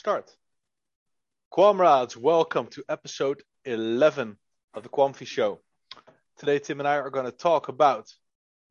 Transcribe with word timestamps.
start. 0.00 0.34
Quamrades, 1.52 2.16
welcome 2.16 2.66
to 2.68 2.82
episode 2.88 3.42
11 3.66 4.38
of 4.72 4.82
the 4.82 4.88
Quamfy 4.88 5.26
Show. 5.26 5.60
Today, 6.38 6.58
Tim 6.58 6.80
and 6.80 6.88
I 6.88 6.96
are 6.96 7.10
going 7.10 7.26
to 7.26 7.36
talk 7.36 7.68
about 7.68 8.06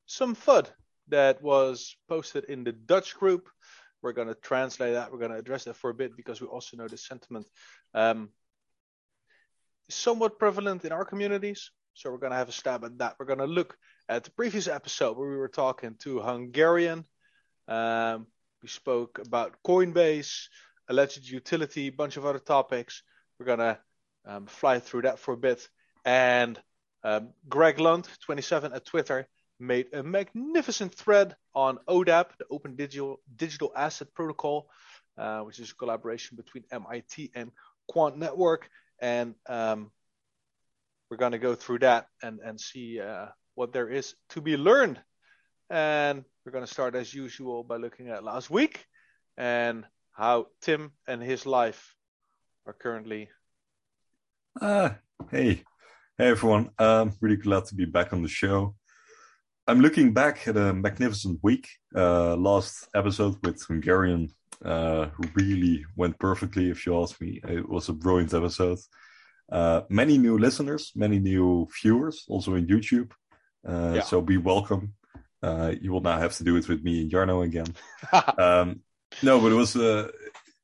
some 0.08 0.36
FUD 0.36 0.72
that 1.10 1.44
was 1.44 1.96
posted 2.08 2.46
in 2.46 2.64
the 2.64 2.72
Dutch 2.72 3.14
group. 3.14 3.48
We're 4.02 4.14
going 4.14 4.30
to 4.30 4.34
translate 4.34 4.94
that. 4.94 5.12
We're 5.12 5.20
going 5.20 5.30
to 5.30 5.38
address 5.38 5.66
that 5.66 5.76
for 5.76 5.92
a 5.92 5.94
bit 5.94 6.18
because 6.18 6.42
we 6.42 6.48
also 6.48 6.78
know 6.78 6.88
the 6.88 6.98
sentiment 6.98 7.46
um, 7.94 8.30
is 9.88 9.94
somewhat 9.94 10.40
prevalent 10.40 10.84
in 10.84 10.92
our 10.92 11.06
communities. 11.06 11.70
So 11.94 12.10
we're 12.10 12.18
going 12.18 12.32
to 12.32 12.38
have 12.38 12.50
a 12.50 12.54
stab 12.54 12.84
at 12.86 12.98
that. 12.98 13.18
We're 13.20 13.28
going 13.28 13.38
to 13.38 13.46
look 13.46 13.78
at 14.10 14.24
the 14.24 14.32
previous 14.32 14.68
episode 14.68 15.16
where 15.16 15.30
we 15.30 15.38
were 15.38 15.48
talking 15.48 15.94
to 16.00 16.22
Hungarian. 16.22 17.06
Um, 17.68 18.26
we 18.64 18.68
spoke 18.68 19.20
about 19.20 19.56
Coinbase, 19.66 20.48
alleged 20.90 21.28
utility, 21.30 21.90
bunch 21.90 22.18
of 22.18 22.26
other 22.26 22.40
topics. 22.40 23.04
We're 23.40 23.46
going 23.46 23.60
to 23.60 23.80
um, 24.26 24.48
fly 24.48 24.80
through 24.80 25.04
that 25.04 25.20
for 25.20 25.34
a 25.34 25.38
bit. 25.38 25.68
And 26.04 26.60
um, 27.04 27.30
Greg 27.48 27.80
Lunt, 27.80 28.10
27 28.26 28.74
at 28.74 28.86
Twitter, 28.86 29.28
made 29.60 29.88
a 29.94 30.02
magnificent 30.02 30.94
thread 30.94 31.36
on 31.54 31.78
ODAP, 31.88 32.38
the 32.38 32.46
Open 32.50 32.76
Digital, 32.76 33.20
Digital 33.36 33.72
Asset 33.76 34.08
Protocol, 34.14 34.70
uh, 35.18 35.42
which 35.42 35.60
is 35.60 35.72
a 35.72 35.76
collaboration 35.76 36.38
between 36.38 36.64
MIT 36.72 37.32
and 37.36 37.52
Quant 37.88 38.18
Network. 38.18 38.70
And 39.00 39.36
um, 39.48 39.92
we're 41.10 41.18
going 41.18 41.34
to 41.34 41.40
go 41.40 41.56
through 41.56 41.80
that 41.80 42.08
and, 42.22 42.40
and 42.40 42.60
see 42.60 43.00
uh, 43.00 43.28
what 43.56 43.74
there 43.74 43.90
is 43.90 44.16
to 44.30 44.42
be 44.42 44.58
learned. 44.58 45.00
And 45.70 46.24
we're 46.46 46.52
going 46.52 46.66
to 46.66 46.72
start 46.72 46.96
as 46.96 47.14
usual 47.14 47.64
by 47.64 47.78
looking 47.78 48.10
at 48.10 48.24
last 48.24 48.50
week 48.50 48.86
and 49.38 49.86
how 50.20 50.48
Tim 50.62 50.92
and 51.08 51.24
his 51.24 51.46
life 51.46 51.96
are 52.68 52.74
currently. 52.74 53.30
Uh, 54.62 54.90
hey, 55.32 55.64
hey 56.18 56.28
everyone. 56.28 56.72
Um, 56.78 57.14
really 57.22 57.38
glad 57.38 57.66
to 57.68 57.76
be 57.76 57.86
back 57.86 58.12
on 58.12 58.22
the 58.22 58.28
show. 58.28 58.76
I'm 59.66 59.80
looking 59.80 60.14
back 60.14 60.46
at 60.46 60.58
a 60.58 60.74
magnificent 60.74 61.40
week. 61.42 61.70
Uh, 61.96 62.36
last 62.36 62.90
episode 62.94 63.38
with 63.46 63.64
Hungarian 63.64 64.28
uh, 64.66 65.08
really 65.36 65.86
went 65.96 66.20
perfectly, 66.20 66.70
if 66.70 66.86
you 66.86 67.02
ask 67.02 67.22
me. 67.22 67.40
It 67.48 67.70
was 67.70 67.88
a 67.88 67.94
brilliant 67.94 68.34
episode. 68.34 68.80
Uh, 69.50 69.82
many 69.90 70.18
new 70.18 70.38
listeners, 70.38 70.92
many 70.96 71.20
new 71.20 71.66
viewers, 71.82 72.26
also 72.28 72.56
in 72.56 72.68
YouTube. 72.68 73.12
Uh, 73.66 73.94
yeah. 73.96 74.02
So 74.02 74.20
be 74.20 74.36
welcome. 74.36 74.96
Uh, 75.42 75.76
you 75.80 75.94
will 75.94 76.02
now 76.02 76.20
have 76.20 76.36
to 76.36 76.44
do 76.44 76.58
it 76.58 76.68
with 76.68 76.84
me 76.84 77.04
and 77.04 77.10
Jarno 77.10 77.46
again. 77.46 77.74
um, 78.38 78.82
no, 79.24 79.40
but 79.40 79.52
it 79.52 79.56
was 79.56 79.76
a, 79.76 80.10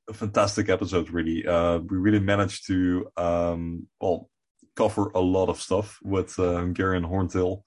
a 0.07 0.13
fantastic 0.13 0.69
episode, 0.69 1.09
really. 1.09 1.45
Uh, 1.45 1.79
we 1.79 1.97
really 1.97 2.19
managed 2.19 2.67
to, 2.67 3.07
um, 3.17 3.87
well, 3.99 4.29
cover 4.75 5.11
a 5.15 5.19
lot 5.19 5.49
of 5.49 5.61
stuff 5.61 5.99
with 6.03 6.37
uh, 6.39 6.55
Hungarian 6.55 7.03
Horntail. 7.03 7.63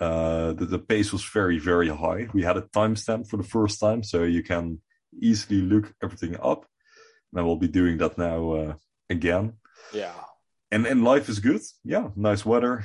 Uh, 0.00 0.52
the, 0.52 0.66
the, 0.66 0.78
pace 0.78 1.12
was 1.12 1.24
very, 1.24 1.58
very 1.58 1.88
high. 1.88 2.26
We 2.32 2.42
had 2.42 2.56
a 2.56 2.62
timestamp 2.62 3.28
for 3.28 3.36
the 3.36 3.44
first 3.44 3.78
time, 3.78 4.02
so 4.02 4.24
you 4.24 4.42
can 4.42 4.80
easily 5.20 5.60
look 5.60 5.92
everything 6.02 6.36
up. 6.42 6.66
And 7.32 7.40
I 7.40 7.42
will 7.44 7.56
be 7.56 7.68
doing 7.68 7.98
that 7.98 8.18
now 8.18 8.52
uh, 8.52 8.74
again. 9.08 9.54
Yeah. 9.92 10.14
And 10.70 10.86
and 10.86 11.04
life 11.04 11.28
is 11.28 11.38
good. 11.38 11.60
Yeah, 11.84 12.08
nice 12.16 12.44
weather. 12.44 12.84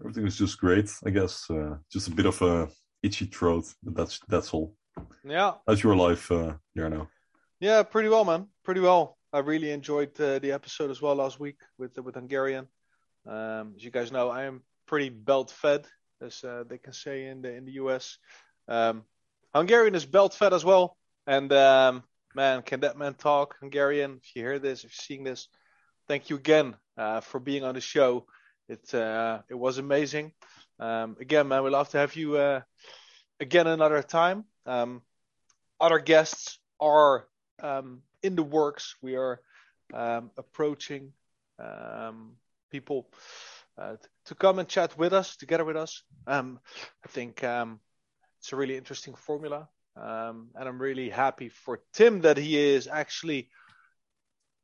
Everything 0.00 0.26
is 0.26 0.36
just 0.36 0.58
great. 0.58 0.90
I 1.06 1.10
guess 1.10 1.48
uh, 1.48 1.76
just 1.90 2.08
a 2.08 2.10
bit 2.10 2.26
of 2.26 2.42
a 2.42 2.68
itchy 3.02 3.26
throat, 3.26 3.64
but 3.82 3.94
that's 3.94 4.20
that's 4.28 4.52
all. 4.52 4.74
Yeah. 5.24 5.52
How's 5.66 5.82
your 5.82 5.96
life, 5.96 6.30
uh, 6.30 6.54
Jarno? 6.76 7.08
Yeah, 7.60 7.82
pretty 7.82 8.08
well, 8.08 8.24
man. 8.24 8.48
Pretty 8.62 8.80
well. 8.80 9.16
I 9.32 9.38
really 9.40 9.70
enjoyed 9.70 10.18
uh, 10.20 10.38
the 10.38 10.52
episode 10.52 10.90
as 10.90 11.02
well 11.02 11.16
last 11.16 11.40
week 11.40 11.56
with 11.78 11.98
with 11.98 12.14
Hungarian. 12.14 12.68
Um, 13.26 13.74
as 13.76 13.84
you 13.84 13.90
guys 13.90 14.12
know, 14.12 14.28
I 14.28 14.44
am 14.44 14.62
pretty 14.86 15.08
belt 15.08 15.50
fed, 15.50 15.86
as 16.20 16.44
uh, 16.44 16.64
they 16.68 16.78
can 16.78 16.92
say 16.92 17.26
in 17.26 17.42
the 17.42 17.52
in 17.52 17.64
the 17.64 17.72
US. 17.72 18.18
Um, 18.68 19.04
Hungarian 19.54 19.94
is 19.94 20.04
belt 20.04 20.34
fed 20.34 20.52
as 20.52 20.64
well, 20.64 20.96
and 21.26 21.52
um, 21.52 22.04
man, 22.34 22.62
can 22.62 22.80
that 22.80 22.98
man 22.98 23.14
talk 23.14 23.56
Hungarian? 23.60 24.20
If 24.22 24.36
you 24.36 24.42
hear 24.42 24.58
this, 24.58 24.84
if 24.84 24.90
you're 24.92 25.04
seeing 25.06 25.24
this, 25.24 25.48
thank 26.06 26.30
you 26.30 26.36
again 26.36 26.76
uh, 26.98 27.20
for 27.20 27.40
being 27.40 27.64
on 27.64 27.74
the 27.74 27.80
show. 27.80 28.26
It 28.68 28.94
uh, 28.94 29.40
it 29.48 29.54
was 29.54 29.78
amazing. 29.78 30.32
Um, 30.78 31.16
again, 31.20 31.48
man, 31.48 31.62
we'd 31.62 31.70
love 31.70 31.88
to 31.90 31.98
have 31.98 32.14
you 32.14 32.36
uh, 32.36 32.60
again 33.40 33.66
another 33.66 34.02
time. 34.02 34.44
Um, 34.66 35.02
other 35.80 35.98
guests 35.98 36.58
are 36.80 37.26
um, 37.62 38.02
in 38.22 38.36
the 38.36 38.42
works. 38.42 38.96
We 39.02 39.16
are 39.16 39.40
um, 39.92 40.30
approaching 40.36 41.12
um, 41.58 42.32
people 42.70 43.08
uh, 43.78 43.96
to 44.26 44.34
come 44.34 44.58
and 44.58 44.68
chat 44.68 44.96
with 44.96 45.12
us, 45.12 45.36
together 45.36 45.64
with 45.64 45.76
us. 45.76 46.02
Um, 46.26 46.60
I 47.04 47.08
think 47.08 47.42
um, 47.44 47.80
it's 48.38 48.52
a 48.52 48.56
really 48.56 48.76
interesting 48.76 49.14
formula, 49.14 49.68
and 49.96 50.48
I'm 50.56 50.80
really 50.80 51.10
happy 51.10 51.48
for 51.48 51.80
Tim 51.92 52.20
that 52.22 52.36
he 52.36 52.56
is 52.56 52.88
actually 52.88 53.50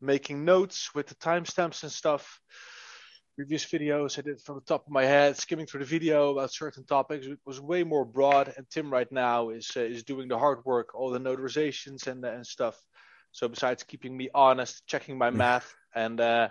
making 0.00 0.44
notes 0.44 0.94
with 0.94 1.06
the 1.08 1.14
timestamps 1.16 1.82
and 1.82 1.92
stuff 1.92 2.40
previous 3.36 3.64
videos 3.64 4.18
I 4.18 4.22
did 4.22 4.40
from 4.40 4.56
the 4.56 4.60
top 4.62 4.86
of 4.86 4.92
my 4.92 5.04
head, 5.04 5.36
skimming 5.36 5.66
through 5.66 5.80
the 5.80 5.86
video 5.86 6.32
about 6.32 6.52
certain 6.52 6.84
topics. 6.84 7.26
It 7.26 7.38
was 7.44 7.60
way 7.60 7.84
more 7.84 8.04
broad, 8.04 8.52
and 8.56 8.68
Tim 8.70 8.92
right 8.92 9.10
now 9.10 9.50
is 9.50 9.70
uh, 9.76 9.80
is 9.80 10.04
doing 10.04 10.28
the 10.28 10.38
hard 10.38 10.64
work, 10.64 10.94
all 10.94 11.10
the 11.10 11.20
notarizations 11.20 12.06
and 12.06 12.24
and 12.24 12.46
stuff. 12.46 12.80
So 13.32 13.48
besides 13.48 13.82
keeping 13.82 14.16
me 14.16 14.28
honest, 14.34 14.86
checking 14.86 15.16
my 15.16 15.30
math, 15.30 15.72
and 15.94 16.20
uh, 16.20 16.48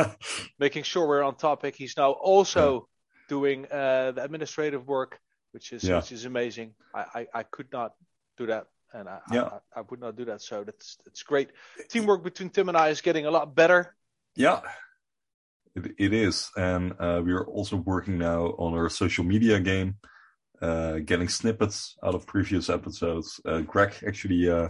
making 0.58 0.84
sure 0.84 1.06
we're 1.06 1.22
on 1.22 1.36
topic, 1.36 1.74
he's 1.76 1.96
now 1.96 2.12
also 2.12 2.88
doing 3.28 3.66
uh, 3.66 4.12
the 4.12 4.22
administrative 4.22 4.86
work, 4.86 5.18
which 5.52 5.72
is 5.72 5.84
yeah. 5.84 5.96
which 5.96 6.12
is 6.12 6.24
amazing. 6.24 6.74
I, 6.94 7.04
I, 7.14 7.26
I 7.34 7.42
could 7.42 7.72
not 7.72 7.94
do 8.36 8.46
that 8.46 8.66
and 8.94 9.08
I, 9.08 9.20
yeah. 9.32 9.44
I, 9.74 9.80
I, 9.80 9.82
would 9.88 10.00
not 10.00 10.16
do 10.16 10.24
that. 10.26 10.42
So 10.42 10.64
that's 10.64 10.98
that's 11.04 11.22
great. 11.22 11.50
Teamwork 11.88 12.22
between 12.22 12.50
Tim 12.50 12.68
and 12.68 12.76
I 12.76 12.88
is 12.88 13.00
getting 13.00 13.26
a 13.26 13.30
lot 13.30 13.54
better. 13.54 13.94
Yeah, 14.36 14.60
it, 15.74 15.94
it 15.98 16.12
is, 16.12 16.50
and 16.56 16.92
uh, 16.98 17.22
we 17.24 17.32
are 17.32 17.46
also 17.46 17.76
working 17.76 18.18
now 18.18 18.54
on 18.58 18.74
our 18.74 18.88
social 18.88 19.24
media 19.24 19.58
game, 19.60 19.96
uh, 20.60 20.98
getting 20.98 21.28
snippets 21.28 21.96
out 22.02 22.14
of 22.14 22.26
previous 22.26 22.68
episodes. 22.68 23.40
Uh, 23.44 23.60
Greg 23.60 23.94
actually 24.06 24.50
uh, 24.50 24.68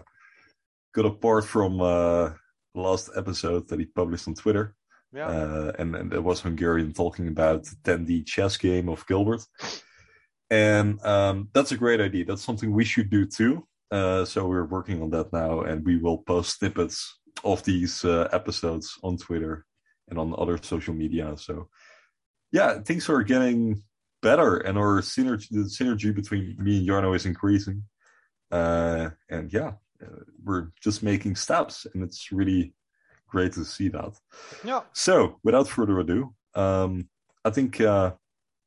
got 0.94 1.06
a 1.06 1.10
part 1.10 1.44
from 1.44 1.80
uh, 1.80 2.30
the 2.74 2.80
last 2.80 3.10
episode 3.16 3.68
that 3.68 3.80
he 3.80 3.86
published 3.86 4.28
on 4.28 4.34
Twitter. 4.34 4.74
Yeah. 5.12 5.26
Uh, 5.26 5.72
and, 5.78 5.94
and 5.94 6.12
it 6.12 6.22
was 6.22 6.40
Hungarian 6.40 6.92
talking 6.92 7.28
about 7.28 7.64
the 7.64 7.76
10D 7.84 8.24
chess 8.24 8.56
game 8.56 8.88
of 8.88 9.06
Gilbert. 9.06 9.44
And 10.48 11.04
um, 11.04 11.48
that's 11.52 11.72
a 11.72 11.76
great 11.76 12.00
idea. 12.00 12.24
That's 12.24 12.42
something 12.42 12.72
we 12.72 12.84
should 12.84 13.10
do 13.10 13.26
too. 13.26 13.66
so 13.90 14.46
we're 14.46 14.64
working 14.64 15.02
on 15.02 15.10
that 15.10 15.32
now, 15.32 15.60
and 15.62 15.84
we 15.84 15.98
will 15.98 16.18
post 16.18 16.58
snippets 16.58 17.18
of 17.44 17.62
these 17.64 18.04
episodes 18.04 18.98
on 19.02 19.18
Twitter 19.18 19.66
and 20.08 20.18
on 20.18 20.34
other 20.38 20.58
social 20.62 20.94
media. 20.94 21.34
So 21.36 21.68
yeah, 22.50 22.80
things 22.80 23.08
are 23.08 23.22
getting 23.22 23.82
better 24.22 24.58
and 24.58 24.78
our 24.78 25.00
synergy 25.00 25.48
the 25.50 25.62
synergy 25.62 26.14
between 26.14 26.56
me 26.58 26.78
and 26.78 26.88
Jarno 26.88 27.14
is 27.16 27.26
increasing. 27.26 27.84
Uh, 28.50 29.10
and 29.30 29.52
yeah, 29.52 29.72
uh, 30.02 30.24
we're 30.44 30.68
just 30.80 31.02
making 31.02 31.36
steps 31.36 31.86
and 31.92 32.02
it's 32.02 32.30
really 32.30 32.74
great 33.28 33.52
to 33.52 33.64
see 33.64 33.88
that. 33.88 34.12
Yeah. 34.64 34.82
So 34.92 35.38
without 35.42 35.68
further 35.68 35.98
ado, 35.98 36.34
um, 36.54 37.08
I 37.44 37.50
think 37.50 37.80
uh, 37.80 38.12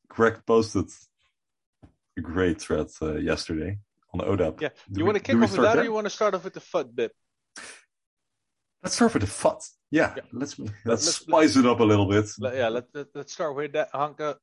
Greg 0.10 0.42
posted 0.46 0.90
a 2.18 2.22
great 2.22 2.60
thread 2.62 2.88
uh, 3.02 3.16
yesterday 3.16 3.78
on 4.14 4.22
ODAP. 4.22 4.62
Yeah. 4.62 4.70
Do 4.92 5.00
you 5.00 5.06
want 5.06 5.18
to 5.18 5.24
kick 5.24 5.36
off 5.36 5.42
with 5.42 5.62
that 5.62 5.74
there? 5.74 5.82
or 5.82 5.84
you 5.84 5.94
want 5.94 6.06
to 6.06 6.10
start 6.10 6.34
off 6.34 6.44
with 6.44 6.54
the 6.54 6.60
FUD 6.60 6.96
bit? 6.96 7.12
Let's 8.84 8.96
start 8.96 9.14
with 9.14 9.24
the 9.24 9.30
FUD. 9.30 9.62
Yeah, 9.96 10.14
yeah. 10.18 10.24
let's 10.34 10.60
let's, 10.60 10.72
let's 10.86 11.16
spice 11.16 11.56
let's, 11.56 11.56
it 11.56 11.66
up 11.66 11.80
a 11.80 11.84
little 11.84 12.06
bit. 12.06 12.26
Let, 12.38 12.56
yeah, 12.56 12.68
let, 12.68 12.86
let, 12.94 13.16
us 13.16 13.32
start 13.32 13.56
with 13.56 13.72
that, 13.74 13.94
Hanka. 13.94 14.36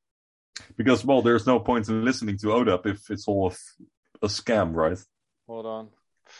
Because 0.78 1.04
well, 1.04 1.20
there's 1.20 1.46
no 1.46 1.60
point 1.60 1.90
in 1.90 2.06
listening 2.06 2.38
to 2.38 2.46
ODAP 2.46 2.86
if 2.86 3.10
it's 3.10 3.28
all 3.28 3.52
a, 3.52 4.26
a 4.26 4.28
scam, 4.28 4.74
right? 4.74 4.98
Hold 5.46 5.66
on. 5.66 5.88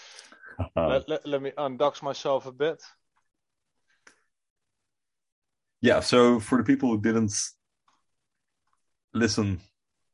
let, 0.77 1.09
let, 1.11 1.27
let 1.27 1.43
me 1.43 1.51
undox 1.59 2.03
myself 2.03 2.47
a 2.47 2.53
bit. 2.53 2.83
Yeah, 5.83 6.01
so 6.01 6.41
for 6.41 6.57
the 6.57 6.65
people 6.65 6.89
who 6.89 7.01
didn't 7.01 7.35
listen 9.13 9.61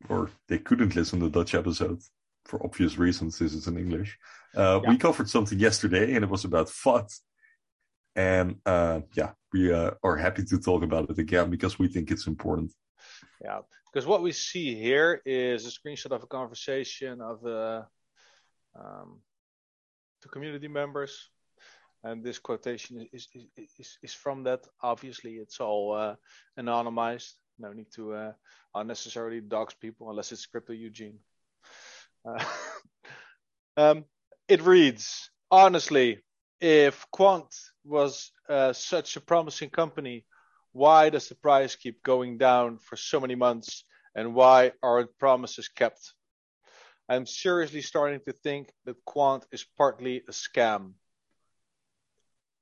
or 0.08 0.30
they 0.48 0.58
couldn't 0.58 0.96
listen 0.96 1.20
to 1.20 1.26
the 1.26 1.38
Dutch 1.38 1.54
episode 1.54 2.00
for 2.46 2.64
obvious 2.64 2.98
reasons, 2.98 3.38
this 3.38 3.54
is 3.54 3.68
in 3.68 3.78
English. 3.78 4.18
Uh, 4.56 4.80
yeah. 4.82 4.90
We 4.90 4.96
covered 4.96 5.28
something 5.28 5.58
yesterday 5.58 6.14
and 6.14 6.24
it 6.24 6.30
was 6.30 6.44
about 6.44 6.66
FUD 6.66 7.12
and 8.18 8.56
uh, 8.66 9.00
yeah, 9.14 9.30
we 9.52 9.72
uh, 9.72 9.92
are 10.02 10.16
happy 10.16 10.42
to 10.44 10.58
talk 10.58 10.82
about 10.82 11.08
it 11.08 11.18
again 11.18 11.50
because 11.50 11.78
we 11.78 11.86
think 11.86 12.10
it's 12.10 12.26
important. 12.26 12.72
Yeah, 13.42 13.60
because 13.86 14.06
what 14.06 14.22
we 14.22 14.32
see 14.32 14.74
here 14.74 15.22
is 15.24 15.66
a 15.66 15.70
screenshot 15.70 16.10
of 16.10 16.24
a 16.24 16.26
conversation 16.26 17.20
of 17.20 17.46
uh, 17.46 17.82
um, 18.74 19.20
two 20.20 20.28
community 20.30 20.66
members. 20.66 21.30
and 22.02 22.24
this 22.24 22.38
quotation 22.40 23.08
is 23.12 23.28
is, 23.34 23.44
is, 23.78 23.98
is 24.02 24.14
from 24.14 24.42
that. 24.44 24.66
Obviously, 24.82 25.32
it's 25.44 25.60
all 25.60 25.94
uh, 25.94 26.14
anonymized. 26.58 27.34
No 27.58 27.72
need 27.72 27.90
to 27.94 28.14
uh, 28.14 28.32
unnecessarily 28.74 29.40
dox 29.40 29.74
people 29.74 30.10
unless 30.10 30.32
it's 30.32 30.46
Crypto 30.46 30.72
Eugene. 30.72 31.18
Uh, 32.24 32.44
um, 33.82 34.04
it 34.48 34.60
reads 34.62 35.30
honestly, 35.50 36.18
if 36.60 37.06
Quant 37.10 37.54
was 37.88 38.30
uh, 38.48 38.72
such 38.72 39.16
a 39.16 39.20
promising 39.20 39.70
company, 39.70 40.24
why 40.72 41.10
does 41.10 41.28
the 41.28 41.34
price 41.34 41.74
keep 41.74 42.02
going 42.02 42.38
down 42.38 42.78
for 42.78 42.96
so 42.96 43.18
many 43.20 43.34
months, 43.34 43.84
and 44.14 44.34
why 44.34 44.72
aren't 44.82 45.18
promises 45.18 45.68
kept? 45.68 46.12
I'm 47.08 47.26
seriously 47.26 47.80
starting 47.80 48.20
to 48.26 48.32
think 48.32 48.70
that 48.84 49.04
Quant 49.06 49.44
is 49.50 49.64
partly 49.76 50.18
a 50.28 50.32
scam. 50.32 50.92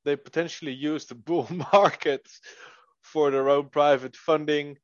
They 0.05 0.15
potentially 0.15 0.73
use 0.73 1.07
the 1.07 1.17
bull 1.17 1.49
market 1.73 2.27
for 3.03 3.31
their 3.31 3.49
own 3.49 3.69
private 3.69 4.17
funding, 4.17 4.77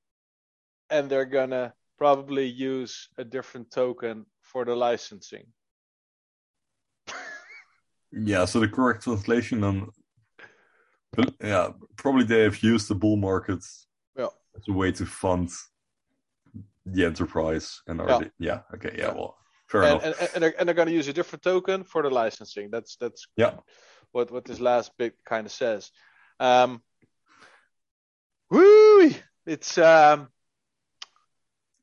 and 0.91 1.09
they're 1.09 1.25
gonna 1.25 1.75
probably 1.97 2.47
use 2.47 3.09
a 3.17 3.25
different 3.25 3.71
token 3.71 4.27
for 4.41 4.65
the 4.65 4.75
licensing. 4.75 5.47
yeah, 8.13 8.45
so 8.45 8.59
the 8.59 8.69
correct 8.69 9.05
translation 9.05 9.63
on 9.63 9.91
yeah, 11.43 11.71
probably 11.97 12.25
they 12.25 12.43
have 12.43 12.63
used 12.63 12.89
the 12.89 12.95
bull 12.95 13.17
market 13.17 13.65
yeah. 14.17 14.29
as 14.57 14.63
a 14.69 14.73
way 14.73 14.93
to 14.93 15.07
fund 15.07 15.51
the 16.87 17.05
enterprise 17.05 17.81
and 17.87 18.01
already 18.01 18.31
yeah, 18.39 18.61
yeah 18.71 18.75
okay 18.75 18.95
yeah, 18.97 19.07
yeah. 19.07 19.15
well 19.15 19.37
fair 19.69 19.83
and, 19.83 20.03
enough. 20.03 20.05
and, 20.05 20.31
and, 20.35 20.43
they're, 20.43 20.55
and 20.59 20.69
they're 20.69 20.75
going 20.75 20.89
to 20.89 20.95
use 20.95 21.09
a 21.09 21.13
different 21.13 21.43
token 21.43 21.85
for 21.85 22.03
the 22.03 22.11
licensing. 22.11 22.71
That's 22.71 22.97
that's 22.97 23.27
yeah. 23.37 23.55
what 24.13 24.31
what 24.31 24.45
this 24.45 24.61
last 24.61 24.93
bit 24.99 25.15
kind 25.25 25.47
of 25.47 25.53
says. 25.53 25.91
Um 26.41 26.83
woo 28.51 29.11
it's 29.47 29.79
um 29.79 30.29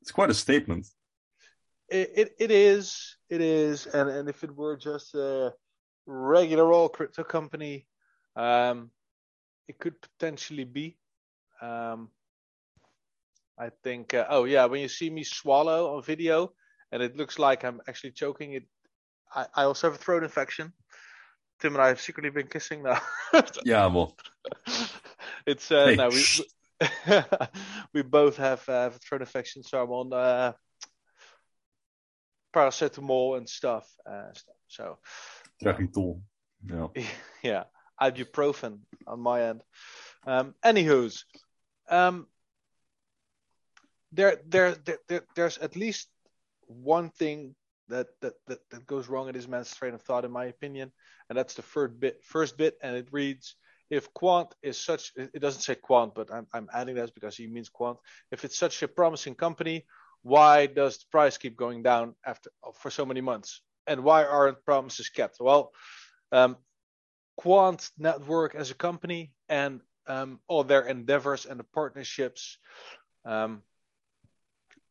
it's 0.02 0.12
quite 0.12 0.30
a 0.30 0.34
statement. 0.34 0.86
It, 1.88 2.12
it, 2.16 2.32
it 2.38 2.50
is 2.50 3.16
it 3.28 3.40
is 3.40 3.86
and 3.86 4.08
and 4.08 4.28
if 4.28 4.44
it 4.44 4.54
were 4.54 4.76
just 4.76 5.14
a 5.14 5.52
regular 6.06 6.72
old 6.72 6.92
crypto 6.92 7.24
company 7.24 7.86
um 8.36 8.90
it 9.70 9.78
could 9.78 9.96
potentially 10.02 10.64
be 10.64 10.96
um 11.62 12.10
I 13.60 13.70
think. 13.84 14.14
Uh, 14.14 14.26
oh 14.30 14.44
yeah, 14.44 14.64
when 14.64 14.80
you 14.80 14.88
see 14.88 15.10
me 15.10 15.22
swallow 15.22 15.94
on 15.94 16.02
video, 16.02 16.52
and 16.92 17.02
it 17.02 17.16
looks 17.16 17.38
like 17.38 17.62
I'm 17.62 17.80
actually 17.88 18.12
choking, 18.12 18.54
it. 18.54 18.64
I, 19.34 19.46
I 19.54 19.62
also 19.64 19.88
have 19.88 20.00
a 20.00 20.02
throat 20.02 20.22
infection. 20.22 20.72
Tim 21.60 21.74
and 21.74 21.82
I 21.82 21.88
have 21.88 22.00
secretly 22.00 22.30
been 22.30 22.46
kissing 22.46 22.82
now. 22.82 23.00
yeah, 23.64 23.86
well. 23.86 24.16
it's 25.46 25.70
uh, 25.70 25.88
hey, 25.88 25.96
no, 25.96 26.08
we 26.08 26.24
we 27.92 28.02
both 28.02 28.38
have 28.38 28.66
uh, 28.66 28.84
have 28.84 28.96
a 28.96 28.98
throat 28.98 29.20
infection, 29.20 29.62
so 29.62 29.82
I'm 29.82 29.90
on 29.90 30.12
uh, 30.14 30.52
paracetamol 32.54 33.36
and 33.36 33.46
stuff. 33.46 33.86
Uh, 34.10 34.32
so. 34.68 34.98
Trachital. 35.62 36.22
Yeah. 36.66 36.88
Yeah, 37.42 37.64
ibuprofen 38.00 38.78
on 39.06 39.20
my 39.20 39.42
end. 39.48 39.62
Um, 40.26 40.54
anywho's, 40.64 41.24
um, 41.88 42.26
there, 44.12 44.40
there, 44.46 44.76
there, 45.08 45.22
there's 45.34 45.58
at 45.58 45.76
least 45.76 46.08
one 46.66 47.10
thing 47.10 47.54
that, 47.88 48.08
that, 48.20 48.34
that, 48.46 48.58
that 48.70 48.86
goes 48.86 49.08
wrong 49.08 49.28
in 49.28 49.34
this 49.34 49.48
man's 49.48 49.74
train 49.74 49.94
of 49.94 50.02
thought, 50.02 50.24
in 50.24 50.30
my 50.30 50.46
opinion, 50.46 50.92
and 51.28 51.38
that's 51.38 51.54
the 51.54 51.62
first 51.62 51.98
bit. 51.98 52.24
First 52.24 52.56
bit, 52.56 52.76
and 52.82 52.96
it 52.96 53.08
reads: 53.12 53.56
If 53.90 54.12
quant 54.14 54.54
is 54.62 54.78
such, 54.78 55.12
it 55.16 55.40
doesn't 55.40 55.62
say 55.62 55.74
quant, 55.74 56.14
but 56.14 56.32
I'm, 56.32 56.46
I'm 56.52 56.68
adding 56.72 56.96
that 56.96 57.14
because 57.14 57.36
he 57.36 57.46
means 57.46 57.68
quant. 57.68 57.98
If 58.30 58.44
it's 58.44 58.58
such 58.58 58.82
a 58.82 58.88
promising 58.88 59.34
company, 59.34 59.86
why 60.22 60.66
does 60.66 60.98
the 60.98 61.04
price 61.10 61.38
keep 61.38 61.56
going 61.56 61.82
down 61.82 62.14
after 62.24 62.50
for 62.74 62.90
so 62.90 63.04
many 63.06 63.20
months? 63.20 63.60
And 63.86 64.04
why 64.04 64.24
aren't 64.24 64.64
promises 64.64 65.08
kept? 65.08 65.38
Well, 65.40 65.72
um, 66.32 66.56
Quant 67.40 67.90
Network 67.96 68.54
as 68.54 68.70
a 68.70 68.74
company 68.74 69.32
and 69.48 69.80
um, 70.06 70.40
all 70.46 70.62
their 70.62 70.82
endeavors 70.82 71.46
and 71.46 71.58
the 71.58 71.64
partnerships 71.64 72.58
um, 73.24 73.62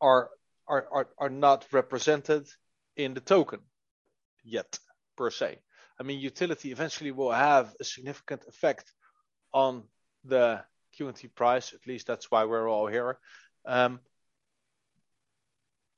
are, 0.00 0.30
are, 0.66 0.88
are, 0.90 1.08
are 1.16 1.30
not 1.30 1.64
represented 1.70 2.48
in 2.96 3.14
the 3.14 3.20
token 3.20 3.60
yet, 4.42 4.80
per 5.16 5.30
se. 5.30 5.60
I 6.00 6.02
mean, 6.02 6.18
utility 6.18 6.72
eventually 6.72 7.12
will 7.12 7.30
have 7.30 7.72
a 7.78 7.84
significant 7.84 8.42
effect 8.48 8.92
on 9.54 9.84
the 10.24 10.64
QNT 10.98 11.32
price. 11.36 11.72
At 11.72 11.86
least 11.86 12.08
that's 12.08 12.32
why 12.32 12.46
we're 12.46 12.68
all 12.68 12.88
here. 12.88 13.20
Um, 13.64 14.00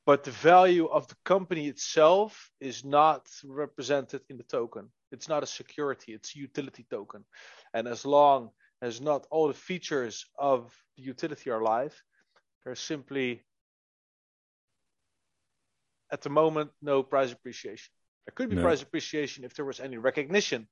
but 0.04 0.24
the 0.24 0.32
value 0.32 0.84
of 0.84 1.08
the 1.08 1.16
company 1.24 1.68
itself 1.68 2.50
is 2.60 2.84
not 2.84 3.26
represented 3.42 4.20
in 4.28 4.36
the 4.36 4.42
token. 4.42 4.90
It's 5.12 5.28
not 5.28 5.42
a 5.42 5.46
security, 5.46 6.12
it's 6.12 6.34
a 6.34 6.38
utility 6.38 6.86
token. 6.90 7.24
And 7.74 7.86
as 7.86 8.04
long 8.04 8.50
as 8.80 9.00
not 9.00 9.26
all 9.30 9.48
the 9.48 9.54
features 9.54 10.26
of 10.38 10.74
the 10.96 11.02
utility 11.02 11.50
are 11.50 11.62
live, 11.62 11.94
there's 12.64 12.80
simply 12.80 13.42
at 16.12 16.20
the 16.20 16.30
moment, 16.30 16.70
no 16.82 17.02
price 17.02 17.32
appreciation. 17.32 17.90
There 18.26 18.34
could 18.34 18.50
be 18.50 18.56
no. 18.56 18.62
price 18.62 18.82
appreciation 18.82 19.44
if 19.44 19.54
there 19.54 19.64
was 19.64 19.80
any 19.80 19.96
recognition. 19.96 20.68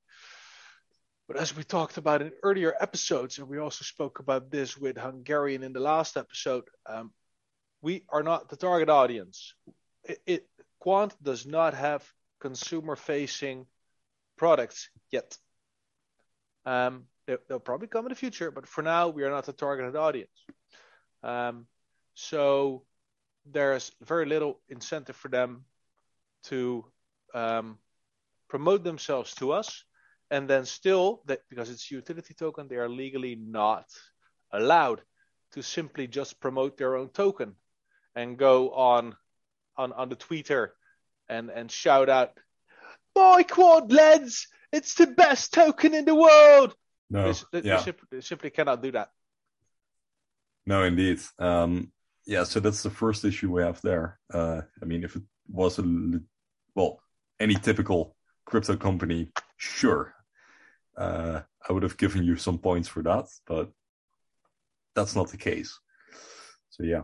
But 1.27 1.37
as 1.37 1.55
we 1.55 1.63
talked 1.63 1.97
about 1.97 2.21
in 2.21 2.31
earlier 2.43 2.75
episodes, 2.79 3.39
and 3.39 3.47
we 3.47 3.57
also 3.57 3.83
spoke 3.83 4.19
about 4.19 4.51
this 4.51 4.77
with 4.77 4.97
Hungarian 4.97 5.63
in 5.63 5.73
the 5.73 5.79
last 5.79 6.15
episode, 6.15 6.65
um, 6.85 7.11
we 7.81 8.03
are 8.09 8.21
not 8.21 8.49
the 8.49 8.55
target 8.55 8.89
audience. 8.89 9.55
It, 10.03 10.19
it 10.27 10.47
Quant 10.79 11.15
does 11.23 11.45
not 11.45 11.73
have 11.73 12.07
consumer-facing 12.39 13.65
products 14.41 14.89
yet. 15.11 15.37
Um, 16.65 17.03
they, 17.27 17.37
will 17.47 17.59
probably 17.59 17.87
come 17.87 18.05
in 18.07 18.09
the 18.09 18.23
future, 18.25 18.49
but 18.49 18.67
for 18.67 18.81
now, 18.81 19.07
we 19.07 19.23
are 19.23 19.29
not 19.29 19.45
the 19.45 19.53
targeted 19.53 19.95
audience. 19.95 20.37
Um, 21.21 21.67
so 22.15 22.81
there's 23.45 23.91
very 24.01 24.25
little 24.25 24.59
incentive 24.67 25.15
for 25.15 25.29
them 25.29 25.65
to 26.45 26.83
um, 27.35 27.77
promote 28.49 28.83
themselves 28.83 29.35
to 29.35 29.51
us. 29.51 29.85
And 30.31 30.49
then 30.49 30.65
still, 30.65 31.21
that 31.27 31.41
because 31.47 31.69
it's 31.69 31.91
a 31.91 31.95
utility 31.95 32.33
token, 32.33 32.67
they 32.67 32.77
are 32.77 32.89
legally 32.89 33.35
not 33.35 33.85
allowed 34.51 35.01
to 35.51 35.61
simply 35.61 36.07
just 36.07 36.39
promote 36.39 36.77
their 36.77 36.95
own 36.95 37.09
token 37.09 37.53
and 38.15 38.39
go 38.39 38.71
on 38.71 39.15
on, 39.77 39.93
on 39.93 40.09
the 40.09 40.15
Twitter 40.15 40.73
and, 41.29 41.51
and 41.51 41.71
shout 41.71 42.09
out, 42.09 42.31
"My 43.15 43.43
quad 43.43 43.91
lads, 43.91 44.47
it's 44.71 44.95
the 44.95 45.07
best 45.07 45.53
token 45.53 45.93
in 45.93 46.05
the 46.05 46.15
world." 46.15 46.75
No, 47.09 47.33
they, 47.51 47.61
yeah. 47.61 47.77
they, 47.77 47.83
simply, 47.83 48.07
they 48.11 48.21
simply 48.21 48.49
cannot 48.49 48.81
do 48.81 48.91
that. 48.91 49.09
No, 50.65 50.83
indeed. 50.83 51.19
Um, 51.39 51.91
yeah, 52.25 52.43
so 52.43 52.59
that's 52.59 52.83
the 52.83 52.89
first 52.89 53.25
issue 53.25 53.51
we 53.51 53.63
have 53.63 53.81
there. 53.81 54.19
Uh, 54.33 54.61
I 54.81 54.85
mean, 54.85 55.03
if 55.03 55.15
it 55.15 55.23
was 55.49 55.79
a 55.79 55.83
well, 56.75 57.01
any 57.39 57.55
typical 57.55 58.15
crypto 58.45 58.77
company, 58.77 59.31
sure, 59.57 60.13
uh, 60.97 61.41
I 61.67 61.73
would 61.73 61.83
have 61.83 61.97
given 61.97 62.23
you 62.23 62.37
some 62.37 62.59
points 62.59 62.87
for 62.87 63.03
that, 63.03 63.25
but 63.47 63.69
that's 64.95 65.15
not 65.15 65.29
the 65.29 65.37
case. 65.37 65.77
So 66.69 66.83
yeah, 66.83 67.03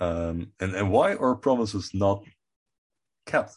um, 0.00 0.52
and 0.60 0.74
and 0.74 0.90
why 0.90 1.14
are 1.14 1.34
promises 1.34 1.90
not 1.94 2.24
kept? 3.26 3.54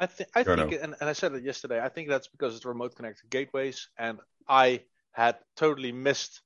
I, 0.00 0.06
th- 0.06 0.30
I 0.34 0.42
think, 0.42 0.72
and, 0.72 0.94
and 1.00 1.08
I 1.08 1.12
said 1.12 1.34
it 1.34 1.44
yesterday. 1.44 1.80
I 1.80 1.90
think 1.90 2.08
that's 2.08 2.26
because 2.26 2.56
it's 2.56 2.64
remote 2.64 2.96
connected 2.96 3.28
gateways, 3.30 3.88
and 3.98 4.18
I 4.48 4.82
had 5.12 5.36
totally 5.56 5.92
missed 5.92 6.40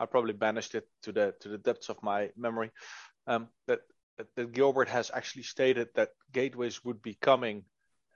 I 0.00 0.06
probably 0.06 0.32
banished 0.32 0.74
it 0.74 0.88
to 1.02 1.12
the 1.12 1.34
to 1.40 1.48
the 1.48 1.58
depths 1.58 1.88
of 1.88 2.02
my 2.02 2.30
memory. 2.36 2.70
Um, 3.26 3.48
that, 3.66 3.80
that, 4.18 4.26
that 4.36 4.52
Gilbert 4.52 4.88
has 4.88 5.10
actually 5.12 5.44
stated 5.44 5.88
that 5.94 6.10
gateways 6.32 6.84
would 6.84 7.02
be 7.02 7.14
coming 7.14 7.64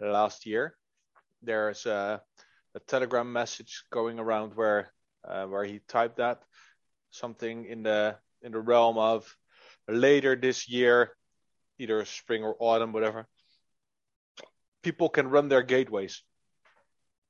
last 0.00 0.46
year. 0.46 0.74
There's 1.42 1.86
a, 1.86 2.20
a 2.74 2.80
Telegram 2.80 3.32
message 3.32 3.84
going 3.90 4.18
around 4.18 4.54
where 4.54 4.92
uh, 5.24 5.46
where 5.46 5.64
he 5.64 5.80
typed 5.88 6.16
that 6.16 6.42
something 7.10 7.66
in 7.66 7.82
the 7.82 8.16
in 8.42 8.52
the 8.52 8.60
realm 8.60 8.98
of 8.98 9.36
later 9.88 10.34
this 10.34 10.68
year, 10.68 11.12
either 11.78 12.04
spring 12.04 12.42
or 12.42 12.56
autumn, 12.58 12.92
whatever. 12.92 13.28
People 14.86 15.08
can 15.08 15.26
run 15.26 15.48
their 15.48 15.64
gateways. 15.64 16.22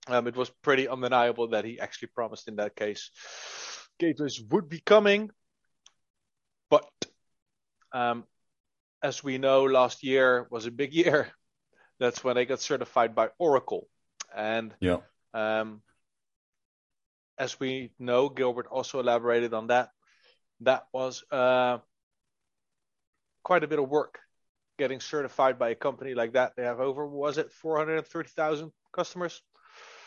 Um, 0.09 0.27
it 0.27 0.37
was 0.37 0.51
pretty 0.63 0.89
undeniable 0.89 1.49
that 1.49 1.65
he 1.65 1.81
actually 1.81 2.09
promised 2.09 2.49
in 2.49 2.57
that 2.57 2.77
case 2.77 3.11
gateways 3.99 4.43
would 4.51 4.69
be 4.69 4.79
coming. 4.79 5.31
But 6.69 6.85
um, 7.95 8.25
as 9.03 9.25
we 9.25 9.39
know, 9.39 9.65
last 9.65 10.05
year 10.05 10.47
was 10.51 10.67
a 10.67 10.71
big 10.71 10.93
year. 10.93 11.33
That's 11.99 12.23
when 12.23 12.35
they 12.35 12.45
got 12.45 12.61
certified 12.61 13.15
by 13.15 13.31
Oracle. 13.39 13.89
And 14.37 14.75
yeah. 14.81 14.99
um, 15.33 15.81
as 17.39 17.59
we 17.59 17.93
know, 17.99 18.29
Gilbert 18.29 18.67
also 18.71 19.01
elaborated 19.01 19.55
on 19.55 19.69
that. 19.69 19.89
That 20.61 20.89
was 20.93 21.25
uh, 21.33 21.79
quite 23.43 23.65
a 23.65 23.67
bit 23.67 23.79
of 23.79 23.89
work 23.89 24.21
getting 24.79 25.01
certified 25.01 25.59
by 25.59 25.71
a 25.71 25.75
company 25.75 26.15
like 26.15 26.33
that. 26.33 26.53
They 26.57 26.65
have 26.65 26.81
over, 26.81 27.07
was 27.07 27.39
it 27.39 27.53
430,000 27.53 28.73
customers? 28.93 29.43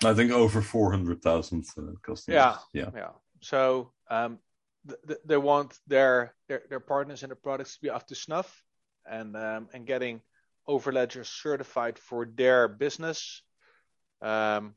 I 0.03 0.13
think 0.13 0.31
over 0.31 0.61
400,000 0.61 1.65
uh, 1.77 1.81
customers. 2.01 2.35
Yeah. 2.35 2.57
Yeah. 2.73 2.89
Yeah. 2.95 3.09
So 3.41 3.91
um, 4.09 4.39
th- 4.87 4.99
th- 5.07 5.19
they 5.25 5.37
want 5.37 5.77
their, 5.87 6.33
their, 6.47 6.63
their 6.69 6.79
partners 6.79 7.23
and 7.23 7.29
their 7.29 7.35
products 7.35 7.75
to 7.75 7.81
be 7.81 7.89
up 7.89 8.07
to 8.07 8.15
snuff 8.15 8.63
and, 9.09 9.35
um, 9.35 9.69
and 9.73 9.85
getting 9.85 10.21
Overledger 10.67 11.25
certified 11.25 11.97
for 11.97 12.25
their 12.25 12.67
business. 12.67 13.41
Um, 14.21 14.75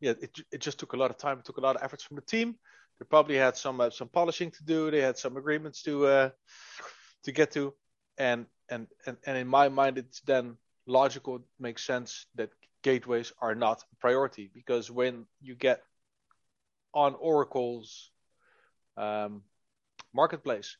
yeah, 0.00 0.12
it, 0.20 0.38
it 0.52 0.60
just 0.60 0.78
took 0.78 0.92
a 0.92 0.96
lot 0.96 1.10
of 1.10 1.18
time. 1.18 1.38
It 1.38 1.44
took 1.44 1.58
a 1.58 1.60
lot 1.60 1.76
of 1.76 1.82
efforts 1.82 2.04
from 2.04 2.16
the 2.16 2.22
team. 2.22 2.56
They 2.98 3.06
probably 3.08 3.36
had 3.36 3.56
some 3.56 3.80
uh, 3.80 3.90
some 3.90 4.08
polishing 4.08 4.50
to 4.52 4.64
do. 4.64 4.90
They 4.90 5.00
had 5.00 5.18
some 5.18 5.36
agreements 5.36 5.82
to 5.82 6.06
uh, 6.06 6.30
to 7.24 7.32
get 7.32 7.50
to, 7.52 7.74
and 8.18 8.46
and 8.68 8.86
and 9.06 9.16
and 9.26 9.36
in 9.36 9.48
my 9.48 9.68
mind, 9.68 9.98
it's 9.98 10.20
then 10.20 10.56
logical, 10.86 11.36
it 11.36 11.42
makes 11.58 11.84
sense 11.84 12.26
that 12.34 12.50
gateways 12.82 13.32
are 13.40 13.54
not 13.54 13.82
a 13.92 13.96
priority 13.96 14.50
because 14.52 14.90
when 14.90 15.26
you 15.40 15.54
get 15.54 15.82
on 16.94 17.14
Oracle's 17.14 18.10
um, 18.96 19.42
marketplace, 20.12 20.76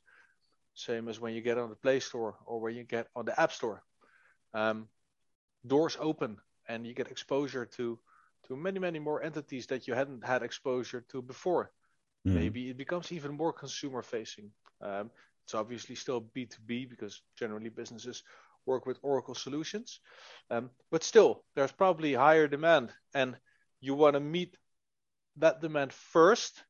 same 0.75 1.09
as 1.09 1.21
when 1.21 1.35
you 1.35 1.41
get 1.41 1.59
on 1.59 1.71
the 1.71 1.77
Play 1.77 2.01
Store 2.01 2.37
or 2.47 2.61
when 2.61 2.75
you 2.75 2.85
get 2.85 3.07
on 3.15 3.25
the 3.25 3.39
App 3.41 3.53
Store, 3.53 3.83
um, 4.55 4.89
doors 5.67 5.97
open 6.01 6.39
and 6.69 6.87
you 6.87 6.95
get 6.95 7.11
exposure 7.11 7.67
to 7.67 7.99
to 8.49 8.57
many 8.57 8.81
many 8.81 8.99
more 8.99 9.23
entities 9.23 9.67
that 9.69 9.87
you 9.87 9.95
hadn't 9.95 10.25
had 10.25 10.43
exposure 10.43 11.05
to 11.09 11.23
before. 11.23 11.71
Mm. 12.27 12.35
Maybe 12.35 12.71
it 12.71 12.77
becomes 12.77 13.13
even 13.13 13.37
more 13.37 13.53
consumer 13.53 14.03
facing. 14.03 14.51
Um, 14.81 15.11
it's 15.53 15.61
obviously 15.61 15.95
still 15.95 16.23
B2B 16.35 16.89
because 16.89 17.21
generally 17.39 17.69
businesses 17.69 18.23
work 18.65 18.87
with 18.87 18.99
Oracle 19.03 19.35
solutions. 19.35 20.01
Um, 20.51 20.71
but 20.91 21.05
still, 21.05 21.45
there's 21.55 21.73
probably 21.73 22.15
higher 22.15 22.49
demand, 22.49 22.91
and 23.15 23.37
you 23.79 23.95
want 23.95 24.15
to 24.15 24.21
meet 24.21 24.57
that 25.37 25.61
demand 25.61 25.93
first 25.93 26.63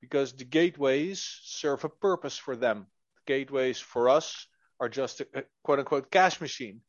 because 0.00 0.32
the 0.32 0.44
gateways 0.44 1.38
serve 1.44 1.84
a 1.84 1.88
purpose 1.88 2.36
for 2.36 2.56
them. 2.56 2.86
The 3.14 3.32
gateways 3.32 3.78
for 3.78 4.08
us 4.08 4.48
are 4.80 4.88
just 4.88 5.20
a, 5.20 5.26
a 5.32 5.42
quote 5.62 5.78
unquote 5.78 6.10
cash 6.10 6.40
machine. 6.40 6.80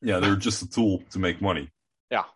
Yeah, 0.00 0.20
they're 0.20 0.36
just 0.36 0.62
a 0.62 0.68
tool 0.68 1.02
to 1.10 1.18
make 1.18 1.42
money. 1.42 1.68
Yeah. 2.12 2.26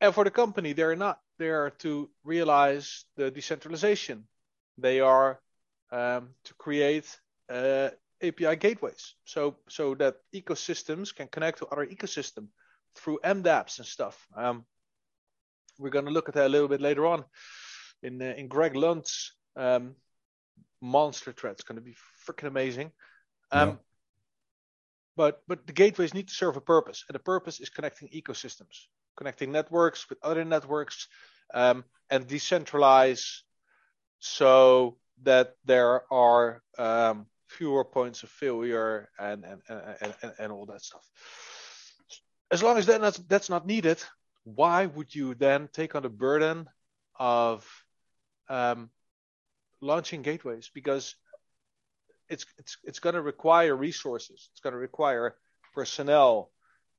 And 0.00 0.14
for 0.14 0.22
the 0.22 0.30
company, 0.30 0.74
they're 0.74 0.94
not 0.94 1.18
there 1.38 1.70
to 1.80 2.08
realize 2.22 3.04
the 3.16 3.32
decentralization. 3.32 4.28
They 4.78 5.00
are 5.00 5.40
um, 5.92 6.30
to 6.44 6.54
create 6.54 7.18
uh, 7.48 7.90
API 8.22 8.56
gateways, 8.56 9.14
so 9.24 9.56
so 9.68 9.94
that 9.94 10.16
ecosystems 10.34 11.14
can 11.14 11.28
connect 11.28 11.58
to 11.58 11.66
other 11.66 11.86
ecosystem 11.86 12.48
through 12.94 13.18
MDApps 13.24 13.78
and 13.78 13.86
stuff. 13.86 14.26
Um, 14.36 14.64
we're 15.78 15.90
going 15.90 16.04
to 16.04 16.10
look 16.10 16.28
at 16.28 16.34
that 16.34 16.46
a 16.46 16.48
little 16.48 16.68
bit 16.68 16.80
later 16.80 17.06
on 17.06 17.24
in 18.02 18.20
uh, 18.20 18.34
in 18.36 18.48
Greg 18.48 18.76
Lunt's 18.76 19.32
um, 19.56 19.94
monster 20.80 21.32
thread. 21.32 21.52
It's 21.52 21.64
going 21.64 21.76
to 21.76 21.84
be 21.84 21.96
freaking 22.26 22.48
amazing. 22.48 22.92
Um, 23.50 23.68
yeah. 23.68 23.74
But 25.16 25.42
but 25.48 25.66
the 25.66 25.72
gateways 25.72 26.14
need 26.14 26.28
to 26.28 26.34
serve 26.34 26.56
a 26.56 26.60
purpose, 26.60 27.04
and 27.08 27.14
the 27.14 27.20
purpose 27.20 27.60
is 27.60 27.68
connecting 27.68 28.08
ecosystems, 28.08 28.86
connecting 29.16 29.52
networks 29.52 30.08
with 30.08 30.18
other 30.22 30.44
networks, 30.44 31.08
um, 31.52 31.84
and 32.10 32.26
decentralize 32.26 33.40
so 34.18 34.98
that 35.22 35.54
there 35.64 36.02
are 36.12 36.62
um, 36.78 37.26
fewer 37.48 37.84
points 37.84 38.22
of 38.22 38.30
failure 38.30 39.08
and 39.18 39.44
and, 39.44 39.60
and, 39.68 40.14
and, 40.22 40.32
and 40.38 40.52
all 40.52 40.66
that 40.66 40.82
stuff. 40.82 41.06
As 42.50 42.62
long 42.62 42.78
as 42.78 42.86
that 42.86 43.00
that's, 43.00 43.18
that's 43.18 43.50
not 43.50 43.66
needed, 43.66 44.02
why 44.44 44.86
would 44.86 45.14
you 45.14 45.34
then 45.34 45.68
take 45.72 45.94
on 45.94 46.02
the 46.02 46.08
burden 46.08 46.68
of 47.18 47.66
um, 48.48 48.90
launching 49.80 50.22
gateways? 50.22 50.70
Because 50.74 51.14
it's 52.28 52.46
it's 52.58 52.76
it's 52.84 52.98
going 53.00 53.14
to 53.14 53.22
require 53.22 53.76
resources. 53.76 54.48
It's 54.52 54.60
going 54.60 54.72
to 54.72 54.78
require 54.78 55.36
personnel 55.74 56.50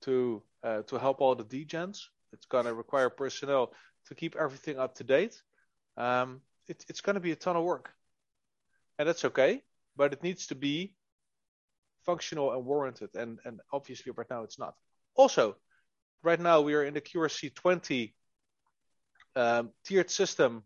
to 0.01 0.43
uh, 0.63 0.81
to 0.83 0.97
help 0.97 1.21
all 1.21 1.35
the 1.35 1.43
degens. 1.43 1.99
It's 2.33 2.45
going 2.45 2.65
to 2.65 2.73
require 2.73 3.09
personnel 3.09 3.73
to 4.07 4.15
keep 4.15 4.35
everything 4.35 4.77
up 4.77 4.95
to 4.95 5.03
date. 5.03 5.41
Um, 5.97 6.41
it, 6.67 6.85
it's 6.87 7.01
going 7.01 7.15
to 7.15 7.19
be 7.19 7.31
a 7.31 7.35
ton 7.35 7.55
of 7.55 7.63
work, 7.63 7.91
and 9.01 9.09
that's 9.09 9.25
okay 9.25 9.61
but 9.95 10.13
it 10.13 10.23
needs 10.23 10.47
to 10.47 10.55
be 10.55 10.95
functional 12.05 12.51
and 12.51 12.65
warranted. 12.65 13.09
And, 13.15 13.39
and 13.45 13.59
obviously, 13.71 14.11
right 14.15 14.29
now, 14.29 14.43
it's 14.43 14.59
not. 14.59 14.75
Also, 15.15 15.55
right 16.23 16.39
now, 16.39 16.61
we 16.61 16.73
are 16.73 16.83
in 16.83 16.93
the 16.93 17.01
QRC 17.01 17.53
20 17.53 18.13
um, 19.35 19.71
tiered 19.85 20.09
system 20.09 20.63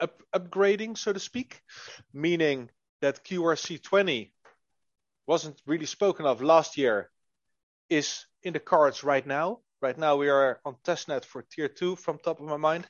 up, 0.00 0.22
upgrading, 0.34 0.98
so 0.98 1.12
to 1.12 1.20
speak, 1.20 1.62
meaning 2.12 2.70
that 3.00 3.24
QRC 3.24 3.82
20 3.82 4.32
wasn't 5.26 5.60
really 5.66 5.86
spoken 5.86 6.26
of 6.26 6.42
last 6.42 6.76
year, 6.76 7.10
is 7.88 8.26
in 8.42 8.52
the 8.52 8.60
cards 8.60 9.04
right 9.04 9.26
now. 9.26 9.60
Right 9.82 9.98
now, 9.98 10.16
we 10.16 10.28
are 10.28 10.60
on 10.64 10.76
testnet 10.84 11.24
for 11.24 11.42
tier 11.42 11.68
2 11.68 11.96
from 11.96 12.18
top 12.18 12.40
of 12.40 12.46
my 12.46 12.56
mind, 12.56 12.86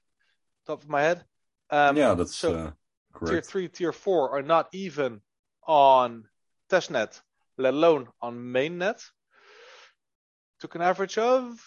top 0.66 0.82
of 0.82 0.88
my 0.88 1.02
head. 1.02 1.24
Um, 1.70 1.96
yeah, 1.96 2.14
that's 2.14 2.36
so 2.36 2.54
uh, 2.54 2.70
correct. 3.16 3.32
Tier 3.32 3.40
3, 3.40 3.68
tier 3.68 3.92
4 3.92 4.36
are 4.36 4.42
not 4.42 4.68
even 4.72 5.20
on 5.66 6.24
testnet, 6.70 7.20
let 7.58 7.74
alone 7.74 8.08
on 8.20 8.38
mainnet. 8.38 9.02
Took 10.60 10.74
an 10.74 10.82
average 10.82 11.18
of 11.18 11.58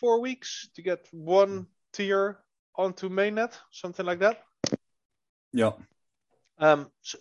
four 0.00 0.20
weeks 0.20 0.68
to 0.74 0.82
get 0.82 1.06
one 1.12 1.66
tier 1.92 2.38
onto 2.76 3.08
mainnet, 3.08 3.52
something 3.70 4.06
like 4.06 4.20
that. 4.20 4.42
Yeah. 5.52 5.72
Um, 6.58 6.90
so, 7.02 7.18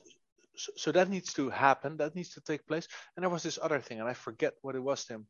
so, 0.55 0.91
that 0.91 1.09
needs 1.09 1.33
to 1.33 1.49
happen. 1.49 1.97
That 1.97 2.15
needs 2.15 2.29
to 2.33 2.41
take 2.41 2.65
place. 2.67 2.87
And 3.15 3.23
there 3.23 3.29
was 3.29 3.43
this 3.43 3.59
other 3.61 3.79
thing, 3.79 3.99
and 3.99 4.09
I 4.09 4.13
forget 4.13 4.53
what 4.61 4.75
it 4.75 4.83
was, 4.83 5.05
Tim. 5.05 5.27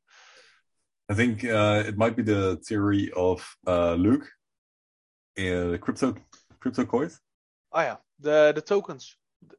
I 1.09 1.13
think 1.13 1.43
uh, 1.43 1.83
it 1.85 1.97
might 1.97 2.15
be 2.15 2.23
the 2.23 2.57
theory 2.67 3.11
of 3.15 3.45
uh, 3.67 3.93
Luke 3.95 4.29
in 5.35 5.77
crypto 5.79 6.15
crypto 6.59 6.85
coins. 6.85 7.19
Oh 7.71 7.81
yeah, 7.81 7.97
the 8.23 8.53
the 8.55 8.61
tokens 8.61 9.15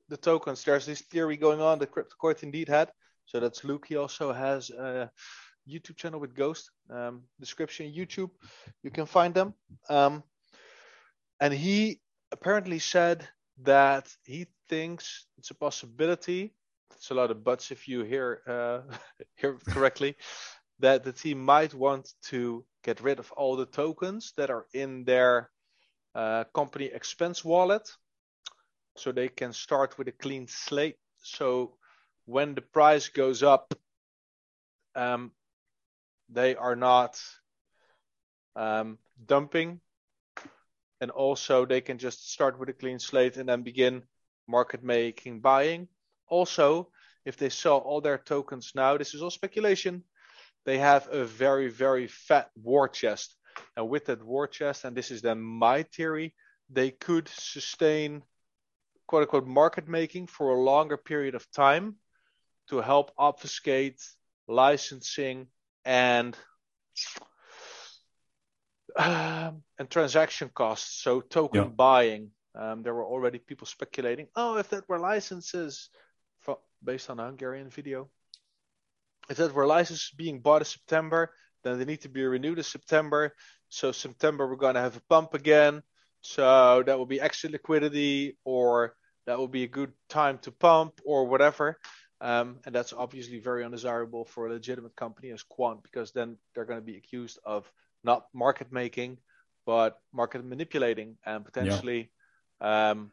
the 0.09 0.17
tokens, 0.17 0.65
there's 0.65 0.87
this 0.87 1.03
theory 1.03 1.37
going 1.37 1.61
on 1.61 1.79
that 1.79 1.93
CryptoCourt 1.93 2.43
indeed 2.43 2.69
had. 2.69 2.91
So 3.27 3.41
that's 3.41 3.65
Luke. 3.65 3.87
He 3.89 3.97
also 3.97 4.33
has 4.33 4.71
a 4.71 5.11
YouTube 5.69 5.97
channel 5.97 6.21
with 6.21 6.35
Ghost. 6.35 6.71
Um, 6.91 7.23
description 7.41 7.93
YouTube, 7.93 8.31
you 8.83 8.91
can 8.91 9.07
find 9.07 9.35
them. 9.35 9.55
Um, 9.89 10.23
and 11.41 11.53
he 11.53 12.01
apparently 12.33 12.79
said 12.79 13.27
that 13.63 14.15
he 14.25 14.47
thinks 14.69 15.27
it's 15.39 15.51
a 15.51 15.55
possibility. 15.55 16.55
It's 16.97 17.11
a 17.11 17.15
lot 17.15 17.31
of 17.31 17.45
buts 17.45 17.71
if 17.71 17.89
you 17.89 18.05
hear 18.05 18.41
uh, 18.47 18.81
hear 19.37 19.59
correctly. 19.69 20.17
that 20.81 21.05
the 21.05 21.13
team 21.13 21.39
might 21.45 21.73
want 21.73 22.13
to 22.25 22.65
get 22.83 23.01
rid 23.01 23.19
of 23.19 23.31
all 23.33 23.57
the 23.57 23.67
tokens 23.67 24.33
that 24.37 24.51
are 24.51 24.67
in 24.75 25.05
their 25.05 25.49
uh, 26.15 26.45
company 26.53 26.87
expense 26.87 27.45
wallet 27.45 27.89
so 28.97 29.13
they 29.13 29.29
can 29.29 29.53
start 29.53 29.99
with 29.99 30.09
a 30.09 30.13
clean 30.13 30.47
slate. 30.49 30.97
So 31.23 31.77
when 32.27 32.55
the 32.55 32.63
price 32.63 33.09
goes 33.09 33.43
up, 33.43 33.75
um, 34.95 35.33
they 36.29 36.55
are 36.57 36.77
not 36.77 37.21
um, 38.57 38.99
dumping, 39.27 39.81
and 41.01 41.11
also 41.11 41.67
they 41.67 41.81
can 41.81 41.99
just 41.99 42.33
start 42.33 42.59
with 42.59 42.69
a 42.69 42.73
clean 42.73 42.99
slate 42.99 43.37
and 43.37 43.49
then 43.49 43.63
begin 43.63 44.03
market 44.47 44.83
making 44.83 45.41
buying. 45.41 45.89
Also, 46.29 46.89
if 47.25 47.37
they 47.37 47.49
sell 47.49 47.79
all 47.79 48.01
their 48.01 48.19
tokens 48.19 48.73
now, 48.75 48.97
this 48.97 49.15
is 49.15 49.23
all 49.23 49.31
speculation. 49.31 50.03
They 50.65 50.79
have 50.79 51.09
a 51.11 51.25
very 51.25 51.69
very 51.69 52.07
fat 52.07 52.51
war 52.55 52.89
chest, 52.89 53.37
and 53.77 53.89
with 53.89 54.07
that 54.07 54.25
war 54.25 54.47
chest, 54.47 54.85
and 54.85 54.97
this 54.97 55.11
is 55.11 55.21
then 55.21 55.41
my 55.41 55.83
theory, 55.83 56.35
they 56.71 56.91
could 56.91 57.29
sustain 57.29 58.23
quote 59.07 59.23
unquote 59.23 59.47
market 59.47 59.89
making 59.89 60.27
for 60.27 60.51
a 60.51 60.61
longer 60.61 60.97
period 60.97 61.35
of 61.35 61.51
time 61.51 61.97
to 62.69 62.81
help 62.81 63.13
obfuscate 63.19 64.01
licensing 64.49 65.47
and 65.85 66.37
um, 68.97 69.63
and 69.79 69.91
transaction 69.91 70.51
costs. 70.55 71.03
So 71.03 71.21
token 71.21 71.63
yeah. 71.63 71.69
buying. 71.69 72.31
Um, 72.57 72.83
there 72.83 72.95
were 72.95 73.05
already 73.05 73.39
people 73.39 73.67
speculating, 73.67 74.29
oh, 74.37 74.59
if 74.59 74.71
that 74.71 74.89
were 74.89 75.01
licenses 75.01 75.91
from, 76.39 76.57
based 76.85 77.11
on 77.11 77.19
a 77.19 77.25
Hungarian 77.25 77.69
video, 77.69 78.09
if 79.29 79.39
that 79.39 79.53
were 79.53 79.67
licenses 79.67 80.13
being 80.17 80.41
bought 80.41 80.63
in 80.63 80.67
September, 80.67 81.33
then 81.65 81.79
they 81.79 81.85
need 81.85 82.03
to 82.03 82.09
be 82.09 82.23
renewed 82.23 82.59
in 82.59 82.65
September. 82.65 83.35
So 83.71 83.91
September 83.91 84.47
we're 84.47 84.55
going 84.55 84.77
to 84.77 84.81
have 84.81 84.97
a 84.97 85.03
pump 85.09 85.35
again. 85.35 85.83
So 86.25 86.83
that 86.87 86.99
will 86.99 87.07
be 87.07 87.21
extra 87.21 87.51
liquidity, 87.51 88.39
or 88.45 88.97
that 89.27 89.39
will 89.39 89.49
be 89.49 89.65
a 89.65 89.69
good 89.69 89.93
time 90.09 90.39
to 90.39 90.51
pump, 90.51 91.01
or 91.05 91.27
whatever. 91.27 91.79
Um, 92.23 92.61
and 92.65 92.75
that's 92.75 92.95
obviously 92.95 93.39
very 93.41 93.63
undesirable 93.63 94.25
for 94.25 94.47
a 94.47 94.53
legitimate 94.53 94.97
company 94.97 95.31
as 95.33 95.43
Quant 95.43 95.83
because 95.83 96.13
then 96.13 96.39
they're 96.55 96.65
going 96.65 96.81
to 96.81 96.85
be 96.85 96.97
accused 96.97 97.39
of 97.45 97.71
not 98.03 98.25
market 98.33 98.73
making, 98.73 99.19
but 99.67 99.99
market 100.15 100.43
manipulating 100.43 101.19
and 101.27 101.45
potentially, 101.45 102.11
yeah, 102.63 102.91
um, 102.91 103.11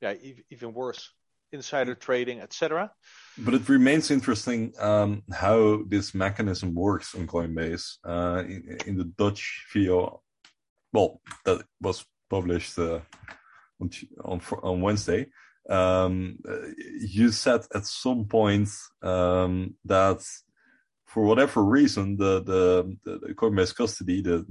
yeah 0.00 0.14
e- 0.14 0.44
even 0.50 0.72
worse, 0.72 1.10
insider 1.52 1.94
trading, 1.94 2.40
etc. 2.40 2.90
But 3.36 3.52
it 3.52 3.68
remains 3.68 4.10
interesting 4.10 4.72
um, 4.78 5.22
how 5.30 5.82
this 5.86 6.14
mechanism 6.14 6.74
works 6.74 7.14
on 7.14 7.26
Coinbase. 7.26 7.98
Uh, 8.02 8.42
in, 8.46 8.78
in, 8.86 8.96
the 8.96 9.04
Dutch 9.04 9.66
video, 9.72 10.22
well, 10.92 11.20
that 11.44 11.62
was 11.80 12.04
published 12.30 12.78
uh, 12.78 13.00
on, 13.80 13.90
on 14.24 14.40
on 14.62 14.80
Wednesday. 14.80 15.26
Um, 15.68 16.38
you 17.00 17.30
said 17.30 17.62
at 17.74 17.86
some 17.86 18.24
point 18.26 18.68
um, 19.02 19.74
that 19.84 20.22
for 21.06 21.24
whatever 21.24 21.64
reason, 21.64 22.16
the 22.16 22.42
the, 22.42 22.96
the 23.04 23.34
Coinbase 23.34 23.74
custody, 23.74 24.22
the 24.22 24.46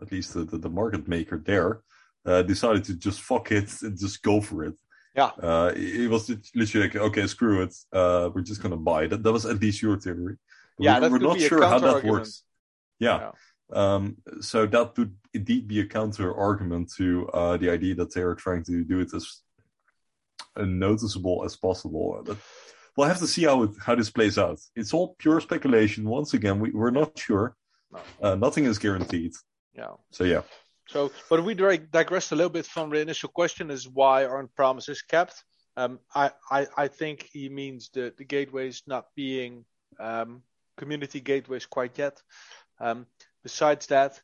at 0.00 0.10
least 0.10 0.34
the, 0.34 0.44
the, 0.44 0.58
the 0.58 0.68
market 0.68 1.06
maker 1.08 1.38
there, 1.38 1.82
uh, 2.26 2.42
decided 2.42 2.84
to 2.84 2.94
just 2.94 3.20
fuck 3.20 3.52
it 3.52 3.70
and 3.82 3.98
just 3.98 4.22
go 4.22 4.40
for 4.40 4.64
it. 4.64 4.74
Yeah. 5.14 5.30
Uh, 5.42 5.72
it 5.76 6.10
was 6.10 6.30
literally 6.54 6.88
like, 6.88 6.96
okay, 6.96 7.26
screw 7.26 7.62
it. 7.62 7.74
Uh, 7.92 8.30
we're 8.34 8.42
just 8.42 8.62
gonna 8.62 8.76
buy 8.76 9.04
it. 9.04 9.22
That, 9.22 9.32
was 9.32 9.46
at 9.46 9.60
least 9.60 9.82
your 9.82 9.98
theory. 9.98 10.36
But 10.78 10.84
yeah, 10.84 10.98
we, 11.00 11.06
are 11.06 11.18
not 11.18 11.40
sure 11.40 11.66
how 11.66 11.78
that 11.78 11.94
argument. 11.94 12.18
works. 12.18 12.44
Yeah. 12.98 13.18
yeah. 13.18 13.30
Um, 13.72 14.16
so 14.40 14.66
that 14.66 14.96
would 14.98 15.14
indeed 15.34 15.66
be 15.66 15.80
a 15.80 15.86
counter 15.86 16.34
argument 16.34 16.92
to 16.96 17.28
uh, 17.28 17.56
the 17.56 17.70
idea 17.70 17.94
that 17.96 18.14
they 18.14 18.22
are 18.22 18.34
trying 18.34 18.64
to 18.64 18.84
do 18.84 19.00
it 19.00 19.14
as 19.14 19.42
noticeable 20.56 21.44
as 21.44 21.56
possible. 21.56 22.22
But 22.24 22.36
we'll 22.96 23.08
have 23.08 23.18
to 23.18 23.26
see 23.26 23.44
how 23.44 23.62
it, 23.64 23.70
how 23.84 23.94
this 23.94 24.10
plays 24.10 24.38
out. 24.38 24.60
It's 24.76 24.92
all 24.92 25.16
pure 25.18 25.40
speculation. 25.40 26.08
Once 26.08 26.34
again, 26.34 26.60
we, 26.60 26.70
we're 26.70 26.90
not 26.90 27.18
sure. 27.18 27.56
No. 27.90 28.00
Uh, 28.22 28.34
nothing 28.34 28.64
is 28.64 28.78
guaranteed. 28.78 29.32
Yeah. 29.74 29.94
So 30.10 30.24
yeah. 30.24 30.42
So, 30.88 31.10
but 31.30 31.44
we 31.44 31.54
digressed 31.54 32.32
a 32.32 32.36
little 32.36 32.50
bit 32.50 32.66
from 32.66 32.90
the 32.90 33.00
initial 33.00 33.30
question: 33.30 33.70
is 33.70 33.88
why 33.88 34.24
aren't 34.24 34.54
promises 34.54 35.02
kept? 35.02 35.42
Um, 35.76 36.00
I, 36.14 36.30
I, 36.50 36.66
I 36.76 36.88
think 36.88 37.30
he 37.32 37.48
means 37.48 37.88
the 37.94 38.12
the 38.18 38.24
gateways 38.24 38.82
not 38.86 39.06
being 39.16 39.64
um, 39.98 40.42
community 40.76 41.20
gateways 41.20 41.66
quite 41.66 41.96
yet. 41.96 42.20
Um, 42.80 43.06
besides 43.42 43.86
that, 43.86 44.20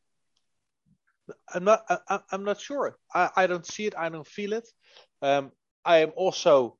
I'm 1.52 1.64
not 1.64 1.84
I, 2.08 2.20
am 2.32 2.44
not 2.44 2.60
sure. 2.60 2.96
I, 3.14 3.30
I 3.36 3.46
don't 3.46 3.66
see 3.66 3.86
it. 3.86 3.94
I 3.96 4.08
don't 4.08 4.26
feel 4.26 4.52
it. 4.52 4.68
Um, 5.22 5.52
I 5.84 5.98
am 5.98 6.12
also 6.16 6.76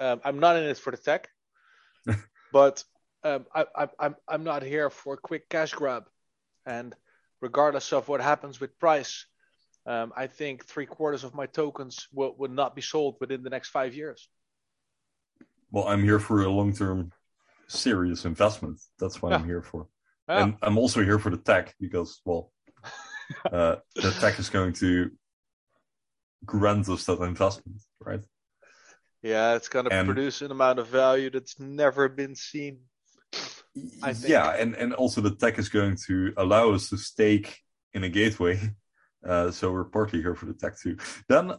um, 0.00 0.20
I'm 0.24 0.38
not 0.38 0.56
in 0.56 0.64
it 0.64 0.78
for 0.78 0.90
the 0.90 0.96
tech, 0.96 1.28
but 2.52 2.84
um, 3.24 3.46
I, 3.54 3.66
I, 3.74 3.88
I'm 3.98 4.16
I'm 4.28 4.44
not 4.44 4.62
here 4.62 4.90
for 4.90 5.14
a 5.14 5.18
quick 5.18 5.48
cash 5.48 5.72
grab, 5.72 6.04
and 6.64 6.94
regardless 7.40 7.92
of 7.92 8.08
what 8.08 8.20
happens 8.20 8.60
with 8.60 8.78
price, 8.78 9.26
um, 9.86 10.12
I 10.16 10.26
think 10.26 10.64
three 10.64 10.86
quarters 10.86 11.24
of 11.24 11.34
my 11.34 11.46
tokens 11.46 12.08
will 12.12 12.34
will 12.38 12.50
not 12.50 12.74
be 12.74 12.82
sold 12.82 13.16
within 13.20 13.42
the 13.42 13.50
next 13.50 13.70
five 13.70 13.94
years. 13.94 14.28
Well, 15.70 15.88
I'm 15.88 16.02
here 16.02 16.18
for 16.18 16.42
a 16.42 16.50
long 16.50 16.72
term, 16.72 17.12
serious 17.68 18.24
investment. 18.24 18.80
That's 18.98 19.20
what 19.22 19.30
yeah. 19.30 19.38
I'm 19.38 19.44
here 19.44 19.62
for, 19.62 19.88
yeah. 20.28 20.42
and 20.42 20.56
I'm 20.62 20.78
also 20.78 21.02
here 21.02 21.18
for 21.18 21.30
the 21.30 21.36
tech 21.36 21.74
because 21.80 22.20
well, 22.24 22.52
uh, 23.52 23.76
the 23.94 24.10
tech 24.20 24.38
is 24.38 24.50
going 24.50 24.72
to 24.74 25.10
grant 26.44 26.88
us 26.88 27.04
that 27.06 27.20
investment, 27.22 27.80
right? 28.00 28.22
Yeah, 29.22 29.56
it's 29.56 29.68
going 29.68 29.86
to 29.86 30.04
produce 30.04 30.42
an 30.42 30.50
amount 30.50 30.78
of 30.78 30.88
value 30.88 31.30
that's 31.30 31.58
never 31.58 32.08
been 32.08 32.34
seen. 32.34 32.80
Yeah, 34.24 34.54
and, 34.54 34.74
and 34.74 34.94
also 34.94 35.20
the 35.20 35.34
tech 35.34 35.58
is 35.58 35.68
going 35.68 35.96
to 36.06 36.32
allow 36.36 36.72
us 36.72 36.90
to 36.90 36.96
stake 36.96 37.58
in 37.92 38.04
a 38.04 38.08
gateway. 38.08 38.60
Uh, 39.26 39.50
so 39.50 39.72
we're 39.72 39.82
partly 39.82 40.20
here 40.20 40.36
for 40.36 40.46
the 40.46 40.54
tech 40.54 40.78
too. 40.78 40.96
Then 41.28 41.50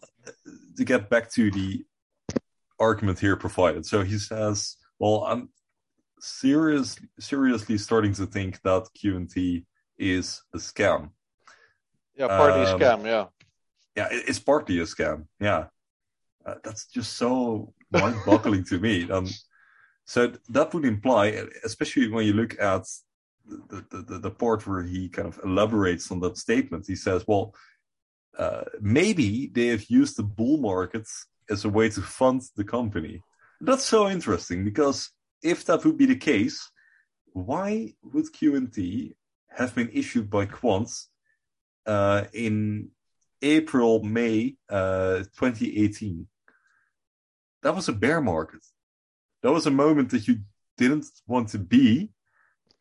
to 0.77 0.85
get 0.85 1.09
back 1.09 1.29
to 1.31 1.51
the 1.51 1.83
argument 2.79 3.19
here 3.19 3.35
provided. 3.35 3.85
So 3.85 4.03
he 4.03 4.17
says, 4.17 4.77
well, 4.99 5.25
I'm 5.25 5.49
serious, 6.19 6.97
seriously 7.19 7.77
starting 7.77 8.13
to 8.13 8.25
think 8.25 8.61
that 8.61 8.87
QNT 8.97 9.65
is 9.97 10.41
a 10.53 10.57
scam. 10.57 11.11
Yeah, 12.15 12.27
partly 12.27 12.65
um, 12.65 12.81
a 12.81 12.85
scam, 12.85 13.05
yeah. 13.05 13.25
Yeah, 13.95 14.07
it's 14.11 14.39
partly 14.39 14.79
a 14.79 14.83
scam, 14.83 15.25
yeah. 15.39 15.65
Uh, 16.45 16.55
that's 16.63 16.87
just 16.87 17.13
so 17.13 17.73
mind-boggling 17.91 18.63
to 18.65 18.79
me. 18.79 19.09
Um, 19.09 19.27
so 20.05 20.31
that 20.49 20.73
would 20.73 20.85
imply, 20.85 21.47
especially 21.65 22.07
when 22.09 22.25
you 22.25 22.33
look 22.33 22.59
at 22.59 22.83
the, 23.45 23.85
the, 23.89 24.01
the, 24.03 24.19
the, 24.19 24.31
part 24.31 24.65
where 24.65 24.83
he 24.83 25.09
kind 25.09 25.27
of 25.27 25.39
elaborates 25.43 26.11
on 26.11 26.19
that 26.21 26.37
statement, 26.37 26.85
he 26.87 26.95
says, 26.95 27.23
well, 27.27 27.53
uh, 28.37 28.63
maybe 28.79 29.51
they 29.53 29.67
have 29.67 29.85
used 29.89 30.17
the 30.17 30.23
bull 30.23 30.57
markets 30.57 31.25
as 31.49 31.65
a 31.65 31.69
way 31.69 31.89
to 31.89 32.01
fund 32.01 32.41
the 32.55 32.63
company. 32.63 33.21
That's 33.61 33.85
so 33.85 34.07
interesting 34.09 34.63
because 34.63 35.09
if 35.43 35.65
that 35.65 35.83
would 35.85 35.97
be 35.97 36.05
the 36.05 36.15
case, 36.15 36.69
why 37.33 37.93
would 38.03 38.25
QNT 38.25 39.15
have 39.49 39.75
been 39.75 39.89
issued 39.93 40.29
by 40.29 40.45
Quants 40.45 41.05
uh, 41.85 42.25
in 42.33 42.89
April, 43.41 44.03
May 44.03 44.55
uh, 44.69 45.19
2018? 45.39 46.27
that 47.63 47.75
was 47.75 47.89
a 47.89 47.93
bear 47.93 48.21
market. 48.21 48.63
That 49.43 49.51
was 49.51 49.67
a 49.67 49.71
moment 49.71 50.11
that 50.11 50.27
you 50.27 50.39
didn't 50.77 51.05
want 51.27 51.49
to 51.49 51.59
be 51.59 52.09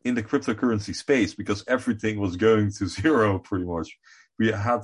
in 0.03 0.15
the 0.15 0.23
cryptocurrency 0.23 0.95
space 0.95 1.33
because 1.33 1.63
everything 1.67 2.19
was 2.19 2.37
going 2.37 2.71
to 2.73 2.87
zero 3.01 3.39
pretty 3.39 3.65
much. 3.65 3.97
We 4.39 4.51
had 4.51 4.83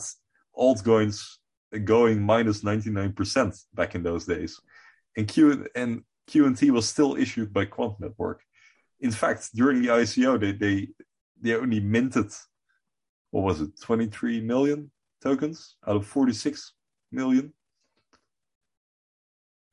altcoins 0.58 1.24
going 1.86 2.22
minus 2.22 2.64
99% 2.64 3.64
back 3.74 3.96
in 3.96 4.04
those 4.04 4.26
days. 4.26 4.60
And 5.16 5.28
Q 5.28 5.68
and 5.76 6.04
QNT 6.30 6.72
was 6.72 6.88
still 6.88 7.16
issued 7.16 7.54
by 7.54 7.66
Quant 7.66 8.00
Network. 8.00 8.42
In 9.00 9.12
fact, 9.12 9.50
during 9.54 9.82
the 9.82 9.90
ICO, 9.90 10.40
they 10.40 10.52
they 10.54 10.88
they 11.42 11.56
only 11.56 11.80
minted 11.80 12.32
what 13.34 13.44
was 13.44 13.62
it, 13.62 13.72
23 13.82 14.42
million 14.42 14.92
tokens 15.20 15.76
out 15.88 15.96
of 15.96 16.06
46 16.06 16.74
million. 17.12 17.52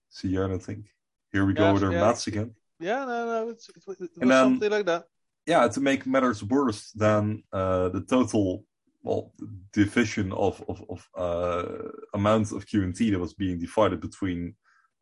See 0.09 0.37
I 0.39 0.57
think. 0.57 0.87
Here 1.31 1.45
we 1.45 1.53
go 1.53 1.75
with 1.75 1.85
our 1.85 1.93
yeah. 1.93 2.01
maths 2.01 2.27
again. 2.27 2.55
Yeah, 2.81 3.05
no, 3.05 3.27
no, 3.27 3.49
it's, 3.51 3.69
it 3.69 3.83
was 3.87 3.99
then, 4.17 4.29
something 4.29 4.71
like 4.71 4.87
that. 4.87 5.05
Yeah, 5.47 5.69
to 5.69 5.81
make 5.81 6.07
matters 6.07 6.43
worse 6.43 6.91
than 6.93 7.43
uh, 7.53 7.91
the 7.91 8.01
total 8.01 8.65
well 9.03 9.33
division 9.73 10.33
of 10.33 10.65
of, 10.67 10.83
of 10.89 11.09
uh, 11.17 11.89
amount 12.15 12.53
of 12.53 12.67
QNT 12.67 13.11
that 13.11 13.19
was 13.21 13.35
being 13.35 13.59
divided 13.59 14.01
between 14.01 14.55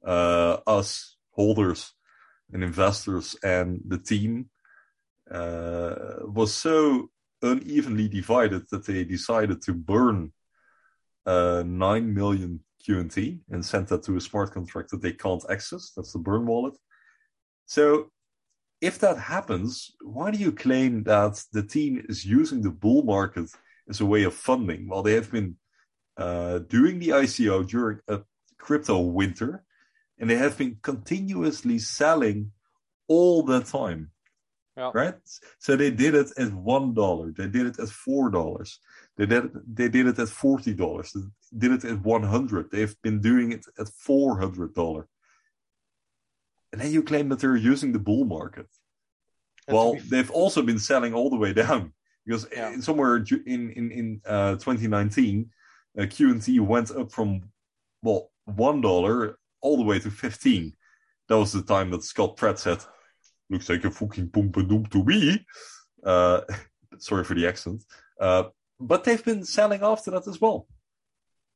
uh, 0.05 0.59
us 0.67 1.17
holders 1.39 1.81
and 2.53 2.61
investors 2.65 3.37
and 3.43 3.69
the 3.93 4.01
team 4.13 4.33
uh, 5.31 5.95
was 6.39 6.51
so 6.55 7.11
unevenly 7.43 8.09
divided 8.21 8.63
that 8.71 8.85
they 8.87 9.05
decided 9.05 9.59
to 9.63 9.73
burn 9.73 10.33
uh, 11.27 11.63
nine 11.67 12.07
million 12.21 12.61
QNT 12.85 13.41
and 13.51 13.65
send 13.65 13.87
that 13.89 14.03
to 14.05 14.17
a 14.17 14.21
smart 14.29 14.53
contract 14.53 14.91
that 14.91 15.03
they 15.03 15.13
can't 15.13 15.45
access. 15.55 15.93
That's 15.95 16.13
the 16.13 16.19
burn 16.29 16.45
wallet. 16.47 16.77
So 17.67 18.11
if 18.81 18.99
that 19.01 19.19
happens, 19.19 19.71
why 20.01 20.31
do 20.31 20.39
you 20.39 20.53
claim 20.53 21.03
that 21.05 21.35
the 21.53 21.63
team 21.75 22.05
is 22.09 22.25
using 22.25 22.61
the 22.63 22.71
bull 22.71 23.03
market 23.03 23.49
as 23.91 24.01
a 24.01 24.07
way 24.07 24.23
of 24.25 24.35
funding? 24.35 24.89
Well, 24.89 25.03
they 25.03 25.15
have 25.15 25.31
been 25.31 25.57
uh, 26.17 26.61
doing 26.77 26.99
the 26.99 27.11
ICO 27.25 27.67
during 27.69 27.99
a 28.09 28.21
crypto 28.57 28.99
winter, 29.01 29.65
and 30.19 30.29
they 30.29 30.37
have 30.37 30.59
been 30.59 30.79
continuously 30.83 31.79
selling 31.79 32.53
all 33.07 33.43
the 33.43 33.61
time. 33.61 34.11
Yeah. 34.77 34.91
Right? 34.95 35.15
So 35.59 35.75
they 35.75 35.91
did 35.91 36.15
it 36.15 36.31
at 36.39 36.53
one 36.53 36.95
dollar. 36.95 37.33
They 37.33 37.49
did 37.49 37.67
it 37.67 37.79
at 37.81 37.89
four 37.89 38.31
dollars. 38.31 38.79
They 39.17 39.27
did 39.27 39.47
it, 39.47 39.77
they 39.77 39.89
did 39.89 40.07
it 40.07 40.19
at 40.21 40.29
forty 40.29 40.73
dollars. 40.73 41.13
They 41.13 41.21
did 41.59 41.73
it 41.73 41.85
at 41.85 42.01
one 42.03 42.23
hundred. 42.23 42.71
They've 42.71 42.95
been 43.03 43.21
doing 43.21 43.53
it 43.53 43.67
at 43.79 43.89
four 43.89 44.39
hundred 44.39 44.75
dollar. 44.75 45.09
And 46.73 46.81
then 46.81 46.93
you 46.93 47.03
claim 47.03 47.29
that 47.31 47.41
they're 47.41 47.57
using 47.57 47.93
the 47.93 47.99
bull 47.99 48.25
market. 48.25 48.69
And 49.67 49.77
well, 49.77 49.95
be 49.95 50.01
they've 50.01 50.31
also 50.31 50.63
been 50.63 50.79
selling 50.79 51.13
all 51.13 51.31
the 51.31 51.37
way 51.37 51.53
down 51.53 51.93
because 52.25 52.47
yeah. 52.53 52.79
somewhere 52.81 53.17
in 53.17 53.71
in 53.71 53.91
in 53.91 54.21
uh, 54.27 54.53
2019, 54.53 55.51
uh, 55.99 56.03
QNT 56.03 56.61
went 56.61 56.93
up 56.93 57.11
from 57.11 57.51
well 58.03 58.31
one 58.45 58.81
dollar 58.81 59.38
all 59.61 59.77
the 59.77 59.83
way 59.83 59.99
to 59.99 60.11
fifteen. 60.11 60.75
That 61.29 61.39
was 61.39 61.53
the 61.53 61.63
time 61.63 61.91
that 61.91 62.05
Scott 62.05 62.37
Pratt 62.37 62.59
said, 62.59 62.79
"Looks 63.51 63.69
like 63.69 63.85
a 63.85 63.91
fucking 63.91 64.31
a 64.35 64.89
to 64.91 65.05
me." 65.05 65.45
Uh, 66.05 66.41
sorry 66.99 67.25
for 67.25 67.35
the 67.35 67.47
accent. 67.47 67.85
Uh, 68.21 68.45
but 68.81 69.05
they've 69.05 69.25
been 69.25 69.45
selling 69.45 69.83
after 69.83 70.11
that 70.13 70.27
as 70.27 70.41
well. 70.41 70.67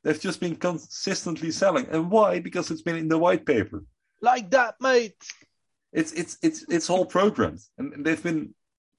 They've 0.03 0.21
just 0.21 0.41
been 0.41 0.57
consistently 0.57 1.51
selling, 1.53 1.87
and 1.91 2.11
why? 2.11 2.41
Because 2.41 2.71
it's 2.71 2.83
been 2.83 2.97
in 2.97 3.09
the 3.09 3.19
white 3.19 3.47
paper. 3.47 3.85
Like 4.21 4.51
that, 4.51 4.77
mate. 4.81 5.17
It's 5.93 6.13
it's 6.13 6.39
it's 6.43 6.65
it's 6.69 6.91
all 6.91 7.05
programmed, 7.05 7.61
and 7.79 8.05
they've 8.05 8.23
been 8.23 8.55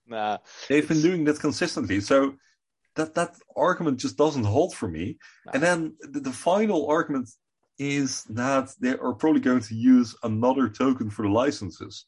Nah, 0.07 0.37
they've 0.69 0.87
been 0.87 1.01
doing 1.01 1.23
that 1.25 1.39
consistently. 1.39 2.01
So 2.01 2.35
that 2.95 3.15
that 3.15 3.35
argument 3.55 3.99
just 3.99 4.17
doesn't 4.17 4.43
hold 4.43 4.75
for 4.75 4.87
me. 4.87 5.17
And 5.53 5.63
then 5.63 5.95
the, 6.01 6.19
the 6.19 6.31
final 6.31 6.87
argument 6.87 7.29
is 7.79 8.23
that 8.25 8.69
they 8.79 8.95
are 8.95 9.13
probably 9.13 9.41
going 9.41 9.59
to 9.62 9.75
use 9.75 10.15
another 10.23 10.69
token 10.69 11.09
for 11.09 11.23
the 11.23 11.29
licenses. 11.31 12.05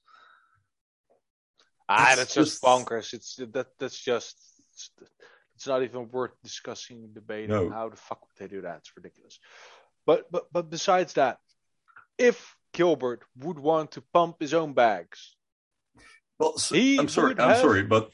ah, 1.89 2.07
It's 2.09 2.15
that's 2.17 2.33
just 2.33 2.51
just- 2.51 2.63
bonkers. 2.63 3.13
It's 3.13 3.35
that 3.35 3.67
that's 3.79 3.99
just 3.99 4.37
it's 5.55 5.67
not 5.67 5.83
even 5.83 6.09
worth 6.11 6.33
discussing, 6.43 7.09
debating. 7.13 7.49
No. 7.49 7.69
How 7.69 7.89
the 7.89 7.95
fuck 7.95 8.21
would 8.21 8.37
they 8.37 8.53
do 8.53 8.61
that? 8.61 8.77
It's 8.79 8.91
ridiculous. 8.95 9.39
But 10.05 10.29
but 10.31 10.51
but 10.51 10.69
besides 10.69 11.13
that, 11.13 11.37
if 12.17 12.55
Gilbert 12.73 13.23
would 13.37 13.57
want 13.59 13.91
to 13.93 14.01
pump 14.13 14.37
his 14.39 14.53
own 14.53 14.73
bags, 14.73 15.35
Well, 16.39 16.57
so, 16.57 16.75
He 16.75 16.97
I'm 16.99 17.07
sorry, 17.07 17.33
I'm 17.39 17.49
have- 17.49 17.57
sorry, 17.59 17.83
but 17.83 18.11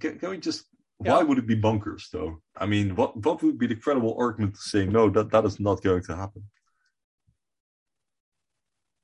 can, 0.00 0.18
can 0.18 0.30
we 0.30 0.38
just? 0.38 0.64
Why 1.00 1.22
would 1.22 1.38
it 1.38 1.46
be 1.46 1.54
bunkers, 1.54 2.08
though? 2.12 2.42
I 2.56 2.66
mean, 2.66 2.96
what 2.96 3.16
what 3.24 3.40
would 3.42 3.56
be 3.56 3.68
the 3.68 3.76
credible 3.76 4.16
argument 4.18 4.54
to 4.56 4.60
say 4.60 4.84
no? 4.84 5.08
That 5.08 5.30
that 5.30 5.44
is 5.44 5.60
not 5.60 5.80
going 5.80 6.02
to 6.02 6.16
happen. 6.16 6.42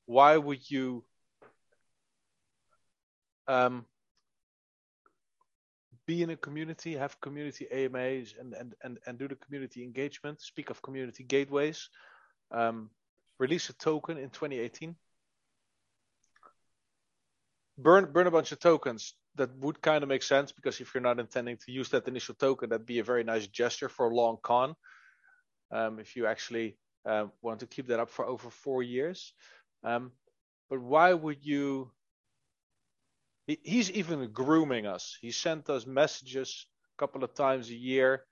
Why 0.07 0.37
would 0.37 0.71
you 0.71 1.05
um, 3.49 3.87
be 6.07 6.23
in 6.23 6.31
a 6.31 6.37
community, 6.37 6.95
have 6.95 7.21
community 7.21 7.67
AMAs, 7.71 8.35
and, 8.39 8.55
and, 8.55 8.75
and, 8.83 8.99
and 9.07 9.19
do 9.19 9.29
the 9.29 9.37
community 9.37 9.83
engagement? 9.83 10.41
Speak 10.41 10.71
of 10.71 10.83
community 10.83 11.25
gateways. 11.25 11.89
Um, 12.51 12.91
release 13.39 13.69
a 13.71 13.73
token 13.75 14.19
in 14.19 14.31
2018. 14.31 14.95
Burn 17.77 18.13
burn 18.13 18.27
a 18.27 18.31
bunch 18.31 18.53
of 18.53 18.61
tokens. 18.61 19.15
That 19.37 19.57
would 19.59 19.83
kind 19.83 20.05
of 20.05 20.09
make 20.09 20.23
sense 20.23 20.53
because 20.53 20.81
if 20.81 20.95
you're 20.95 21.03
not 21.03 21.19
intending 21.19 21.57
to 21.67 21.73
use 21.73 21.89
that 21.89 22.07
initial 22.07 22.37
token, 22.37 22.69
that'd 22.69 22.87
be 22.87 23.01
a 23.01 23.05
very 23.05 23.25
nice 23.25 23.49
gesture 23.49 23.89
for 23.89 24.09
a 24.09 24.15
long 24.15 24.37
con. 24.41 24.77
Um, 25.73 25.99
if 25.99 26.15
you 26.15 26.27
actually 26.27 26.77
uh, 27.05 27.27
want 27.43 27.61
to 27.61 27.67
keep 27.67 27.89
that 27.89 28.01
up 28.01 28.11
for 28.11 28.25
over 28.27 28.51
four 28.51 28.83
years. 28.83 29.33
Um, 29.85 30.13
but 30.71 30.81
why 30.81 31.13
would 31.13 31.45
you? 31.45 31.91
He, 33.47 33.59
he's 33.63 33.91
even 33.91 34.33
grooming 34.33 34.87
us. 34.87 35.19
He 35.21 35.31
sent 35.31 35.69
us 35.69 35.87
messages 35.87 36.67
a 36.97 36.99
couple 36.99 37.23
of 37.23 37.35
times 37.35 37.69
a 37.69 37.75
year. 37.75 38.25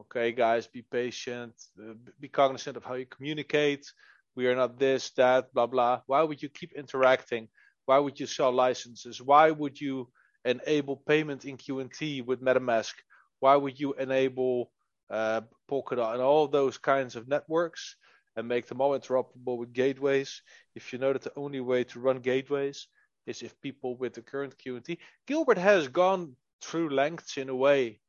Okay, 0.00 0.32
guys, 0.32 0.66
be 0.66 0.82
patient. 0.82 1.54
Uh, 1.78 1.94
be 2.20 2.28
cognizant 2.28 2.76
of 2.76 2.84
how 2.84 2.94
you 2.94 3.06
communicate. 3.06 3.90
We 4.34 4.46
are 4.46 4.56
not 4.56 4.78
this, 4.78 5.10
that, 5.10 5.52
blah, 5.52 5.66
blah. 5.66 6.00
Why 6.06 6.22
would 6.22 6.42
you 6.42 6.48
keep 6.48 6.72
interacting? 6.72 7.48
Why 7.86 7.98
would 7.98 8.20
you 8.20 8.26
sell 8.26 8.52
licenses? 8.52 9.20
Why 9.20 9.50
would 9.50 9.80
you 9.80 10.10
enable 10.44 10.96
payment 10.96 11.44
in 11.44 11.56
QNT 11.56 12.24
with 12.24 12.42
MetaMask? 12.42 12.92
Why 13.40 13.56
would 13.56 13.78
you 13.80 13.94
enable 13.94 14.70
uh, 15.10 15.42
Polkadot 15.70 16.14
and 16.14 16.22
all 16.22 16.48
those 16.48 16.78
kinds 16.78 17.16
of 17.16 17.28
networks? 17.28 17.96
And 18.38 18.46
make 18.46 18.68
them 18.68 18.80
all 18.80 18.96
interoperable 18.96 19.58
with 19.58 19.72
gateways. 19.72 20.42
If 20.76 20.92
you 20.92 21.00
know 21.00 21.12
that 21.12 21.22
the 21.22 21.32
only 21.36 21.60
way 21.60 21.82
to 21.84 21.98
run 21.98 22.20
gateways 22.20 22.86
is 23.26 23.42
if 23.42 23.60
people 23.60 23.96
with 23.96 24.14
the 24.14 24.22
current 24.22 24.54
QNT, 24.56 24.98
Gilbert 25.26 25.58
has 25.58 25.88
gone 25.88 26.36
through 26.62 26.90
lengths 26.90 27.36
in 27.36 27.48
a 27.48 27.56
way 27.56 28.00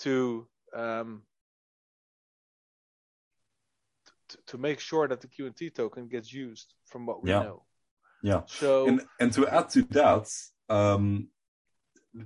to 0.00 0.48
um, 0.74 1.22
t- 4.28 4.38
to 4.48 4.58
make 4.58 4.80
sure 4.80 5.06
that 5.06 5.20
the 5.20 5.28
QNT 5.28 5.72
token 5.72 6.08
gets 6.08 6.32
used 6.32 6.74
from 6.86 7.06
what 7.06 7.22
we 7.22 7.30
Yeah. 7.30 7.42
know. 7.42 7.64
Yeah. 8.22 8.42
So 8.46 8.88
And 8.88 9.06
and 9.20 9.32
to 9.34 9.46
add 9.46 9.68
to 9.70 9.82
that, 9.82 10.28
um, 10.68 11.28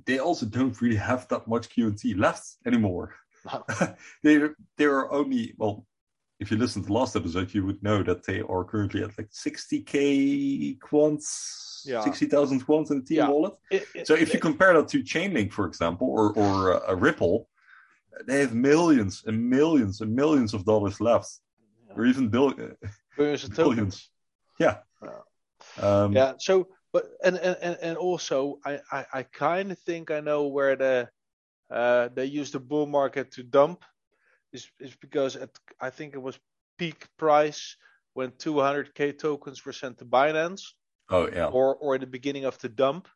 they 0.06 0.18
also 0.18 0.46
don't 0.46 0.80
really 0.80 0.96
have 0.96 1.28
that 1.28 1.46
much 1.46 1.68
QNT 1.68 2.16
left 2.16 2.56
anymore. 2.64 3.14
No. 3.44 3.64
they 4.22 4.48
they 4.78 4.86
are 4.86 5.12
only 5.12 5.54
well. 5.58 5.86
If 6.40 6.50
you 6.50 6.56
listen 6.56 6.82
to 6.82 6.88
the 6.88 6.92
last 6.92 7.14
episode, 7.16 7.54
you 7.54 7.64
would 7.64 7.82
know 7.82 8.02
that 8.02 8.24
they 8.24 8.40
are 8.40 8.64
currently 8.64 9.02
at 9.04 9.16
like 9.16 9.30
60k 9.30 10.78
quants, 10.80 11.82
Yeah. 11.86 12.00
60,000 12.00 12.66
quants 12.66 12.90
in 12.90 12.98
the 13.00 13.04
team 13.04 13.18
Yeah. 13.18 13.28
wallet. 13.28 13.54
it- 13.70 13.86
it- 13.94 14.06
So 14.06 14.14
if 14.14 14.32
you 14.34 14.40
compare 14.40 14.72
that 14.74 14.88
to 14.88 15.02
Chainlink, 15.02 15.52
for 15.52 15.66
example, 15.66 16.08
or 16.08 16.32
or 16.36 16.74
uh, 16.74 16.92
a 16.92 16.96
Ripple, 16.96 17.48
they 18.26 18.40
have 18.40 18.54
millions 18.54 19.22
and 19.26 19.48
millions 19.48 20.00
and 20.00 20.14
millions 20.14 20.54
of 20.54 20.64
dollars 20.64 21.00
left, 21.00 21.30
or 21.96 22.04
even 22.06 22.28
bill- 22.28 22.54
billions 23.16 23.48
billions. 23.48 24.10
yeah. 24.58 24.78
Yeah. 25.02 25.20
Um, 25.86 26.12
yeah 26.12 26.34
so 26.38 26.68
but 26.92 27.04
and 27.24 27.36
and 27.38 27.56
and, 27.66 27.76
and 27.86 27.96
also 27.96 28.58
i 28.64 28.72
i, 28.92 29.06
I 29.18 29.22
kind 29.22 29.72
of 29.72 29.78
think 29.78 30.10
i 30.10 30.20
know 30.20 30.46
where 30.56 30.76
the 30.76 31.08
uh 31.70 32.08
they 32.16 32.26
use 32.40 32.50
the 32.52 32.60
bull 32.60 32.86
market 32.86 33.30
to 33.32 33.42
dump 33.42 33.82
is 34.54 34.70
is 34.80 34.96
because 34.96 35.36
at 35.36 35.50
i 35.80 35.90
think 35.90 36.14
it 36.14 36.22
was 36.22 36.38
peak 36.78 37.06
price 37.18 37.76
when 38.14 38.30
200k 38.30 39.18
tokens 39.18 39.64
were 39.64 39.72
sent 39.72 39.98
to 39.98 40.04
binance. 40.04 40.62
Oh 41.10 41.28
yeah. 41.28 41.46
or 41.46 41.76
or 41.76 41.96
in 41.96 42.00
the 42.00 42.06
beginning 42.06 42.46
of 42.46 42.58
the 42.58 42.68
dump. 42.68 43.08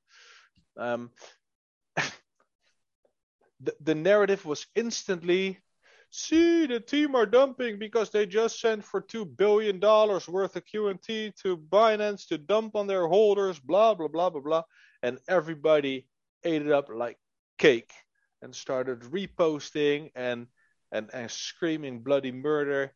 Um 0.77 1.11
the, 3.61 3.75
the 3.81 3.95
narrative 3.95 4.45
was 4.45 4.67
instantly 4.75 5.59
see 6.11 6.67
the 6.67 6.81
team 6.81 7.15
are 7.15 7.27
dumping 7.27 7.79
because 7.79 8.11
they 8.11 8.27
just 8.27 8.61
sent 8.61 8.85
for 8.85 9.01
two 9.01 9.25
billion 9.25 9.79
dollars 9.79 10.29
worth 10.29 10.57
of 10.57 10.65
QNT 10.65 11.35
to 11.43 11.57
Binance 11.57 12.27
to 12.29 12.39
dump 12.39 12.77
on 12.77 12.87
their 12.87 13.07
holders, 13.07 13.59
blah 13.59 13.95
blah 13.95 14.09
blah 14.09 14.31
blah 14.31 14.43
blah, 14.43 14.63
and 15.03 15.19
everybody 15.29 16.07
ate 16.45 16.63
it 16.63 16.73
up 16.73 16.89
like 16.93 17.19
cake 17.59 17.93
and 18.43 18.55
started 18.55 19.01
reposting 19.01 20.11
and 20.15 20.47
and 20.93 21.11
and 21.13 21.31
screaming 21.31 22.01
bloody 22.01 22.33
murder. 22.33 22.95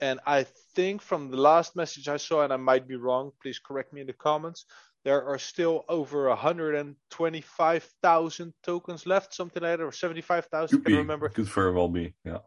And 0.00 0.20
I 0.26 0.46
think 0.74 1.02
from 1.02 1.30
the 1.30 1.36
last 1.36 1.76
message 1.76 2.08
I 2.08 2.16
saw, 2.16 2.42
and 2.42 2.52
I 2.52 2.56
might 2.56 2.88
be 2.88 2.96
wrong, 2.96 3.30
please 3.40 3.60
correct 3.60 3.92
me 3.92 4.00
in 4.00 4.08
the 4.08 4.12
comments. 4.12 4.66
There 5.04 5.24
are 5.24 5.38
still 5.38 5.84
over 5.88 6.28
125,000 6.28 8.54
tokens 8.62 9.06
left, 9.06 9.34
something 9.34 9.62
like 9.62 9.78
that, 9.78 9.84
or 9.84 9.92
75,000. 9.92 10.78
I 10.78 10.82
can't 10.82 10.98
remember. 10.98 11.28
Could 11.28 11.46
very 11.46 11.72
well 11.72 11.88
be. 11.88 12.14
Yeah. 12.24 12.38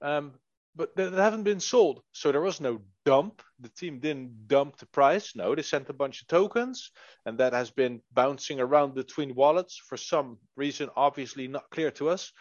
Um, 0.00 0.32
but 0.76 0.94
they 0.96 1.08
they 1.08 1.22
haven't 1.22 1.44
been 1.44 1.60
sold, 1.60 2.02
so 2.12 2.32
there 2.32 2.40
was 2.40 2.60
no 2.60 2.80
dump. 3.04 3.42
The 3.60 3.68
team 3.68 4.00
didn't 4.00 4.48
dump 4.48 4.76
the 4.76 4.86
price. 4.86 5.36
No, 5.36 5.54
they 5.54 5.62
sent 5.62 5.88
a 5.88 5.94
bunch 5.94 6.22
of 6.22 6.28
tokens, 6.28 6.90
and 7.26 7.38
that 7.38 7.52
has 7.52 7.70
been 7.70 8.00
bouncing 8.12 8.60
around 8.60 8.94
between 8.94 9.34
wallets 9.34 9.76
for 9.76 9.96
some 9.96 10.38
reason, 10.56 10.88
obviously 10.96 11.48
not 11.48 11.70
clear 11.70 11.90
to 11.92 12.08
us. 12.08 12.32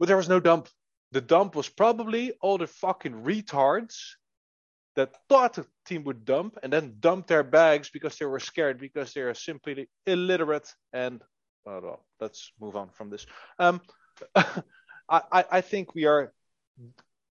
But 0.00 0.08
there 0.08 0.16
was 0.16 0.28
no 0.28 0.40
dump. 0.40 0.68
The 1.12 1.20
dump 1.20 1.54
was 1.54 1.68
probably 1.68 2.32
all 2.40 2.56
the 2.58 2.66
fucking 2.66 3.22
retards 3.22 3.96
that 4.96 5.14
thought 5.28 5.54
the 5.54 5.66
team 5.84 6.04
would 6.04 6.24
dump 6.24 6.58
and 6.62 6.72
then 6.72 6.96
dump 6.98 7.26
their 7.26 7.42
bags 7.44 7.90
because 7.90 8.16
they 8.16 8.26
were 8.26 8.40
scared 8.40 8.80
because 8.80 9.12
they 9.12 9.20
are 9.20 9.34
simply 9.34 9.88
illiterate 10.06 10.74
and 10.92 11.22
oh, 11.66 11.80
well, 11.82 12.06
let's 12.20 12.52
move 12.60 12.76
on 12.76 12.88
from 12.90 13.10
this. 13.10 13.26
Um, 13.58 13.80
I, 14.34 14.52
I, 15.08 15.44
I 15.52 15.60
think 15.60 15.94
we 15.94 16.06
are 16.06 16.32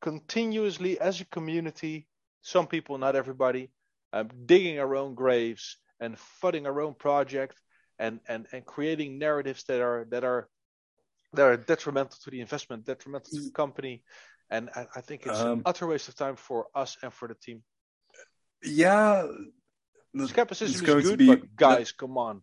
continuously 0.00 0.98
as 1.00 1.20
a 1.20 1.26
community, 1.26 2.08
some 2.42 2.66
people, 2.66 2.98
not 2.98 3.16
everybody, 3.16 3.70
um, 4.12 4.28
digging 4.44 4.78
our 4.78 4.96
own 4.96 5.14
graves 5.14 5.76
and 6.00 6.16
fudding 6.42 6.66
our 6.66 6.80
own 6.80 6.94
project 6.94 7.60
and, 7.98 8.20
and, 8.28 8.46
and 8.52 8.66
creating 8.66 9.18
narratives 9.18 9.64
that 9.64 9.80
are 9.80 10.06
that 10.10 10.24
are 10.24 10.48
that 11.36 11.46
are 11.46 11.56
detrimental 11.56 12.18
to 12.24 12.30
the 12.30 12.40
investment, 12.40 12.84
detrimental 12.84 13.30
to 13.38 13.42
the 13.44 13.50
company. 13.50 14.02
And 14.50 14.70
I, 14.74 14.86
I 14.96 15.00
think 15.00 15.26
it's 15.26 15.40
Um, 15.40 15.58
an 15.58 15.62
utter 15.66 15.86
waste 15.86 16.08
of 16.08 16.14
time 16.16 16.36
for 16.36 16.66
us 16.74 16.96
and 17.02 17.12
for 17.12 17.28
the 17.28 17.34
team. 17.34 17.62
Yeah. 18.62 19.26
the- 20.14 20.28
Skepticism 20.28 20.74
is 20.74 21.04
good, 21.04 21.18
be- 21.18 21.26
but 21.26 21.56
guys, 21.56 21.92
come 21.92 22.16
on. 22.18 22.42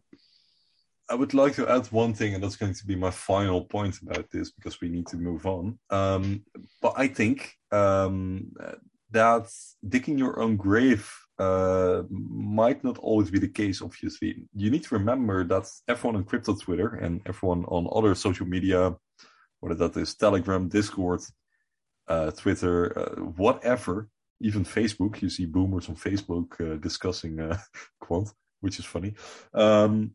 I 1.10 1.16
would 1.16 1.34
like 1.34 1.56
to 1.56 1.68
add 1.70 1.88
one 1.92 2.14
thing, 2.14 2.34
and 2.34 2.42
that's 2.44 2.56
going 2.56 2.74
to 2.74 2.88
be 2.88 2.96
my 2.96 3.12
final 3.12 3.66
point 3.66 4.02
about 4.02 4.30
this 4.32 4.52
because 4.52 4.80
we 4.82 4.88
need 4.90 5.08
to 5.08 5.18
move 5.18 5.46
on. 5.46 5.78
Um, 5.90 6.46
but 6.82 6.94
I 6.98 7.08
think 7.08 7.58
um, 7.72 8.54
that 9.12 9.52
digging 9.88 10.18
your 10.18 10.40
own 10.40 10.56
grave 10.56 11.12
uh, 11.40 12.04
might 12.10 12.84
not 12.84 12.98
always 13.00 13.32
be 13.32 13.40
the 13.40 13.48
case, 13.48 13.82
obviously. 13.82 14.44
You 14.56 14.70
need 14.70 14.84
to 14.84 14.96
remember 14.96 15.44
that 15.46 15.68
everyone 15.88 16.18
on 16.18 16.24
crypto 16.26 16.56
Twitter 16.56 16.96
and 16.96 17.22
everyone 17.26 17.66
on 17.66 17.88
other 17.92 18.16
social 18.16 18.46
media, 18.46 18.96
whether 19.60 19.76
that 19.88 20.00
is 20.00 20.16
Telegram, 20.16 20.68
Discord, 20.68 21.22
uh, 22.08 22.32
Twitter, 22.32 22.98
uh, 22.98 23.22
whatever, 23.22 24.10
even 24.42 24.64
Facebook, 24.64 25.22
you 25.22 25.30
see 25.30 25.46
boomers 25.46 25.90
on 25.90 25.96
Facebook 25.96 26.60
uh, 26.60 26.78
discussing 26.78 27.40
uh, 27.40 27.58
Quant, 28.00 28.30
which 28.62 28.78
is 28.80 28.86
funny. 28.86 29.16
Um, 29.54 30.12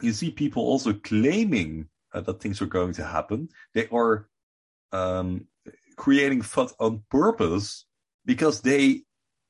you 0.00 0.12
see 0.12 0.30
people 0.30 0.62
also 0.62 0.94
claiming 0.94 1.88
that 2.14 2.40
things 2.40 2.60
are 2.60 2.66
going 2.66 2.92
to 2.94 3.04
happen. 3.04 3.48
They 3.74 3.88
are 3.88 4.28
um, 4.92 5.46
creating 5.96 6.42
FUD 6.42 6.72
on 6.78 7.02
purpose 7.10 7.86
because 8.24 8.60
they 8.60 9.02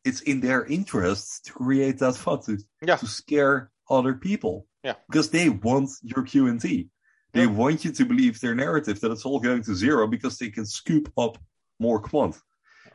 it's 0.04 0.20
in 0.22 0.40
their 0.40 0.64
interests 0.64 1.40
to 1.42 1.52
create 1.52 1.98
that 1.98 2.14
FUD 2.16 2.44
to, 2.46 2.58
Yeah. 2.82 2.96
to 2.96 3.06
scare 3.06 3.70
other 3.88 4.14
people. 4.14 4.66
Yeah. 4.82 4.94
Because 5.08 5.30
they 5.30 5.48
want 5.48 5.90
your 6.02 6.24
QNT. 6.24 6.88
They 7.32 7.44
Yeah. 7.44 7.46
want 7.46 7.84
you 7.84 7.92
to 7.92 8.04
believe 8.04 8.40
their 8.40 8.54
narrative 8.54 9.00
that 9.00 9.12
it's 9.12 9.24
all 9.24 9.40
going 9.40 9.62
to 9.64 9.74
zero 9.74 10.06
because 10.06 10.38
they 10.38 10.50
can 10.50 10.66
scoop 10.66 11.12
up 11.16 11.38
more 11.78 12.00
quant. 12.00 12.36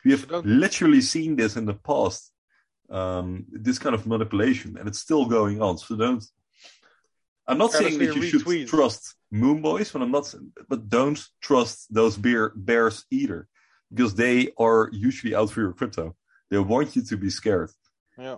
We 0.03 0.11
have 0.11 0.29
literally 0.45 1.01
seen 1.01 1.35
this 1.35 1.55
in 1.55 1.65
the 1.65 1.73
past, 1.73 2.31
um, 2.89 3.45
this 3.51 3.79
kind 3.79 3.95
of 3.95 4.05
manipulation, 4.05 4.77
and 4.77 4.87
it's 4.87 4.99
still 4.99 5.25
going 5.25 5.61
on. 5.61 5.77
So 5.77 5.95
don't. 5.95 6.23
I'm 7.47 7.57
not 7.57 7.71
saying 7.71 7.97
that 7.99 8.13
you 8.15 8.21
Carelessly 8.21 8.59
should 8.59 8.67
trust 8.67 9.15
Moon 9.31 9.61
Boys, 9.61 9.91
but 9.91 10.01
I'm 10.01 10.11
not. 10.11 10.33
But 10.67 10.89
don't 10.89 11.21
trust 11.41 11.93
those 11.93 12.17
bear, 12.17 12.49
bears 12.55 13.05
either, 13.09 13.47
because 13.89 14.15
they 14.15 14.51
are 14.57 14.89
usually 14.91 15.33
out 15.33 15.51
for 15.51 15.61
your 15.61 15.71
crypto. 15.73 16.15
They 16.49 16.59
want 16.59 16.95
you 16.95 17.01
to 17.03 17.17
be 17.17 17.29
scared. 17.29 17.71
Yeah. 18.17 18.37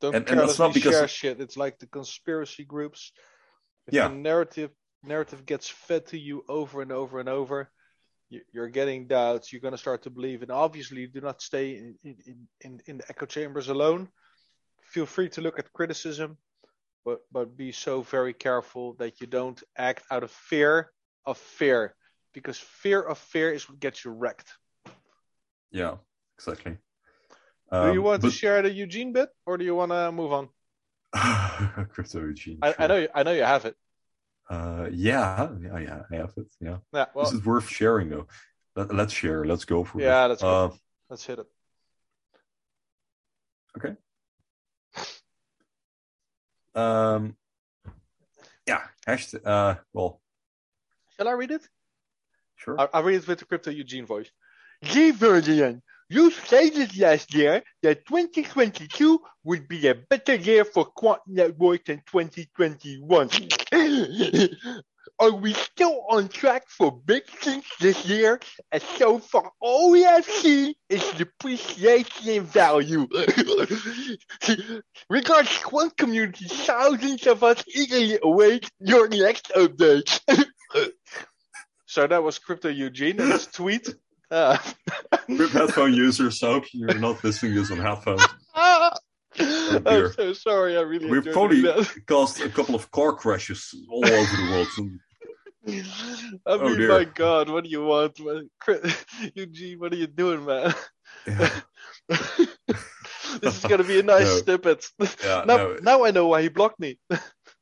Don't 0.00 0.14
And- 0.14 0.28
and 0.28 0.40
that's 0.40 0.58
not 0.58 0.74
because- 0.74 0.92
share 0.92 1.08
shit. 1.08 1.40
It's 1.40 1.56
like 1.56 1.78
the 1.78 1.86
conspiracy 1.86 2.64
groups. 2.64 3.12
If 3.86 3.94
Yeah. 3.94 4.08
the 4.08 4.14
narrative 4.14 4.72
narrative 5.02 5.46
gets 5.46 5.68
fed 5.68 6.06
to 6.06 6.18
you 6.18 6.44
over 6.48 6.82
and 6.82 6.90
over 6.90 7.20
and 7.20 7.28
over, 7.28 7.70
you- 8.28 8.44
you're 8.52 8.68
getting 8.68 9.06
doubts. 9.06 9.52
You're 9.52 9.60
going 9.60 9.72
to 9.72 9.78
start 9.78 10.02
to 10.02 10.10
believe. 10.10 10.42
And 10.42 10.50
obviously, 10.50 11.06
do 11.06 11.20
not 11.20 11.40
stay 11.40 11.76
in, 11.76 11.98
in, 12.02 12.48
in, 12.60 12.82
in 12.86 12.98
the 12.98 13.08
echo 13.08 13.24
chambers 13.26 13.68
alone. 13.68 14.10
Feel 14.82 15.06
free 15.06 15.28
to 15.30 15.40
look 15.40 15.58
at 15.58 15.72
criticism, 15.72 16.38
but 17.04 17.20
but 17.30 17.56
be 17.56 17.70
so 17.72 18.02
very 18.02 18.34
careful 18.34 18.94
that 18.94 19.20
you 19.20 19.26
don't 19.28 19.62
act 19.76 20.02
out 20.10 20.24
of 20.24 20.30
fear 20.30 20.92
of 21.24 21.38
fear, 21.38 21.94
because 22.32 22.58
fear 22.58 23.00
of 23.00 23.18
fear 23.18 23.52
is 23.52 23.68
what 23.68 23.78
gets 23.80 24.04
you 24.04 24.10
wrecked. 24.12 24.52
Yeah, 25.70 25.96
exactly. 26.38 26.78
Do 27.72 27.76
you 27.92 27.98
Um, 28.00 28.02
want 28.02 28.22
but- 28.22 28.28
to 28.30 28.34
share 28.34 28.62
the 28.62 28.70
Eugene 28.70 29.12
bit, 29.12 29.28
or 29.46 29.56
do 29.58 29.64
you 29.64 29.74
want 29.74 29.92
to 29.92 30.12
move 30.12 30.32
on? 30.32 30.48
crypto 31.92 32.20
Eugene. 32.20 32.58
I, 32.62 32.74
I 32.78 32.86
know 32.86 32.96
you, 32.96 33.08
I 33.14 33.22
know 33.22 33.32
you 33.32 33.42
have 33.42 33.64
it. 33.64 33.76
Uh, 34.48 34.88
yeah, 34.92 35.48
yeah, 35.60 35.78
yeah. 35.78 36.02
I 36.10 36.16
have 36.16 36.32
it. 36.36 36.46
Yeah. 36.60 36.78
Yeah. 36.92 37.06
Well, 37.14 37.24
this 37.24 37.34
is 37.34 37.44
worth 37.44 37.68
sharing 37.68 38.10
though. 38.10 38.26
Let, 38.76 38.94
let's 38.94 39.12
share. 39.12 39.44
Let's 39.44 39.64
go 39.64 39.82
for 39.84 39.98
it. 40.00 40.04
Yeah, 40.04 40.28
that's 40.28 40.42
good. 40.42 40.48
Uh, 40.48 40.70
Let's 41.08 41.24
hit 41.24 41.38
it. 41.38 41.46
Okay. 43.76 43.96
Um, 46.74 47.36
yeah. 48.66 48.82
Hashtag. 49.06 49.40
Uh, 49.46 49.76
well, 49.92 50.20
Shall 51.16 51.28
I 51.28 51.32
read 51.32 51.50
it? 51.52 51.66
sure. 52.56 52.78
I- 52.80 52.88
I'll 52.92 53.02
read 53.02 53.16
it 53.16 53.26
with 53.26 53.38
the 53.38 53.44
crypto 53.44 53.70
Eugene 53.70 54.04
voice. 54.06 54.30
Gee, 54.82 55.12
Verdian, 55.12 55.80
you 56.08 56.30
stated 56.30 56.96
last 56.98 57.34
year 57.34 57.62
that 57.82 58.06
2022 58.06 59.20
would 59.44 59.68
be 59.68 59.88
a 59.88 59.94
better 59.94 60.34
year 60.34 60.64
for 60.64 60.84
Quant 60.84 61.20
Network 61.26 61.84
than 61.86 62.02
2021. 62.06 63.30
Are 65.18 65.32
we 65.32 65.54
still 65.54 66.04
on 66.10 66.28
track 66.28 66.68
for 66.68 66.92
big 66.92 67.24
things 67.24 67.64
this 67.80 68.04
year? 68.04 68.38
And 68.70 68.82
so 68.82 69.18
far, 69.18 69.50
all 69.60 69.90
we 69.90 70.02
have 70.02 70.26
seen 70.26 70.74
is 70.90 71.02
depreciation 71.12 72.28
in 72.28 72.42
value. 72.44 73.08
Regards 75.08 75.58
Quant 75.58 75.96
community, 75.96 76.44
thousands 76.46 77.26
of 77.26 77.42
us 77.42 77.64
eagerly 77.74 78.18
await 78.22 78.70
your 78.78 79.08
next 79.08 79.52
update. 79.56 80.20
so 81.86 82.06
that 82.06 82.22
was 82.22 82.38
Crypto 82.38 82.68
Eugene 82.68 83.18
and 83.18 83.32
his 83.32 83.46
tweet. 83.46 83.88
Uh, 84.30 84.58
Rip 85.28 85.50
headphone 85.50 85.94
users, 85.94 86.42
I 86.42 86.46
hope 86.52 86.64
you're 86.72 86.94
not 86.94 87.22
listening 87.22 87.54
to 87.54 87.60
this 87.60 87.70
on 87.70 87.78
headphones. 87.78 88.26
I'm 89.86 90.12
so 90.12 90.32
sorry. 90.32 90.76
I 90.76 90.80
really 90.80 91.08
We've 91.08 91.24
probably 91.32 91.62
caused 92.06 92.40
a 92.40 92.48
couple 92.48 92.74
of 92.74 92.90
car 92.90 93.12
crashes 93.12 93.74
all 93.90 94.04
over 94.04 94.36
the 94.36 94.50
world. 94.50 94.68
I 95.68 96.38
Oh, 96.46 96.58
mean, 96.68 96.76
dear. 96.76 96.88
my 96.88 97.04
God, 97.04 97.50
what 97.50 97.64
do 97.64 97.70
you 97.70 97.84
want, 97.84 98.18
man? 98.20 98.48
Eugene? 99.34 99.78
What 99.78 99.92
are 99.92 99.96
you 99.96 100.06
doing, 100.06 100.44
man? 100.44 100.72
yeah, 101.26 101.50
this 102.08 103.58
is 103.58 103.64
gonna 103.64 103.82
be 103.84 103.98
a 103.98 104.02
nice 104.02 104.26
No. 104.26 104.42
snippet. 104.42 104.86
yeah, 105.24 105.42
now, 105.46 105.56
no, 105.56 105.76
now 105.82 106.04
I 106.04 106.12
know 106.12 106.28
why 106.28 106.42
he 106.42 106.48
blocked 106.48 106.78
me. 106.78 106.98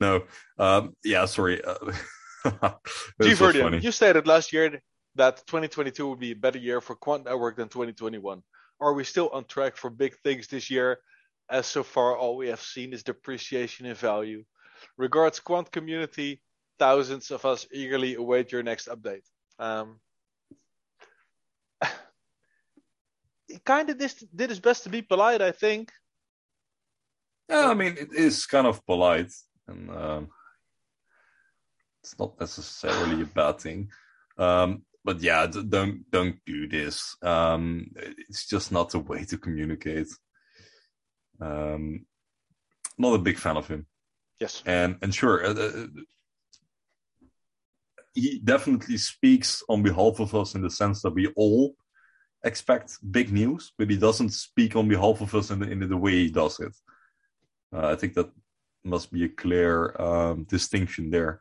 no. 0.01 0.25
Um, 0.59 0.95
yeah, 1.03 1.25
sorry. 1.25 1.63
Uh, 1.65 2.75
G 3.23 3.35
funny. 3.35 3.79
you 3.79 3.91
said 3.91 4.17
it 4.17 4.27
last 4.27 4.53
year 4.53 4.81
that 5.17 5.47
2022 5.47 6.09
would 6.09 6.19
be 6.19 6.33
a 6.33 6.37
better 6.37 6.59
year 6.59 6.81
for 6.81 6.97
Quant 6.97 7.25
Network 7.25 7.57
than 7.57 7.69
2021. 7.69 8.43
Are 8.81 8.93
we 8.93 9.05
still 9.05 9.31
on 9.33 9.45
track 9.45 9.77
for 9.77 9.91
big 9.91 10.17
things 10.19 10.49
this 10.49 10.71
year? 10.71 10.99
As 11.49 11.67
so 11.67 11.83
far, 11.83 12.17
all 12.17 12.37
we 12.37 12.49
have 12.49 12.61
seen 12.61 12.93
is 12.93 13.03
depreciation 13.03 13.87
in 13.87 13.95
value. 13.95 14.45
Regards, 14.97 15.41
Quant 15.41 15.71
community. 15.71 16.41
Thousands 16.79 17.31
of 17.31 17.45
us 17.45 17.67
eagerly 17.73 18.15
await 18.17 18.51
your 18.51 18.63
next 18.63 18.89
update. 18.89 19.23
Um, 19.59 20.01
kind 23.65 23.91
of 23.91 23.99
did, 23.99 24.13
did 24.35 24.51
his 24.51 24.61
best 24.61 24.83
to 24.85 24.89
be 24.89 25.03
polite, 25.03 25.43
I 25.43 25.53
think. 25.53 25.93
Yeah, 27.49 27.69
I 27.69 27.75
mean, 27.75 27.97
it 27.99 28.13
is 28.13 28.47
kind 28.47 28.67
of 28.67 28.85
polite, 28.87 29.33
and 29.69 29.91
um, 29.91 30.29
it's 32.03 32.19
not 32.19 32.41
necessarily 32.41 33.23
a 33.23 33.27
bad 33.27 33.61
thing. 33.61 33.91
Um, 34.39 34.83
but 35.05 35.21
yeah, 35.23 35.47
don't 35.47 36.11
don't 36.11 36.37
do 36.47 36.67
this. 36.69 37.17
Um, 37.23 37.91
it's 38.29 38.47
just 38.47 38.73
not 38.73 38.91
the 38.91 38.99
way 39.01 39.25
to 39.25 39.39
communicate. 39.39 40.09
Um, 41.41 42.07
not 42.99 43.15
a 43.15 43.19
big 43.19 43.39
fan 43.39 43.57
of 43.57 43.69
him, 43.69 43.87
Yes. 44.41 44.63
and 44.67 44.97
and 45.03 45.15
sure, 45.15 45.45
uh, 45.45 45.55
uh, 45.55 45.87
he 48.15 48.39
definitely 48.39 48.97
speaks 48.97 49.63
on 49.69 49.83
behalf 49.83 50.21
of 50.21 50.35
us 50.35 50.55
in 50.55 50.63
the 50.63 50.71
sense 50.71 51.03
that 51.03 51.15
we 51.15 51.27
all 51.37 51.75
expect 52.45 52.99
big 53.11 53.33
news, 53.33 53.73
but 53.77 53.91
he 53.91 53.97
doesn't 53.97 54.31
speak 54.31 54.77
on 54.77 54.89
behalf 54.89 55.21
of 55.21 55.35
us 55.35 55.51
in 55.51 55.59
the, 55.61 55.71
in 55.71 55.89
the 55.89 55.97
way 55.97 56.13
he 56.13 56.31
does 56.31 56.61
it. 56.61 56.77
Uh, 57.75 57.89
I 57.89 57.97
think 57.97 58.15
that 58.15 58.31
must 58.85 59.11
be 59.11 59.25
a 59.25 59.29
clear 59.29 60.01
um, 60.01 60.45
distinction 60.45 61.11
there. 61.11 61.41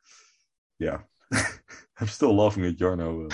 Yeah, 0.79 0.99
I'm 1.99 2.07
still 2.07 2.35
laughing 2.35 2.65
at 2.65 2.77
Jarno. 2.77 3.29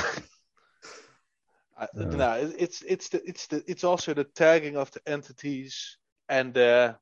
I, 1.79 1.87
Yeah. 1.95 2.05
no, 2.05 2.33
it- 2.33 2.55
it's 2.59 2.81
it's 2.81 3.09
the 3.09 3.21
it's 3.25 3.47
the 3.47 3.63
it's 3.67 3.83
also 3.83 4.13
the 4.13 4.25
tagging 4.25 4.75
of 4.77 4.91
the 4.91 5.01
entities 5.07 5.97
and 6.27 6.53
the 6.53 6.97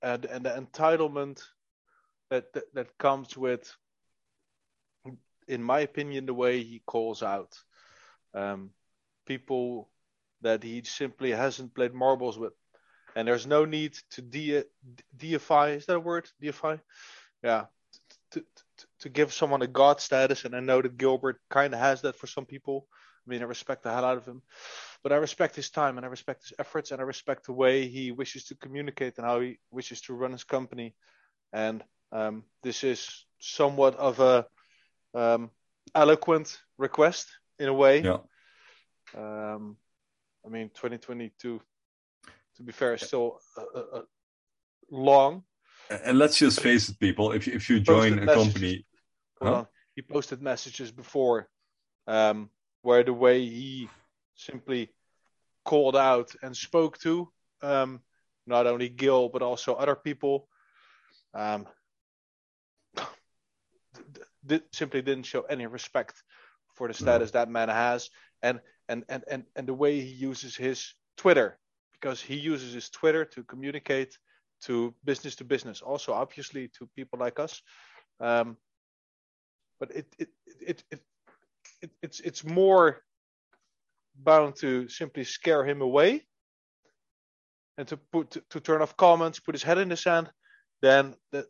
and 0.00 0.24
and 0.24 0.44
the 0.46 0.50
entitlement 0.50 1.42
that, 2.30 2.52
that 2.54 2.74
that 2.74 2.98
comes 2.98 3.36
with, 3.36 3.70
in 5.46 5.62
my 5.62 5.80
opinion, 5.80 6.26
the 6.26 6.34
way 6.34 6.62
he 6.62 6.80
calls 6.86 7.22
out 7.22 7.58
um, 8.34 8.70
people 9.26 9.90
that 10.40 10.62
he 10.62 10.82
simply 10.82 11.30
hasn't 11.30 11.74
played 11.74 11.92
marbles 11.94 12.38
with, 12.38 12.54
and 13.14 13.28
there's 13.28 13.46
no 13.46 13.64
need 13.66 13.92
to 14.10 14.22
de- 14.22 14.64
deify. 15.16 15.70
Is 15.70 15.86
that 15.86 15.96
a 15.96 16.00
word? 16.00 16.28
Deify? 16.40 16.78
Yeah. 17.42 17.66
To, 18.30 18.40
to, 18.40 18.86
to 19.00 19.08
give 19.10 19.32
someone 19.32 19.60
a 19.62 19.66
god 19.66 20.00
status, 20.00 20.44
and 20.46 20.56
I 20.56 20.60
know 20.60 20.80
that 20.80 20.96
Gilbert 20.96 21.38
kind 21.50 21.74
of 21.74 21.80
has 21.80 22.00
that 22.00 22.16
for 22.16 22.26
some 22.26 22.46
people. 22.46 22.86
I 23.26 23.30
mean, 23.30 23.42
I 23.42 23.44
respect 23.44 23.82
the 23.82 23.92
hell 23.92 24.04
out 24.04 24.16
of 24.16 24.26
him, 24.26 24.42
but 25.02 25.12
I 25.12 25.16
respect 25.16 25.54
his 25.54 25.70
time 25.70 25.96
and 25.96 26.04
I 26.04 26.08
respect 26.08 26.42
his 26.42 26.52
efforts 26.58 26.90
and 26.90 27.00
I 27.00 27.04
respect 27.04 27.46
the 27.46 27.52
way 27.52 27.86
he 27.86 28.10
wishes 28.10 28.44
to 28.46 28.56
communicate 28.56 29.18
and 29.18 29.26
how 29.26 29.40
he 29.40 29.58
wishes 29.70 30.00
to 30.02 30.14
run 30.14 30.32
his 30.32 30.44
company. 30.44 30.94
And 31.52 31.84
um, 32.10 32.44
this 32.62 32.82
is 32.82 33.26
somewhat 33.38 33.96
of 33.96 34.20
a 34.20 34.46
um, 35.14 35.50
eloquent 35.94 36.60
request 36.78 37.28
in 37.58 37.68
a 37.68 37.74
way. 37.74 38.00
yeah, 38.00 38.18
Um, 39.16 39.76
I 40.44 40.48
mean, 40.48 40.70
2022, 40.70 41.60
to 42.56 42.62
be 42.62 42.72
fair, 42.72 42.94
is 42.94 43.02
still 43.02 43.38
uh, 43.56 43.62
uh, 43.74 43.98
uh, 43.98 44.02
long. 44.90 45.44
and 45.90 46.18
let's 46.18 46.38
just 46.38 46.60
face 46.60 46.88
it, 46.88 46.98
people. 46.98 47.32
If 47.32 47.46
you, 47.46 47.54
if 47.54 47.70
you 47.70 47.78
join 47.78 48.14
a 48.14 48.26
messages. 48.26 48.34
company, 48.34 48.86
Huh? 49.42 49.64
He 49.94 50.02
posted 50.02 50.40
messages 50.40 50.90
before 50.90 51.48
um, 52.06 52.48
where 52.82 53.02
the 53.02 53.12
way 53.12 53.44
he 53.44 53.88
simply 54.34 54.90
called 55.64 55.96
out 55.96 56.34
and 56.42 56.56
spoke 56.56 56.98
to 56.98 57.28
um, 57.62 58.00
not 58.46 58.66
only 58.66 58.88
Gil 58.88 59.28
but 59.28 59.42
also 59.42 59.74
other 59.74 59.94
people 59.94 60.48
um, 61.34 61.66
simply 64.72 65.02
didn't 65.02 65.26
show 65.26 65.42
any 65.42 65.66
respect 65.66 66.22
for 66.74 66.88
the 66.88 66.94
status 66.94 67.30
that 67.32 67.48
man 67.48 67.68
has. 67.68 68.10
And, 68.42 68.60
and, 68.88 69.04
and, 69.08 69.22
and, 69.30 69.44
and 69.54 69.68
the 69.68 69.74
way 69.74 70.00
he 70.00 70.08
uses 70.08 70.56
his 70.56 70.94
Twitter 71.16 71.58
because 71.92 72.20
he 72.20 72.36
uses 72.36 72.72
his 72.72 72.90
Twitter 72.90 73.24
to 73.24 73.44
communicate 73.44 74.18
to 74.62 74.94
business 75.04 75.36
to 75.36 75.44
business 75.44 75.82
also 75.82 76.12
obviously 76.12 76.68
to 76.78 76.88
people 76.96 77.18
like 77.18 77.38
us. 77.38 77.62
Um, 78.20 78.56
but 79.78 79.90
it 79.90 80.06
it 80.18 80.28
it, 80.60 80.84
it, 80.90 81.00
it 81.82 81.90
it's 82.02 82.20
it's 82.20 82.44
more 82.44 83.02
bound 84.16 84.56
to 84.56 84.88
simply 84.88 85.24
scare 85.24 85.64
him 85.64 85.82
away 85.82 86.22
and 87.78 87.88
to 87.88 87.96
put 87.96 88.30
to, 88.30 88.42
to 88.50 88.60
turn 88.60 88.82
off 88.82 88.96
comments, 88.96 89.40
put 89.40 89.54
his 89.54 89.62
head 89.62 89.78
in 89.78 89.88
the 89.88 89.96
sand, 89.96 90.30
than 90.80 91.14
than, 91.30 91.44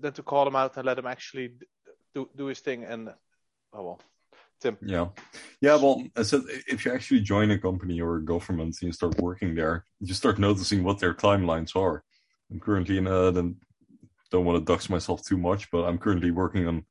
than 0.00 0.12
to 0.12 0.22
call 0.22 0.46
him 0.46 0.56
out 0.56 0.76
and 0.76 0.86
let 0.86 0.98
him 0.98 1.06
actually 1.06 1.54
do 2.14 2.28
do 2.36 2.46
his 2.46 2.60
thing. 2.60 2.84
And 2.84 3.10
oh 3.72 3.82
well, 3.82 4.00
Tim. 4.60 4.76
Yeah, 4.82 5.08
yeah. 5.60 5.76
Well, 5.76 6.02
I 6.16 6.22
said 6.22 6.42
if 6.66 6.84
you 6.84 6.92
actually 6.92 7.20
join 7.20 7.50
a 7.50 7.58
company 7.58 8.00
or 8.00 8.16
a 8.16 8.24
government 8.24 8.76
and 8.80 8.88
you 8.88 8.92
start 8.92 9.20
working 9.20 9.54
there, 9.54 9.84
you 10.00 10.14
start 10.14 10.38
noticing 10.38 10.84
what 10.84 10.98
their 10.98 11.14
timelines 11.14 11.74
are. 11.76 12.04
I'm 12.50 12.60
currently 12.60 12.98
in 12.98 13.06
a 13.06 13.32
don't 14.34 14.44
want 14.44 14.58
to 14.58 14.72
dox 14.72 14.90
myself 14.90 15.24
too 15.24 15.36
much, 15.36 15.70
but 15.70 15.84
I'm 15.84 15.98
currently 15.98 16.32
working 16.32 16.66
on 16.66 16.84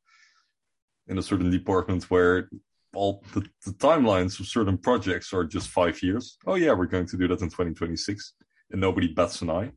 in 1.07 1.17
a 1.17 1.23
certain 1.23 1.49
department 1.49 2.09
where 2.09 2.49
all 2.93 3.23
the, 3.33 3.41
the, 3.65 3.71
timelines 3.71 4.39
of 4.39 4.45
certain 4.45 4.77
projects 4.77 5.33
are 5.33 5.43
just 5.43 5.69
five 5.69 6.01
years. 6.03 6.37
Oh 6.45 6.55
yeah, 6.55 6.73
we're 6.73 6.85
going 6.85 7.07
to 7.07 7.17
do 7.17 7.27
that 7.27 7.41
in 7.41 7.49
2026, 7.49 8.33
and 8.71 8.81
nobody 8.81 9.07
bats 9.13 9.41
an 9.41 9.49
eye 9.49 9.71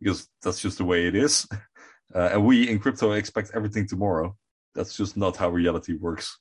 because 0.00 0.28
that's 0.42 0.60
just 0.60 0.78
the 0.78 0.84
way 0.84 1.06
it 1.06 1.14
is. 1.14 1.46
Uh, 2.14 2.30
and 2.32 2.46
we 2.46 2.66
in 2.70 2.78
crypto 2.78 3.12
expect 3.12 3.50
everything 3.54 3.86
tomorrow. 3.86 4.34
That's 4.74 4.96
just 4.96 5.14
not 5.14 5.36
how 5.36 5.50
reality 5.50 5.94
works. 5.94 6.38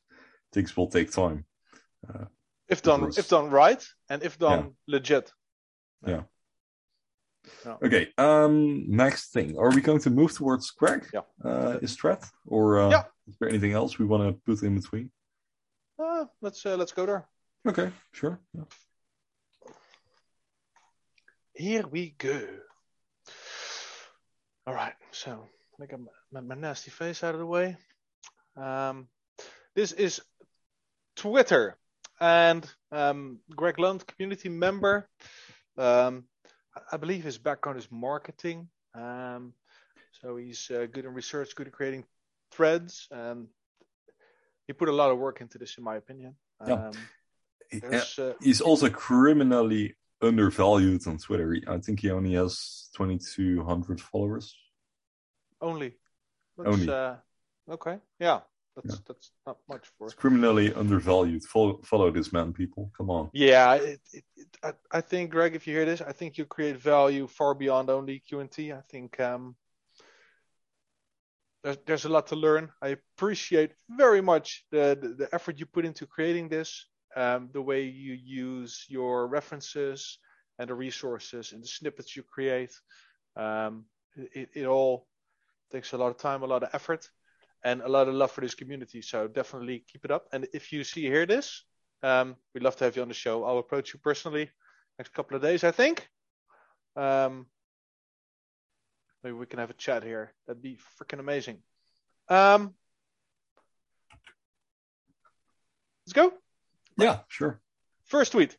Things 0.54 0.78
will 0.78 0.88
take 0.88 1.12
time. 1.12 1.43
Uh, 2.08 2.23
if 2.69 2.82
done, 2.82 3.12
if 3.17 3.28
done 3.28 3.50
right, 3.50 3.86
and 4.10 4.23
if 4.23 4.39
done 4.39 4.60
yeah. 4.60 4.69
legit. 4.88 5.32
Yeah. 6.06 6.21
yeah. 7.65 7.76
Okay. 7.84 8.08
Um. 8.17 8.86
Next 8.88 9.34
thing. 9.34 9.58
Are 9.58 9.71
we 9.71 9.82
going 9.82 10.00
to 10.00 10.10
move 10.10 10.34
towards 10.34 10.71
Greg? 10.71 11.06
Yeah. 11.13 11.21
Uh, 11.43 11.80
is 11.82 11.97
threat 11.97 12.23
or 12.45 12.80
uh, 12.80 12.89
yeah. 12.89 13.04
Is 13.28 13.36
there 13.40 13.50
anything 13.50 13.74
else 13.74 14.00
we 14.00 14.06
want 14.06 14.24
to 14.24 14.42
put 14.46 14.63
in 14.63 14.76
between? 14.76 15.12
Uh, 16.00 16.26
let's 16.42 16.66
uh, 16.66 16.78
let's 16.78 16.92
go 16.92 17.06
there. 17.06 17.28
Okay. 17.68 17.92
Sure. 18.12 18.40
Yeah. 18.54 18.63
Here 21.54 21.88
we 21.88 22.13
go. 22.18 22.48
All 24.68 24.74
right, 24.74 24.94
so 25.12 25.48
I 25.82 25.86
get 25.86 26.00
my, 26.32 26.42
my, 26.42 26.56
nasty 26.56 26.92
face 26.92 27.24
out 27.24 27.34
of 27.34 27.40
the 27.40 27.46
way. 27.46 27.78
Um, 28.56 29.08
this 29.76 29.92
is 29.92 30.22
Twitter, 31.16 31.78
and 32.20 32.70
um, 32.92 33.40
Greg 33.50 33.80
Lunt, 33.80 34.06
community 34.06 34.50
member. 34.50 35.08
Um, 35.78 36.26
I 36.92 36.98
believe 36.98 37.24
his 37.24 37.38
background 37.38 37.80
is 37.80 37.88
marketing. 37.90 38.68
Um, 38.94 39.54
so 40.22 40.36
he's 40.36 40.70
uh, 40.70 40.86
good 40.92 41.06
in 41.06 41.13
research, 41.13 41.56
good 41.56 41.68
at 41.68 41.74
creating 41.74 42.04
threads. 42.58 43.08
and 43.12 43.48
he 44.67 44.74
put 44.74 44.89
a 44.89 44.98
lot 45.02 45.12
of 45.12 45.17
work 45.17 45.39
into 45.39 45.58
this, 45.58 45.78
in 45.78 45.84
my 45.84 45.96
opinion. 45.96 46.36
Yeah. 46.67 46.74
Um, 46.74 46.91
uh, 47.91 48.34
he's 48.41 48.62
also 48.62 48.89
criminally 48.89 49.96
undervalued 50.22 51.08
on 51.08 51.17
Twitter. 51.17 51.56
I 51.67 51.78
think 51.78 52.02
he 52.02 52.12
only 52.12 52.34
has 52.34 52.89
2,200 52.98 54.02
followers. 54.02 54.56
Only. 55.62 55.93
That's, 56.58 56.70
only. 56.70 56.89
Uh, 56.89 57.15
okay. 57.72 58.00
Yeah. 58.20 58.41
That's 58.76 58.96
yeah. 58.96 59.02
that's 59.08 59.32
not 59.48 59.58
much 59.67 59.88
for. 59.98 60.06
It's 60.06 60.13
criminally 60.13 60.72
undervalued. 60.74 61.43
Follow, 61.43 61.80
follow 61.84 62.12
this 62.12 62.32
man, 62.32 62.54
people. 62.54 62.91
Come 62.96 63.10
on. 63.10 63.30
Yeah, 63.34 63.74
it, 63.74 64.00
it, 64.13 64.24
it, 64.36 64.48
I, 64.63 64.72
I 64.91 65.02
think 65.02 65.32
Greg, 65.32 65.56
if 65.56 65.65
you 65.65 65.74
hear 65.74 65.86
this, 65.86 66.02
I 66.02 66.12
think 66.12 66.38
you 66.38 66.46
create 66.46 66.78
value 66.78 67.26
far 67.26 67.56
beyond 67.56 67.89
only 67.89 68.20
Q 68.20 68.39
and 68.41 68.50
I 68.60 68.82
think 68.91 69.20
um, 69.20 69.56
there's 71.67 71.77
there's 71.86 72.06
a 72.06 72.10
lot 72.10 72.27
to 72.27 72.36
learn. 72.36 72.69
I 72.82 72.89
appreciate 72.89 73.71
very 73.89 74.21
much 74.21 74.65
the 74.71 74.97
the, 75.01 75.10
the 75.10 75.30
effort 75.36 75.60
you 75.60 75.65
put 75.65 75.86
into 75.86 76.06
creating 76.06 76.47
this 76.49 76.88
um, 77.15 77.49
the 77.51 77.62
way 77.62 77.84
you 77.84 78.13
use 78.13 78.86
your 78.88 79.27
references 79.27 80.19
and 80.60 80.69
the 80.69 80.73
resources 80.73 81.51
and 81.51 81.62
the 81.62 81.67
snippets 81.67 82.15
you 82.15 82.23
create. 82.23 82.71
Um, 83.36 83.86
it, 84.15 84.49
it 84.53 84.65
all 84.65 85.08
takes 85.71 85.91
a 85.91 85.97
lot 85.97 86.10
of 86.10 86.17
time, 86.17 86.43
a 86.43 86.47
lot 86.47 86.63
of 86.63 86.69
effort, 86.73 87.10
and 87.63 87.82
a 87.82 87.89
lot 87.89 88.08
of 88.08 88.15
love 88.15 88.32
for 88.32 88.41
this 88.41 88.56
community. 88.56 89.01
So 89.01 89.27
definitely 89.27 89.84
keep 89.91 90.06
it 90.06 90.12
up. 90.12 90.27
And 90.32 90.47
if 90.53 90.71
you 90.71 90.84
see 90.84 91.01
hear 91.01 91.25
this, 91.25 91.63
um, 92.01 92.36
we'd 92.53 92.63
love 92.63 92.77
to 92.77 92.86
have 92.86 92.95
you 92.95 93.01
on 93.01 93.08
the 93.10 93.13
show. 93.13 93.43
I'll 93.43 93.60
approach 93.60 93.93
you 93.93 93.99
personally 93.99 94.49
next 94.97 95.13
couple 95.13 95.36
of 95.36 95.43
days, 95.43 95.63
I 95.63 95.71
think. 95.71 96.08
Um, 96.95 97.45
maybe 99.23 99.36
we 99.36 99.45
can 99.45 99.60
have 99.60 99.69
a 99.69 99.73
chat 99.73 100.03
here. 100.03 100.34
That'd 100.45 100.62
be 100.62 100.77
freaking 100.99 101.19
amazing. 101.19 101.60
Um, 102.30 102.73
let's 106.06 106.13
go. 106.13 106.34
Yeah, 106.97 107.19
sure. 107.27 107.60
First 108.06 108.32
tweet. 108.32 108.58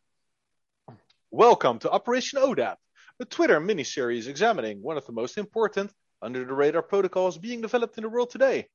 Welcome 1.31 1.79
to 1.81 1.91
Operation 1.91 2.41
ODAP, 2.41 2.77
a 3.21 3.25
Twitter 3.25 3.61
mini-series 3.61 4.29
examining 4.29 4.83
one 4.83 4.97
of 4.97 5.07
the 5.07 5.13
most 5.13 5.39
important 5.39 5.93
under-the-radar 6.23 6.83
protocols 6.83 7.39
being 7.39 7.61
developed 7.61 7.99
in 7.99 8.03
the 8.03 8.09
world 8.09 8.31
today. 8.31 8.69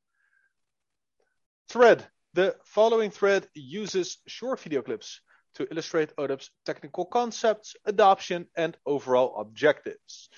Thread. 1.70 2.06
The 2.34 2.56
following 2.66 3.12
thread 3.12 3.48
uses 3.54 4.18
short 4.28 4.60
video 4.60 4.82
clips 4.82 5.22
to 5.56 5.68
illustrate 5.70 6.16
ODAP's 6.18 6.50
technical 6.66 7.06
concepts, 7.06 7.76
adoption, 7.86 8.48
and 8.56 8.76
overall 8.86 9.40
objectives. 9.40 10.30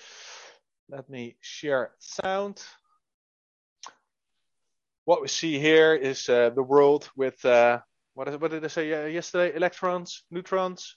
Let 0.88 1.10
me 1.10 1.36
share 1.40 1.92
sound. 1.98 2.62
What 5.04 5.20
we 5.20 5.28
see 5.28 5.58
here 5.58 5.94
is 5.94 6.28
uh, 6.28 6.50
the 6.50 6.62
world 6.62 7.10
with 7.16 7.44
uh, 7.44 7.80
what, 8.14 8.28
is, 8.28 8.36
what 8.36 8.52
did 8.52 8.64
I 8.64 8.68
say 8.68 8.92
uh, 8.92 9.06
yesterday? 9.06 9.56
Electrons, 9.56 10.22
neutrons, 10.30 10.96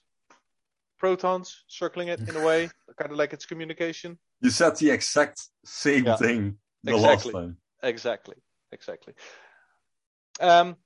protons 0.98 1.64
circling 1.66 2.08
it 2.08 2.20
in 2.28 2.36
a 2.36 2.44
way, 2.44 2.70
kind 2.98 3.10
of 3.10 3.18
like 3.18 3.32
its 3.32 3.46
communication. 3.46 4.16
You 4.40 4.50
said 4.50 4.76
the 4.76 4.90
exact 4.90 5.42
same 5.64 6.06
yeah, 6.06 6.16
thing 6.16 6.56
the 6.84 6.94
exactly, 6.94 7.32
last 7.32 7.44
time. 7.44 7.56
Exactly, 7.82 8.36
exactly. 8.70 9.14
Um, 10.40 10.76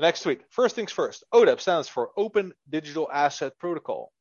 next 0.00 0.22
tweet. 0.22 0.42
First 0.50 0.74
things 0.74 0.90
first. 0.90 1.24
ODAP 1.32 1.60
stands 1.60 1.88
for 1.88 2.10
Open 2.16 2.52
Digital 2.68 3.08
Asset 3.12 3.52
Protocol. 3.58 4.12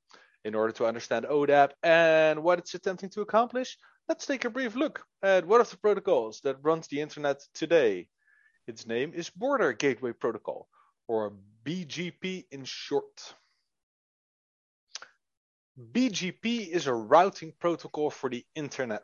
In 0.46 0.56
order 0.56 0.72
to 0.74 0.86
understand 0.86 1.26
ODAP 1.26 1.72
and 1.84 2.42
what 2.42 2.60
it's 2.60 2.74
attempting 2.74 3.10
to 3.10 3.22
accomplish, 3.22 3.78
let's 4.08 4.26
take 4.26 4.46
a 4.46 4.50
brief 4.50 4.76
look 4.76 5.06
at 5.22 5.46
one 5.46 5.60
of 5.60 5.70
the 5.70 5.78
protocols 5.78 6.40
that 6.42 6.64
runs 6.64 6.88
the 6.88 7.02
internet 7.02 7.42
today. 7.54 8.08
Its 8.66 8.88
name 8.88 9.12
is 9.14 9.30
Border 9.30 9.74
Gateway 9.74 10.14
Protocol, 10.14 10.68
or 11.08 11.34
BGP 11.66 12.46
in 12.52 12.64
short. 12.64 13.34
BGP 15.92 16.70
is 16.70 16.88
a 16.88 16.94
routing 16.94 17.54
protocol 17.60 18.10
for 18.10 18.30
the 18.30 18.46
internet. 18.56 19.04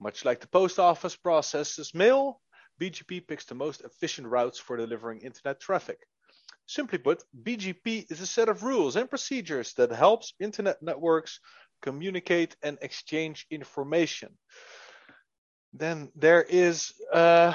Much 0.00 0.24
like 0.24 0.40
the 0.40 0.48
post 0.48 0.78
office 0.78 1.16
processes 1.16 1.94
mail, 1.94 2.40
BGP 2.80 3.26
picks 3.26 3.46
the 3.46 3.54
most 3.54 3.80
efficient 3.80 4.28
routes 4.28 4.58
for 4.58 4.76
delivering 4.76 5.20
internet 5.20 5.60
traffic. 5.60 5.98
Simply 6.66 6.98
put, 6.98 7.22
BGP 7.42 8.10
is 8.10 8.20
a 8.20 8.26
set 8.26 8.48
of 8.48 8.62
rules 8.62 8.96
and 8.96 9.08
procedures 9.08 9.72
that 9.74 9.90
helps 9.90 10.34
internet 10.40 10.82
networks 10.82 11.40
communicate 11.82 12.56
and 12.62 12.78
exchange 12.82 13.46
information. 13.50 14.36
Then 15.72 16.10
there 16.14 16.42
is 16.42 16.92
uh, 17.12 17.52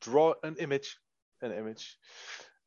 draw 0.00 0.34
an 0.42 0.56
image, 0.58 0.96
an 1.40 1.52
image. 1.52 1.96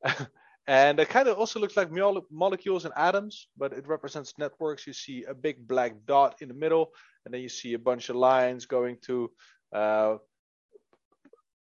and 0.68 1.00
it 1.00 1.10
kind 1.10 1.28
of 1.28 1.38
also 1.38 1.60
looks 1.60 1.78
like 1.78 1.90
molecules 2.32 2.86
and 2.86 2.94
atoms, 2.98 3.48
but 3.58 3.74
it 3.74 3.88
represents 3.88 4.34
networks. 4.38 4.86
You 4.86 4.94
see 4.94 5.24
a 5.24 5.34
big 5.34 5.68
black 5.68 5.94
dot 6.06 6.42
in 6.42 6.48
the 6.48 6.54
middle, 6.54 6.92
and 7.26 7.34
then 7.34 7.42
you 7.42 7.50
see 7.50 7.74
a 7.74 7.80
bunch 7.80 8.10
of 8.10 8.16
lines 8.16 8.66
going 8.66 8.98
to 9.06 9.32
uh, 9.74 10.18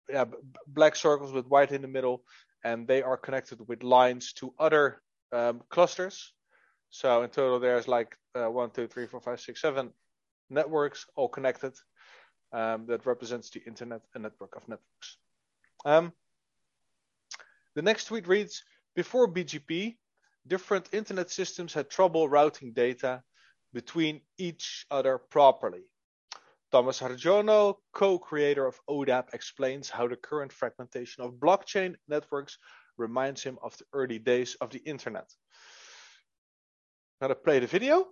yeah, 0.09 0.25
black 0.67 0.97
circles 0.97 1.33
with 1.33 1.47
white 1.47 1.73
in 1.73 1.83
the 1.83 1.89
middle, 1.89 2.23
and 2.65 2.87
they 2.87 3.03
are 3.03 3.17
connected 3.17 3.59
with 3.67 3.83
lines 3.83 4.33
to 4.35 4.53
other 4.59 5.01
um, 5.33 5.63
clusters. 5.71 6.33
So 6.95 7.25
in 7.25 7.31
total, 7.31 7.59
there's 7.59 7.89
like 7.89 8.17
uh, 8.37 8.49
one, 8.49 8.71
two, 8.71 8.87
three, 8.87 9.09
four, 9.09 9.21
five, 9.21 9.41
six, 9.41 9.61
seven 9.61 9.91
networks 10.49 11.07
all 11.17 11.29
connected. 11.29 11.73
Um, 12.53 12.87
that 12.87 13.05
represents 13.05 13.51
the 13.51 13.61
internet, 13.67 14.03
a 14.15 14.21
network 14.21 14.55
of 14.55 14.63
networks. 14.69 15.17
Um, 15.85 16.13
the 17.75 17.83
next 17.83 18.05
tweet 18.05 18.29
reads 18.29 18.63
Before 18.95 19.27
BGP, 19.27 19.97
different 20.47 20.89
internet 20.93 21.33
systems 21.33 21.75
had 21.75 21.91
trouble 21.91 22.29
routing 22.29 22.73
data 22.73 23.25
between 23.73 24.21
each 24.39 24.87
other 24.89 25.19
properly. 25.19 25.83
Thomas 26.71 27.01
Hardjono, 27.01 27.79
co-creator 27.93 28.67
of 28.67 28.79
ODAP, 28.89 29.35
explains 29.35 29.91
how 29.91 30.07
the 30.07 30.17
current 30.17 30.53
fragmentation 30.53 31.25
of 31.25 31.41
blockchain 31.41 31.97
networks 32.07 32.57
reminds 32.97 33.43
him 33.43 33.59
of 33.65 33.77
the 33.79 33.85
early 33.93 34.21
days 34.21 34.55
of 34.61 34.71
the 34.71 34.79
internet. 34.79 35.29
Gotta 37.21 37.35
play 37.35 37.59
the 37.61 37.67
video. 37.67 38.09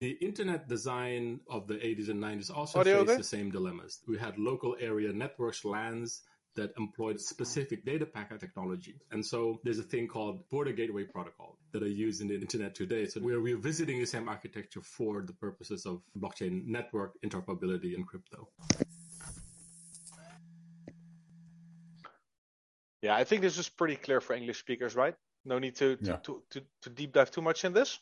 The 0.00 0.10
internet 0.20 0.68
design 0.68 1.40
of 1.48 1.66
the 1.66 1.74
80s 1.74 2.08
and 2.10 2.22
90s 2.22 2.50
also 2.54 2.80
Audio 2.80 2.98
faced 2.98 3.10
okay? 3.10 3.16
the 3.18 3.24
same 3.24 3.50
dilemmas. 3.50 4.00
We 4.08 4.18
had 4.18 4.38
local 4.38 4.76
area 4.80 5.12
networks, 5.12 5.64
LANs, 5.64 6.22
that 6.56 6.72
employed 6.78 7.20
specific 7.20 7.84
data 7.84 8.06
packet 8.06 8.40
technology. 8.40 8.96
And 9.10 9.24
so 9.24 9.60
there's 9.64 9.78
a 9.78 9.82
thing 9.82 10.06
called 10.08 10.48
border 10.50 10.72
gateway 10.72 11.04
protocol 11.04 11.58
that 11.72 11.82
are 11.82 11.88
used 11.88 12.20
in 12.20 12.28
the 12.28 12.34
internet 12.34 12.74
today. 12.74 13.06
So 13.06 13.20
we're 13.20 13.40
revisiting 13.40 13.98
the 13.98 14.06
same 14.06 14.28
architecture 14.28 14.80
for 14.82 15.22
the 15.22 15.32
purposes 15.32 15.84
of 15.86 16.02
blockchain 16.18 16.66
network 16.66 17.14
interoperability 17.24 17.94
and 17.94 18.06
crypto. 18.06 18.48
Yeah, 23.02 23.16
I 23.16 23.24
think 23.24 23.42
this 23.42 23.58
is 23.58 23.68
pretty 23.68 23.96
clear 23.96 24.20
for 24.20 24.34
English 24.34 24.58
speakers, 24.60 24.94
right? 24.94 25.14
No 25.44 25.58
need 25.58 25.76
to 25.76 25.96
to, 25.96 26.04
Yeah. 26.04 26.16
to, 26.16 26.42
to, 26.50 26.62
to 26.82 26.90
deep 26.90 27.12
dive 27.12 27.30
too 27.30 27.42
much 27.42 27.64
in 27.64 27.72
this. 27.72 27.98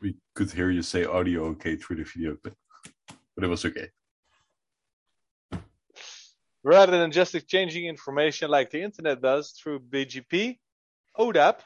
We 0.00 0.16
could 0.34 0.50
hear 0.52 0.70
you 0.70 0.82
say 0.82 1.04
audio 1.04 1.44
okay 1.46 1.76
through 1.76 1.96
the 1.96 2.04
video, 2.04 2.36
but 2.42 2.54
but 3.34 3.44
it 3.44 3.48
was 3.48 3.64
okay. 3.64 3.88
Rather 6.64 6.98
than 6.98 7.12
just 7.12 7.36
exchanging 7.36 7.86
information 7.86 8.50
like 8.50 8.70
the 8.70 8.82
internet 8.82 9.22
does 9.22 9.52
through 9.52 9.78
BGP, 9.78 10.58
ODAP 11.16 11.60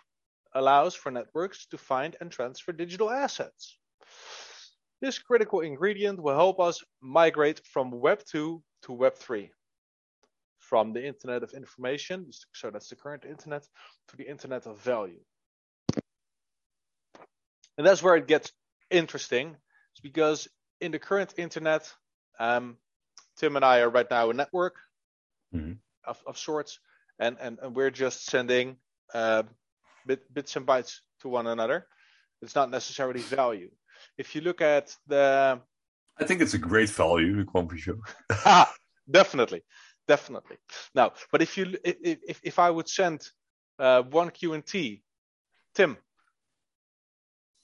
allows 0.54 0.94
for 0.94 1.10
networks 1.10 1.64
to 1.66 1.78
find 1.78 2.14
and 2.20 2.30
transfer 2.30 2.72
digital 2.72 3.10
assets. 3.10 3.78
This 5.00 5.18
critical 5.18 5.60
ingredient 5.60 6.22
will 6.22 6.36
help 6.36 6.60
us 6.60 6.84
migrate 7.00 7.60
from 7.64 7.90
Web 7.90 8.22
2 8.30 8.62
to 8.82 8.92
Web 8.92 9.14
3. 9.14 9.50
From 10.58 10.92
the 10.92 11.04
Internet 11.04 11.42
of 11.42 11.54
Information, 11.54 12.30
so 12.52 12.70
that's 12.70 12.88
the 12.88 12.96
current 12.96 13.24
internet, 13.24 13.66
to 14.08 14.16
the 14.16 14.28
Internet 14.28 14.66
of 14.66 14.78
Value. 14.80 15.20
And 17.78 17.86
that's 17.86 18.02
where 18.02 18.16
it 18.16 18.26
gets 18.26 18.52
interesting, 18.90 19.56
it's 19.92 20.00
because 20.00 20.48
in 20.80 20.92
the 20.92 20.98
current 20.98 21.34
internet, 21.38 21.90
um, 22.38 22.76
Tim 23.36 23.56
and 23.56 23.64
I 23.64 23.80
are 23.80 23.88
right 23.90 24.10
now 24.10 24.30
a 24.30 24.34
network 24.34 24.76
Mhm. 25.54 25.78
of, 26.04 26.22
of 26.26 26.38
sorts, 26.38 26.78
and, 27.18 27.36
and, 27.40 27.58
and 27.60 27.74
we're 27.74 27.90
just 27.90 28.26
sending 28.26 28.76
uh, 29.14 29.42
bit, 30.06 30.32
bits 30.32 30.56
and 30.56 30.66
bytes 30.66 31.00
to 31.20 31.28
one 31.28 31.46
another. 31.46 31.86
It's 32.40 32.54
not 32.54 32.70
necessarily 32.70 33.20
value. 33.20 33.70
If 34.18 34.34
you 34.34 34.40
look 34.40 34.60
at 34.60 34.96
the 35.06 35.60
I 36.18 36.24
think 36.24 36.42
it's 36.42 36.54
a 36.54 36.58
great 36.58 36.90
value, 36.90 37.36
the 37.36 37.44
Quamfy 37.44 37.78
Show. 37.78 37.98
Ah, 38.44 38.72
definitely, 39.10 39.62
definitely. 40.06 40.56
Now, 40.94 41.12
but 41.30 41.40
if 41.42 41.56
you 41.56 41.76
if 41.84 42.18
if, 42.26 42.40
if 42.42 42.58
I 42.58 42.70
would 42.70 42.88
send 42.88 43.28
uh, 43.78 44.02
one 44.02 44.30
QNT, 44.30 45.02
Tim, 45.74 45.96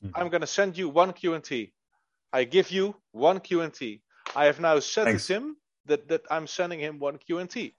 Mhm. 0.05 0.13
I'm 0.15 0.29
gonna 0.29 0.47
send 0.47 0.77
you 0.79 0.89
one 0.89 1.13
QNT. 1.13 1.73
I 2.33 2.45
give 2.45 2.71
you 2.71 2.95
one 3.13 3.41
QNT. 3.41 4.01
I 4.37 4.45
have 4.47 4.61
now 4.61 4.79
said 4.81 5.05
Thanks. 5.05 5.27
to 5.27 5.35
Tim 5.35 5.57
that 5.87 6.09
that 6.09 6.23
I'm 6.31 6.47
sending 6.47 6.81
him 6.81 6.99
one 6.99 7.19
QNT. 7.19 7.75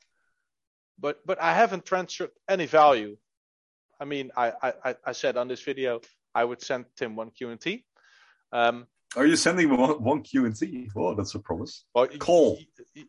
But 0.97 1.26
but 1.26 1.39
I 1.41 1.53
haven't 1.53 1.86
transferred 1.86 2.32
any 2.47 2.65
value. 2.65 3.17
I 3.99 4.05
mean, 4.05 4.32
I 4.36 4.51
I 4.86 4.95
I- 5.05 5.11
said 5.13 5.38
on 5.38 5.47
this 5.47 5.61
video 5.61 6.01
I 6.36 6.43
would 6.43 6.61
send 6.61 6.86
Tim 6.95 7.15
one 7.15 7.32
QNT. 7.32 7.84
Um, 8.51 8.88
Are 9.15 9.26
you 9.26 9.36
sending 9.36 9.70
one, 9.76 10.03
one 10.03 10.24
Q 10.24 10.45
and 10.45 10.55
Oh, 10.95 11.15
that's 11.15 11.36
a 11.36 11.39
promise. 11.39 11.86
Well, 11.93 12.07
Call. 12.20 12.57
You, 12.95 13.05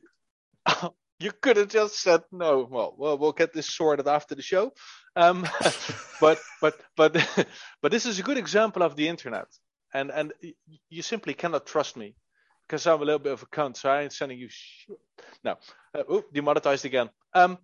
you- 0.67 0.95
you 1.19 1.33
could 1.33 1.57
have 1.59 1.69
just 1.69 2.01
said 2.01 2.23
no. 2.33 2.67
Well, 2.71 2.95
well, 2.97 3.19
we'll 3.19 3.33
get 3.33 3.53
this 3.53 3.67
sorted 3.69 4.09
after 4.09 4.35
the 4.35 4.43
show. 4.43 4.73
Um, 5.17 5.47
but 6.21 6.39
but 6.61 6.81
but 6.97 7.47
but 7.83 7.93
this 7.93 8.07
is 8.07 8.19
a 8.19 8.23
good 8.23 8.39
example 8.39 8.83
of 8.83 8.97
the 8.97 9.09
internet, 9.09 9.47
and 9.95 10.11
and 10.11 10.33
you 10.89 11.03
simply 11.03 11.35
cannot 11.35 11.67
trust 11.67 11.97
me 11.97 12.15
because 12.67 12.87
I'm 12.87 13.03
a 13.03 13.05
little 13.05 13.19
bit 13.19 13.33
of 13.33 13.43
a 13.43 13.47
cunt, 13.47 13.77
so 13.77 13.91
I'm 13.91 14.11
sending 14.11 14.39
you. 14.39 14.49
Sh- 14.49 14.91
no, 15.45 15.57
uh, 15.95 16.03
oop, 16.13 16.33
demonetized 16.33 16.85
again. 16.85 17.11
Um, 17.35 17.59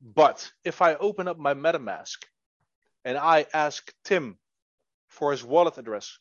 but 0.00 0.50
if 0.64 0.82
I 0.82 0.94
open 0.94 1.28
up 1.28 1.38
my 1.38 1.54
MetaMask 1.54 2.18
and 3.04 3.16
I 3.16 3.46
ask 3.52 3.92
Tim 4.04 4.36
for 5.08 5.32
his 5.32 5.42
wallet 5.42 5.78
address, 5.78 6.18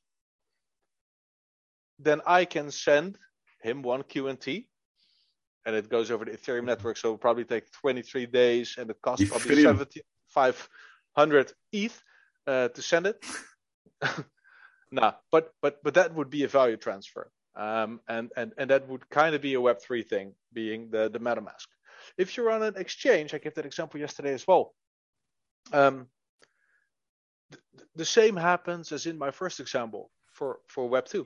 then 1.99 2.21
I 2.25 2.45
can 2.45 2.71
send 2.71 3.17
him 3.61 3.81
one 3.81 4.03
QNT 4.03 4.65
and 5.65 5.75
it 5.75 5.89
goes 5.89 6.11
over 6.11 6.25
the 6.25 6.31
Ethereum 6.31 6.65
network. 6.65 6.97
So 6.97 7.09
it'll 7.09 7.17
probably 7.17 7.43
take 7.43 7.71
23 7.71 8.27
days 8.27 8.75
and 8.77 8.89
the 8.89 8.93
cost 8.93 9.23
of 9.23 9.29
probably 9.29 9.63
70. 9.63 10.01
500 10.35 11.53
ETH 11.71 12.03
uh, 12.45 12.67
to 12.69 12.81
send 12.81 13.07
it. 13.07 13.23
nah, 14.91 15.13
but 15.31 15.53
but 15.61 15.81
but 15.83 15.93
that 15.93 16.13
would 16.13 16.29
be 16.29 16.43
a 16.43 16.47
value 16.47 16.77
transfer, 16.77 17.31
um, 17.55 18.01
and 18.07 18.31
and 18.35 18.51
and 18.57 18.69
that 18.69 18.87
would 18.89 19.09
kind 19.09 19.33
of 19.35 19.41
be 19.41 19.55
a 19.55 19.59
Web3 19.59 20.05
thing, 20.05 20.33
being 20.53 20.89
the 20.91 21.09
the 21.09 21.19
MetaMask. 21.19 21.67
If 22.17 22.35
you're 22.35 22.51
on 22.51 22.63
an 22.63 22.75
exchange, 22.77 23.33
I 23.33 23.39
gave 23.39 23.55
that 23.55 23.65
example 23.65 23.99
yesterday 23.99 24.33
as 24.33 24.45
well. 24.45 24.73
Um, 25.73 26.07
the 27.95 28.05
same 28.05 28.35
happens 28.35 28.91
as 28.91 29.05
in 29.05 29.17
my 29.17 29.31
first 29.31 29.59
example 29.59 30.11
for 30.33 30.59
for 30.67 30.89
Web2. 30.89 31.25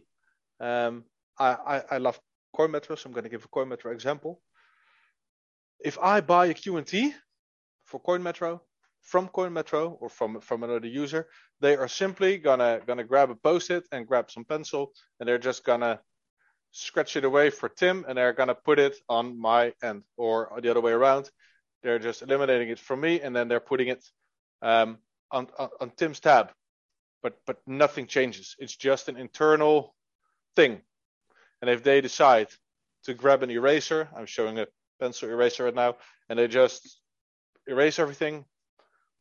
Um, 0.59 1.03
I, 1.39 1.49
I 1.73 1.83
I 1.95 1.97
love 1.97 2.19
CoinMetro, 2.55 2.97
so 2.97 3.07
I'm 3.07 3.13
going 3.13 3.23
to 3.23 3.29
give 3.29 3.45
a 3.45 3.47
CoinMetro 3.49 3.91
example. 3.91 4.41
If 5.79 5.97
I 5.97 6.21
buy 6.21 6.47
a 6.47 6.53
QNT 6.53 7.13
for 7.85 8.01
CoinMetro, 8.01 8.59
from 9.09 9.27
CoinMetro 9.29 9.97
or 9.99 10.09
from 10.09 10.39
from 10.39 10.63
another 10.63 10.87
user, 10.87 11.27
they 11.61 11.75
are 11.75 11.87
simply 11.87 12.37
gonna 12.37 12.79
gonna 12.85 13.03
grab 13.03 13.31
a 13.31 13.35
post-it 13.35 13.83
and 13.91 14.07
grab 14.07 14.29
some 14.29 14.45
pencil, 14.45 14.91
and 15.19 15.27
they're 15.27 15.45
just 15.49 15.63
gonna 15.63 15.99
scratch 16.71 17.15
it 17.15 17.25
away 17.25 17.49
for 17.49 17.69
Tim, 17.69 18.05
and 18.07 18.17
they're 18.17 18.33
gonna 18.33 18.55
put 18.55 18.77
it 18.77 18.95
on 19.07 19.39
my 19.39 19.73
end, 19.81 20.03
or 20.17 20.59
the 20.61 20.69
other 20.69 20.81
way 20.81 20.91
around. 20.91 21.29
They're 21.81 21.99
just 21.99 22.21
eliminating 22.21 22.69
it 22.69 22.79
from 22.79 23.01
me, 23.01 23.21
and 23.21 23.35
then 23.35 23.47
they're 23.47 23.67
putting 23.71 23.87
it 23.87 24.03
um, 24.61 24.99
on, 25.31 25.47
on 25.57 25.69
on 25.81 25.89
Tim's 25.97 26.19
tab. 26.19 26.51
But 27.23 27.33
but 27.47 27.57
nothing 27.65 28.07
changes. 28.07 28.55
It's 28.59 28.75
just 28.75 29.09
an 29.09 29.17
internal 29.17 29.95
thing. 30.55 30.81
And 31.61 31.69
if 31.69 31.83
they 31.83 32.01
decide 32.01 32.47
to 33.05 33.13
grab 33.13 33.43
an 33.43 33.49
eraser, 33.49 34.07
I'm 34.15 34.27
showing 34.27 34.59
a 34.59 34.67
pencil 34.99 35.29
eraser 35.29 35.63
right 35.65 35.75
now, 35.75 35.95
and 36.29 36.37
they 36.37 36.47
just 36.47 37.01
erase 37.67 37.99
everything, 37.99 38.45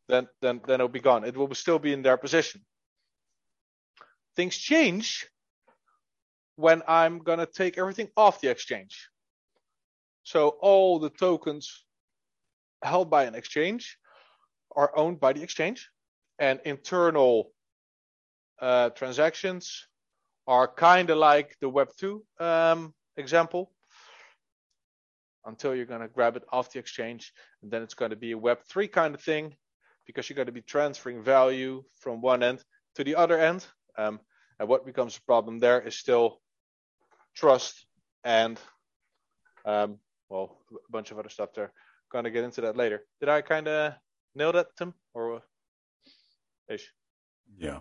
then 0.09 0.29
then 0.41 0.61
then 0.67 0.81
it'll 0.81 0.89
be 0.89 1.01
gone. 1.01 1.25
It 1.25 1.37
will 1.37 1.55
still 1.55 1.79
be 1.79 1.93
in 1.93 2.03
their 2.03 2.17
position. 2.17 2.65
Things 4.37 4.57
change 4.57 5.29
when 6.57 6.83
I'm 6.89 7.19
gonna 7.19 7.47
take 7.47 7.79
everything 7.79 8.09
off 8.17 8.41
the 8.41 8.51
exchange. 8.51 9.09
So 10.23 10.51
all 10.61 10.99
the 10.99 11.11
tokens 11.11 11.85
held 12.83 13.11
by 13.11 13.25
an 13.25 13.35
exchange 13.35 13.99
are 14.77 14.93
owned 14.97 15.21
by 15.21 15.33
the 15.33 15.43
exchange, 15.43 15.89
and 16.39 16.61
internal 16.65 17.53
uh, 18.61 18.91
transactions 18.91 19.87
are 20.47 20.67
kind 20.67 21.11
of 21.11 21.19
like 21.19 21.57
the 21.61 21.71
Web2 21.71 22.21
um, 22.41 22.95
example 23.17 23.71
until 25.45 25.75
you're 25.75 25.87
going 25.87 26.01
to 26.01 26.09
grab 26.09 26.37
it 26.37 26.45
off 26.53 26.73
the 26.73 26.79
exchange. 26.79 27.33
And 27.63 27.71
then 27.71 27.83
it's 27.83 27.95
going 27.95 28.11
to 28.11 28.17
be 28.17 28.33
a 28.33 28.39
Web3 28.39 28.91
kind 28.91 29.15
of 29.15 29.21
thing 29.21 29.55
because 30.09 30.29
you're 30.29 30.35
going 30.35 30.47
to 30.47 30.53
be 30.53 30.63
transferring 30.63 31.23
value 31.23 31.85
from 32.01 32.21
one 32.21 32.43
end 32.43 32.65
to 32.97 33.05
the 33.05 33.15
other 33.15 33.39
end. 33.39 33.65
Um, 33.97 34.19
and 34.59 34.69
what 34.69 34.87
becomes 34.87 35.17
a 35.17 35.23
problem 35.23 35.61
there 35.61 35.81
is 35.81 35.95
still 35.95 36.41
trust 37.37 37.87
and, 38.25 38.59
um, 39.65 39.99
well, 40.29 40.57
a 40.73 40.91
bunch 40.91 41.13
of 41.13 41.19
other 41.19 41.29
stuff 41.29 41.51
there. 41.55 41.73
Going 42.11 42.25
to 42.25 42.31
get 42.31 42.43
into 42.43 42.63
that 42.63 42.77
later. 42.77 43.05
Did 43.21 43.29
I 43.29 43.43
kind 43.43 43.69
of 43.69 43.95
nail 44.35 44.53
that, 44.53 44.69
Tim? 44.77 44.95
Or 45.13 45.43
ish? 46.69 46.91
Yeah. 47.59 47.81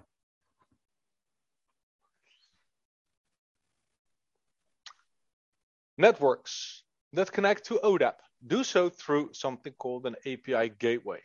Networks 5.98 6.84
that 7.14 7.32
connect 7.32 7.66
to 7.68 7.80
ODAP 7.84 8.16
do 8.46 8.64
so 8.64 8.90
through 8.90 9.30
something 9.34 9.74
called 9.74 10.06
an 10.06 10.16
API 10.26 10.70
gateway. 10.78 11.22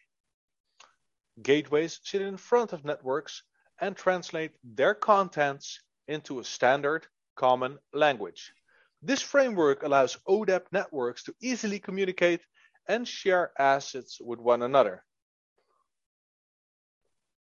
Gateways 1.40 2.00
sit 2.02 2.22
in 2.22 2.36
front 2.36 2.72
of 2.72 2.84
networks 2.84 3.42
and 3.80 3.96
translate 3.96 4.52
their 4.62 4.94
contents 4.94 5.80
into 6.08 6.40
a 6.40 6.44
standard 6.44 7.06
common 7.36 7.78
language. 7.92 8.52
This 9.00 9.22
framework 9.22 9.82
allows 9.82 10.18
ODAP 10.28 10.66
networks 10.72 11.24
to 11.24 11.34
easily 11.40 11.78
communicate 11.78 12.40
and 12.86 13.06
share 13.06 13.52
assets 13.58 14.20
with 14.20 14.38
one 14.38 14.62
another. 14.62 15.04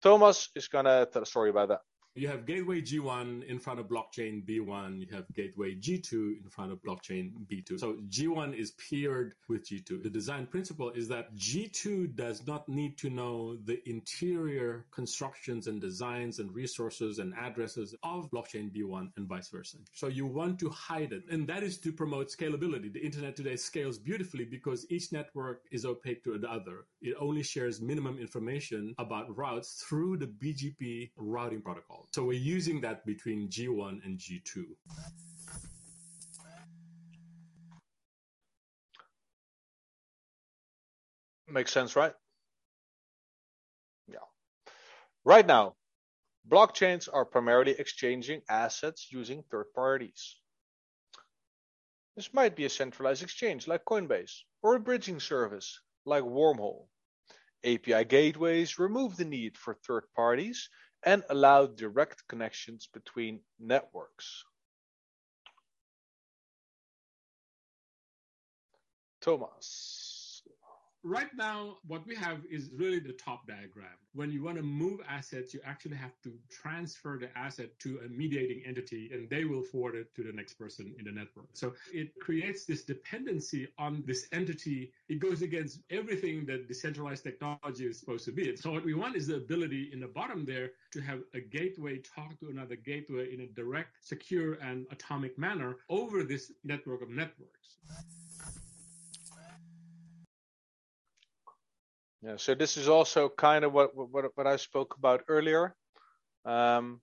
Thomas 0.02 0.50
is 0.56 0.68
going 0.68 0.86
to 0.86 1.08
tell 1.12 1.24
a 1.24 1.26
story 1.26 1.50
about 1.50 1.70
that. 1.70 1.82
You 2.18 2.30
have 2.30 2.46
gateway 2.46 2.82
G1 2.82 3.46
in 3.46 3.60
front 3.60 3.78
of 3.78 3.88
blockchain 3.88 4.46
B1. 4.46 5.02
You 5.02 5.08
have 5.14 5.26
gateway 5.36 5.76
G2 5.76 6.44
in 6.44 6.50
front 6.50 6.72
of 6.72 6.82
blockchain 6.82 7.32
B2. 7.52 7.78
So 7.78 7.98
G1 8.08 8.58
is 8.58 8.72
paired 8.72 9.34
with 9.50 9.68
G2. 9.68 10.02
The 10.02 10.10
design 10.10 10.48
principle 10.48 10.92
is 10.92 11.10
that 11.10 11.36
G2 11.36 12.16
does 12.16 12.48
not 12.48 12.70
need 12.70 12.98
to 13.00 13.10
know 13.10 13.58
the 13.66 13.82
interior 13.86 14.86
constructions 14.92 15.68
and 15.68 15.82
designs 15.82 16.40
and 16.40 16.56
resources 16.56 17.20
and 17.20 17.34
addresses 17.36 17.94
of 18.02 18.32
blockchain 18.32 18.72
B1 18.72 19.12
and 19.18 19.28
vice 19.28 19.50
versa. 19.50 19.80
So 19.92 20.08
you 20.08 20.26
want 20.26 20.58
to 20.60 20.70
hide 20.70 21.12
it. 21.12 21.24
And 21.30 21.46
that 21.50 21.64
is 21.64 21.78
to 21.80 21.92
promote 21.92 22.30
scalability. 22.30 22.94
The 22.94 23.06
internet 23.06 23.36
today 23.36 23.58
scales 23.58 23.98
beautifully 23.98 24.46
because 24.46 24.86
each 24.90 25.12
network 25.12 25.64
is 25.70 25.84
opaque 25.84 26.24
to 26.24 26.38
the 26.38 26.50
other. 26.50 26.86
It 27.02 27.16
only 27.20 27.44
shares 27.44 27.82
minimum 27.82 28.18
information 28.20 28.96
about 29.00 29.38
routes 29.38 29.84
through 29.86 30.16
the 30.16 30.28
BGP 30.28 31.12
routing 31.18 31.62
protocol. 31.62 32.05
So 32.12 32.24
we're 32.24 32.34
using 32.34 32.82
that 32.82 33.06
between 33.06 33.50
G1 33.50 34.06
and 34.06 34.18
G2. 34.18 34.64
Makes 41.48 41.72
sense, 41.72 41.96
right? 41.96 42.14
Yeah. 44.08 44.18
Right 45.24 45.46
now, 45.46 45.76
blockchains 46.50 47.08
are 47.12 47.26
primarily 47.26 47.76
exchanging 47.78 48.42
assets 48.50 49.08
using 49.12 49.44
third 49.44 49.68
parties. 49.74 50.38
This 52.16 52.34
might 52.34 52.56
be 52.56 52.66
a 52.66 52.70
centralized 52.70 53.24
exchange 53.24 53.68
like 53.68 53.86
Coinbase 53.86 54.44
or 54.64 54.76
a 54.76 54.80
bridging 54.80 55.20
service 55.20 55.82
like 56.06 56.24
Wormhole. 56.24 56.88
API 57.64 58.06
gateways 58.06 58.80
remove 58.80 59.18
the 59.18 59.26
need 59.26 59.58
for 59.58 59.74
third 59.74 60.06
parties 60.16 60.70
and 61.06 61.24
allow 61.30 61.68
direct 61.68 62.28
connections 62.28 62.88
between 62.92 63.40
networks. 63.60 64.44
Thomas 69.22 70.05
right 71.06 71.30
now, 71.38 71.78
what 71.88 72.06
we 72.08 72.16
have 72.16 72.40
is 72.50 72.70
really 72.76 73.00
the 73.00 73.14
top 73.14 73.48
diagram. 73.48 73.98
When 74.14 74.32
you 74.32 74.44
want 74.44 74.58
to 74.58 74.64
move 74.64 75.00
assets, 75.08 75.54
you 75.54 75.60
actually 75.64 75.98
have 75.98 76.14
to 76.24 76.34
transfer 76.50 77.18
the 77.20 77.30
asset 77.38 77.78
to 77.82 78.00
a 78.06 78.10
mediating 78.10 78.64
entity 78.66 79.12
and 79.14 79.30
they 79.30 79.46
will 79.46 79.62
forward 79.62 79.96
it 79.96 80.16
to 80.16 80.24
the 80.24 80.32
next 80.34 80.56
person 80.56 80.96
in 80.98 81.06
the 81.06 81.12
network. 81.12 81.46
So 81.54 81.74
it 81.94 82.20
creates 82.20 82.66
this 82.66 82.84
dependency 82.84 83.68
on 83.78 84.04
this 84.08 84.28
entity. 84.32 84.92
It 85.08 85.20
goes 85.20 85.42
against 85.44 85.80
everything 85.92 86.46
that 86.48 86.68
decentralized 86.68 87.24
technology 87.24 87.86
is 87.86 88.00
supposed 88.00 88.26
to 88.26 88.32
be. 88.32 88.56
So 88.56 88.72
what 88.72 88.84
we 88.84 88.96
want 88.96 89.16
is 89.16 89.28
the 89.28 89.36
ability 89.36 89.92
in 89.94 90.00
the 90.00 90.08
bottom 90.08 90.44
there 90.46 90.72
to 90.94 91.02
have 91.02 91.20
a 91.36 91.40
gateway 91.40 92.00
talk 92.00 92.40
to 92.40 92.50
another 92.50 92.76
gateway 92.76 93.32
in 93.32 93.42
a 93.42 93.48
direct, 93.48 93.90
secure, 94.02 94.54
and 94.56 94.88
atomic 94.92 95.38
manner 95.38 95.78
over 95.90 96.24
this 96.24 96.52
network 96.64 97.04
of 97.04 97.10
networks. 97.10 97.78
Yeah, 102.26 102.38
so 102.38 102.56
this 102.56 102.76
is 102.78 102.90
also 102.90 103.30
kind 103.30 103.64
of 103.64 103.72
what 103.72 103.96
what, 103.96 104.32
what 104.36 104.48
I 104.48 104.56
spoke 104.56 104.96
about 104.98 105.24
earlier. 105.28 105.76
Um, 106.44 107.02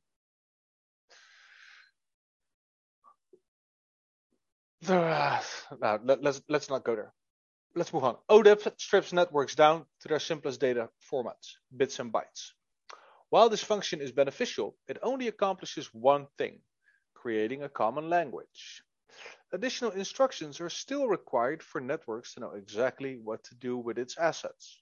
the, 4.80 4.96
uh, 4.96 5.98
let, 6.04 6.22
let's 6.22 6.42
let's 6.48 6.68
not 6.68 6.82
go 6.84 6.96
there. 6.96 7.12
Let's 7.76 7.92
move 7.92 8.04
on. 8.04 8.16
ODAP 8.28 8.80
strips 8.80 9.12
networks 9.12 9.54
down 9.54 9.86
to 10.00 10.08
their 10.08 10.18
simplest 10.18 10.60
data 10.60 10.88
formats, 11.10 11.54
bits 11.76 12.00
and 12.00 12.12
bytes. 12.12 12.50
While 13.30 13.48
this 13.48 13.62
function 13.62 14.00
is 14.00 14.12
beneficial, 14.12 14.76
it 14.88 14.98
only 15.02 15.28
accomplishes 15.28 15.88
one 15.94 16.26
thing, 16.36 16.60
creating 17.14 17.62
a 17.62 17.68
common 17.68 18.10
language. 18.10 18.82
Additional 19.52 19.92
instructions 19.92 20.60
are 20.60 20.70
still 20.70 21.06
required 21.08 21.62
for 21.62 21.80
networks 21.80 22.34
to 22.34 22.40
know 22.40 22.52
exactly 22.54 23.18
what 23.22 23.44
to 23.44 23.54
do 23.54 23.78
with 23.78 23.98
its 23.98 24.18
assets. 24.18 24.81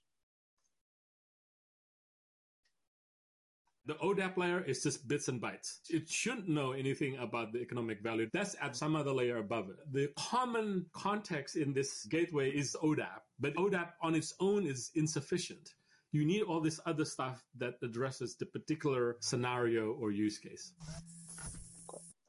The 3.91 3.97
ODAP 3.97 4.37
layer 4.37 4.61
is 4.61 4.83
just 4.83 5.05
bits 5.05 5.27
and 5.27 5.41
bytes. 5.41 5.79
It 5.89 6.07
shouldn't 6.07 6.47
know 6.47 6.71
anything 6.71 7.17
about 7.17 7.51
the 7.51 7.59
economic 7.59 8.01
value. 8.01 8.29
That's 8.31 8.55
at 8.61 8.73
some 8.73 8.95
other 8.95 9.11
layer 9.11 9.39
above 9.39 9.69
it. 9.69 9.75
The 9.91 10.07
common 10.15 10.85
context 10.93 11.57
in 11.57 11.73
this 11.73 12.05
gateway 12.05 12.51
is 12.51 12.77
ODAP, 12.81 13.19
but 13.41 13.53
ODAP 13.55 13.89
on 14.01 14.15
its 14.15 14.33
own 14.39 14.65
is 14.65 14.91
insufficient. 14.95 15.73
You 16.13 16.23
need 16.23 16.43
all 16.43 16.61
this 16.61 16.79
other 16.85 17.03
stuff 17.03 17.43
that 17.57 17.73
addresses 17.83 18.37
the 18.37 18.45
particular 18.45 19.17
scenario 19.19 19.91
or 19.91 20.09
use 20.11 20.37
case. 20.37 20.71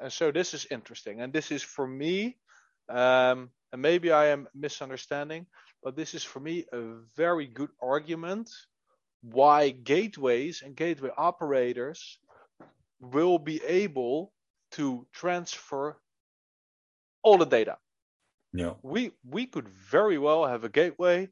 And 0.00 0.12
so 0.12 0.32
this 0.32 0.54
is 0.54 0.66
interesting. 0.68 1.20
And 1.20 1.32
this 1.32 1.52
is 1.52 1.62
for 1.62 1.86
me, 1.86 2.38
um, 2.88 3.50
and 3.72 3.80
maybe 3.80 4.10
I 4.10 4.30
am 4.30 4.48
misunderstanding, 4.52 5.46
but 5.80 5.94
this 5.94 6.12
is 6.14 6.24
for 6.24 6.40
me 6.40 6.64
a 6.72 6.96
very 7.16 7.46
good 7.46 7.70
argument 7.80 8.50
why 9.22 9.70
gateways 9.70 10.62
and 10.62 10.76
gateway 10.76 11.10
operators 11.16 12.18
will 13.00 13.38
be 13.38 13.62
able 13.64 14.32
to 14.72 15.06
transfer 15.12 15.96
all 17.22 17.38
the 17.38 17.46
data. 17.46 17.78
Yeah. 18.52 18.74
We 18.82 19.12
we 19.24 19.46
could 19.46 19.68
very 19.68 20.18
well 20.18 20.46
have 20.46 20.64
a 20.64 20.68
gateway 20.68 21.28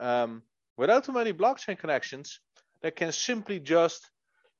um, 0.00 0.42
without 0.76 1.04
too 1.04 1.12
many 1.12 1.32
blockchain 1.32 1.78
connections 1.78 2.40
that 2.82 2.96
can 2.96 3.12
simply 3.12 3.60
just 3.60 4.10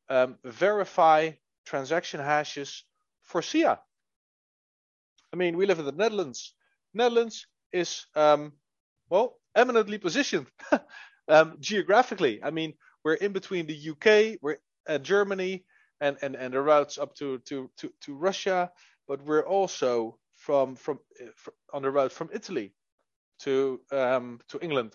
um, 0.09 0.37
verify 0.45 1.33
transaction 1.65 2.21
hashes 2.21 2.85
for 3.23 3.43
SIA. 3.43 3.81
I 5.33 5.37
mean, 5.37 5.57
we 5.57 5.67
live 5.67 5.81
in 5.81 5.85
the 5.85 5.93
Netherlands. 5.93 6.55
Netherlands 6.95 7.47
is 7.73 8.07
um, 8.15 8.53
well 9.11 9.39
eminently 9.55 9.99
positioned 9.99 10.47
um, 11.29 11.57
geographically. 11.61 12.43
I 12.43 12.51
mean, 12.51 12.75
we're 13.05 13.15
in 13.15 13.33
between 13.33 13.67
the 13.67 13.91
UK, 13.91 14.39
we're 14.43 14.59
at 14.89 15.03
Germany, 15.03 15.65
and, 16.01 16.17
and, 16.23 16.37
and 16.37 16.53
the 16.53 16.61
routes 16.61 16.99
up 16.99 17.15
to, 17.17 17.39
to, 17.47 17.71
to, 17.79 17.93
to 18.03 18.15
Russia, 18.15 18.71
but 19.09 19.23
we're 19.25 19.47
also 19.47 20.19
from 20.37 20.77
from 20.77 21.01
on 21.73 21.83
the 21.83 21.91
route 21.91 22.13
from 22.13 22.31
Italy 22.33 22.73
to 23.41 23.81
um, 23.91 24.41
to 24.49 24.59
England, 24.61 24.95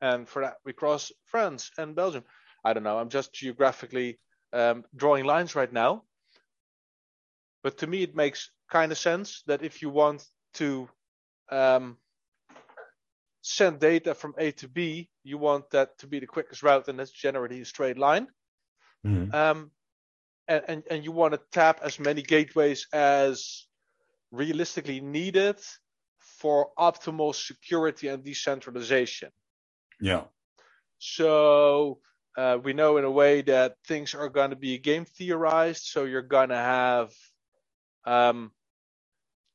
and 0.00 0.28
for 0.28 0.42
that 0.42 0.56
we 0.64 0.72
cross 0.72 1.12
France 1.24 1.70
and 1.78 1.94
Belgium. 1.94 2.24
I 2.64 2.72
don't 2.72 2.82
know. 2.82 2.98
I'm 2.98 3.08
just 3.08 3.32
geographically 3.32 4.18
um, 4.52 4.84
drawing 4.94 5.24
lines 5.24 5.54
right 5.54 5.72
now, 5.72 6.04
but 7.62 7.78
to 7.78 7.86
me 7.86 8.02
it 8.02 8.14
makes 8.14 8.50
kind 8.70 8.92
of 8.92 8.98
sense 8.98 9.42
that 9.46 9.62
if 9.62 9.82
you 9.82 9.90
want 9.90 10.24
to 10.54 10.88
um, 11.50 11.96
send 13.42 13.80
data 13.80 14.14
from 14.14 14.34
A 14.38 14.52
to 14.52 14.68
B, 14.68 15.08
you 15.22 15.38
want 15.38 15.70
that 15.70 15.98
to 15.98 16.06
be 16.06 16.20
the 16.20 16.26
quickest 16.26 16.62
route, 16.62 16.88
and 16.88 16.98
that's 16.98 17.10
generally 17.10 17.62
a 17.62 17.64
straight 17.64 17.98
line. 17.98 18.28
Mm-hmm. 19.06 19.34
Um, 19.34 19.70
and, 20.46 20.64
and, 20.68 20.82
and 20.90 21.04
you 21.04 21.12
want 21.12 21.32
to 21.34 21.40
tap 21.52 21.80
as 21.82 21.98
many 21.98 22.22
gateways 22.22 22.86
as 22.92 23.66
realistically 24.30 25.00
needed 25.00 25.56
for 26.18 26.70
optimal 26.78 27.34
security 27.34 28.08
and 28.08 28.24
decentralization. 28.24 29.30
Yeah. 30.00 30.24
So 30.98 31.98
uh, 32.36 32.58
we 32.62 32.72
know 32.72 32.98
in 32.98 33.04
a 33.04 33.10
way 33.10 33.42
that 33.42 33.76
things 33.86 34.14
are 34.14 34.28
going 34.28 34.50
to 34.50 34.56
be 34.56 34.78
game 34.78 35.04
theorized. 35.04 35.84
So 35.84 36.04
you're 36.04 36.22
going 36.22 36.50
to 36.50 36.56
have 36.56 37.12
um, 38.04 38.52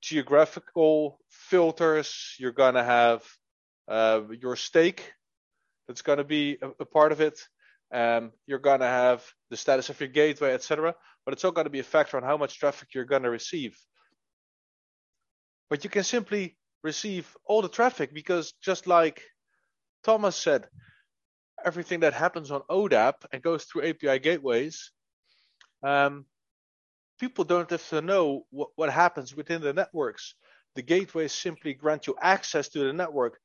geographical 0.02 1.20
filters. 1.30 2.36
You're 2.40 2.52
going 2.52 2.76
to 2.76 2.84
have 2.84 3.24
uh, 3.88 4.22
your 4.42 4.56
stake 4.56 5.14
that's 5.88 6.02
going 6.02 6.18
to 6.18 6.24
be 6.24 6.58
a, 6.62 6.70
a, 6.80 6.86
part 6.86 7.12
of 7.12 7.22
it. 7.22 7.40
Um, 7.94 8.32
you're 8.48 8.60
going 8.60 8.80
to 8.80 8.88
have 8.88 9.24
the 9.50 9.58
status 9.58 9.90
of 9.90 10.00
your 10.00 10.10
gateway, 10.10 10.54
etc. 10.54 10.96
But 11.24 11.34
it's 11.34 11.46
all 11.46 11.52
going 11.52 11.66
to 11.66 11.72
be 11.72 11.80
a 11.80 11.84
factor 11.84 12.18
on 12.18 12.24
how 12.24 12.38
much 12.38 12.60
traffic 12.60 12.90
you're 12.94 13.06
going 13.06 13.24
to 13.24 13.30
receive. 13.30 13.78
But 15.70 15.84
you 15.84 15.90
can 15.90 16.04
simply 16.04 16.58
receive 16.84 17.36
all 17.46 17.62
the 17.62 17.70
traffic 17.70 18.14
because 18.14 18.54
just 18.62 18.88
like 18.88 19.24
Thomas 20.04 20.36
said, 20.36 20.68
everything 21.64 22.02
that 22.02 22.14
happens 22.14 22.52
on 22.52 22.62
ODAP 22.70 23.14
and 23.32 23.42
goes 23.42 23.64
through 23.64 23.88
API 23.90 24.20
gateways, 24.20 24.92
um, 25.84 26.26
people 27.20 27.44
don't 27.44 27.70
have 27.70 27.90
to 27.90 28.02
know 28.02 28.46
what, 28.52 28.70
what 28.76 28.90
happens 28.90 29.36
within 29.36 29.62
the 29.62 29.74
networks. 29.74 30.36
The 30.76 30.82
gateways 30.82 31.32
simply 31.32 31.74
grant 31.74 32.08
you 32.08 32.16
access 32.22 32.68
to 32.70 32.80
the 32.80 32.94
network 32.94 33.40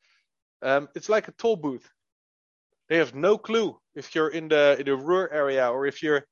um, 0.63 0.89
it's 0.95 1.09
like 1.09 1.29
a 1.29 1.33
toll 1.33 1.57
booth. 1.57 1.89
They 2.89 2.97
have 2.99 3.15
no 3.15 3.39
clue 3.39 3.79
if 3.95 4.15
you're 4.15 4.29
in 4.29 4.49
the 4.49 4.77
in 4.79 4.87
the 4.87 4.97
Ruhr 4.97 5.31
area 5.33 5.69
or 5.69 5.87
if 5.87 6.03
you're 6.03 6.27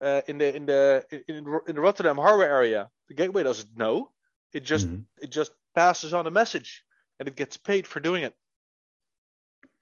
uh, 0.00 0.22
in 0.26 0.38
the 0.38 0.54
in 0.54 0.66
the 0.66 1.04
in, 1.28 1.46
in 1.68 1.74
the 1.74 1.80
Rotterdam 1.80 2.16
harbor 2.16 2.44
area. 2.44 2.88
The 3.08 3.14
gateway 3.14 3.42
doesn't 3.42 3.76
know. 3.76 4.10
It 4.52 4.64
just 4.64 4.86
mm-hmm. 4.86 5.02
it 5.22 5.30
just 5.30 5.52
passes 5.74 6.14
on 6.14 6.26
a 6.26 6.30
message 6.30 6.82
and 7.18 7.28
it 7.28 7.36
gets 7.36 7.56
paid 7.56 7.86
for 7.86 8.00
doing 8.00 8.24
it. 8.24 8.34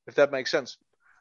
If 0.07 0.14
that 0.16 0.32
makes 0.32 0.51
sense. 0.51 0.76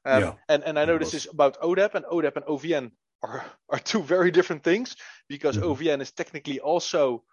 Um, 0.05 0.23
yeah. 0.23 0.33
And 0.49 0.63
and 0.63 0.79
I 0.79 0.85
know 0.85 0.97
this 0.97 1.13
is 1.13 1.27
about 1.27 1.59
ODAP 1.61 1.95
and 1.95 2.05
ODAP 2.05 2.35
and 2.35 2.45
OVN 2.45 2.91
are 3.23 3.45
are 3.69 3.79
two 3.79 4.01
very 4.03 4.31
different 4.31 4.63
things 4.63 4.95
because 5.27 5.57
Mhm. 5.57 5.63
OVN 5.63 6.01
is 6.01 6.11
technically 6.11 6.59
also 6.59 7.23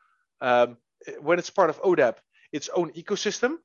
um, 0.40 0.76
when 1.20 1.38
it's 1.38 1.50
part 1.50 1.70
of 1.70 1.80
ODAP, 1.82 2.16
its 2.52 2.68
own 2.68 2.92
ecosystem, 2.92 3.58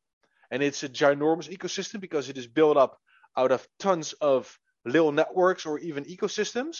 and 0.52 0.64
it's 0.64 0.84
a 0.84 0.90
ginormous 0.90 1.50
ecosystem 1.50 2.00
because 2.00 2.30
it 2.30 2.38
is 2.38 2.48
built 2.48 2.78
up 2.78 2.98
out 3.38 3.52
of 3.52 3.68
tons 3.80 4.14
of 4.14 4.58
little 4.86 5.12
networks 5.12 5.66
or 5.66 5.80
even 5.80 6.04
ecosystems. 6.06 6.78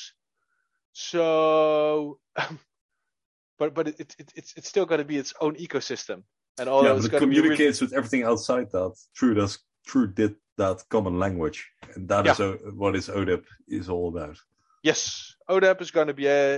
So, 0.94 2.20
but 3.60 3.74
but 3.74 3.88
it, 3.90 4.00
it, 4.00 4.32
it's 4.36 4.54
it's 4.58 4.68
still 4.70 4.86
going 4.86 5.00
to 5.00 5.06
be 5.06 5.18
its 5.18 5.34
own 5.40 5.56
ecosystem, 5.56 6.24
and 6.60 6.68
although 6.70 6.96
yeah, 6.96 7.06
it 7.06 7.12
going 7.12 7.30
really, 7.30 7.42
communicates 7.42 7.82
with 7.82 7.94
everything 7.94 8.24
outside 8.24 8.72
that 8.72 8.94
through 9.18 9.36
that 9.36 9.58
through 9.88 10.08
that, 10.16 10.36
that 10.58 10.84
common 10.90 11.20
language, 11.20 11.68
and 11.96 12.08
that 12.10 12.28
is 12.28 12.40
Yeah. 12.40 12.46
o- 12.46 12.72
what 12.76 12.96
is 12.96 13.08
ODAP 13.10 13.44
is 13.68 13.90
all 13.90 14.10
about. 14.10 14.38
yes, 14.84 15.36
ODAP 15.50 15.82
is 15.82 15.92
going 15.92 16.08
to 16.08 16.14
be 16.14 16.28
a, 16.28 16.56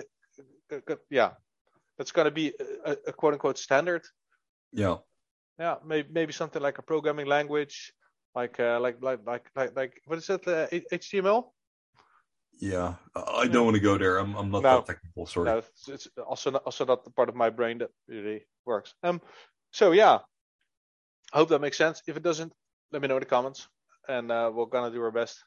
a- 0.72 0.94
a- 0.94 0.98
yeah, 1.10 1.32
that's 1.98 2.12
going 2.12 2.26
to 2.26 2.32
be 2.32 2.54
a, 2.86 2.98
a 3.08 3.14
quote 3.14 3.34
unquote 3.34 3.58
standard. 3.58 4.04
Yeah, 4.74 4.98
Yeah, 5.62 5.76
maybe 5.86 6.10
maybe 6.12 6.34
something 6.34 6.60
like 6.60 6.80
a 6.80 6.82
programming 6.82 7.28
language, 7.28 7.94
like 8.34 8.60
uh, 8.60 8.80
like 8.80 8.98
like 9.00 9.20
like 9.28 9.46
like 9.56 9.76
like 9.76 10.02
what 10.08 10.18
is 10.18 10.28
it? 10.28 10.48
Uh, 10.48 10.66
HTML? 10.92 11.44
yeah. 12.60 12.96
I 13.16 13.46
don't 13.48 13.66
want 13.66 13.76
to 13.76 13.88
go 13.90 13.96
there. 13.96 14.18
I'm 14.18 14.36
I'm 14.36 14.50
not 14.50 14.64
No. 14.64 14.76
that 14.78 14.88
technical. 14.88 15.28
Sorry. 15.28 15.46
No, 15.46 15.58
it's, 15.60 15.88
it's 15.88 16.08
also 16.26 16.50
not, 16.50 16.64
also 16.64 16.84
not 16.86 17.04
the 17.04 17.12
part 17.12 17.30
of 17.30 17.36
my 17.36 17.52
brain 17.52 17.78
that 17.78 17.92
really 18.08 18.42
works. 18.66 18.96
Um, 19.04 19.22
so 19.70 19.92
yeah, 19.92 20.18
I 21.32 21.38
hope 21.38 21.50
that 21.50 21.62
makes 21.62 21.78
sense. 21.78 22.02
If 22.08 22.18
it 22.18 22.24
doesn't, 22.24 22.52
let 22.92 23.04
me 23.04 23.08
know 23.08 23.18
in 23.18 23.26
the 23.28 23.36
comments, 23.38 23.68
and 24.10 24.32
uh, 24.32 24.50
we're 24.52 24.66
gonna 24.66 24.90
do 24.90 25.04
our 25.04 25.12
best 25.12 25.38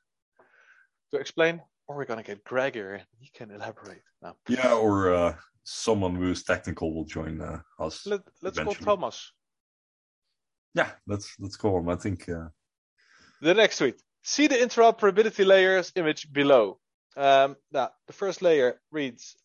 to 1.11 1.19
explain, 1.19 1.61
or 1.89 1.97
we're 1.97 2.05
gonna 2.05 2.23
get 2.23 2.45
Greg 2.45 2.75
here 2.75 2.95
and 2.95 3.07
he 3.19 3.31
can 3.35 3.51
elaborate. 3.51 4.03
No, 4.23 4.37
Yeah, 4.49 4.75
or 4.75 5.13
uh, 5.13 5.35
someone 5.65 6.15
who's 6.15 6.45
technical 6.45 6.95
will 6.95 7.05
join 7.05 7.41
uh, 7.41 7.63
us. 7.81 8.07
Let, 8.07 8.21
let's 8.43 8.61
call 8.61 8.75
Thomas. 8.75 9.33
Yeah, 10.75 10.91
let's 11.07 11.57
call 11.57 11.79
him. 11.79 11.89
I 11.89 11.97
think. 11.97 12.29
Uh, 12.29 12.49
The 13.41 13.55
next 13.55 13.79
tweet. 13.79 14.03
See 14.23 14.47
the 14.47 14.57
interoperability 14.57 15.47
layers 15.47 15.93
image 15.95 16.33
below. 16.33 16.79
Um, 17.17 17.57
now, 17.71 17.91
the 18.07 18.13
first 18.13 18.43
layer 18.43 18.81
reads. 18.91 19.37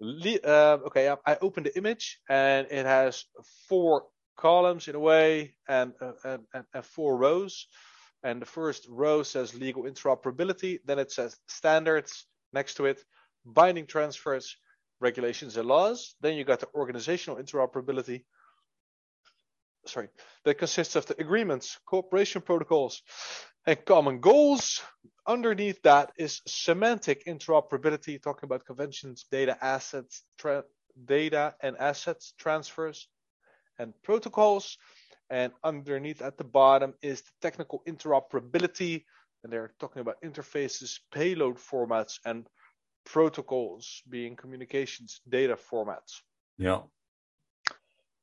Uh, 0.00 0.78
okay, 0.86 1.12
I, 1.26 1.36
opened 1.40 1.66
the 1.66 1.76
image 1.76 2.20
and 2.28 2.68
it 2.70 2.86
has 2.86 3.24
four 3.68 4.04
columns 4.36 4.86
in 4.86 4.94
a 4.94 5.00
way 5.00 5.56
and, 5.68 5.92
uh, 6.00 6.38
and, 6.54 6.64
and 6.72 6.84
four 6.84 7.16
rows. 7.16 7.66
And 8.22 8.40
the 8.40 8.46
first 8.46 8.86
row 8.88 9.24
says 9.24 9.54
legal 9.54 9.82
interoperability. 9.82 10.78
Then 10.84 11.00
it 11.00 11.10
says 11.10 11.36
standards 11.48 12.26
next 12.52 12.74
to 12.74 12.86
it, 12.86 13.02
binding 13.44 13.86
transfers, 13.86 14.56
regulations 15.00 15.56
and 15.56 15.66
laws. 15.66 16.14
Then 16.20 16.34
you 16.36 16.44
got 16.44 16.60
the 16.60 16.68
organizational 16.74 17.42
interoperability. 17.42 18.22
Sorry, 19.88 20.08
that 20.44 20.58
consists 20.58 20.96
of 20.96 21.06
the 21.06 21.18
agreements, 21.20 21.78
cooperation 21.86 22.42
protocols, 22.42 23.02
and 23.66 23.82
common 23.84 24.20
goals. 24.20 24.82
Underneath 25.26 25.80
that 25.82 26.12
is 26.18 26.42
semantic 26.46 27.26
interoperability, 27.26 28.22
talking 28.22 28.46
about 28.46 28.66
conventions, 28.66 29.24
data 29.30 29.56
assets, 29.62 30.24
tra- 30.38 30.64
data 31.04 31.54
and 31.62 31.76
assets 31.78 32.34
transfers, 32.38 33.08
and 33.78 33.94
protocols. 34.02 34.76
And 35.30 35.52
underneath 35.62 36.22
at 36.22 36.38
the 36.38 36.44
bottom 36.44 36.94
is 37.02 37.22
the 37.22 37.30
technical 37.42 37.82
interoperability, 37.86 39.04
and 39.42 39.52
they're 39.52 39.72
talking 39.78 40.00
about 40.00 40.20
interfaces, 40.22 41.00
payload 41.12 41.56
formats, 41.56 42.18
and 42.24 42.46
protocols 43.04 44.02
being 44.08 44.36
communications 44.36 45.20
data 45.28 45.56
formats. 45.56 46.22
yeah, 46.58 46.80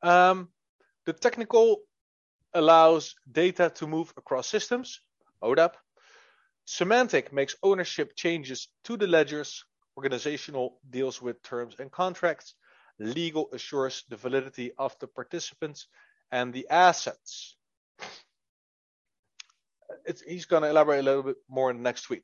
Um, 0.02 0.50
the 1.06 1.14
technical 1.14 1.82
allows 2.54 3.16
data 3.32 3.72
to 3.76 3.88
move 3.88 4.14
across 4.18 4.48
systems, 4.48 5.02
ODAP. 5.44 5.74
Semantic 6.66 7.32
makes 7.32 7.56
ownership 7.62 8.16
changes 8.16 8.70
to 8.86 8.98
the 8.98 9.08
ledgers. 9.08 9.64
Organizational 9.98 10.80
deals 10.90 11.22
with 11.22 11.42
terms 11.44 11.76
and 11.80 11.92
contracts. 11.92 12.56
Legal 13.00 13.50
assures 13.54 14.04
the 14.10 14.18
validity 14.18 14.72
of 14.78 14.98
the 15.00 15.08
participants 15.08 15.88
and 16.32 16.54
the 16.54 16.68
assets. 16.70 17.56
It's, 20.06 20.22
he's 20.22 20.46
going 20.46 20.64
to 20.64 20.70
elaborate 20.70 21.00
a 21.00 21.04
little 21.04 21.24
bit 21.24 21.38
more 21.50 21.70
in 21.72 21.78
the 21.78 21.84
next 21.84 22.04
tweet. 22.04 22.24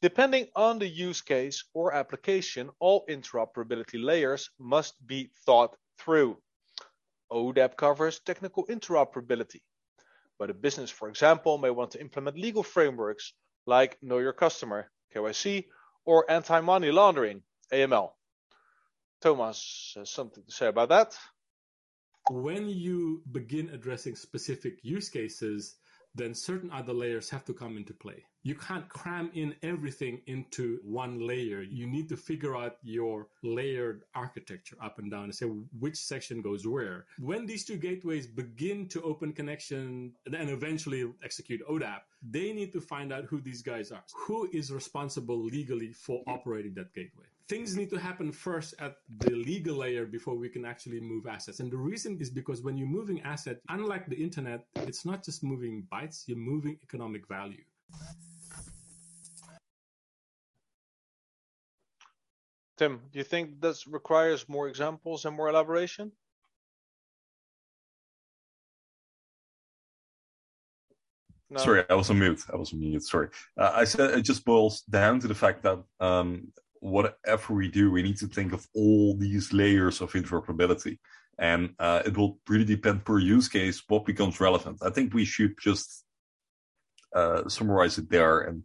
Depending 0.00 0.48
on 0.56 0.78
the 0.78 0.88
use 0.88 1.20
case 1.20 1.64
or 1.74 1.92
application, 1.92 2.70
all 2.78 3.04
interoperability 3.08 4.02
layers 4.02 4.50
must 4.58 4.94
be 5.06 5.30
thought 5.44 5.76
through. 5.98 6.36
ODAP 7.32 7.76
covers 7.76 8.20
technical 8.20 8.66
interoperability, 8.66 9.60
but 10.38 10.50
a 10.50 10.54
business, 10.54 10.90
for 10.90 11.08
example, 11.08 11.58
may 11.58 11.70
want 11.70 11.92
to 11.92 12.00
implement 12.00 12.38
legal 12.38 12.62
frameworks 12.62 13.32
like 13.66 13.98
Know 14.02 14.18
Your 14.18 14.32
Customer, 14.34 14.90
KYC, 15.14 15.66
or 16.04 16.30
anti-money 16.30 16.90
laundering, 16.90 17.42
AML. 17.72 18.10
Thomas 19.22 19.94
has 19.96 20.10
something 20.10 20.44
to 20.44 20.52
say 20.52 20.66
about 20.66 20.88
that. 20.90 21.16
when 22.30 22.68
you 22.68 23.22
begin 23.32 23.70
addressing 23.70 24.16
specific 24.16 24.78
use 24.82 25.08
cases, 25.08 25.76
then 26.14 26.34
certain 26.34 26.70
other 26.70 26.92
layers 26.92 27.30
have 27.30 27.44
to 27.46 27.54
come 27.54 27.76
into 27.76 27.94
play. 27.94 28.24
You 28.44 28.54
can't 28.56 28.88
cram 28.88 29.30
in 29.34 29.54
everything 29.62 30.20
into 30.26 30.80
one 30.82 31.26
layer. 31.26 31.62
You 31.62 31.86
need 31.86 32.08
to 32.08 32.16
figure 32.16 32.56
out 32.56 32.76
your 32.82 33.28
layered 33.42 34.02
architecture 34.14 34.76
up 34.82 34.98
and 34.98 35.10
down 35.10 35.24
and 35.24 35.34
say 35.34 35.46
which 35.78 35.96
section 35.96 36.42
goes 36.42 36.66
where. 36.66 37.06
When 37.18 37.46
these 37.46 37.64
two 37.64 37.76
gateways 37.76 38.26
begin 38.26 38.88
to 38.88 39.02
open 39.02 39.32
connection 39.32 40.12
and 40.26 40.50
eventually 40.50 41.08
execute 41.24 41.60
ODAP, 41.68 42.00
they 42.28 42.52
need 42.52 42.72
to 42.72 42.80
find 42.80 43.12
out 43.12 43.26
who 43.26 43.40
these 43.40 43.62
guys 43.62 43.92
are. 43.92 44.02
Who 44.26 44.48
is 44.52 44.72
responsible 44.72 45.40
legally 45.42 45.92
for 45.92 46.22
operating 46.26 46.74
that 46.74 46.92
gateway? 46.94 47.26
Things 47.48 47.76
need 47.76 47.90
to 47.90 47.98
happen 47.98 48.32
first 48.32 48.74
at 48.78 48.96
the 49.18 49.30
legal 49.30 49.76
layer 49.76 50.06
before 50.06 50.36
we 50.36 50.48
can 50.48 50.64
actually 50.64 51.00
move 51.00 51.26
assets. 51.26 51.60
And 51.60 51.70
the 51.70 51.76
reason 51.76 52.18
is 52.20 52.30
because 52.30 52.62
when 52.62 52.76
you're 52.78 52.88
moving 52.88 53.20
asset, 53.22 53.60
unlike 53.68 54.06
the 54.08 54.16
internet, 54.16 54.64
it's 54.76 55.04
not 55.04 55.24
just 55.24 55.42
moving 55.42 55.86
bytes, 55.92 56.24
you're 56.26 56.38
moving 56.38 56.78
economic 56.82 57.28
value. 57.28 57.64
Tim, 62.78 63.00
do 63.12 63.18
you 63.18 63.24
think 63.24 63.60
this 63.60 63.86
requires 63.86 64.48
more 64.48 64.68
examples 64.68 65.24
and 65.24 65.36
more 65.36 65.48
elaboration? 65.48 66.10
No. 71.50 71.60
Sorry, 71.60 71.84
I 71.90 71.94
was 71.94 72.08
on 72.08 72.18
mute. 72.18 72.40
I 72.50 72.56
was 72.56 72.72
on 72.72 72.80
mute. 72.80 73.04
Sorry. 73.04 73.28
Uh, 73.58 73.72
I 73.74 73.84
said 73.84 74.18
it 74.18 74.22
just 74.22 74.42
boils 74.44 74.80
down 74.88 75.20
to 75.20 75.28
the 75.28 75.34
fact 75.34 75.62
that 75.64 75.78
um, 76.00 76.48
whatever 76.82 77.54
we 77.54 77.68
do, 77.68 77.92
we 77.92 78.02
need 78.02 78.16
to 78.18 78.26
think 78.26 78.52
of 78.52 78.66
all 78.74 79.16
these 79.16 79.52
layers 79.52 80.00
of 80.00 80.12
interoperability. 80.12 80.98
And 81.38 81.74
uh, 81.78 82.02
it 82.04 82.16
will 82.16 82.38
really 82.48 82.64
depend 82.64 83.04
per 83.04 83.18
use 83.18 83.48
case 83.48 83.82
what 83.88 84.04
becomes 84.04 84.40
relevant. 84.40 84.78
I 84.82 84.90
think 84.90 85.14
we 85.14 85.24
should 85.24 85.54
just 85.60 86.04
uh, 87.14 87.48
summarize 87.48 87.98
it 87.98 88.10
there. 88.10 88.40
And 88.40 88.64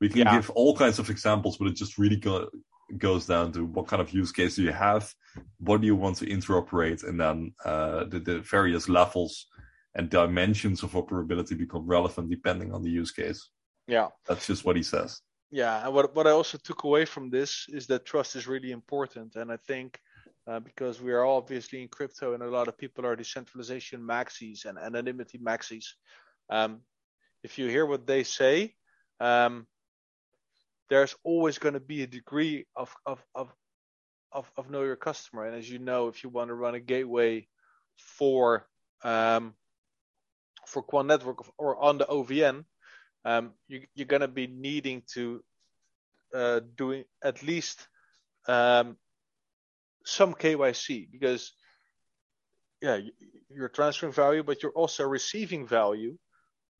we 0.00 0.08
can 0.08 0.18
Yeah. 0.18 0.36
give 0.36 0.50
all 0.50 0.76
kinds 0.76 1.00
of 1.00 1.10
examples, 1.10 1.58
but 1.58 1.66
it 1.66 1.74
just 1.74 1.98
really 1.98 2.16
go- 2.16 2.48
goes 2.96 3.26
down 3.26 3.50
to 3.52 3.64
what 3.64 3.88
kind 3.88 4.00
of 4.00 4.12
use 4.12 4.30
case 4.30 4.54
do 4.56 4.62
you 4.62 4.72
have, 4.72 5.12
what 5.58 5.80
do 5.80 5.86
you 5.86 5.96
want 5.96 6.16
to 6.18 6.26
interoperate, 6.26 7.02
and 7.02 7.18
then 7.18 7.54
uh, 7.64 8.04
the, 8.04 8.20
the 8.20 8.38
various 8.40 8.88
levels 8.88 9.46
and 9.96 10.10
dimensions 10.10 10.82
of 10.82 10.92
operability 10.92 11.58
become 11.58 11.86
relevant 11.86 12.30
depending 12.30 12.72
on 12.72 12.82
the 12.82 12.90
use 12.90 13.10
case. 13.10 13.50
Yeah. 13.88 14.08
That's 14.28 14.46
just 14.46 14.64
what 14.64 14.76
he 14.76 14.82
says. 14.82 15.20
Yeah, 15.52 15.84
and 15.84 15.94
what 15.94 16.16
what 16.16 16.26
I 16.26 16.30
also 16.30 16.56
took 16.56 16.84
away 16.84 17.04
from 17.04 17.28
this 17.28 17.66
is 17.68 17.86
that 17.88 18.06
trust 18.06 18.36
is 18.36 18.46
really 18.48 18.72
important, 18.72 19.36
and 19.36 19.52
I 19.52 19.58
think 19.58 20.00
uh, 20.46 20.60
because 20.60 20.98
we 21.02 21.12
are 21.12 21.26
obviously 21.26 21.82
in 21.82 21.88
crypto, 21.88 22.32
and 22.32 22.42
a 22.42 22.48
lot 22.48 22.68
of 22.68 22.78
people 22.78 23.04
are 23.04 23.14
decentralization 23.14 24.00
maxis 24.00 24.64
and 24.64 24.78
anonymity 24.78 25.36
maxis. 25.38 25.84
Um, 26.48 26.80
if 27.42 27.58
you 27.58 27.68
hear 27.68 27.84
what 27.84 28.06
they 28.06 28.24
say, 28.24 28.74
um, 29.20 29.66
there's 30.88 31.14
always 31.22 31.58
going 31.58 31.74
to 31.74 31.80
be 31.80 32.02
a 32.02 32.06
degree 32.06 32.64
of 32.74 32.94
of 33.04 33.22
of 33.34 33.54
of 34.32 34.50
of 34.56 34.70
know 34.70 34.84
your 34.84 34.96
customer, 34.96 35.44
and 35.44 35.54
as 35.54 35.68
you 35.68 35.78
know, 35.78 36.08
if 36.08 36.24
you 36.24 36.30
want 36.30 36.48
to 36.48 36.54
run 36.54 36.76
a 36.76 36.80
gateway 36.80 37.46
for 37.98 38.66
um, 39.04 39.52
for 40.66 40.82
Quant 40.82 41.08
Network 41.08 41.44
or 41.58 41.76
on 41.76 41.98
the 41.98 42.06
OVN, 42.06 42.64
um, 43.24 43.52
you, 43.68 43.82
you're 43.94 44.06
going 44.06 44.22
to 44.22 44.28
be 44.28 44.46
needing 44.46 45.02
to 45.14 45.42
uh, 46.34 46.60
doing 46.76 47.04
at 47.22 47.42
least 47.42 47.88
um, 48.48 48.96
some 50.04 50.34
KYC 50.34 51.10
because 51.10 51.52
yeah, 52.80 52.96
you- 52.96 53.12
you're 53.50 53.68
transferring 53.68 54.12
value, 54.12 54.42
but 54.42 54.62
you're 54.62 54.72
also 54.72 55.04
receiving 55.06 55.66
value 55.66 56.18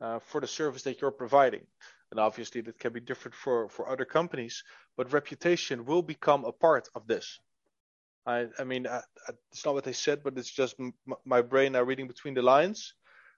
uh, 0.01 0.19
for 0.21 0.41
the 0.41 0.47
service 0.49 0.83
that 0.85 1.01
you're 1.01 1.13
providing. 1.13 1.67
and 2.13 2.21
obviously 2.21 2.61
that 2.63 2.79
can 2.79 2.93
be 2.93 3.01
different 3.01 3.35
for 3.35 3.69
for 3.71 3.89
other 3.89 4.05
companies. 4.07 4.65
But 4.97 5.13
reputation 5.13 5.85
will 5.87 6.03
become 6.03 6.45
a 6.47 6.53
part 6.53 6.89
of 6.95 7.07
this. 7.07 7.41
I 8.27 8.49
I 8.59 8.65
mean 8.65 8.87
I, 8.87 8.99
I, 9.29 9.33
it's 9.53 9.65
not 9.65 9.75
what 9.75 9.85
they 9.85 9.95
said, 10.07 10.23
but 10.25 10.39
it's 10.39 10.51
just 10.63 10.75
m- 10.81 10.95
my 11.25 11.43
brain 11.43 11.73
now 11.73 11.83
reading 11.83 12.09
between 12.09 12.35
the 12.35 12.43
lines. 12.55 12.95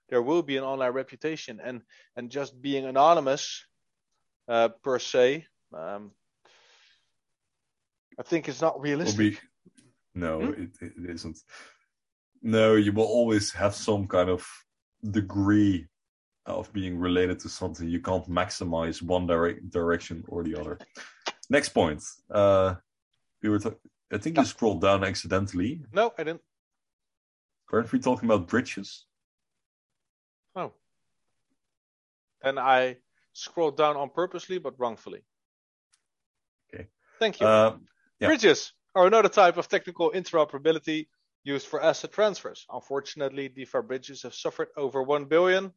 There 0.09 0.21
will 0.21 0.43
be 0.43 0.57
an 0.57 0.63
online 0.63 0.91
reputation, 0.91 1.59
and 1.63 1.81
and 2.15 2.29
just 2.29 2.61
being 2.61 2.85
anonymous 2.85 3.65
uh, 4.47 4.69
per 4.83 4.99
se. 4.99 5.45
Um, 5.73 6.11
I 8.19 8.23
think 8.23 8.47
it's 8.47 8.61
not 8.61 8.79
realistic. 8.79 9.17
Be, 9.17 9.37
no, 10.13 10.39
hmm? 10.39 10.61
it, 10.63 10.69
it 10.81 11.09
isn't. 11.09 11.39
No, 12.41 12.75
you 12.75 12.93
will 12.93 13.05
always 13.05 13.51
have 13.53 13.73
some 13.73 14.07
kind 14.07 14.29
of 14.29 14.47
degree 15.11 15.87
of 16.45 16.71
being 16.73 16.99
related 16.99 17.39
to 17.39 17.49
something. 17.49 17.89
You 17.89 17.99
can't 17.99 18.29
maximize 18.29 19.01
one 19.01 19.25
direct 19.25 19.69
direction 19.71 20.23
or 20.27 20.43
the 20.43 20.55
other. 20.55 20.77
Next 21.49 21.69
point. 21.69 22.03
Uh, 22.29 22.75
we 23.41 23.49
were. 23.49 23.59
Ta- 23.59 23.71
I 24.11 24.17
think 24.19 24.37
you 24.37 24.45
scrolled 24.45 24.81
down 24.81 25.03
accidentally. 25.03 25.81
No, 25.91 26.13
I 26.17 26.23
didn't. 26.23 26.41
Weren't 27.71 27.91
we 27.91 27.99
talking 27.99 28.29
about 28.29 28.47
bridges? 28.47 29.05
Oh. 30.55 30.71
And 32.45 32.59
I 32.59 32.97
scrolled 33.33 33.75
down 33.75 33.97
on 33.97 34.09
purposely, 34.09 34.59
but 34.59 34.79
wrongfully. 34.79 35.25
Okay. 36.73 36.87
Thank 37.19 37.41
you. 37.41 37.47
Uh, 37.47 37.77
yeah. 38.19 38.27
Bridges 38.27 38.71
are 38.95 39.07
another 39.07 39.29
type 39.29 39.57
of 39.57 39.67
technical 39.67 40.11
interoperability 40.11 41.07
used 41.43 41.67
for 41.67 41.81
asset 41.83 42.13
transfers. 42.13 42.65
Unfortunately, 42.71 43.49
DeFi 43.49 43.81
bridges 43.81 44.23
have 44.23 44.33
suffered 44.33 44.69
over 44.77 45.03
1 45.03 45.25
billion 45.25 45.73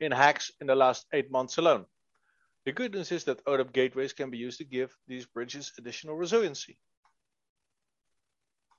in 0.00 0.12
hacks 0.12 0.50
in 0.60 0.66
the 0.66 0.74
last 0.74 1.06
eight 1.12 1.30
months 1.30 1.58
alone. 1.58 1.84
The 2.64 2.72
good 2.72 2.94
news 2.94 3.12
is 3.12 3.24
that 3.24 3.44
ODAP 3.46 3.72
gateways 3.72 4.12
can 4.12 4.30
be 4.30 4.38
used 4.38 4.58
to 4.58 4.64
give 4.64 4.94
these 5.06 5.24
bridges 5.24 5.72
additional 5.78 6.16
resiliency 6.16 6.78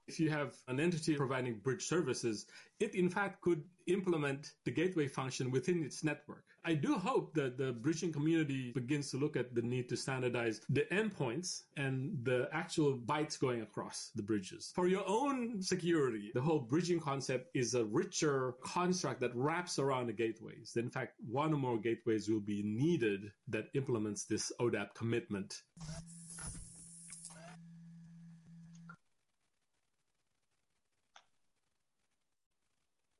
if 0.09 0.19
you 0.19 0.29
have 0.31 0.55
an 0.67 0.79
entity 0.79 1.15
providing 1.15 1.59
bridge 1.59 1.85
services, 1.85 2.47
it 2.79 2.95
in 2.95 3.09
fact 3.09 3.41
could 3.41 3.63
implement 3.85 4.53
the 4.65 4.71
gateway 4.71 5.07
function 5.07 5.51
within 5.51 5.83
its 5.83 6.03
network. 6.03 6.45
I 6.65 6.73
do 6.73 6.95
hope 6.95 7.33
that 7.35 7.57
the 7.57 7.71
bridging 7.71 8.11
community 8.11 8.71
begins 8.73 9.11
to 9.11 9.17
look 9.17 9.37
at 9.37 9.55
the 9.55 9.61
need 9.61 9.87
to 9.89 9.95
standardize 9.95 10.61
the 10.69 10.85
endpoints 10.91 11.61
and 11.77 12.17
the 12.23 12.49
actual 12.51 12.97
bytes 12.97 13.39
going 13.39 13.61
across 13.61 14.11
the 14.15 14.23
bridges. 14.23 14.71
For 14.75 14.87
your 14.87 15.03
own 15.07 15.61
security, 15.61 16.31
the 16.33 16.41
whole 16.41 16.59
bridging 16.59 16.99
concept 16.99 17.49
is 17.53 17.75
a 17.75 17.85
richer 17.85 18.55
construct 18.63 19.21
that 19.21 19.35
wraps 19.35 19.79
around 19.79 20.07
the 20.07 20.13
gateways. 20.13 20.73
In 20.75 20.89
fact, 20.89 21.13
one 21.29 21.53
or 21.53 21.57
more 21.57 21.77
gateways 21.77 22.27
will 22.27 22.41
be 22.41 22.61
needed 22.63 23.31
that 23.47 23.69
implements 23.73 24.25
this 24.25 24.51
ODAP 24.59 24.93
commitment. 24.95 25.61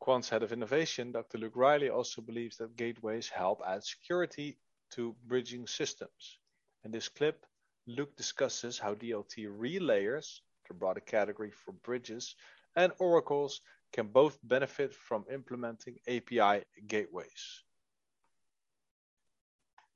Quant's 0.10 0.30
head 0.30 0.42
of 0.42 0.52
innovation, 0.52 1.12
Dr. 1.12 1.38
Luke 1.38 1.56
Riley, 1.56 1.90
also 1.90 2.20
believes 2.20 2.58
that 2.58 2.76
gateways 2.76 3.30
help 3.30 3.62
add 3.64 3.84
security 3.84 4.58
to 4.90 5.16
bridging 5.28 5.68
systems. 5.68 6.40
In 6.84 6.90
this 6.90 7.08
clip, 7.08 7.46
Luke 7.86 8.18
discusses 8.18 8.80
how 8.80 8.96
DLT 8.96 9.46
relayers, 9.56 10.40
the 10.68 10.74
broader 10.74 11.00
category 11.00 11.52
for 11.52 11.74
bridges, 11.74 12.36
and 12.76 12.92
oracles 12.98 13.62
can 13.94 14.08
both 14.08 14.40
benefit 14.42 14.96
from 14.96 15.26
implementing 15.32 16.00
API 16.08 16.64
gateways 16.88 17.64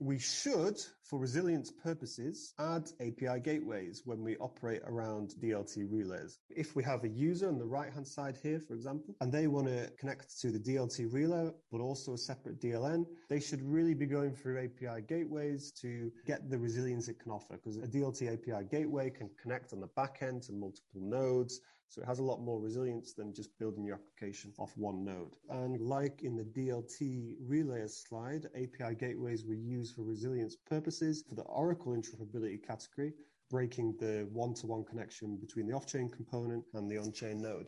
we 0.04 0.20
should, 0.20 0.78
for 1.04 1.18
resilience 1.18 1.72
purposes, 1.72 2.54
add 2.60 2.92
API 3.00 3.40
gateways 3.40 4.02
when 4.06 4.22
we 4.22 4.36
operate 4.38 4.82
around 4.86 5.36
DLT 5.42 5.90
relays. 5.90 6.40
If 6.50 6.76
we 6.76 6.84
have 6.84 7.06
a 7.06 7.08
user 7.08 7.48
on 7.48 7.58
the 7.58 7.66
right-hand 7.66 8.06
side 8.06 8.38
here, 8.42 8.60
for 8.60 8.74
example, 8.74 9.16
and 9.22 9.32
they 9.32 9.48
want 9.48 9.68
to 9.68 9.90
connect 9.98 10.40
to 10.42 10.52
the 10.52 10.60
DLT 10.60 11.14
relay, 11.14 11.52
but 11.72 11.80
also 11.80 12.14
a 12.14 12.18
separate 12.18 12.60
DLN, 12.60 13.06
they 13.30 13.40
should 13.40 13.62
really 13.62 13.94
be 13.94 14.06
going 14.06 14.34
through 14.34 14.66
API 14.66 15.04
gateways 15.08 15.72
to 15.82 16.12
get 16.26 16.50
the 16.50 16.58
resilience 16.58 17.08
it 17.08 17.20
can 17.20 17.32
offer 17.32 17.56
because 17.56 17.78
a 17.78 17.88
DLT 17.88 18.34
API 18.34 18.66
gateway 18.70 19.10
can 19.10 19.30
connect 19.42 19.72
on 19.72 19.80
the 19.80 19.88
back 19.96 20.18
end 20.22 20.42
to 20.44 20.52
multiple 20.52 21.02
nodes, 21.02 21.62
so 21.94 22.02
it 22.02 22.08
has 22.08 22.18
a 22.18 22.24
lot 22.24 22.42
more 22.42 22.60
resilience 22.60 23.14
than 23.14 23.32
just 23.36 23.56
building 23.60 23.86
your 23.86 23.96
application 23.98 24.52
off 24.58 24.76
one 24.76 25.06
node. 25.06 25.36
And 25.50 25.80
like 25.80 26.24
in 26.24 26.36
the 26.36 26.44
DLT 26.44 27.36
relayer 27.48 27.88
slide, 27.88 28.48
API 28.56 28.96
gateways 28.96 29.46
were 29.46 29.54
used 29.54 29.96
for 29.96 30.02
resilience 30.02 30.56
purposes 30.56 31.24
for 31.30 31.36
the 31.36 31.44
Oracle 31.44 31.92
interoperability 31.92 32.66
category, 32.66 33.14
breaking 33.52 33.96
the 34.00 34.28
one-to-one 34.32 34.86
connection 34.86 35.38
between 35.38 35.68
the 35.68 35.76
off-chain 35.76 36.10
component 36.10 36.64
and 36.74 36.90
the 36.90 36.98
on-chain 36.98 37.40
node. 37.40 37.68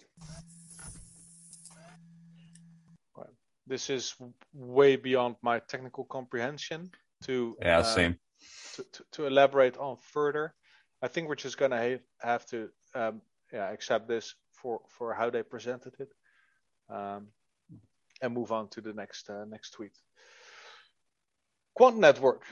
This 3.67 3.89
is 3.89 4.15
way 4.53 4.95
beyond 4.95 5.35
my 5.41 5.57
technical 5.57 6.03
comprehension 6.03 6.91
to 7.23 7.57
yeah, 7.59 7.79
uh, 7.79 7.83
same. 7.83 8.15
To, 8.75 8.83
to, 8.91 9.03
to, 9.13 9.25
elaborate 9.25 9.75
on 9.77 9.97
further. 9.97 10.53
I 11.01 11.07
think 11.07 11.27
we're 11.27 11.35
just 11.35 11.57
gonna 11.57 11.81
have, 11.81 12.01
have 12.21 12.45
to 12.47 12.69
um, 12.93 13.21
yeah, 13.55 13.71
accept 13.71 14.07
this 14.07 14.35
for, 14.51 14.81
for 14.89 15.13
how 15.13 15.29
they 15.29 15.41
presented 15.41 15.93
it, 15.99 16.09
um, 16.89 17.27
and 18.21 18.33
move 18.33 18.51
on 18.51 18.67
to 18.69 18.81
the 18.81 18.93
next 18.93 19.29
uh, 19.29 19.45
next 19.45 19.71
tweet. 19.71 19.93
Quant 21.73 21.97
Network, 21.97 22.43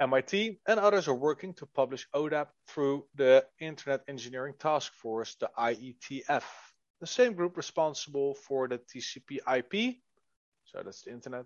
MIT 0.00 0.58
and 0.66 0.80
others 0.80 1.08
are 1.08 1.14
working 1.14 1.52
to 1.54 1.66
publish 1.66 2.08
ODAP 2.14 2.48
through 2.68 3.04
the 3.14 3.44
Internet 3.60 4.02
Engineering 4.08 4.54
Task 4.58 4.92
Force, 4.94 5.36
the 5.40 5.50
IETF, 5.58 6.44
the 7.00 7.06
same 7.06 7.34
group 7.34 7.56
responsible 7.56 8.34
for 8.34 8.66
the 8.66 8.78
TCP/IP. 8.78 9.96
So 10.64 10.82
that's 10.82 11.02
the 11.02 11.12
internet, 11.12 11.44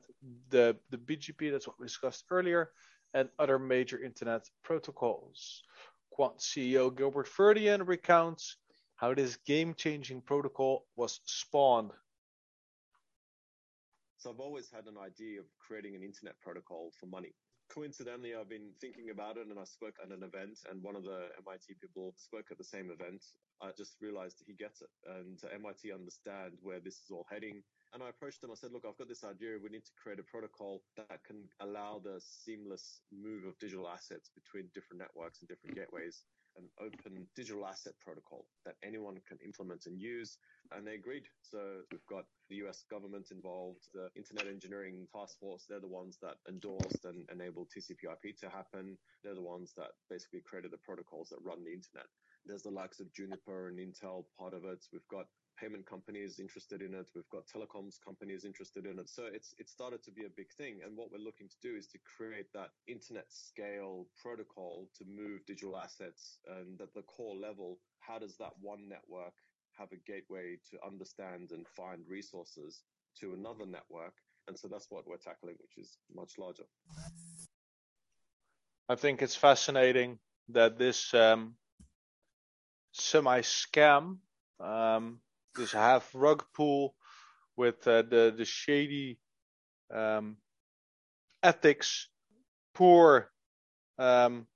the 0.50 0.76
the 0.90 0.98
BGP. 0.98 1.50
That's 1.50 1.66
what 1.66 1.80
we 1.80 1.86
discussed 1.86 2.24
earlier, 2.30 2.70
and 3.12 3.28
other 3.40 3.58
major 3.58 3.98
internet 4.02 4.42
protocols. 4.62 5.64
Quant 6.10 6.38
CEO 6.38 6.94
Gilbert 6.96 7.28
Verdian 7.28 7.86
recounts 7.86 8.56
how 8.98 9.14
this 9.14 9.36
game-changing 9.46 10.20
protocol 10.20 10.84
was 10.96 11.20
spawned. 11.24 11.92
So 14.18 14.30
I've 14.30 14.40
always 14.40 14.68
had 14.74 14.86
an 14.86 14.98
idea 14.98 15.38
of 15.38 15.46
creating 15.62 15.94
an 15.94 16.02
internet 16.02 16.34
protocol 16.42 16.90
for 16.98 17.06
money. 17.06 17.32
Coincidentally, 17.70 18.34
I've 18.34 18.48
been 18.48 18.74
thinking 18.80 19.10
about 19.10 19.36
it 19.36 19.46
and 19.46 19.58
I 19.58 19.62
spoke 19.62 19.94
at 20.02 20.10
an 20.10 20.24
event 20.24 20.58
and 20.68 20.82
one 20.82 20.96
of 20.96 21.04
the 21.04 21.30
MIT 21.46 21.78
people 21.80 22.14
spoke 22.16 22.50
at 22.50 22.58
the 22.58 22.64
same 22.64 22.90
event. 22.90 23.22
I 23.62 23.70
just 23.78 23.94
realized 24.00 24.42
he 24.44 24.54
gets 24.54 24.82
it 24.82 24.90
and 25.06 25.38
MIT 25.54 25.92
understand 25.92 26.58
where 26.60 26.80
this 26.80 26.94
is 26.94 27.10
all 27.12 27.26
heading. 27.30 27.62
And 27.94 28.02
I 28.02 28.08
approached 28.08 28.40
them. 28.40 28.50
I 28.50 28.58
said, 28.58 28.72
look, 28.72 28.82
I've 28.82 28.98
got 28.98 29.08
this 29.08 29.22
idea. 29.22 29.62
We 29.62 29.70
need 29.70 29.86
to 29.86 29.94
create 30.02 30.18
a 30.18 30.26
protocol 30.26 30.82
that 30.96 31.22
can 31.22 31.46
allow 31.60 32.00
the 32.02 32.18
seamless 32.18 33.00
move 33.14 33.44
of 33.44 33.56
digital 33.60 33.86
assets 33.86 34.28
between 34.34 34.66
different 34.74 34.98
networks 34.98 35.38
and 35.38 35.48
different 35.48 35.76
gateways 35.76 36.24
an 36.58 36.68
open 36.80 37.26
digital 37.34 37.66
asset 37.66 37.94
protocol 38.04 38.44
that 38.66 38.74
anyone 38.84 39.16
can 39.26 39.38
implement 39.44 39.86
and 39.86 39.98
use. 39.98 40.36
And 40.72 40.86
they 40.86 40.94
agreed. 40.94 41.24
So 41.42 41.58
we've 41.90 42.06
got 42.10 42.24
the 42.50 42.56
US 42.66 42.84
government 42.90 43.28
involved, 43.30 43.88
the 43.94 44.10
Internet 44.16 44.48
Engineering 44.48 45.06
Task 45.14 45.38
Force. 45.38 45.64
They're 45.68 45.80
the 45.80 45.88
ones 45.88 46.18
that 46.20 46.36
endorsed 46.48 47.04
and 47.04 47.24
enabled 47.30 47.70
TCP/IP 47.70 48.36
to 48.40 48.50
happen. 48.50 48.98
They're 49.22 49.34
the 49.34 49.42
ones 49.42 49.72
that 49.76 49.92
basically 50.10 50.42
created 50.44 50.72
the 50.72 50.78
protocols 50.84 51.28
that 51.30 51.42
run 51.42 51.64
the 51.64 51.72
internet. 51.72 52.06
There's 52.44 52.62
the 52.62 52.70
likes 52.70 53.00
of 53.00 53.12
Juniper 53.12 53.68
and 53.68 53.78
Intel 53.78 54.24
part 54.38 54.54
of 54.54 54.64
it. 54.64 54.84
We've 54.92 55.08
got 55.08 55.26
payment 55.60 55.86
companies 55.86 56.38
interested 56.38 56.82
in 56.82 56.94
it. 56.94 57.08
We've 57.14 57.28
got 57.30 57.46
telecoms 57.46 57.96
companies 58.02 58.44
interested 58.44 58.86
in 58.86 58.98
it. 58.98 59.08
So 59.08 59.24
it's 59.32 59.54
it 59.58 59.68
started 59.68 60.02
to 60.04 60.10
be 60.10 60.24
a 60.24 60.36
big 60.36 60.52
thing. 60.56 60.80
And 60.84 60.96
what 60.96 61.10
we're 61.10 61.24
looking 61.24 61.48
to 61.48 61.56
do 61.62 61.76
is 61.76 61.86
to 61.88 61.98
create 62.16 62.46
that 62.54 62.70
internet 62.86 63.26
scale 63.28 64.06
protocol 64.20 64.88
to 64.98 65.04
move 65.04 65.44
digital 65.46 65.76
assets. 65.76 66.38
And 66.46 66.80
at 66.80 66.94
the 66.94 67.02
core 67.02 67.36
level, 67.36 67.78
how 68.00 68.18
does 68.18 68.36
that 68.38 68.52
one 68.60 68.88
network 68.88 69.34
have 69.78 69.88
a 69.92 70.10
gateway 70.10 70.58
to 70.70 70.78
understand 70.86 71.50
and 71.52 71.66
find 71.76 72.02
resources 72.08 72.82
to 73.20 73.34
another 73.34 73.66
network? 73.66 74.14
And 74.46 74.58
so 74.58 74.68
that's 74.68 74.86
what 74.90 75.06
we're 75.06 75.18
tackling, 75.18 75.56
which 75.60 75.76
is 75.76 75.98
much 76.14 76.32
larger. 76.38 76.64
I 78.88 78.94
think 78.94 79.20
it's 79.20 79.36
fascinating 79.36 80.18
that 80.48 80.78
this 80.78 81.12
um, 81.12 81.54
semi 82.92 83.40
scam 83.40 84.16
um, 84.60 85.20
this 85.56 85.72
half 85.72 86.10
rug 86.14 86.44
pull 86.54 86.94
with 87.56 87.86
uh, 87.86 88.02
the 88.02 88.34
the 88.36 88.44
shady 88.44 89.18
um, 89.92 90.36
ethics, 91.42 92.08
poor 92.74 93.30
um, 93.98 94.46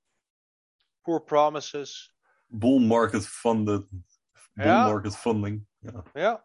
poor 1.05 1.19
promises, 1.19 2.09
bull 2.49 2.79
market 2.79 3.23
funded, 3.23 3.83
bull 4.57 4.65
yeah. 4.65 4.85
market 4.85 5.13
funding. 5.13 5.65
Yeah, 5.83 6.01
yeah, 6.15 6.37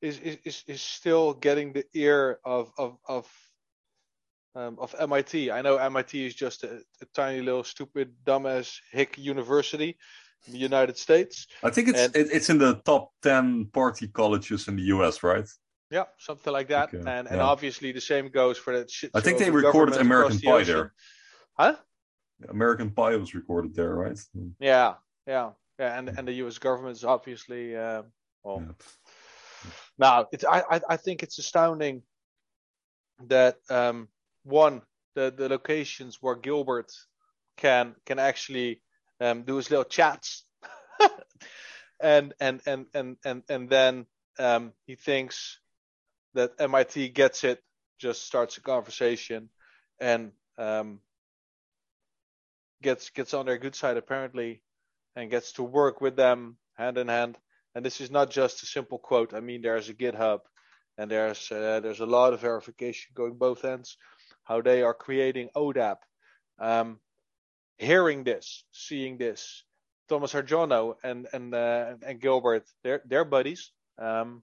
is 0.00 0.18
is 0.18 0.64
is 0.66 0.80
still 0.80 1.34
getting 1.34 1.72
the 1.72 1.84
ear 1.94 2.40
of 2.44 2.72
of 2.76 2.98
of 3.08 3.30
um, 4.54 4.76
of 4.78 4.94
MIT. 4.98 5.50
I 5.50 5.62
know 5.62 5.76
MIT 5.76 6.26
is 6.26 6.34
just 6.34 6.64
a, 6.64 6.80
a 7.00 7.06
tiny 7.14 7.40
little 7.40 7.64
stupid 7.64 8.14
dumbass 8.24 8.78
hick 8.92 9.16
university 9.18 9.96
the 10.48 10.58
United 10.58 10.96
States. 10.98 11.46
I 11.62 11.70
think 11.70 11.88
it's 11.88 12.00
And- 12.00 12.16
it's 12.16 12.50
in 12.50 12.58
the 12.58 12.74
top 12.84 13.12
ten 13.22 13.66
party 13.66 14.08
colleges 14.08 14.68
in 14.68 14.76
the 14.76 14.82
U.S. 14.94 15.22
Right? 15.22 15.48
Yeah, 15.90 16.04
something 16.18 16.52
like 16.52 16.68
that. 16.68 16.88
Okay, 16.88 16.98
And 16.98 17.28
and 17.28 17.36
yeah. 17.36 17.42
obviously 17.52 17.92
the 17.92 18.00
same 18.00 18.28
goes 18.30 18.58
for 18.58 18.76
that 18.76 18.90
shit. 18.90 19.10
I 19.14 19.20
think 19.20 19.38
they 19.38 19.50
recorded 19.50 19.96
American 19.96 20.36
the 20.38 20.42
Pie 20.46 20.52
ocean. 20.52 20.74
there. 20.74 20.92
Huh? 21.58 21.76
American 22.48 22.90
Pie 22.90 23.16
was 23.16 23.34
recorded 23.34 23.74
there, 23.74 23.94
right? 23.94 24.18
Yeah, 24.58 24.94
yeah, 25.26 25.50
yeah. 25.78 25.98
And 25.98 26.08
and 26.08 26.26
the 26.28 26.32
U.S. 26.44 26.58
government 26.58 26.96
is 26.96 27.04
obviously 27.04 27.76
uh, 27.76 28.02
well. 28.42 28.60
Yeah. 28.66 28.72
Now, 29.98 30.26
it's 30.32 30.44
I, 30.44 30.62
I 30.70 30.80
I 30.90 30.96
think 30.96 31.22
it's 31.22 31.38
astounding 31.38 32.02
that 33.28 33.56
um 33.70 34.08
one 34.42 34.82
the 35.14 35.32
the 35.36 35.48
locations 35.48 36.18
where 36.20 36.34
Gilbert 36.34 36.90
can 37.56 37.94
can 38.04 38.18
actually 38.18 38.82
um 39.20 39.42
do 39.42 39.56
his 39.56 39.70
little 39.70 39.84
chats, 39.84 40.44
and 42.00 42.34
and 42.40 42.60
and 42.66 42.86
and 42.94 43.16
and 43.24 43.42
and 43.48 43.68
then 43.68 44.06
um 44.38 44.72
he 44.86 44.94
thinks 44.96 45.58
that 46.34 46.52
MIT 46.58 47.10
gets 47.10 47.44
it, 47.44 47.62
just 47.98 48.24
starts 48.24 48.56
a 48.58 48.60
conversation, 48.60 49.48
and 50.00 50.32
um 50.58 51.00
gets 52.82 53.10
gets 53.10 53.34
on 53.34 53.46
their 53.46 53.58
good 53.58 53.74
side 53.74 53.96
apparently, 53.96 54.62
and 55.16 55.30
gets 55.30 55.52
to 55.52 55.62
work 55.62 56.00
with 56.00 56.16
them 56.16 56.56
hand 56.74 56.98
in 56.98 57.08
hand. 57.08 57.36
And 57.74 57.84
this 57.84 58.00
is 58.00 58.10
not 58.10 58.30
just 58.30 58.62
a 58.62 58.66
simple 58.66 58.98
quote. 58.98 59.34
I 59.34 59.40
mean, 59.40 59.62
there's 59.62 59.88
a 59.88 59.94
GitHub, 59.94 60.40
and 60.98 61.10
there's 61.10 61.50
uh, 61.50 61.80
there's 61.80 62.00
a 62.00 62.06
lot 62.06 62.32
of 62.32 62.40
verification 62.40 63.12
going 63.14 63.34
both 63.34 63.64
ends. 63.64 63.96
How 64.44 64.60
they 64.60 64.82
are 64.82 64.94
creating 64.94 65.48
ODAP. 65.56 65.96
Um, 66.58 67.00
hearing 67.78 68.24
this, 68.24 68.64
seeing 68.72 69.18
this, 69.18 69.64
Thomas 70.08 70.32
Hardjono 70.32 70.96
and 71.02 71.26
and 71.32 71.54
uh, 71.54 71.94
and 72.06 72.20
Gilbert, 72.20 72.64
they're 72.82 73.02
they're 73.06 73.24
buddies. 73.24 73.72
Um, 73.98 74.42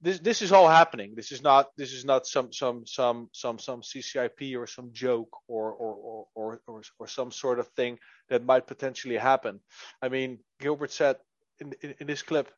this 0.00 0.18
this 0.18 0.42
is 0.42 0.50
all 0.50 0.68
happening. 0.68 1.14
This 1.14 1.30
is 1.30 1.42
not 1.42 1.68
this 1.76 1.92
is 1.92 2.04
not 2.04 2.26
some 2.26 2.52
some 2.52 2.84
some 2.86 3.28
some 3.32 3.58
some 3.58 3.82
CCIP 3.82 4.56
or 4.58 4.66
some 4.66 4.90
joke 4.92 5.30
or 5.46 5.72
or 5.72 5.94
or 5.94 6.26
or 6.34 6.60
or, 6.66 6.82
or 6.98 7.06
some 7.06 7.30
sort 7.30 7.60
of 7.60 7.68
thing 7.68 7.98
that 8.28 8.44
might 8.44 8.66
potentially 8.66 9.16
happen. 9.16 9.60
I 10.02 10.08
mean, 10.08 10.40
Gilbert 10.60 10.90
said 10.90 11.16
in 11.60 11.72
in, 11.82 11.94
in 12.00 12.06
this 12.08 12.22
clip, 12.22 12.50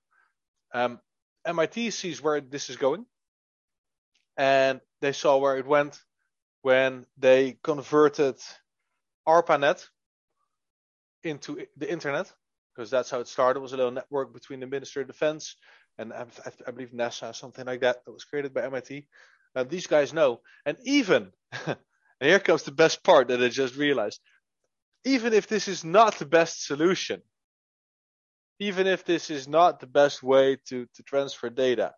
um, 0.72 0.98
MIT 1.44 1.90
sees 1.90 2.22
where 2.22 2.40
this 2.40 2.70
is 2.70 2.76
going, 2.78 3.04
and 4.38 4.80
they 5.02 5.12
saw 5.12 5.36
where 5.36 5.58
it 5.58 5.66
went 5.66 6.00
when 6.62 7.04
they 7.18 7.58
converted 7.62 8.36
ARPANET 9.26 9.88
into 11.22 11.66
the 11.76 11.90
internet, 11.90 12.32
because 12.74 12.90
that's 12.90 13.10
how 13.10 13.20
it 13.20 13.28
started. 13.28 13.60
It 13.60 13.62
was 13.62 13.72
a 13.72 13.76
little 13.76 13.92
network 13.92 14.32
between 14.32 14.60
the 14.60 14.66
Ministry 14.66 15.02
of 15.02 15.08
Defense 15.08 15.56
and 15.98 16.12
I, 16.12 16.26
I, 16.66 16.70
believe 16.70 16.90
NASA, 16.90 17.34
something 17.34 17.66
like 17.66 17.80
that, 17.80 18.04
that 18.04 18.12
was 18.12 18.24
created 18.24 18.52
by 18.52 18.64
MIT. 18.64 19.06
Uh, 19.54 19.64
these 19.64 19.86
guys 19.86 20.12
know, 20.12 20.40
and 20.66 20.76
even, 20.84 21.30
and 21.66 21.76
here 22.20 22.40
comes 22.40 22.64
the 22.64 22.72
best 22.72 23.04
part 23.04 23.28
that 23.28 23.42
I 23.42 23.48
just 23.48 23.76
realized. 23.76 24.20
Even 25.04 25.32
if 25.32 25.46
this 25.46 25.68
is 25.68 25.84
not 25.84 26.18
the 26.18 26.26
best 26.26 26.66
solution, 26.66 27.22
even 28.58 28.86
if 28.86 29.04
this 29.04 29.30
is 29.30 29.46
not 29.46 29.80
the 29.80 29.86
best 29.86 30.22
way 30.22 30.56
to, 30.68 30.86
to 30.94 31.02
transfer 31.02 31.50
data, 31.50 31.92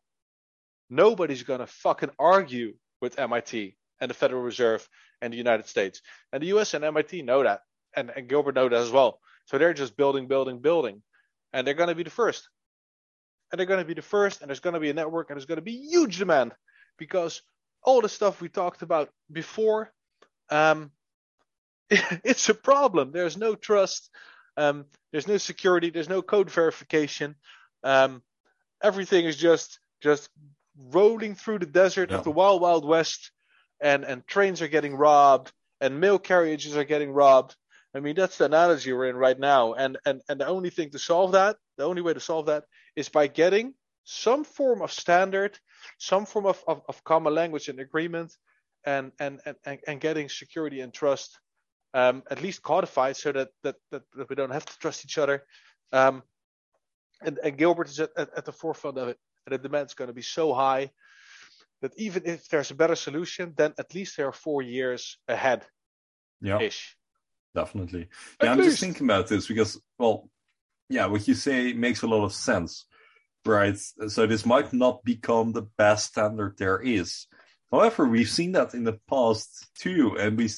nobody's 0.90 1.42
gonna 1.42 1.66
fucking 1.66 2.10
argue 2.18 2.74
with 3.00 3.18
MIT 3.18 3.76
and 4.00 4.10
the 4.10 4.14
Federal 4.14 4.42
Reserve 4.42 4.88
and 5.20 5.32
the 5.32 5.36
United 5.38 5.66
States. 5.66 6.02
And 6.32 6.42
the 6.42 6.48
US 6.58 6.74
and 6.74 6.84
MIT 6.84 7.22
know 7.22 7.42
that. 7.42 7.60
And, 7.94 8.10
and 8.14 8.28
Gilbert 8.28 8.54
know 8.54 8.68
that 8.68 8.76
as 8.76 8.90
well. 8.90 9.20
So 9.46 9.58
they're 9.58 9.74
just 9.74 9.96
building, 9.96 10.26
building, 10.28 10.60
building. 10.60 11.02
And 11.52 11.66
they're 11.66 11.74
gonna 11.74 11.94
be 11.94 12.02
the 12.02 12.10
first. 12.10 12.48
And 13.50 13.58
they're 13.58 13.66
gonna 13.66 13.84
be 13.84 13.94
the 13.94 14.02
first, 14.02 14.40
and 14.40 14.48
there's 14.48 14.60
gonna 14.60 14.80
be 14.80 14.90
a 14.90 14.94
network, 14.94 15.30
and 15.30 15.36
there's 15.36 15.46
gonna 15.46 15.60
be 15.62 15.88
huge 15.88 16.18
demand 16.18 16.52
because 16.98 17.42
all 17.82 18.00
the 18.00 18.08
stuff 18.08 18.40
we 18.40 18.48
talked 18.48 18.82
about 18.82 19.10
before, 19.30 19.92
um, 20.50 20.90
it's 21.90 22.48
a 22.48 22.54
problem. 22.54 23.12
There's 23.12 23.36
no 23.36 23.54
trust. 23.54 24.10
Um, 24.56 24.86
there's 25.12 25.28
no 25.28 25.36
security. 25.36 25.90
There's 25.90 26.08
no 26.08 26.22
code 26.22 26.50
verification. 26.50 27.36
Um, 27.84 28.22
everything 28.82 29.24
is 29.24 29.36
just 29.36 29.78
just 30.02 30.28
rolling 30.90 31.34
through 31.34 31.60
the 31.60 31.66
desert 31.66 32.10
Yeah. 32.10 32.16
of 32.18 32.24
the 32.24 32.30
wild 32.30 32.60
wild 32.60 32.84
west, 32.84 33.30
and 33.80 34.04
and 34.04 34.26
trains 34.26 34.62
are 34.62 34.68
getting 34.68 34.94
robbed, 34.94 35.52
and 35.80 36.00
mail 36.00 36.18
carriages 36.18 36.76
are 36.76 36.84
getting 36.84 37.10
robbed. 37.10 37.56
I 37.94 38.00
mean 38.00 38.16
that's 38.16 38.38
the 38.38 38.44
analogy 38.46 38.92
we're 38.92 39.08
in 39.08 39.16
right 39.16 39.38
now. 39.38 39.74
And 39.74 39.98
and 40.04 40.22
and 40.28 40.40
the 40.40 40.46
only 40.46 40.70
thing 40.70 40.90
to 40.90 40.98
solve 40.98 41.32
that, 41.32 41.56
the 41.76 41.84
only 41.84 42.02
way 42.02 42.14
to 42.14 42.20
solve 42.20 42.46
that, 42.46 42.64
is 42.94 43.08
by 43.08 43.26
getting 43.26 43.74
some 44.04 44.44
form 44.44 44.82
of 44.82 44.92
standard, 44.92 45.58
some 45.98 46.26
form 46.26 46.46
of, 46.46 46.62
of, 46.68 46.82
of 46.88 47.02
common 47.04 47.34
language 47.34 47.68
and 47.68 47.80
agreement, 47.80 48.32
and 48.84 49.12
and, 49.18 49.40
and, 49.64 49.78
and 49.86 50.00
getting 50.00 50.28
security 50.28 50.80
and 50.80 50.92
trust 50.92 51.38
um, 51.96 52.22
at 52.30 52.42
least 52.42 52.62
codified 52.62 53.16
so 53.16 53.32
that, 53.32 53.48
that, 53.62 53.76
that, 53.90 54.02
that 54.14 54.28
we 54.28 54.36
don't 54.36 54.52
have 54.52 54.66
to 54.66 54.78
trust 54.78 55.04
each 55.06 55.16
other. 55.16 55.44
Um, 55.92 56.22
and, 57.22 57.38
and 57.42 57.56
Gilbert 57.56 57.88
is 57.88 57.98
at, 58.00 58.10
at, 58.18 58.28
at 58.36 58.44
the 58.44 58.52
forefront 58.52 58.98
of 58.98 59.08
it. 59.08 59.18
And 59.46 59.54
the 59.54 59.58
demand 59.58 59.86
is 59.86 59.94
going 59.94 60.08
to 60.08 60.14
be 60.14 60.22
so 60.22 60.52
high 60.52 60.90
that 61.82 61.92
even 61.96 62.22
if 62.24 62.48
there's 62.48 62.70
a 62.70 62.74
better 62.74 62.96
solution, 62.96 63.54
then 63.56 63.74
at 63.78 63.94
least 63.94 64.16
there 64.16 64.28
are 64.28 64.32
four 64.32 64.62
years 64.62 65.18
ahead 65.28 65.66
Yeah. 66.40 66.60
ish. 66.60 66.96
Definitely. 67.54 68.08
At 68.40 68.44
Yeah, 68.44 68.52
I'm 68.52 68.62
just 68.62 68.80
thinking 68.80 69.06
about 69.06 69.28
this 69.28 69.46
because, 69.48 69.80
well, 69.98 70.30
yeah, 70.88 71.06
what 71.06 71.26
you 71.26 71.34
say 71.34 71.72
makes 71.72 72.02
a 72.02 72.06
lot 72.06 72.24
of 72.24 72.32
sense, 72.32 72.86
right? 73.44 73.78
So 74.08 74.26
this 74.26 74.44
might 74.44 74.72
not 74.72 75.04
become 75.04 75.52
the 75.52 75.62
best 75.62 76.08
standard 76.08 76.56
there 76.58 76.80
is. 76.80 77.26
However, 77.70 78.06
we've 78.06 78.28
seen 78.28 78.52
that 78.52 78.74
in 78.74 78.84
the 78.84 78.98
past 79.08 79.68
too, 79.74 80.16
and 80.18 80.36
we 80.38 80.48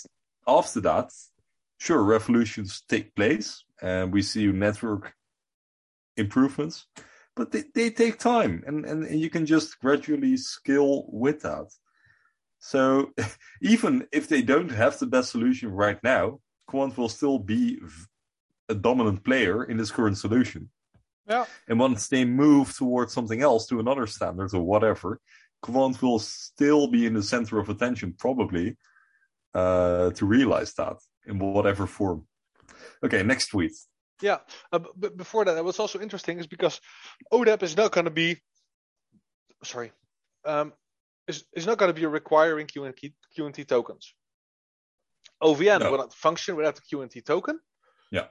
after 0.46 0.80
that, 0.80 1.12
sure, 1.78 2.02
revolutions 2.02 2.82
take 2.88 3.14
place, 3.14 3.64
and 3.80 4.12
we 4.12 4.22
see 4.22 4.46
network 4.46 5.14
improvements, 6.16 6.86
but 7.38 7.52
they, 7.52 7.62
they 7.72 7.88
take 7.88 8.18
time, 8.18 8.64
and, 8.66 8.84
and 8.84 9.04
and 9.04 9.20
you 9.20 9.30
can 9.30 9.46
just 9.46 9.78
gradually 9.78 10.36
scale 10.36 11.04
with 11.08 11.40
that. 11.42 11.68
So 12.58 13.12
even 13.62 14.06
if 14.12 14.28
they 14.28 14.42
don't 14.42 14.70
have 14.70 14.98
the 14.98 15.06
best 15.06 15.30
solution 15.30 15.70
right 15.70 16.02
now, 16.02 16.40
Quant 16.66 16.98
will 16.98 17.08
still 17.08 17.38
be 17.38 17.78
a 18.68 18.74
dominant 18.74 19.24
player 19.24 19.64
in 19.64 19.76
this 19.76 19.92
current 19.92 20.18
solution. 20.18 20.68
Yeah. 21.28 21.44
And 21.68 21.78
once 21.78 22.08
they 22.08 22.24
move 22.24 22.76
towards 22.76 23.12
something 23.12 23.40
else, 23.40 23.66
to 23.68 23.78
another 23.78 24.06
standard 24.06 24.52
or 24.52 24.62
whatever, 24.62 25.20
Quant 25.62 26.02
will 26.02 26.18
still 26.18 26.88
be 26.88 27.06
in 27.06 27.14
the 27.14 27.22
center 27.22 27.60
of 27.60 27.68
attention, 27.68 28.14
probably, 28.18 28.76
uh, 29.54 30.10
to 30.10 30.26
realize 30.26 30.74
that 30.74 30.96
in 31.26 31.38
whatever 31.38 31.86
form. 31.86 32.26
Okay, 33.04 33.22
next 33.22 33.48
tweet. 33.48 33.72
Yeah, 34.20 34.38
uh, 34.72 34.80
but 34.96 35.16
before 35.16 35.44
that, 35.44 35.64
what's 35.64 35.78
also 35.78 36.00
interesting 36.00 36.38
is 36.38 36.46
because 36.46 36.80
ODAP 37.32 37.62
is 37.62 37.76
not 37.76 37.92
going 37.92 38.06
to 38.06 38.10
be, 38.10 38.38
sorry, 39.62 39.92
um, 40.44 40.72
is, 41.28 41.44
is 41.52 41.66
not 41.66 41.78
going 41.78 41.90
to 41.94 41.98
be 42.00 42.06
requiring 42.06 42.66
QNT, 42.66 43.12
QNT 43.36 43.66
tokens. 43.66 44.14
OVN 45.42 45.80
No. 45.80 45.90
will 45.90 45.98
not 45.98 46.12
function 46.14 46.56
without 46.56 46.74
the 46.76 46.82
QNT 46.82 47.24
token. 47.24 47.60
Yeah. 48.10 48.26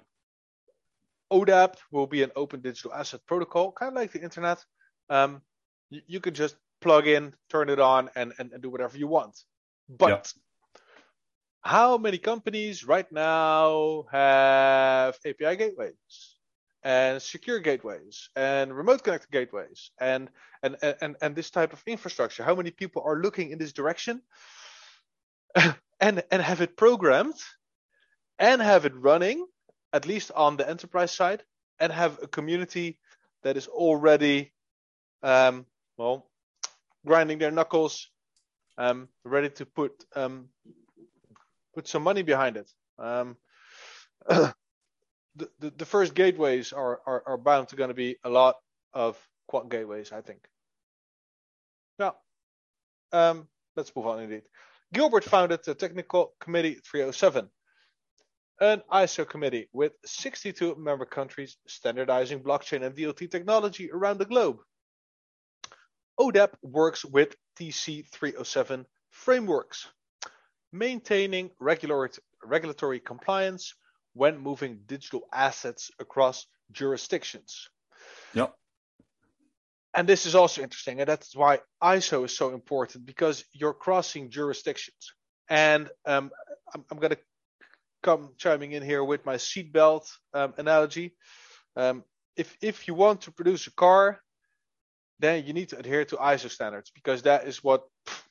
ODAP 1.31 1.75
will 1.91 2.07
be 2.07 2.23
an 2.23 2.31
open 2.35 2.61
digital 2.61 2.93
asset 2.93 3.21
protocol, 3.25 3.71
kind 3.71 3.93
of 3.93 3.95
like 3.95 4.11
the 4.11 4.21
internet. 4.21 4.63
Um, 5.09 5.41
you, 5.89 6.01
you 6.07 6.19
can 6.19 6.33
just 6.33 6.57
plug 6.81 7.07
in, 7.07 7.33
turn 7.49 7.69
it 7.69 7.79
on, 7.79 8.09
and, 8.15 8.33
and, 8.39 8.51
and 8.51 8.61
do 8.61 8.69
whatever 8.69 8.97
you 8.97 9.07
want. 9.07 9.38
But 9.89 10.33
how 11.68 11.97
many 11.97 12.18
companies 12.18 12.86
right 12.86 13.11
now 13.11 14.05
have 14.09 15.18
API 15.26 15.57
gateways 15.57 16.38
and 16.82 17.22
secure 17.22 17.59
gateways 17.59 18.30
and 18.38 18.74
remote 18.74 19.03
connected 19.03 19.30
gateways 19.32 19.91
and 19.99 20.30
and 20.63 20.78
and 21.01 21.18
and 21.22 21.36
this 21.36 21.49
type 21.51 21.74
of 21.74 21.84
infrastructure? 21.86 22.43
How 22.43 22.55
many 22.55 22.72
people 22.72 23.03
are 23.05 23.22
looking 23.22 23.51
in 23.51 23.59
this 23.59 23.74
direction 23.74 24.22
and 25.99 26.24
and 26.32 26.41
have 26.41 26.61
it 26.61 26.78
programmed 26.78 27.41
and 28.39 28.61
have 28.61 28.86
it 28.86 28.95
running 28.95 29.45
at 29.91 30.07
least 30.07 30.32
on 30.32 30.55
the 30.55 30.70
enterprise 30.70 31.11
side 31.11 31.43
and 31.80 31.91
have 31.91 32.18
a 32.24 32.28
community 32.28 32.97
that 33.43 33.57
is 33.57 33.68
already 33.68 34.53
um, 35.22 35.65
well 35.97 36.30
grinding 37.05 37.39
their 37.39 37.51
knuckles 37.51 38.09
um, 38.78 39.09
ready 39.26 39.49
to 39.49 39.65
put 39.65 39.91
um, 40.15 40.47
put 41.78 41.88
some 41.88 42.01
money 42.01 42.23
behind 42.23 42.57
it. 42.57 42.67
Um, 42.97 43.38
the, 44.28 44.53
the 45.59 45.69
the 45.78 45.86
first 45.86 46.15
gateways 46.15 46.73
are 46.73 46.99
are, 47.05 47.23
are 47.28 47.38
bound 47.38 47.67
to 47.67 47.75
going 47.75 47.89
to 47.89 47.93
be 47.93 48.17
a 48.23 48.30
lot 48.30 48.55
of 48.93 49.15
Quant 49.47 49.69
gateways, 49.69 50.11
I 50.11 50.21
think. 50.21 50.39
Yeah. 51.99 52.11
Um, 53.11 53.47
let's 53.75 53.95
move 53.95 54.07
on 54.07 54.23
indeed. 54.23 54.41
Gilbert 54.91 55.23
founded 55.23 55.59
the 55.63 55.75
Technical 55.75 56.34
Committee 56.39 56.80
307, 56.84 57.47
an 58.59 58.82
ISO 58.91 59.30
committee 59.30 59.69
with 59.71 59.91
62 60.03 60.75
member 60.78 61.05
countries 61.05 61.57
standardizing 61.67 62.39
blockchain 62.39 62.84
and 62.84 62.95
DLT 62.95 63.30
technology 63.30 63.91
around 63.91 64.17
the 64.17 64.25
globe. 64.25 64.57
ODAP 66.19 66.53
works 66.63 67.05
with 67.05 67.36
TC307 67.59 68.86
frameworks, 69.11 69.88
maintaining 70.72 71.51
regular, 71.59 72.09
regulatory 72.43 72.99
compliance 72.99 73.74
when 74.13 74.39
moving 74.39 74.80
digital 74.86 75.22
assets 75.34 75.91
across 75.99 76.45
jurisdictions. 76.72 77.70
Yep. 78.34 78.53
And 79.93 80.07
this 80.07 80.26
is 80.26 80.36
also 80.36 80.61
interesting, 80.61 80.99
and 80.99 81.09
that's 81.09 81.36
why 81.36 81.59
ISO 81.82 82.26
is 82.26 82.36
so 82.36 82.53
important 82.53 83.05
because 83.05 83.43
you're 83.51 83.74
crossing 83.74 84.30
jurisdictions. 84.30 85.13
And 85.49 85.89
um, 86.05 86.30
I'm, 86.74 86.86
I'm 86.91 86.99
going 86.99 87.13
to 87.13 87.20
come 88.03 88.34
chiming 88.38 88.74
in 88.74 88.84
here 88.84 89.03
with 89.03 89.26
my 89.26 89.36
seatbelt 89.36 90.07
um, 90.34 90.53
analogy. 90.57 91.15
Um, 91.76 92.03
if 92.36 92.55
if 92.61 92.88
you 92.88 92.93
want 92.93 93.22
to 93.22 93.32
produce 93.32 93.65
a 93.68 93.72
car, 93.72 94.20
then 95.20 95.45
you 95.45 95.53
need 95.53 95.70
to 95.70 95.80
adhere 95.80 96.05
to 96.05 96.18
ISO 96.18 96.49
standards 96.49 96.91
because 96.93 97.24
that 97.24 97.47
is 97.47 97.63
what 97.63 97.84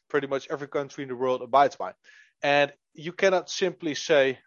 pretty 0.09 0.27
much 0.27 0.47
every 0.51 0.69
country 0.69 1.03
in 1.03 1.09
the 1.09 1.17
world 1.17 1.43
abides 1.43 1.77
by. 1.77 1.93
And 2.43 2.73
you 2.95 3.13
cannot 3.13 3.51
simply 3.51 3.95
say, 3.95 4.39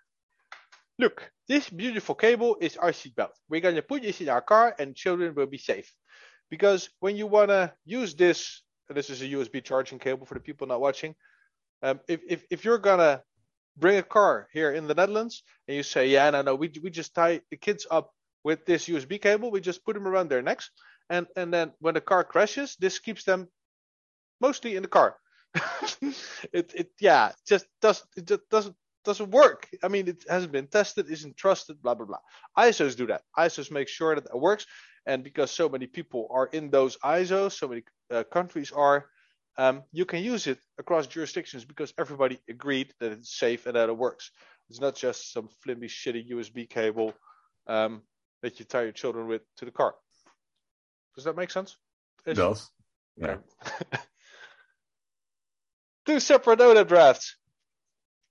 look, 0.97 1.31
this 1.47 1.69
beautiful 1.69 2.15
cable 2.15 2.57
is 2.59 2.77
our 2.77 2.91
seatbelt. 2.91 3.31
We're 3.49 3.61
going 3.61 3.75
to 3.75 3.81
put 3.81 4.03
this 4.03 4.21
in 4.21 4.29
our 4.29 4.41
car 4.41 4.75
and 4.77 4.95
children 4.95 5.33
will 5.35 5.47
be 5.47 5.57
safe. 5.57 5.91
Because 6.49 6.89
when 6.99 7.15
you 7.15 7.27
want 7.27 7.49
to 7.49 7.73
use 7.85 8.15
this, 8.15 8.61
this 8.89 9.09
is 9.09 9.21
a 9.21 9.27
USB 9.27 9.63
charging 9.63 9.99
cable 9.99 10.25
for 10.25 10.33
the 10.33 10.39
people 10.39 10.67
not 10.67 10.81
watching. 10.81 11.15
Um, 11.81 11.99
if, 12.07 12.21
if, 12.27 12.43
if 12.49 12.65
you're 12.65 12.79
going 12.79 12.99
to 12.99 13.23
bring 13.77 13.97
a 13.97 14.03
car 14.03 14.47
here 14.51 14.71
in 14.71 14.87
the 14.87 14.95
Netherlands 14.95 15.43
and 15.67 15.77
you 15.77 15.83
say, 15.83 16.09
yeah, 16.09 16.29
no, 16.29 16.41
no, 16.41 16.55
we, 16.55 16.71
we 16.83 16.89
just 16.89 17.15
tie 17.15 17.41
the 17.49 17.57
kids 17.57 17.87
up 17.89 18.11
with 18.43 18.65
this 18.65 18.87
USB 18.87 19.21
cable, 19.21 19.51
we 19.51 19.61
just 19.61 19.85
put 19.85 19.93
them 19.93 20.07
around 20.07 20.29
their 20.29 20.41
necks. 20.41 20.71
And, 21.09 21.27
and 21.35 21.53
then 21.53 21.71
when 21.79 21.93
the 21.93 22.01
car 22.01 22.23
crashes, 22.23 22.75
this 22.79 22.99
keeps 22.99 23.23
them 23.23 23.47
mostly 24.41 24.75
in 24.75 24.83
the 24.83 24.89
car. 24.89 25.15
it, 26.53 26.73
it, 26.75 26.91
yeah, 26.99 27.31
just 27.47 27.65
does, 27.81 28.03
it 28.15 28.25
just 28.25 28.41
doesn't, 28.49 28.75
doesn't 29.03 29.31
work. 29.31 29.67
I 29.83 29.87
mean, 29.87 30.07
it 30.07 30.23
hasn't 30.29 30.51
been 30.51 30.67
tested, 30.67 31.09
isn't 31.09 31.37
trusted, 31.37 31.81
blah, 31.81 31.95
blah, 31.95 32.05
blah. 32.05 32.19
ISOs 32.57 32.95
do 32.95 33.07
that. 33.07 33.21
ISOs 33.37 33.71
make 33.71 33.87
sure 33.87 34.15
that 34.15 34.25
it 34.25 34.39
works. 34.39 34.65
And 35.05 35.23
because 35.23 35.51
so 35.51 35.69
many 35.69 35.87
people 35.87 36.27
are 36.29 36.47
in 36.47 36.69
those 36.69 36.97
ISOs, 36.97 37.53
so 37.53 37.67
many 37.67 37.83
uh, 38.11 38.23
countries 38.31 38.71
are, 38.71 39.05
um, 39.57 39.83
you 39.91 40.05
can 40.05 40.23
use 40.23 40.47
it 40.47 40.59
across 40.77 41.07
jurisdictions 41.07 41.65
because 41.65 41.93
everybody 41.97 42.39
agreed 42.47 42.93
that 42.99 43.11
it's 43.11 43.37
safe 43.37 43.65
and 43.65 43.75
that 43.75 43.89
it 43.89 43.97
works. 43.97 44.31
It's 44.69 44.79
not 44.79 44.95
just 44.95 45.33
some 45.33 45.49
flimsy, 45.63 45.87
shitty 45.87 46.29
USB 46.31 46.69
cable 46.69 47.13
um, 47.67 48.03
that 48.41 48.59
you 48.59 48.65
tie 48.65 48.83
your 48.83 48.91
children 48.91 49.27
with 49.27 49.41
to 49.57 49.65
the 49.65 49.71
car. 49.71 49.95
Does 51.15 51.25
that 51.25 51.35
make 51.35 51.51
sense? 51.51 51.75
It 52.25 52.35
does. 52.35 52.69
Yeah. 53.17 53.37
Two 56.09 56.19
separate 56.19 56.57
ODAP 56.57 56.87
drafts 56.87 57.35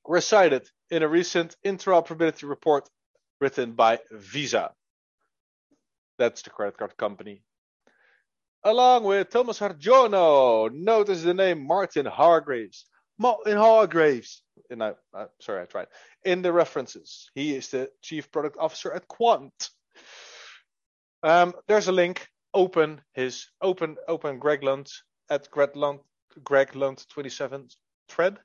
were 0.04 0.20
cited 0.20 0.68
in 0.90 1.04
a 1.04 1.08
recent 1.08 1.54
interoperability 1.64 2.48
report 2.48 2.88
written 3.40 3.74
by 3.74 4.00
Visa. 4.10 4.72
That's 6.18 6.42
the 6.42 6.50
credit 6.50 6.76
card 6.76 6.96
company. 6.96 7.44
Along 8.64 9.04
with 9.04 9.30
Thomas 9.30 9.60
Hardjono, 9.60 10.72
notice 10.72 11.22
the 11.22 11.34
name 11.34 11.64
Martin 11.64 12.04
Hargreaves. 12.04 12.84
Martin 13.16 13.56
uh, 13.56 15.26
sorry, 15.40 15.62
I 15.62 15.66
tried. 15.66 15.86
In 16.24 16.42
the 16.42 16.52
references, 16.52 17.30
he 17.36 17.54
is 17.54 17.68
the 17.68 17.90
chief 18.02 18.32
product 18.32 18.56
officer 18.58 18.92
at 18.92 19.06
Quant. 19.06 19.70
Um, 21.22 21.54
there's 21.68 21.86
a 21.86 21.92
link. 21.92 22.26
Open 22.52 23.02
his 23.12 23.46
open 23.62 23.98
open 24.08 24.40
Greg 24.40 24.64
Lunt 24.64 24.90
at 25.30 25.48
Greg 25.52 25.76
Lunt 25.76 26.00
Greg 26.44 26.74
Lunt 26.74 27.06
27 27.08 27.68
thread. 28.08 28.38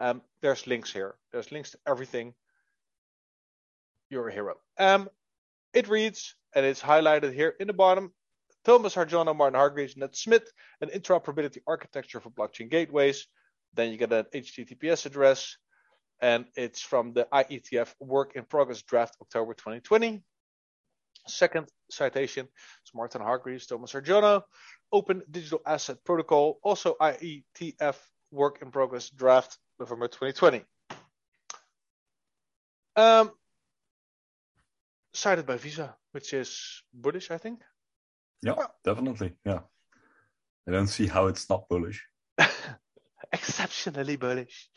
Um, 0.00 0.22
there's 0.40 0.66
links 0.66 0.92
here. 0.92 1.14
There's 1.32 1.52
links 1.52 1.70
to 1.72 1.78
everything. 1.86 2.34
You're 4.10 4.28
a 4.28 4.32
hero. 4.32 4.54
Um, 4.78 5.08
it 5.72 5.88
reads, 5.88 6.34
and 6.54 6.64
it's 6.66 6.82
highlighted 6.82 7.32
here 7.32 7.54
in 7.60 7.66
the 7.66 7.72
bottom. 7.72 8.12
Thomas 8.64 8.94
Hardjono, 8.94 9.36
Martin 9.36 9.58
Hargreaves, 9.58 9.96
Ned 9.96 10.16
Smith, 10.16 10.50
an 10.80 10.88
interoperability 10.88 11.58
architecture 11.66 12.20
for 12.20 12.30
blockchain 12.30 12.70
gateways. 12.70 13.26
Then 13.74 13.90
you 13.90 13.98
get 13.98 14.12
an 14.12 14.24
HTTPS 14.34 15.06
address, 15.06 15.56
and 16.20 16.46
it's 16.56 16.80
from 16.80 17.12
the 17.12 17.26
IETF 17.32 17.92
work 18.00 18.36
in 18.36 18.44
progress 18.44 18.82
draft 18.82 19.16
October 19.20 19.54
2020. 19.54 20.22
Second 21.26 21.68
citation 21.90 22.46
is 22.46 22.94
Martin 22.94 23.20
Hargreaves, 23.20 23.66
Thomas 23.66 23.92
Hardjono, 23.92 24.42
Open 24.94 25.24
Digital 25.28 25.60
Asset 25.66 26.04
Protocol, 26.04 26.60
also 26.62 26.94
IETF 27.00 27.96
work 28.30 28.62
in 28.62 28.70
progress 28.70 29.10
draft 29.10 29.58
November 29.80 30.06
2020. 30.06 30.64
Um, 32.94 33.32
cited 35.12 35.46
by 35.46 35.56
Visa, 35.56 35.96
which 36.12 36.32
is 36.32 36.82
bullish, 36.92 37.32
I 37.32 37.38
think. 37.38 37.60
Yeah, 38.40 38.52
well, 38.52 38.72
definitely. 38.84 39.32
Yeah. 39.44 39.60
I 40.68 40.70
don't 40.70 40.86
see 40.86 41.08
how 41.08 41.26
it's 41.26 41.50
not 41.50 41.68
bullish. 41.68 42.06
Exceptionally 43.32 44.14
bullish. 44.14 44.68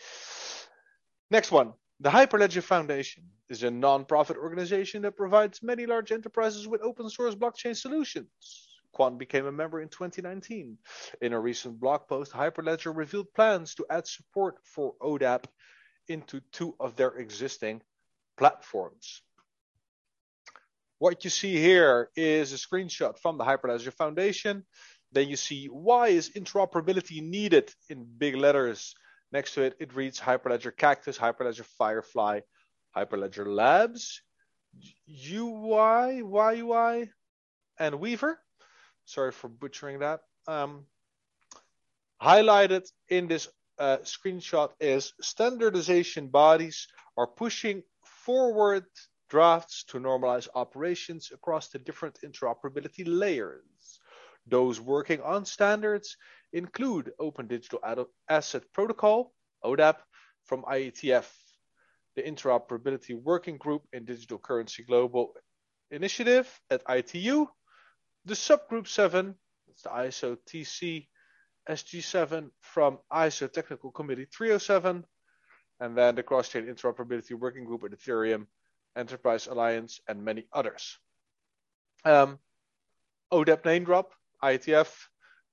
Next 1.30 1.51
one. 1.51 1.74
The 1.99 2.09
Hyperledger 2.09 2.63
Foundation 2.63 3.24
is 3.49 3.61
a 3.61 3.70
non-profit 3.70 4.38
organization 4.38 5.03
that 5.03 5.15
provides 5.15 5.61
many 5.61 5.86
large 5.86 6.11
enterprises 6.11 6.68
with 6.68 6.82
open 6.82 7.07
source 7.07 7.36
blockchain 7.36 7.76
solutions. 7.76 8.66
Quant 8.98 9.20
became 9.20 9.45
a 9.45 9.52
member 9.52 9.80
in 9.80 9.89
2019. 9.89 10.80
In 11.22 11.34
a 11.34 11.39
recent 11.39 11.80
blog 11.80 12.08
post, 12.08 12.32
Hyperledger 12.32 12.98
revealed 12.98 13.32
plans 13.36 13.76
to 13.76 13.86
add 13.91 14.08
support 14.08 14.56
for 14.64 14.95
ODAP 15.00 15.45
into 16.08 16.41
two 16.52 16.76
of 16.80 16.95
their 16.95 17.12
existing 17.12 17.84
platforms. 18.38 19.22
What 20.98 21.24
you 21.24 21.30
see 21.30 21.58
here 21.58 22.10
is 22.16 22.54
a 22.54 22.56
screenshot 22.56 23.20
from 23.20 23.38
the 23.38 23.43
Hyperledger 23.43 23.93
Foundation. 23.93 24.66
Then 25.12 25.30
you 25.30 25.36
see 25.36 25.68
why 25.68 26.08
is 26.08 26.32
interoperability 26.32 27.22
needed 27.22 27.72
in 27.89 28.04
big 28.18 28.36
letters. 28.36 28.95
Next 29.32 29.54
to 29.54 29.62
it, 29.62 29.76
it 29.80 29.93
reads 29.93 30.20
Hyperledger 30.20 30.76
Cactus, 30.76 31.20
Hyperledger 31.20 31.66
Firefly, 31.78 32.39
Hyperledger 32.95 33.45
Labs, 33.45 34.24
UI, 35.08 36.24
YUI, 36.24 37.10
and 37.78 38.00
Weaver. 38.00 38.39
Sorry 39.08 39.32
for 39.32 39.47
butchering 39.47 39.99
that. 39.99 40.20
Um, 40.47 40.86
highlighted 42.22 42.86
in 43.08 43.28
this 43.28 43.47
uh, 43.80 43.97
screenshot 44.03 44.72
is 44.82 45.14
standardization 45.22 46.28
bodies 46.28 46.88
are 47.16 47.28
pushing 47.28 47.84
forward 48.03 48.86
drafts 49.30 49.86
to 49.86 49.99
normalize 49.99 50.49
operations 50.55 51.32
across 51.34 51.70
the 51.70 51.80
different 51.80 52.20
interoperability 52.26 53.05
layers. 53.05 53.99
Those 54.45 54.82
working 54.82 55.22
on 55.22 55.45
standards 55.45 56.18
include 56.51 57.14
Open 57.18 57.47
Digital 57.47 57.80
Asset 58.28 58.64
Protocol, 58.74 59.32
ODAP, 59.64 59.95
from 60.43 60.64
IETF, 60.64 61.30
the 62.18 62.24
Interoperability 62.24 63.16
Working 63.22 63.58
Group 63.58 63.84
in 63.93 64.03
Digital 64.03 64.38
Currency 64.38 64.84
Global 64.84 65.34
Initiative 65.91 66.47
at 66.70 66.82
ITU, 66.89 67.47
the 68.28 68.34
Subgroup 68.34 68.88
7, 68.88 69.34
that's 69.68 69.84
the 69.84 69.90
ISO 69.90 70.38
TC 70.46 71.08
SG7 71.70 72.50
from 72.60 73.00
ISO 73.12 73.52
Technical 73.52 73.90
Committee 73.90 74.26
307, 74.26 75.06
and 75.80 75.98
then 75.98 76.16
the 76.16 76.24
Cross-Chain 76.24 76.66
Interoperability 76.66 77.34
Working 77.34 77.64
Group 77.64 77.86
at 77.86 77.92
Ethereum 77.92 78.48
Enterprise 78.98 79.48
Alliance, 79.48 80.02
and 80.10 80.26
many 80.26 80.46
others. 80.52 80.98
Um, 82.04 82.40
ODAP 83.32 83.64
name 83.64 83.86
drop, 83.86 84.12
IETF 84.44 84.92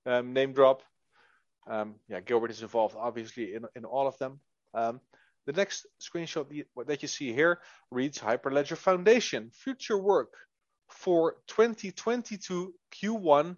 um, 0.07 0.33
name 0.33 0.53
drop. 0.53 0.83
Um, 1.68 1.95
yeah, 2.09 2.20
Gilbert 2.20 2.51
is 2.51 2.62
involved 2.62 2.97
obviously 2.99 3.55
in, 3.55 3.64
in 3.77 3.85
all 3.85 4.09
of 4.09 4.18
them. 4.18 4.41
Um, 4.72 5.01
the 5.47 5.53
next 5.53 5.87
screenshot 6.01 6.64
that 6.87 7.03
you 7.03 7.09
see 7.09 7.33
here 7.33 7.61
reads 7.91 8.18
Hyperledger 8.18 8.77
Foundation 8.77 9.51
future 9.53 9.99
work 9.99 10.33
for 10.89 11.37
2022 11.49 12.74
Q1 12.93 13.57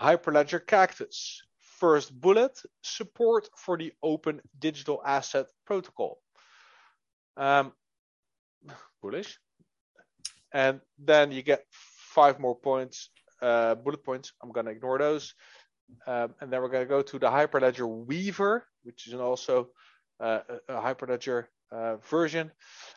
Hyperledger 0.00 0.66
Cactus. 0.66 1.42
First 1.58 2.18
bullet 2.20 2.60
support 2.82 3.48
for 3.56 3.76
the 3.76 3.92
Open 4.02 4.40
Digital 4.58 5.02
Asset 5.04 5.46
Protocol. 5.66 6.18
Um, 7.36 7.72
bullish. 9.02 9.38
And 10.52 10.80
then 10.98 11.32
you 11.32 11.42
get 11.42 11.64
five 11.70 12.38
more 12.38 12.54
points, 12.54 13.10
uh, 13.40 13.74
bullet 13.74 14.04
points. 14.04 14.32
I'm 14.42 14.52
going 14.52 14.66
to 14.66 14.72
ignore 14.72 14.98
those. 14.98 15.34
Um, 16.06 16.34
and 16.40 16.52
then 16.52 16.62
we're 16.62 16.68
going 16.68 16.84
to 16.84 16.88
go 16.88 17.02
to 17.02 17.18
the 17.18 17.26
Hyperledger 17.26 18.06
Weaver, 18.06 18.66
which 18.84 19.08
is 19.08 19.14
also 19.14 19.68
uh, 20.20 20.40
a 20.68 20.74
Hyperledger 20.74 21.46
uh, 21.70 21.96
version. 21.96 22.50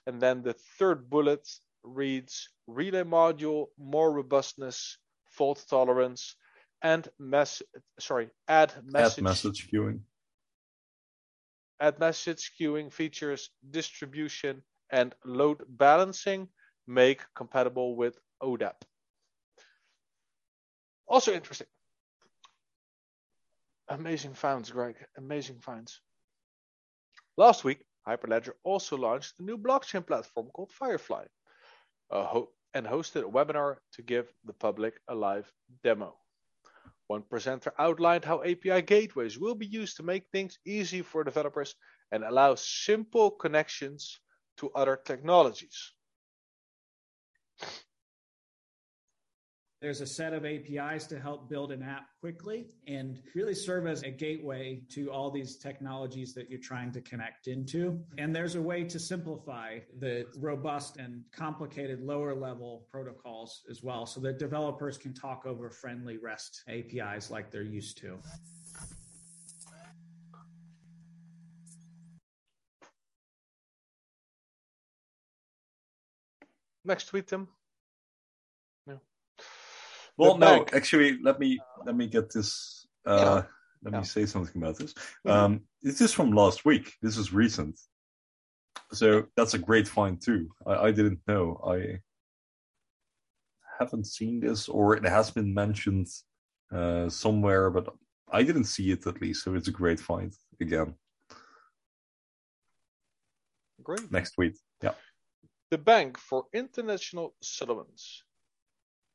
And 0.06 0.22
then 0.22 0.44
the 0.44 0.54
third 0.78 1.10
bullet 1.10 1.48
reads 1.86 2.50
relay 2.68 3.04
module, 3.04 3.68
more 3.78 4.12
robustness, 4.12 4.98
fault 5.30 5.64
tolerance, 5.70 6.36
and 6.82 7.08
mess 7.20 7.62
sorry, 8.00 8.30
add 8.48 8.74
message, 8.84 9.20
Add 9.20 9.24
message 9.24 9.70
queuing. 9.72 10.00
add 11.80 12.00
message 12.00 12.52
queuing 12.60 12.92
features, 12.92 13.50
distribution, 13.70 14.62
and 14.90 15.16
load 15.26 15.64
balancing 15.68 16.48
make 16.88 17.22
compatible 17.36 17.96
with 17.96 18.18
ODAP. 18.42 18.76
Also 21.08 21.34
interesting. 21.34 21.68
Amazing 23.90 24.34
finds, 24.34 24.72
Greg. 24.72 24.96
Amazing 25.18 25.60
finds. 25.60 26.02
Last 27.38 27.64
week, 27.64 27.84
Hyperledger 28.08 28.54
also 28.64 28.98
launched 28.98 29.40
a 29.40 29.44
new 29.44 29.58
blockchain 29.58 30.06
platform 30.06 30.48
called 30.54 30.72
Firefly 30.72 31.26
ho- 32.12 32.52
and 32.74 32.86
hosted 32.86 33.24
a 33.24 33.30
webinar 33.30 33.78
to 33.94 34.02
give 34.02 34.32
the 34.44 34.54
public 34.54 35.00
a 35.08 35.16
live 35.16 35.52
demo. 35.84 36.16
One 37.08 37.24
presenter 37.24 37.74
outlined 37.78 38.26
how 38.26 38.44
API 38.44 38.82
gateways 38.82 39.38
will 39.38 39.56
be 39.56 39.68
used 39.68 39.98
to 39.98 40.04
make 40.04 40.26
things 40.32 40.58
easy 40.66 41.02
for 41.02 41.24
developers 41.24 41.76
and 42.12 42.24
allow 42.24 42.56
simple 42.56 43.32
connections 43.32 44.20
to 44.58 44.72
other 44.72 44.98
technologies. 44.98 45.94
There's 49.86 50.02
a 50.02 50.08
set 50.08 50.34
of 50.34 50.48
APIs 50.48 51.06
to 51.06 51.20
help 51.20 51.48
build 51.48 51.72
an 51.72 51.84
app 51.84 52.08
quickly 52.20 52.66
and 52.88 53.22
really 53.36 53.54
serve 53.54 53.86
as 53.86 54.02
a 54.02 54.10
gateway 54.10 54.82
to 54.90 55.12
all 55.12 55.30
these 55.30 55.58
technologies 55.58 56.34
that 56.34 56.50
you're 56.50 56.60
trying 56.60 56.92
to 56.94 57.02
connect 57.02 57.46
into. 57.46 58.04
And 58.18 58.36
there's 58.36 58.56
a 58.56 58.62
way 58.64 58.84
to 58.86 58.98
simplify 58.98 59.78
the 60.00 60.26
robust 60.40 60.98
and 60.98 61.22
complicated 61.32 62.02
lower 62.02 62.34
level 62.34 62.88
protocols 62.90 63.62
as 63.70 63.84
well 63.84 64.08
so 64.08 64.20
that 64.22 64.40
developers 64.40 64.98
can 64.98 65.14
talk 65.14 65.46
over 65.46 65.70
friendly 65.70 66.18
REST 66.18 66.64
APIs 66.68 67.30
like 67.30 67.52
they're 67.52 67.62
used 67.62 68.00
to. 68.00 68.18
Next 76.84 77.06
tweet, 77.06 77.28
Tim. 77.28 77.48
Well, 80.18 80.34
The 80.34 80.40
no, 80.40 80.58
bank. 80.58 80.74
actually, 80.74 81.20
let 81.22 81.40
me 81.40 81.60
let 81.86 81.96
me 81.96 82.08
get 82.08 82.32
this. 82.32 82.88
Uh, 83.06 83.44
Let 83.84 83.94
Yeah. 83.94 84.00
me 84.00 84.06
say 84.06 84.26
something 84.26 84.60
about 84.64 84.78
this. 84.78 84.94
Mhm. 85.26 85.32
Um, 85.32 85.68
this 85.84 86.02
is 86.02 86.12
from 86.12 86.32
last 86.32 86.66
week. 86.66 86.94
This 87.04 87.18
is 87.18 87.32
recent, 87.32 87.80
so 88.92 89.28
that's 89.36 89.54
a 89.54 89.60
great 89.60 89.88
find 89.88 90.20
too. 90.20 90.50
I, 90.66 90.88
I 90.88 90.92
didn't 90.92 91.20
know. 91.28 91.62
I 91.64 92.02
haven't 93.78 94.06
seen 94.08 94.40
this, 94.40 94.68
or 94.70 94.96
it 94.96 95.04
has 95.06 95.30
been 95.30 95.54
mentioned 95.54 96.08
uh, 96.72 97.10
somewhere, 97.10 97.70
but 97.70 97.94
I 98.32 98.42
didn't 98.42 98.64
see 98.66 98.90
it 98.92 99.06
at 99.06 99.22
least. 99.22 99.44
So 99.44 99.54
it's 99.54 99.68
a 99.68 99.72
great 99.82 100.00
find 100.00 100.34
again. 100.60 100.96
Great. 103.84 104.10
Next 104.12 104.36
week. 104.38 104.56
Yeah. 104.82 104.96
The 105.70 105.78
Bank 105.78 106.18
for 106.18 106.48
International 106.54 107.36
Settlements 107.42 108.24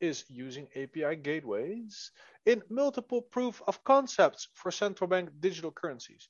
is 0.00 0.24
using 0.28 0.68
API 0.76 1.16
gateways 1.16 2.10
in 2.46 2.62
multiple 2.68 3.22
proof 3.22 3.62
of 3.66 3.82
concepts 3.84 4.48
for 4.54 4.70
central 4.70 5.08
bank 5.08 5.30
digital 5.40 5.70
currencies. 5.70 6.28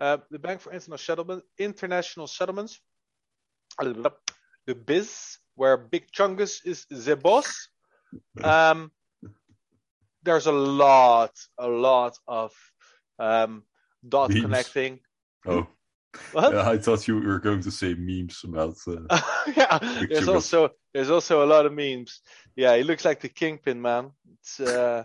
Uh, 0.00 0.18
the 0.30 0.38
Bank 0.38 0.60
for 0.60 0.70
International 0.70 0.98
Settlement, 0.98 1.44
International 1.58 2.26
Settlements, 2.26 2.80
the 3.78 4.74
BIZ, 4.74 5.38
where 5.54 5.76
Big 5.76 6.10
Chungus 6.10 6.60
is 6.64 6.86
the 6.90 7.16
boss. 7.16 7.68
Um, 8.42 8.90
there's 10.22 10.46
a 10.46 10.52
lot, 10.52 11.32
a 11.58 11.68
lot 11.68 12.16
of 12.26 12.52
um, 13.18 13.62
dot 14.08 14.30
connecting. 14.30 15.00
Oh, 15.46 15.66
What? 16.32 16.52
yeah, 16.52 16.68
I 16.68 16.78
thought 16.78 17.06
you 17.08 17.20
were 17.20 17.40
going 17.40 17.60
to 17.62 17.70
say 17.70 17.94
memes 17.94 18.42
about. 18.44 18.76
Uh, 18.86 19.20
yeah, 19.56 19.78
there's 20.08 20.28
also 20.28 20.70
there's 20.92 21.10
also 21.10 21.44
a 21.44 21.46
lot 21.46 21.66
of 21.66 21.72
memes. 21.72 22.20
Yeah, 22.56 22.76
he 22.76 22.82
looks 22.84 23.04
like 23.04 23.20
the 23.20 23.28
Kingpin 23.28 23.80
man. 23.80 24.10
It's 24.40 24.60
uh, 24.60 25.04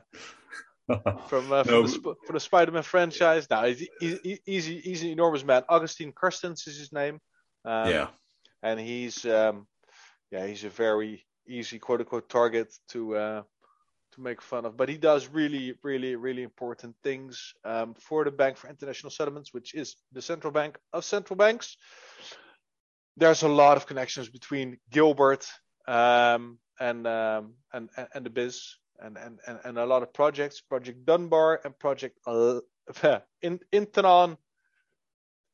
from 1.28 1.52
uh, 1.52 1.64
from, 1.64 1.74
No. 1.74 1.82
the, 1.84 1.90
Sp- 1.90 2.20
from 2.26 2.34
the 2.34 2.40
Spider-Man 2.40 2.84
franchise. 2.84 3.48
Now 3.50 3.66
he's, 3.66 3.88
he's, 4.00 4.40
he's, 4.46 4.66
he's 4.66 5.02
an 5.04 5.10
enormous 5.10 5.44
man. 5.44 5.64
Augustine 5.70 6.14
Carstens 6.14 6.68
is 6.68 6.78
his 6.78 6.92
name. 6.92 7.20
Um, 7.66 7.90
yeah. 7.90 8.08
and 8.64 8.80
he's 8.80 9.26
um, 9.26 9.68
yeah 10.32 10.48
he's 10.48 10.64
a 10.64 10.70
very 10.70 11.26
easy 11.48 11.80
quote 11.80 12.00
unquote 12.00 12.30
target 12.30 12.74
to 12.90 13.16
uh, 13.16 13.44
to 14.14 14.22
make 14.22 14.42
fun 14.42 14.66
of. 14.66 14.78
But 14.78 14.90
he 14.90 14.98
does 14.98 15.28
really 15.28 15.74
really 15.84 16.16
really 16.16 16.44
important 16.44 16.96
things 17.04 17.54
um, 17.66 17.96
for 18.00 18.24
the 18.24 18.32
Bank 18.32 18.58
for 18.58 18.70
International 18.70 19.12
Settlements, 19.12 19.54
which 19.54 19.74
is 19.74 19.96
the 20.12 20.22
central 20.22 20.52
bank 20.52 20.78
of 20.94 21.06
central 21.06 21.38
banks. 21.38 21.78
There's 23.18 23.44
a 23.44 23.50
lot 23.50 23.78
of 23.78 23.86
connections 23.86 24.30
between 24.30 24.78
Gilbert 24.90 25.46
um, 25.88 26.60
and, 26.80 27.06
um, 27.06 27.54
and 27.74 27.90
and 27.98 28.08
and 28.14 28.26
the 28.26 28.30
Biz. 28.30 28.62
And, 29.02 29.16
and, 29.18 29.40
and, 29.48 29.60
and 29.64 29.78
a 29.78 29.86
lot 29.86 30.04
of 30.04 30.12
projects, 30.12 30.60
Project 30.60 31.06
Dunbar 31.06 31.62
and 31.64 31.80
Project 31.80 32.20
uh, 32.28 32.60
in, 33.42 33.62
Inthanon, 33.72 34.36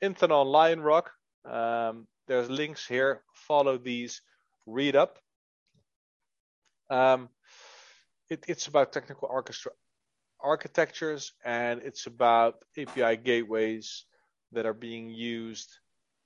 Inthanon 0.03 0.47
Lion 0.47 0.82
Rock. 0.82 1.12
Um, 1.47 2.08
there's 2.28 2.49
links 2.49 2.88
here. 2.88 3.22
Follow 3.34 3.78
these. 3.78 4.22
Read 4.66 4.95
up. 4.95 5.20
Um, 6.89 7.30
it, 8.30 8.45
it's 8.47 8.67
about 8.67 8.91
technical 8.91 9.28
orchestra 9.32 9.71
architectures 10.41 11.32
and 11.43 11.82
it's 11.84 12.05
about 12.05 12.55
API 12.78 13.17
gateways 13.17 14.05
that 14.51 14.65
are 14.65 14.73
being 14.73 15.09
used 15.09 15.69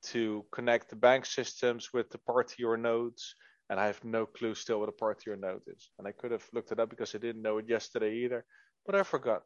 to 0.01 0.45
connect 0.51 0.89
the 0.89 0.95
bank 0.95 1.25
systems 1.25 1.89
with 1.93 2.09
the 2.09 2.17
Partior 2.17 2.79
nodes. 2.79 3.35
And 3.69 3.79
I 3.79 3.85
have 3.85 4.03
no 4.03 4.25
clue 4.25 4.55
still 4.55 4.79
what 4.79 4.89
a 4.89 4.91
Partior 4.91 5.39
node 5.39 5.61
is. 5.67 5.91
And 5.99 6.07
I 6.07 6.11
could 6.11 6.31
have 6.31 6.45
looked 6.53 6.71
it 6.71 6.79
up 6.79 6.89
because 6.89 7.13
I 7.13 7.19
didn't 7.19 7.41
know 7.41 7.59
it 7.59 7.69
yesterday 7.69 8.15
either, 8.23 8.45
but 8.85 8.95
I 8.95 9.03
forgot. 9.03 9.43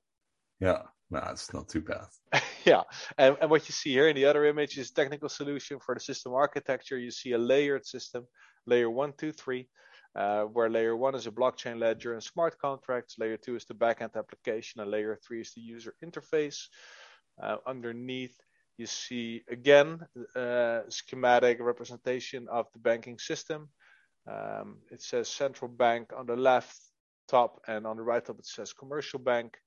Yeah. 0.60 0.84
Nah, 1.14 1.32
it's 1.32 1.54
not 1.54 1.70
too 1.70 1.82
bad. 1.82 2.06
yeah, 2.66 2.82
and, 3.20 3.38
and 3.40 3.52
what 3.52 3.68
you 3.70 3.74
see 3.74 3.92
here 3.92 4.08
in 4.08 4.16
the 4.16 4.26
other 4.26 4.46
image 4.46 4.80
is 4.80 4.90
technical 4.90 5.30
solution 5.30 5.78
for 5.80 5.94
the 5.94 6.02
system 6.02 6.34
architecture. 6.34 6.98
You 6.98 7.12
see 7.12 7.34
a 7.34 7.38
layered 7.38 7.86
system, 7.86 8.26
layer 8.66 8.90
one, 8.90 9.14
two, 9.16 9.32
three, 9.32 9.68
uh, 10.16 10.44
where 10.44 10.70
layer 10.70 10.96
one 10.96 11.16
is 11.16 11.28
a 11.28 11.32
blockchain 11.32 11.80
ledger 11.80 12.14
and 12.14 12.24
smart 12.24 12.58
contracts. 12.60 13.18
Layer 13.18 13.38
two 13.38 13.56
is 13.56 13.66
the 13.66 13.74
backend 13.74 14.16
application, 14.16 14.82
and 14.82 14.92
layer 14.92 15.18
three 15.26 15.42
is 15.42 15.54
the 15.54 15.62
user 15.62 15.96
interface. 16.04 16.68
Uh, 17.42 17.58
underneath, 17.66 18.36
you 18.78 18.86
see 18.86 19.42
again 19.50 20.00
uh, 20.36 20.82
schematic 20.90 21.60
representation 21.60 22.48
of 22.52 22.68
the 22.74 22.80
banking 22.80 23.18
system. 23.18 23.70
Um, 24.30 24.78
it 24.92 25.02
says 25.02 25.28
central 25.28 25.70
bank 25.70 26.12
on 26.16 26.28
the 26.28 26.36
left 26.36 26.78
top, 27.28 27.62
and 27.68 27.88
on 27.88 27.98
the 27.98 28.04
right 28.04 28.24
top 28.24 28.40
it 28.40 28.46
says 28.46 28.72
commercial 28.74 29.20
bank. 29.20 29.58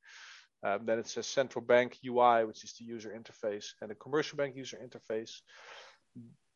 Um, 0.63 0.87
then 0.87 0.99
it 0.99 1.09
says 1.09 1.27
central 1.27 1.65
bank 1.65 1.99
UI, 2.07 2.45
which 2.45 2.65
is 2.65 2.75
the 2.79 2.85
user 2.85 3.11
interface, 3.11 3.67
and 3.81 3.91
the 3.91 3.95
commercial 3.97 4.37
bank 4.37 4.57
user 4.57 4.79
interface. 4.79 5.41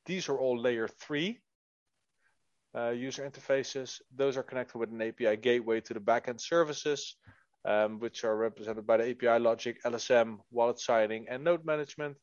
These 0.06 0.28
are 0.28 0.38
all 0.38 0.58
layer 0.58 0.88
three 0.88 1.40
uh, 2.76 2.90
user 2.90 3.28
interfaces. 3.28 4.00
Those 4.14 4.36
are 4.36 4.42
connected 4.42 4.78
with 4.78 4.90
an 4.90 5.02
API 5.02 5.36
gateway 5.36 5.80
to 5.82 5.94
the 5.94 6.00
backend 6.00 6.40
services, 6.40 7.16
um, 7.64 7.98
which 7.98 8.24
are 8.24 8.36
represented 8.36 8.86
by 8.86 8.98
the 8.98 9.10
API 9.10 9.38
logic, 9.42 9.82
LSM, 9.84 10.38
wallet 10.50 10.78
signing, 10.78 11.26
and 11.28 11.44
node 11.44 11.64
management. 11.64 12.16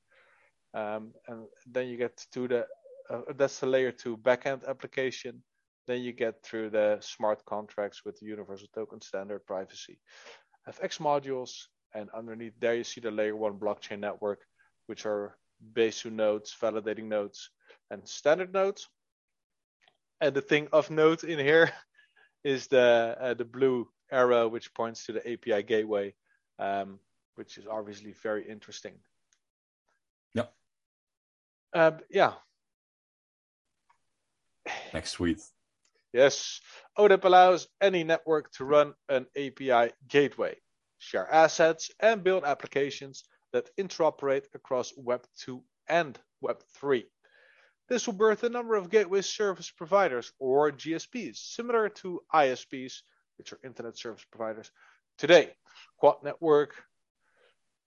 Um, 0.74 1.14
and 1.28 1.46
then 1.66 1.88
you 1.88 1.98
get 1.98 2.24
to 2.34 2.48
the 2.48 2.68
uh, 3.10 3.22
that's 3.36 3.60
the 3.60 3.68
layer 3.68 3.92
two 3.92 4.18
backend 4.18 4.68
application. 4.68 5.42
Then 5.88 6.02
you 6.02 6.12
get 6.12 6.44
through 6.44 6.72
the 6.72 6.98
smart 7.00 7.46
contracts 7.46 8.04
with 8.04 8.20
the 8.20 8.26
universal 8.26 8.68
token 8.76 9.00
standard 9.00 9.46
privacy. 9.46 10.00
FX 10.68 11.00
modules, 11.00 11.52
and 11.94 12.10
underneath 12.14 12.54
there 12.60 12.76
you 12.76 12.84
see 12.84 13.00
the 13.00 13.10
layer 13.10 13.36
one 13.36 13.58
blockchain 13.58 14.00
network, 14.00 14.42
which 14.88 15.06
are 15.06 15.38
Besu 15.74 16.12
nodes, 16.12 16.56
validating 16.62 17.06
nodes, 17.06 17.50
and 17.90 18.08
standard 18.08 18.54
nodes. 18.54 18.90
And 20.20 20.36
the 20.36 20.42
thing 20.42 20.68
of 20.74 20.90
note 20.90 21.24
in 21.24 21.40
here 21.40 21.72
is 22.44 22.68
the 22.68 23.18
uh, 23.20 23.34
the 23.34 23.46
blue 23.46 23.88
arrow, 24.12 24.48
which 24.48 24.74
points 24.74 25.06
to 25.06 25.14
the 25.14 25.32
API 25.32 25.64
gateway, 25.64 26.14
um, 26.60 27.00
which 27.36 27.58
is 27.58 27.68
obviously 27.68 28.14
very 28.24 28.48
interesting. 28.48 28.94
Yep. 30.34 30.54
Uh, 31.74 31.92
yeah. 32.10 32.34
Next 34.94 35.14
tweet. 35.14 35.40
Yes, 36.14 36.62
ODAP 36.98 37.26
allows 37.26 37.68
any 37.82 38.04
network 38.04 38.52
to 38.54 38.66
run 38.66 38.94
an 39.10 39.28
API 39.36 39.92
gateway, 40.08 40.56
share 41.00 41.32
assets, 41.32 41.92
and 42.00 42.24
build 42.24 42.44
applications 42.44 43.24
that 43.54 43.70
interoperate 43.78 44.46
across 44.56 44.94
Web 44.98 45.24
2 45.40 45.62
and 45.90 46.18
Web3. 46.44 47.04
This 47.88 48.06
will 48.06 48.16
birth 48.16 48.44
a 48.44 48.50
number 48.50 48.76
of 48.76 48.90
gateway 48.90 49.22
service 49.22 49.72
providers 49.72 50.34
or 50.40 50.72
GSPs, 50.72 51.38
similar 51.38 51.88
to 51.90 52.22
ISPs, 52.34 53.02
which 53.38 53.54
are 53.54 53.60
internet 53.64 53.98
service 53.98 54.26
providers. 54.30 54.72
Today, 55.18 55.54
Quant 55.98 56.22
Network, 56.24 56.76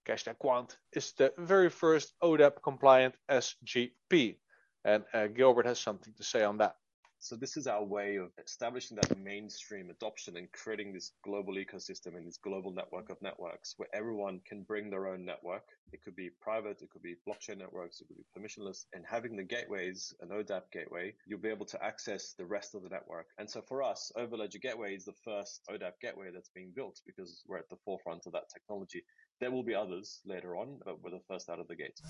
Cashnet 0.07 0.39
Quant, 0.39 0.75
is 0.93 1.11
the 1.13 1.33
very 1.37 1.69
first 1.69 2.13
ODAP 2.23 2.63
compliant 2.63 3.15
SGP. 3.29 4.37
And 4.83 5.03
uh, 5.13 5.27
Gilbert 5.27 5.67
has 5.67 5.79
something 5.79 6.13
to 6.17 6.23
say 6.23 6.43
on 6.43 6.57
that. 6.57 6.75
So 7.23 7.35
this 7.35 7.55
is 7.55 7.67
our 7.67 7.83
way 7.83 8.15
of 8.15 8.31
establishing 8.43 8.97
that 8.97 9.15
mainstream 9.15 9.91
adoption 9.91 10.37
and 10.37 10.51
creating 10.51 10.91
this 10.91 11.11
global 11.23 11.53
ecosystem 11.53 12.17
and 12.17 12.25
this 12.25 12.39
global 12.43 12.71
network 12.71 13.11
of 13.11 13.21
networks 13.21 13.75
where 13.77 13.87
everyone 13.93 14.41
can 14.43 14.63
bring 14.63 14.89
their 14.89 15.07
own 15.07 15.23
network. 15.23 15.61
It 15.93 16.03
could 16.03 16.15
be 16.15 16.31
private, 16.41 16.81
it 16.81 16.89
could 16.89 17.03
be 17.03 17.17
blockchain 17.27 17.59
networks, 17.59 18.01
it 18.01 18.07
could 18.07 18.17
be 18.17 18.25
permissionless. 18.35 18.85
And 18.93 19.05
having 19.07 19.35
the 19.35 19.43
gateways, 19.43 20.15
an 20.21 20.29
ODAP 20.29 20.63
gateway, 20.73 21.13
you'll 21.27 21.39
be 21.39 21.49
able 21.49 21.67
to 21.67 21.83
access 21.83 22.33
the 22.39 22.45
rest 22.45 22.73
of 22.73 22.81
the 22.81 22.89
network. 22.89 23.27
And 23.37 23.47
so 23.47 23.61
for 23.61 23.83
us, 23.83 24.11
Overledger 24.17 24.59
Gateway 24.59 24.95
is 24.95 25.05
the 25.05 25.13
first 25.23 25.61
ODAP 25.69 25.99
gateway 26.01 26.31
that's 26.33 26.49
being 26.49 26.71
built 26.75 27.01
because 27.05 27.43
we're 27.47 27.59
at 27.59 27.69
the 27.69 27.77
forefront 27.85 28.25
of 28.25 28.33
that 28.33 28.49
technology. 28.51 29.03
There 29.39 29.51
will 29.51 29.63
be 29.63 29.75
others 29.75 30.21
later 30.25 30.55
on, 30.55 30.79
but 30.83 31.03
we're 31.03 31.11
the 31.11 31.21
first 31.27 31.51
out 31.51 31.59
of 31.59 31.67
the 31.67 31.75
gate. 31.75 32.01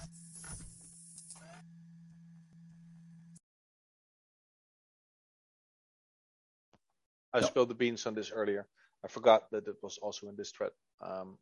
I 7.34 7.40
yeah. 7.40 7.46
spilled 7.46 7.70
the 7.70 7.76
beans 7.76 8.06
on 8.06 8.16
this 8.16 8.32
earlier. 8.32 8.68
I 9.04 9.08
forgot 9.08 9.50
that 9.52 9.68
it 9.68 9.76
was 9.82 9.98
also 9.98 10.28
in 10.28 10.36
this 10.36 10.52
thread. 10.52 10.72
Um, 11.02 11.38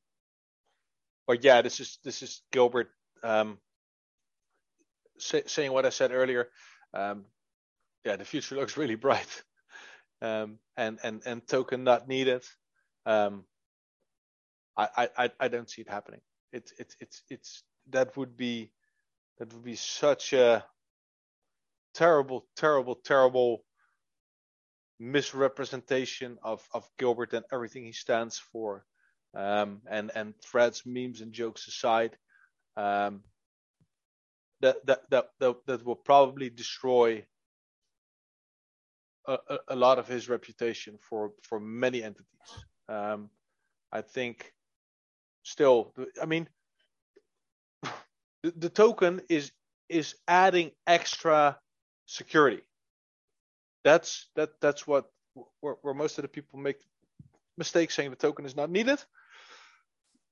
but 1.28 1.44
yeah, 1.44 1.62
this 1.62 1.80
is 1.80 2.00
this 2.04 2.22
is 2.22 2.42
Gilbert 2.52 2.90
um, 3.24 3.58
say, 5.18 5.44
saying 5.46 5.72
what 5.72 5.86
I 5.86 5.90
said 5.90 6.12
earlier. 6.12 6.50
Um, 6.94 7.26
yeah, 8.06 8.16
the 8.16 8.26
future 8.26 8.56
looks 8.60 8.78
really 8.78 8.96
bright, 8.96 9.44
um, 10.22 10.60
and 10.78 11.00
and 11.04 11.22
and 11.26 11.48
token 11.48 11.84
not 11.84 12.08
needed. 12.08 12.44
Um, 13.06 13.46
I, 14.78 15.10
I 15.18 15.32
I 15.40 15.48
don't 15.50 15.70
see 15.70 15.82
it 15.82 15.90
happening. 15.90 16.22
It's 16.54 16.74
it's 16.78 16.96
it's 17.00 17.24
it's 17.30 17.64
that 17.90 18.16
would 18.16 18.38
be 18.38 18.72
that 19.38 19.54
would 19.54 19.64
be 19.64 19.76
such 19.76 20.34
a 20.34 20.64
terrible, 21.94 22.46
terrible, 22.56 22.96
terrible 22.96 23.64
misrepresentation 25.00 26.38
of, 26.44 26.68
of 26.74 26.90
Gilbert 26.98 27.34
and 27.34 27.46
everything 27.52 27.86
he 27.86 27.94
stands 27.94 28.38
for. 28.38 28.86
Um, 29.36 29.82
and 29.88 30.12
and 30.16 30.34
threads, 30.42 30.84
memes, 30.88 31.22
and 31.22 31.32
jokes 31.32 31.68
aside, 31.68 32.18
um, 32.78 33.22
that, 34.62 34.84
that 34.88 35.02
that 35.12 35.30
that 35.40 35.56
that 35.68 35.86
will 35.86 35.96
probably 35.96 36.50
destroy 36.50 37.24
a, 39.28 39.38
a, 39.48 39.58
a 39.68 39.76
lot 39.76 40.00
of 40.00 40.08
his 40.08 40.30
reputation 40.30 40.98
for 41.00 41.34
for 41.44 41.60
many 41.60 42.02
entities. 42.02 42.26
Um, 42.88 43.30
I 43.92 44.02
think 44.02 44.52
still, 45.44 45.94
I 46.20 46.26
mean, 46.26 46.50
the, 48.44 48.52
the 48.58 48.70
token 48.70 49.22
is 49.30 49.52
is 49.90 50.16
adding 50.28 50.72
extra 50.88 51.60
security 52.08 52.64
that's 53.84 54.28
that 54.36 54.50
that's 54.62 54.86
what 54.88 55.06
where, 55.62 55.76
where 55.82 55.94
most 55.94 56.18
of 56.18 56.24
the 56.24 56.28
people 56.28 56.60
make 56.60 56.78
mistakes 57.58 57.96
saying 57.96 58.10
the 58.10 58.16
token 58.16 58.46
is 58.46 58.56
not 58.56 58.70
needed 58.70 59.00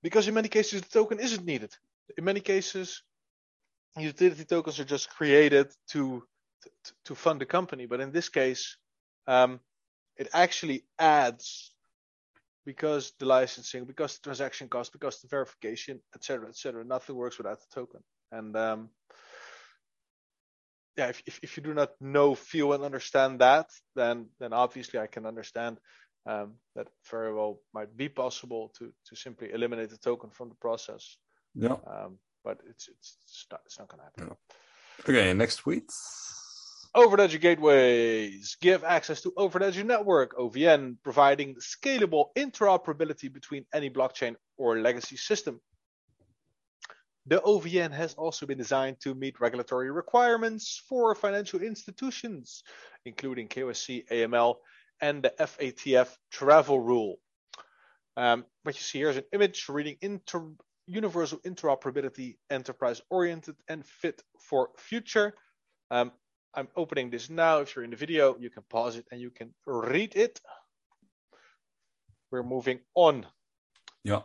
because 0.02 0.28
in 0.28 0.34
many 0.34 0.48
cases 0.48 0.82
the 0.82 0.90
token 0.90 1.19
isn't 1.19 1.45
needed. 1.45 1.76
In 2.18 2.24
many 2.24 2.40
cases 2.40 3.03
utility 3.98 4.45
tokens 4.45 4.80
are 4.80 4.86
just 4.86 5.10
created 5.10 5.68
to 5.91 6.24
to, 6.84 6.94
to 7.06 7.15
fund 7.15 7.41
the 7.41 7.45
company. 7.45 7.86
But 7.86 8.02
in 8.02 8.11
this 8.11 8.30
case 8.30 8.78
um, 9.28 9.60
it 10.18 10.30
actually 10.34 10.84
adds 10.99 11.74
because 12.65 13.14
the 13.19 13.26
licensing 13.26 13.86
because 13.86 14.18
the 14.18 14.24
transaction 14.24 14.68
cost 14.68 14.91
because 14.91 15.22
the 15.22 15.28
verification 15.28 16.02
etc 16.15 16.49
etc 16.49 16.84
nothing 16.84 17.15
works 17.15 17.38
without 17.38 17.60
the 17.60 17.76
token. 17.76 18.02
And 18.32 18.56
um, 18.56 18.90
yeah, 20.98 21.10
if, 21.10 21.22
if, 21.26 21.40
if 21.44 21.57
you 21.57 21.64
do 21.64 21.74
not 21.74 21.91
know, 22.02 22.34
feel, 22.34 22.74
and 22.74 22.84
understand 22.84 23.40
that, 23.40 23.68
then 23.95 24.28
then 24.40 24.52
obviously 24.52 24.99
I 24.99 25.07
can 25.07 25.26
understand 25.26 25.78
um, 26.26 26.56
that 26.76 26.88
very 27.10 27.34
well 27.34 27.60
might 27.74 27.95
be 27.95 28.10
possible 28.10 28.72
to 28.80 28.91
to 29.07 29.15
simply 29.15 29.52
eliminate 29.53 29.90
the 29.91 29.98
token 29.98 30.32
from 30.32 30.49
the 30.49 30.56
process. 30.56 31.18
Yeah. 31.53 31.78
Um, 31.86 32.18
but 32.44 32.57
it's 32.68 32.88
it's 32.90 33.18
it's 33.24 33.45
not, 33.52 33.61
it's 33.65 33.80
not 33.80 33.88
going 33.90 33.99
to 33.99 34.06
happen. 34.06 34.28
Yeah. 34.28 35.10
Okay, 35.10 35.34
next 35.34 35.57
tweet. 35.57 35.90
Overledger 36.95 37.40
gateways 37.40 38.57
give 38.60 38.84
access 38.84 39.22
to 39.22 39.32
Overledger 39.38 39.86
network 39.86 40.36
(OVN), 40.36 40.98
providing 41.03 41.56
scalable 41.56 42.30
interoperability 42.36 43.32
between 43.32 43.65
any 43.72 43.90
blockchain 43.90 44.36
or 44.57 44.80
legacy 44.80 45.15
system. 45.15 45.61
The 47.28 47.41
OVN 47.41 47.91
has 47.91 48.14
also 48.14 48.45
been 48.45 48.58
designed 48.58 49.02
to 49.02 49.14
meet 49.14 49.41
regulatory 49.41 49.91
requirements 49.91 50.82
for 50.88 51.14
financial 51.14 51.62
institutions, 51.62 52.64
including 53.04 53.49
KYC, 53.49 54.08
AML, 54.08 54.56
and 55.02 55.24
the 55.24 55.34
FATF 55.38 56.16
travel 56.32 56.80
rule. 56.80 57.18
Um, 58.16 58.45
what 58.64 58.76
you 58.76 58.82
see 58.82 58.99
here 58.99 59.10
is 59.10 59.18
an 59.18 59.26
image 59.34 59.68
reading 59.68 59.98
inter- 60.02 60.54
universal 60.86 61.40
interoperability, 61.40 62.38
enterprise 62.49 63.02
oriented, 63.10 63.58
and 63.68 63.86
fit 63.86 64.24
for 64.40 64.70
future. 64.78 65.34
Um, 65.91 66.14
I'm 66.54 66.70
opening 66.78 67.10
this 67.10 67.30
now. 67.30 67.60
If 67.60 67.76
you're 67.76 67.84
in 67.84 67.91
the 67.91 67.98
video, 67.98 68.38
you 68.40 68.49
can 68.49 68.64
pause 68.70 68.95
it 68.95 69.06
and 69.12 69.20
you 69.20 69.32
can 69.32 69.54
read 69.66 70.16
it. 70.16 70.40
We're 72.32 72.44
moving 72.44 72.80
on. 72.95 73.26
Yeah. 74.06 74.22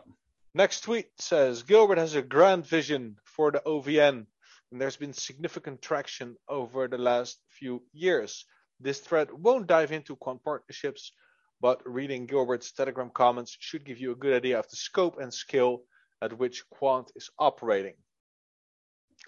Next 0.55 0.81
tweet 0.81 1.07
says 1.17 1.63
Gilbert 1.63 1.97
has 1.97 2.13
a 2.13 2.21
grand 2.21 2.67
vision 2.67 3.17
for 3.23 3.51
the 3.51 3.61
OVN, 3.65 4.27
and 4.71 4.81
there's 4.81 4.97
been 4.97 5.13
significant 5.13 5.81
traction 5.81 6.35
over 6.47 6.87
the 6.87 6.99
last 6.99 7.39
few 7.49 7.83
years. 7.91 8.45
This 8.79 8.99
thread 8.99 9.29
won't 9.31 9.65
dive 9.65 9.91
into 9.91 10.15
quant 10.15 10.43
partnerships, 10.43 11.11
but 11.59 11.81
reading 11.85 12.27
Gilbert's 12.27 12.71
Telegram 12.71 13.09
comments 13.09 13.57
should 13.59 13.83
give 13.83 13.99
you 13.99 14.11
a 14.11 14.15
good 14.15 14.35
idea 14.35 14.59
of 14.59 14.69
the 14.69 14.75
scope 14.75 15.17
and 15.19 15.33
scale 15.33 15.81
at 16.21 16.37
which 16.37 16.69
quant 16.69 17.11
is 17.15 17.31
operating. 17.39 17.95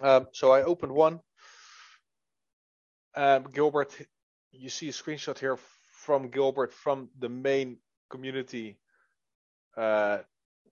Um, 0.00 0.28
so 0.32 0.52
I 0.52 0.62
opened 0.62 0.92
one. 0.92 1.20
Um, 3.16 3.48
Gilbert, 3.52 3.96
you 4.52 4.68
see 4.68 4.90
a 4.90 4.92
screenshot 4.92 5.38
here 5.38 5.58
from 5.90 6.28
Gilbert 6.28 6.72
from 6.72 7.08
the 7.18 7.28
main 7.28 7.78
community 8.10 8.78
uh, 9.76 10.18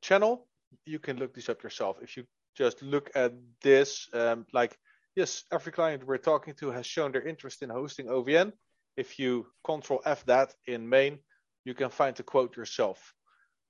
channel. 0.04 0.46
You 0.84 0.98
can 0.98 1.16
look 1.16 1.34
this 1.34 1.48
up 1.48 1.62
yourself. 1.62 1.96
If 2.02 2.16
you 2.16 2.24
just 2.54 2.82
look 2.82 3.10
at 3.14 3.32
this, 3.62 4.06
um, 4.12 4.46
like, 4.52 4.76
yes, 5.16 5.44
every 5.50 5.72
client 5.72 6.06
we're 6.06 6.18
talking 6.18 6.54
to 6.60 6.70
has 6.70 6.86
shown 6.86 7.12
their 7.12 7.26
interest 7.26 7.62
in 7.62 7.70
hosting 7.70 8.06
OVN. 8.06 8.52
If 8.96 9.18
you 9.18 9.46
control 9.64 10.02
F 10.04 10.24
that 10.26 10.54
in 10.66 10.88
main, 10.88 11.18
you 11.64 11.74
can 11.74 11.88
find 11.88 12.14
the 12.14 12.22
quote 12.22 12.56
yourself. 12.56 13.14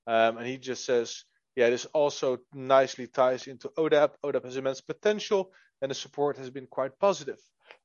Um, 0.06 0.38
and 0.38 0.46
he 0.46 0.58
just 0.58 0.84
says, 0.84 1.24
yeah, 1.56 1.70
this 1.70 1.86
also 1.86 2.38
nicely 2.52 3.06
ties 3.06 3.46
into 3.46 3.68
ODAP. 3.78 4.10
ODAP 4.24 4.44
has 4.44 4.56
immense 4.56 4.80
potential 4.80 5.52
and 5.80 5.90
the 5.90 5.94
support 5.94 6.36
has 6.36 6.50
been 6.50 6.66
quite 6.66 6.98
positive. 6.98 7.38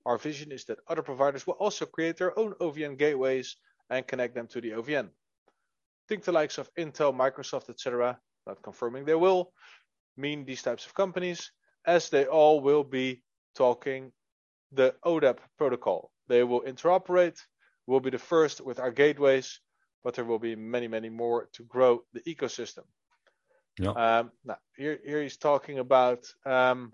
Our 0.06 0.18
vision 0.18 0.52
is 0.52 0.66
that 0.66 0.80
other 0.88 1.04
providers 1.04 1.46
will 1.46 1.60
also 1.66 1.86
create 1.86 2.18
their 2.18 2.38
own 2.38 2.54
OVN 2.60 2.98
gateways 2.98 3.58
and 3.92 4.08
connect 4.08 4.34
them 4.34 4.48
to 4.48 4.60
the 4.60 4.72
OVN. 4.72 5.10
Think 6.08 6.24
the 6.24 6.32
likes 6.32 6.58
of 6.58 6.74
Intel, 6.76 7.14
Microsoft, 7.14 7.70
etc 7.70 8.20
not 8.50 8.62
confirming 8.62 9.06
they 9.06 9.16
will, 9.16 9.52
mean 10.18 10.46
these 10.46 10.62
types 10.62 10.86
of 10.86 10.94
companies, 10.94 11.52
as 11.86 12.10
they 12.10 12.26
all 12.26 12.62
will 12.62 12.84
be 12.84 13.22
talking 13.56 14.12
the 14.72 14.96
ODAP 15.06 15.38
protocol. 15.58 16.12
They 16.28 16.44
will 16.44 16.62
interoperate, 16.62 17.40
will 17.88 18.00
be 18.00 18.12
the 18.12 18.26
first 18.34 18.62
with 18.62 18.80
our 18.80 18.92
gateways, 18.92 19.60
but 20.04 20.14
there 20.14 20.26
will 20.26 20.40
be 20.40 20.56
many, 20.56 20.88
many 20.88 21.10
more 21.10 21.50
to 21.54 21.64
grow 21.64 22.04
the 22.14 22.22
ecosystem. 22.22 22.86
Yeah. 23.80 23.92
Um, 23.92 24.32
now, 24.44 24.58
here, 24.76 25.00
here 25.06 25.22
he's 25.22 25.38
talking 25.38 25.80
about 25.80 26.22
um, 26.46 26.94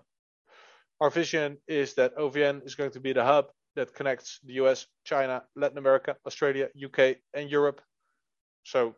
our 1.00 1.10
vision 1.10 1.58
is 1.66 1.94
that 1.94 2.16
OVN 2.16 2.64
is 2.64 2.74
going 2.74 2.92
to 2.92 3.00
be 3.00 3.12
the 3.12 3.24
hub 3.24 3.46
that 3.74 3.94
connects 3.94 4.40
the 4.44 4.54
US, 4.54 4.86
China, 5.04 5.42
Latin 5.54 5.78
America, 5.78 6.16
Australia, 6.26 6.68
UK, 6.82 7.16
and 7.34 7.50
Europe. 7.50 7.80
So 8.64 8.94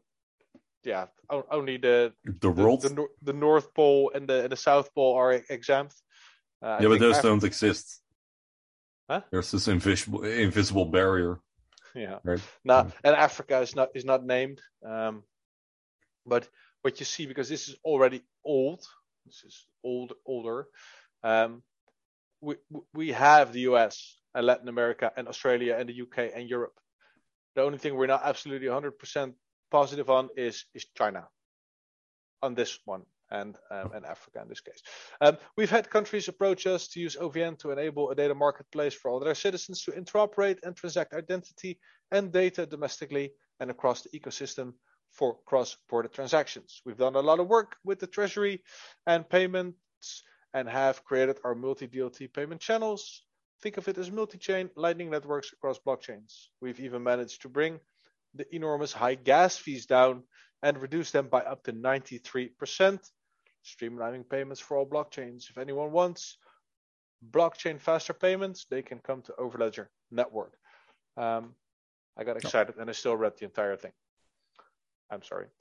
yeah, 0.88 1.06
only 1.50 1.76
the 1.76 2.14
the 2.24 2.50
world, 2.50 2.80
the, 2.82 2.88
the, 2.88 3.06
the, 3.22 3.32
North 3.34 3.74
Pole 3.74 4.10
and 4.14 4.26
the 4.26 4.44
and 4.44 4.50
the 4.50 4.56
South 4.56 4.94
Pole 4.94 5.14
are 5.16 5.32
exempt. 5.50 5.94
Uh, 6.62 6.78
yeah, 6.80 6.88
but 6.88 6.98
those 6.98 7.18
Africa... 7.18 7.28
don't 7.28 7.44
exist. 7.44 8.00
Huh? 9.10 9.20
There's 9.30 9.50
this 9.50 9.68
invisible 9.68 10.24
invisible 10.24 10.86
barrier. 10.86 11.40
Yeah. 11.94 12.18
Right. 12.24 12.40
Now, 12.64 12.88
and 13.04 13.14
Africa 13.14 13.60
is 13.60 13.76
not 13.76 13.90
is 13.94 14.06
not 14.06 14.24
named. 14.24 14.60
Um, 14.84 15.24
but 16.24 16.48
what 16.82 16.98
you 17.00 17.06
see 17.06 17.26
because 17.26 17.48
this 17.48 17.68
is 17.68 17.76
already 17.84 18.22
old. 18.44 18.80
This 19.26 19.44
is 19.44 19.66
old 19.84 20.14
older. 20.24 20.68
Um, 21.22 21.62
we 22.40 22.56
we 22.94 23.12
have 23.12 23.52
the 23.52 23.68
US 23.72 24.16
and 24.34 24.46
Latin 24.46 24.68
America 24.68 25.12
and 25.16 25.28
Australia 25.28 25.76
and 25.78 25.88
the 25.88 26.00
UK 26.02 26.32
and 26.34 26.48
Europe. 26.48 26.76
The 27.56 27.62
only 27.62 27.78
thing 27.78 27.94
we're 27.94 28.06
not 28.06 28.22
absolutely 28.24 28.68
100% 28.68 29.34
positive 29.70 30.10
on 30.10 30.28
is 30.36 30.64
is 30.74 30.86
China. 30.96 31.28
On 32.42 32.54
this 32.54 32.78
one 32.84 33.02
and 33.30 33.56
um, 33.70 33.92
and 33.94 34.06
Africa 34.06 34.40
in 34.42 34.48
this 34.48 34.60
case. 34.60 34.82
Um, 35.20 35.36
we've 35.56 35.70
had 35.70 35.90
countries 35.90 36.28
approach 36.28 36.66
us 36.66 36.88
to 36.88 37.00
use 37.00 37.16
OVN 37.16 37.58
to 37.58 37.70
enable 37.70 38.10
a 38.10 38.14
data 38.14 38.34
marketplace 38.34 38.94
for 38.94 39.10
all 39.10 39.20
their 39.20 39.34
citizens 39.34 39.82
to 39.84 39.92
interoperate 39.92 40.58
and 40.62 40.76
transact 40.76 41.14
identity 41.14 41.78
and 42.10 42.32
data 42.32 42.66
domestically 42.66 43.32
and 43.60 43.70
across 43.70 44.02
the 44.02 44.18
ecosystem 44.18 44.72
for 45.10 45.38
cross-border 45.46 46.08
transactions. 46.08 46.82
We've 46.84 46.96
done 46.96 47.16
a 47.16 47.20
lot 47.20 47.40
of 47.40 47.48
work 47.48 47.76
with 47.84 47.98
the 47.98 48.06
Treasury 48.06 48.62
and 49.06 49.28
payments 49.28 50.22
and 50.54 50.68
have 50.68 51.04
created 51.04 51.38
our 51.44 51.54
multi-DLT 51.54 52.32
payment 52.32 52.60
channels. 52.60 53.22
Think 53.62 53.76
of 53.76 53.88
it 53.88 53.98
as 53.98 54.10
multi-chain 54.10 54.70
lightning 54.76 55.10
networks 55.10 55.52
across 55.52 55.78
blockchains. 55.78 56.48
We've 56.60 56.80
even 56.80 57.02
managed 57.02 57.42
to 57.42 57.48
bring 57.48 57.80
the 58.38 58.54
enormous 58.54 58.92
high 58.92 59.14
gas 59.14 59.56
fees 59.56 59.86
down 59.86 60.22
and 60.62 60.78
reduce 60.78 61.10
them 61.10 61.28
by 61.28 61.40
up 61.40 61.62
to 61.64 61.72
93% 61.72 63.00
streamlining 63.64 64.28
payments 64.28 64.60
for 64.60 64.76
all 64.76 64.86
blockchains. 64.86 65.50
If 65.50 65.58
anyone 65.58 65.92
wants 65.92 66.38
blockchain 67.30 67.80
faster 67.80 68.14
payments, 68.14 68.66
they 68.70 68.82
can 68.82 68.98
come 68.98 69.22
to 69.22 69.32
Overledger 69.38 69.86
Network. 70.10 70.54
Um, 71.16 71.54
I 72.16 72.24
got 72.24 72.36
excited 72.36 72.76
and 72.78 72.88
I 72.88 72.92
still 72.92 73.16
read 73.16 73.34
the 73.38 73.44
entire 73.44 73.76
thing. 73.76 73.92
I'm 75.10 75.22
sorry. 75.22 75.46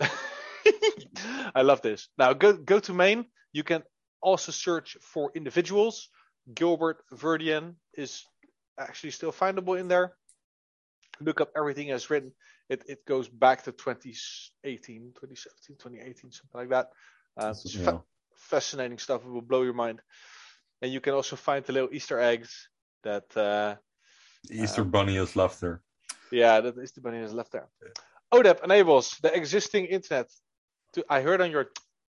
I 1.55 1.61
love 1.61 1.81
this. 1.81 2.09
Now 2.17 2.33
go 2.33 2.53
go 2.53 2.79
to 2.79 2.93
main. 2.93 3.25
You 3.53 3.63
can 3.63 3.83
also 4.21 4.51
search 4.51 4.97
for 5.01 5.31
individuals. 5.35 6.09
Gilbert 6.53 7.03
Verdian 7.13 7.75
is 7.93 8.23
actually 8.79 9.11
still 9.11 9.31
findable 9.31 9.79
in 9.79 9.87
there. 9.87 10.13
Look 11.19 11.41
up 11.41 11.51
everything 11.55 11.91
as 11.91 12.09
written. 12.09 12.31
It 12.69 12.83
it 12.87 13.05
goes 13.05 13.29
back 13.29 13.63
to 13.63 13.71
2018, 13.71 15.13
2017, 15.15 15.77
2018, 15.77 16.31
something 16.31 16.59
like 16.61 16.69
that. 16.69 16.87
Uh, 17.37 17.49
it's 17.51 17.75
Yeah. 17.75 17.85
fa- 17.85 18.03
fascinating 18.35 18.97
stuff. 18.97 19.23
It 19.23 19.29
will 19.29 19.41
blow 19.41 19.63
your 19.63 19.73
mind. 19.73 20.01
And 20.81 20.91
you 20.91 21.01
can 21.01 21.13
also 21.13 21.35
find 21.35 21.65
the 21.65 21.73
little 21.73 21.89
Easter 21.93 22.19
eggs 22.19 22.69
that, 23.03 23.25
uh, 23.37 23.75
The 24.49 24.61
Easter 24.63 24.83
Bunny 24.83 25.17
is 25.17 25.35
left 25.35 25.59
there. 25.61 25.81
yeah, 26.31 26.61
that 26.61 26.77
Easter 26.77 27.01
bunny 27.01 27.19
has 27.21 27.33
left 27.33 27.51
there. 27.51 27.67
ODAP 28.31 28.63
enables 28.63 29.11
the 29.21 29.33
existing 29.33 29.85
internet 29.85 30.27
to. 30.93 31.03
I 31.09 31.21
heard 31.21 31.41
on 31.41 31.51
your 31.51 31.65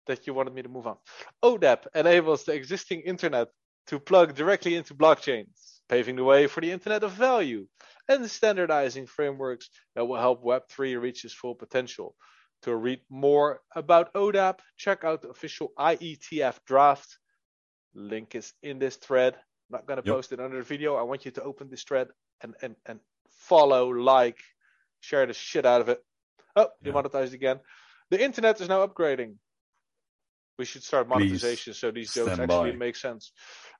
that 0.06 0.26
you 0.26 0.34
wanted 0.34 0.54
me 0.54 0.62
to 0.62 0.68
move 0.68 0.86
on. 0.86 0.96
ODAP 1.42 1.86
enables 1.94 2.44
the 2.44 2.52
existing 2.54 3.00
internet 3.02 3.48
to 3.88 3.98
plug 4.00 4.34
directly 4.34 4.74
into 4.74 4.94
blockchains, 4.94 5.80
paving 5.88 6.16
the 6.16 6.24
way 6.24 6.46
for 6.46 6.60
the 6.60 6.70
internet 6.72 7.02
of 7.04 7.12
value 7.12 7.66
and 8.08 8.30
standardizing 8.30 9.06
frameworks 9.06 9.68
that 9.94 10.04
will 10.06 10.18
help 10.20 10.42
Web3 10.44 11.00
reach 11.00 11.24
its 11.24 11.34
full 11.34 11.54
potential. 11.54 12.14
To 12.62 12.74
read 12.74 13.00
more 13.10 13.60
about 13.74 14.12
ODAP, 14.14 14.60
check 14.76 15.04
out 15.04 15.22
the 15.22 15.28
official 15.28 15.72
IETF 15.78 16.58
draft. 16.66 17.18
Link 17.94 18.34
is 18.34 18.52
in 18.62 18.78
this 18.78 18.96
thread. 18.96 19.34
I'm 19.34 19.40
not 19.78 19.86
going 19.86 20.00
to 20.02 20.06
Yep. 20.06 20.14
post 20.14 20.32
it 20.32 20.40
under 20.40 20.56
the 20.58 20.62
video. 20.62 20.96
I 20.96 21.02
want 21.02 21.24
you 21.24 21.30
to 21.32 21.42
open 21.42 21.68
this 21.70 21.84
thread 21.84 22.08
and, 22.42 22.54
and, 22.62 22.76
and 22.86 23.00
follow, 23.30 23.88
like, 23.90 24.38
share 25.00 25.26
the 25.26 25.34
shit 25.34 25.66
out 25.66 25.80
of 25.80 25.88
it. 25.88 26.02
Oh, 26.56 26.68
Yeah. 26.80 26.92
demonetized 26.92 27.34
again. 27.34 27.60
The 28.10 28.22
internet 28.22 28.60
is 28.60 28.68
now 28.68 28.86
upgrading. 28.86 29.36
We 30.58 30.64
should 30.64 30.82
start 30.82 31.06
Please 31.06 31.14
monetization 31.18 31.74
so 31.74 31.90
these 31.90 32.14
jokes 32.14 32.38
actually 32.38 32.72
by. 32.72 32.76
make 32.76 32.96
sense. 32.96 33.32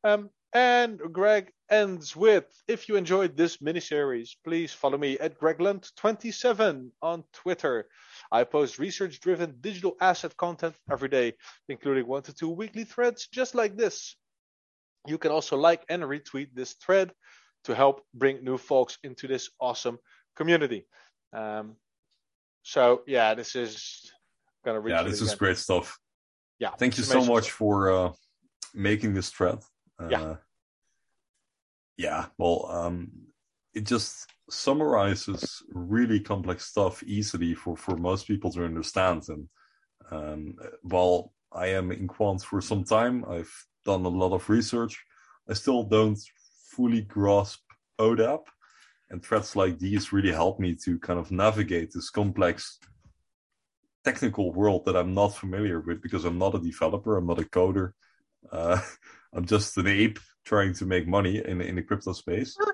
Um, 0.05 0.29
and 0.53 0.99
Greg 0.99 1.51
ends 1.71 2.15
with 2.17 2.45
if 2.69 2.89
you 2.89 2.97
enjoyed 2.97 3.37
this 3.37 3.59
miniseries, 3.59 4.31
please 4.45 4.73
follow 4.73 4.99
me 4.99 5.19
at 5.19 5.39
GregLunt27 5.41 6.91
on 7.03 7.25
Twitter. 7.33 7.89
I 8.31 8.45
post 8.45 8.79
research 8.79 9.21
driven 9.21 9.57
digital 9.61 9.97
asset 10.01 10.37
content 10.37 10.75
every 10.91 11.09
day, 11.09 11.35
including 11.69 12.07
one 12.07 12.23
to 12.23 12.35
two 12.35 12.51
weekly 12.51 12.85
threads 12.85 13.29
just 13.33 13.55
like 13.55 13.77
this. 13.77 14.17
You 15.07 15.19
can 15.19 15.31
also 15.31 15.57
like 15.57 15.85
and 15.89 16.03
retweet 16.03 16.49
this 16.55 16.75
thread 16.75 17.13
to 17.65 17.75
help 17.75 18.03
bring 18.15 18.45
new 18.45 18.59
folks 18.59 18.99
into 19.03 19.27
this 19.27 19.51
awesome 19.61 19.99
community. 20.37 20.87
Um, 21.33 21.77
so 22.63 23.03
yeah, 23.07 23.35
this 23.35 23.55
is 23.57 24.11
gonna 24.65 24.81
reach 24.81 24.93
Yeah, 24.93 25.03
this 25.03 25.21
is 25.21 25.29
again. 25.29 25.39
great 25.39 25.57
stuff. 25.59 25.99
Yeah, 26.59 26.71
Thank 26.71 26.97
you 26.97 27.05
so 27.05 27.25
much 27.25 27.45
stuff. 27.45 27.53
for 27.55 27.91
uh, 27.91 28.13
making 28.75 29.15
this 29.15 29.31
thread. 29.31 29.59
Uh, 30.01 30.09
Yeah. 30.11 30.37
Yeah. 31.97 32.27
Well, 32.39 32.69
um, 32.71 33.11
it 33.75 33.85
just 33.85 34.31
summarizes 34.49 35.63
really 35.71 36.21
complex 36.21 36.67
stuff 36.67 37.03
easily 37.03 37.55
for, 37.55 37.77
for 37.77 37.97
most 37.97 38.27
people 38.27 38.51
to 38.53 38.65
understand. 38.65 39.23
And 39.29 39.49
um, 40.11 40.55
while 40.83 41.33
I 41.53 41.69
am 41.69 41.91
in 41.91 42.07
quant 42.07 42.43
for 42.43 42.61
some 42.61 42.85
time, 42.85 43.25
I've 43.29 43.53
done 43.85 44.05
a 44.05 44.09
lot 44.09 44.33
of 44.33 44.49
research. 44.49 45.03
I 45.49 45.55
still 45.55 45.85
don't 45.85 46.19
fully 46.71 47.03
grasp 47.03 47.61
ODAP. 47.99 48.45
And 49.11 49.25
threads 49.25 49.55
like 49.55 49.79
these 49.79 50.13
really 50.13 50.33
help 50.33 50.59
me 50.59 50.75
to 50.85 50.99
kind 50.99 51.21
of 51.21 51.31
navigate 51.31 51.93
this 51.93 52.11
complex 52.11 52.81
technical 54.05 54.53
world 54.53 54.85
that 54.85 54.97
I'm 54.97 55.15
not 55.15 55.37
familiar 55.37 55.81
with 55.81 56.03
because 56.03 56.25
I'm 56.25 56.39
not 56.39 56.55
a 56.55 56.59
developer, 56.59 57.17
I'm 57.17 57.27
not 57.27 57.41
a 57.41 57.45
coder. 57.45 57.93
Uh, 58.51 58.81
I'm 59.37 59.45
just 59.45 59.77
an 59.77 59.87
ape 59.87 60.19
trying 60.45 60.73
to 60.75 60.87
make 60.87 61.07
money 61.07 61.43
in 61.45 61.61
in 61.61 61.77
the 61.77 61.83
crypto 61.83 62.13
space. 62.13 62.57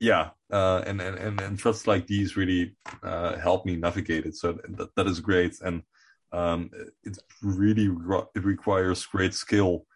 Yeah, 0.00 0.30
uh, 0.52 0.82
and, 0.84 1.00
and 1.00 1.16
and 1.16 1.40
and 1.40 1.60
threads 1.60 1.86
like 1.86 2.08
these 2.08 2.36
really 2.36 2.74
uh, 3.04 3.38
help 3.38 3.64
me 3.64 3.76
navigate 3.76 4.26
it. 4.26 4.34
So 4.34 4.58
that 4.70 4.92
that 4.96 5.06
is 5.06 5.20
great, 5.20 5.60
and 5.60 5.84
um, 6.32 6.70
it 7.04 7.18
really 7.40 7.86
re- 7.86 8.26
it 8.34 8.44
requires 8.44 9.06
great 9.06 9.32
skill 9.32 9.86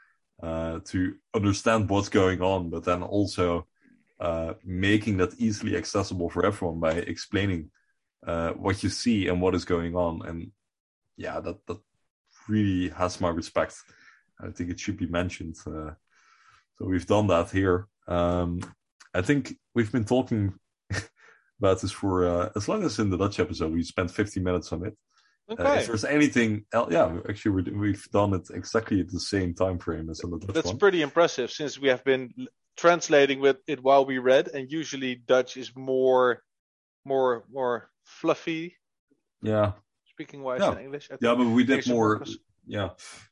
uh, 0.40 0.78
to 0.84 1.16
understand 1.34 1.90
what's 1.90 2.08
going 2.08 2.40
on, 2.40 2.70
but 2.70 2.84
then 2.84 3.02
also 3.02 3.66
uh, 4.20 4.54
making 4.64 5.16
that 5.16 5.34
easily 5.38 5.76
accessible 5.76 6.30
for 6.30 6.46
everyone 6.46 6.78
by 6.78 6.92
explaining 6.92 7.70
uh, 8.24 8.52
what 8.52 8.84
you 8.84 8.90
see 8.90 9.26
and 9.26 9.42
what 9.42 9.56
is 9.56 9.64
going 9.64 9.96
on. 9.96 10.24
And 10.24 10.52
yeah, 11.16 11.40
that 11.40 11.66
that 11.66 11.80
really 12.48 12.90
has 12.90 13.20
my 13.20 13.30
respect. 13.30 13.74
I 14.40 14.50
think 14.50 14.70
it 14.70 14.80
should 14.80 14.96
be 14.96 15.06
mentioned. 15.06 15.56
Uh, 15.66 15.92
so 16.78 16.86
we've 16.86 17.06
done 17.06 17.26
that 17.28 17.50
here. 17.50 17.88
Um, 18.06 18.60
I 19.14 19.22
think 19.22 19.54
we've 19.74 19.90
been 19.90 20.04
talking 20.04 20.54
about 21.60 21.80
this 21.80 21.92
for 21.92 22.26
uh, 22.26 22.50
as 22.54 22.68
long 22.68 22.84
as 22.84 22.98
in 22.98 23.10
the 23.10 23.16
Dutch 23.16 23.40
episode. 23.40 23.72
We 23.72 23.82
spent 23.82 24.10
50 24.10 24.40
minutes 24.40 24.72
on 24.72 24.86
it. 24.86 24.96
Uh, 25.48 25.76
if 25.78 25.86
there's 25.86 26.04
anything, 26.04 26.64
else, 26.72 26.92
yeah, 26.92 27.18
actually 27.28 27.52
we're, 27.52 27.78
we've 27.78 28.10
done 28.10 28.34
it 28.34 28.48
exactly 28.52 29.00
at 29.00 29.08
the 29.08 29.20
same 29.20 29.54
time 29.54 29.78
frame 29.78 30.10
as 30.10 30.20
on 30.22 30.32
the 30.32 30.38
Dutch 30.38 30.54
that's 30.54 30.66
one. 30.66 30.78
pretty 30.78 31.02
impressive 31.02 31.52
since 31.52 31.78
we 31.78 31.86
have 31.88 32.02
been 32.02 32.34
translating 32.76 33.38
with 33.38 33.58
it 33.68 33.80
while 33.80 34.04
we 34.04 34.18
read, 34.18 34.48
and 34.48 34.70
usually 34.72 35.14
Dutch 35.14 35.56
is 35.56 35.70
more, 35.76 36.42
more, 37.04 37.44
more 37.48 37.90
fluffy 38.04 38.76
yeah, 39.42 39.72
speaking 40.04 40.42
wise 40.42 40.60
Yeah. 40.60 40.70
than 40.70 40.84
English. 40.84 41.08
I 41.10 41.16
yeah, 41.20 41.34
but 41.34 41.46
we 41.46 41.64
did 41.64 41.86
more. 41.86 42.24
Yeah. 42.66 42.90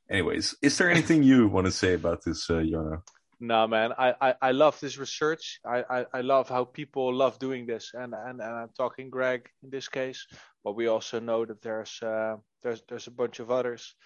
Anyways, 0.09 0.55
is 0.63 0.79
there 0.79 0.91
anything 0.91 1.23
you 1.23 1.49
want 1.49 1.67
to 1.67 1.73
say 1.73 1.95
about 1.95 2.25
this, 2.25 2.49
uh, 2.51 2.55
Jarno? 2.55 3.03
No, 3.41 3.67
man, 3.67 3.93
I, 3.99 4.15
I, 4.21 4.35
I 4.41 4.51
love 4.53 4.79
this 4.81 4.97
research. 4.97 5.61
I, 5.67 5.83
I, 5.91 6.07
I 6.15 6.21
love 6.21 6.49
how 6.49 6.65
people 6.65 7.13
love 7.13 7.39
doing 7.39 7.67
this, 7.67 7.91
and, 7.93 8.15
and, 8.15 8.41
and 8.41 8.55
I'm 8.55 8.71
talking 8.77 9.11
Greg 9.11 9.49
in 9.63 9.71
this 9.71 9.89
case, 9.89 10.27
but 10.63 10.77
we 10.77 10.87
also 10.87 11.21
know 11.21 11.45
that 11.45 11.61
there's 11.61 12.01
uh, 12.03 12.37
there's 12.63 12.83
there's 12.89 13.09
a 13.09 13.11
bunch 13.11 13.41
of 13.41 13.51
others 13.51 13.97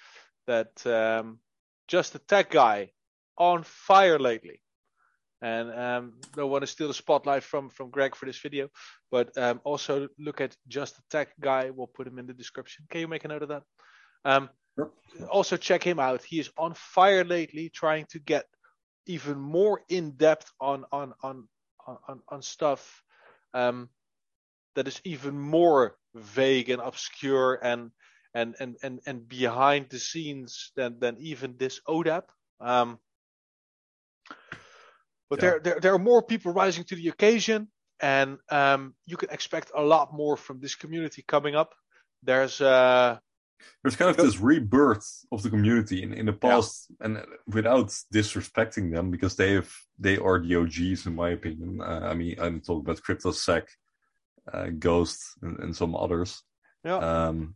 that 0.46 0.84
um, 0.86 1.38
just 1.86 2.14
the 2.14 2.18
tech 2.20 2.50
guy 2.50 2.90
on 3.36 3.62
fire 3.64 4.18
lately, 4.18 4.60
and 5.42 5.70
um, 5.70 6.14
don't 6.34 6.50
want 6.50 6.62
to 6.62 6.66
steal 6.66 6.88
the 6.88 6.94
spotlight 6.94 7.42
from 7.42 7.68
from 7.68 7.90
Greg 7.90 8.16
for 8.16 8.26
this 8.26 8.40
video, 8.40 8.68
but 9.10 9.36
um, 9.36 9.60
also 9.62 10.08
look 10.18 10.40
at 10.40 10.56
just 10.66 10.96
the 10.96 11.02
tech 11.10 11.28
guy. 11.38 11.70
We'll 11.70 11.86
put 11.86 12.06
him 12.06 12.18
in 12.18 12.26
the 12.26 12.32
description. 12.34 12.86
Can 12.90 13.02
you 13.02 13.08
make 13.08 13.24
a 13.24 13.28
note 13.28 13.42
of 13.42 13.50
that? 13.50 13.62
Um, 14.24 14.48
Also 15.30 15.56
check 15.56 15.82
him 15.82 15.98
out. 15.98 16.22
He 16.22 16.38
is 16.38 16.50
on 16.56 16.74
fire 16.74 17.24
lately, 17.24 17.70
trying 17.70 18.06
to 18.10 18.18
get 18.18 18.46
even 19.06 19.38
more 19.38 19.82
in 19.88 20.12
depth 20.12 20.52
on 20.60 20.84
on 20.92 21.14
on 21.22 21.48
on, 21.86 22.20
on 22.28 22.42
stuff 22.42 23.02
um, 23.54 23.88
that 24.74 24.86
is 24.86 25.00
even 25.04 25.38
more 25.38 25.96
vague 26.14 26.70
and 26.70 26.82
obscure 26.82 27.58
and 27.62 27.90
and 28.34 28.54
and 28.60 28.76
and, 28.82 29.00
and 29.06 29.28
behind 29.28 29.88
the 29.90 29.98
scenes 29.98 30.72
than 30.76 31.00
than 31.00 31.16
even 31.18 31.56
this 31.56 31.80
ODAP. 31.88 32.24
Um, 32.60 32.98
but 35.30 35.40
Yeah. 35.40 35.50
there, 35.50 35.60
there 35.60 35.80
there 35.80 35.94
are 35.94 35.98
more 35.98 36.22
people 36.22 36.52
rising 36.52 36.84
to 36.84 36.96
the 36.96 37.08
occasion, 37.08 37.68
and 38.00 38.38
um, 38.50 38.94
you 39.06 39.16
can 39.16 39.30
expect 39.30 39.72
a 39.74 39.82
lot 39.82 40.12
more 40.12 40.36
from 40.36 40.60
this 40.60 40.74
community 40.74 41.24
coming 41.26 41.54
up. 41.56 41.74
There's 42.22 42.60
uh, 42.60 43.18
there's 43.82 43.96
kind 43.96 44.10
of 44.10 44.16
this 44.16 44.38
rebirth 44.40 45.24
of 45.32 45.42
the 45.42 45.50
community 45.50 46.02
in, 46.02 46.12
in 46.12 46.26
the 46.26 46.32
past 46.32 46.86
yeah. 47.00 47.06
and 47.06 47.24
without 47.46 47.88
disrespecting 48.12 48.92
them 48.92 49.10
because 49.10 49.36
they 49.36 49.52
have 49.54 49.72
they 49.98 50.16
are 50.18 50.40
the 50.40 50.56
OGs 50.56 51.06
in 51.06 51.14
my 51.14 51.30
opinion. 51.30 51.80
Uh, 51.80 52.00
I 52.04 52.14
mean 52.14 52.36
I'm 52.40 52.60
talking 52.60 52.80
about 52.80 53.02
CryptoSec, 53.02 53.64
uh, 54.52 54.68
Ghost 54.78 55.22
and, 55.42 55.58
and, 55.60 55.76
some 55.76 55.94
others. 55.94 56.42
Yeah. 56.84 56.98
Um, 56.98 57.54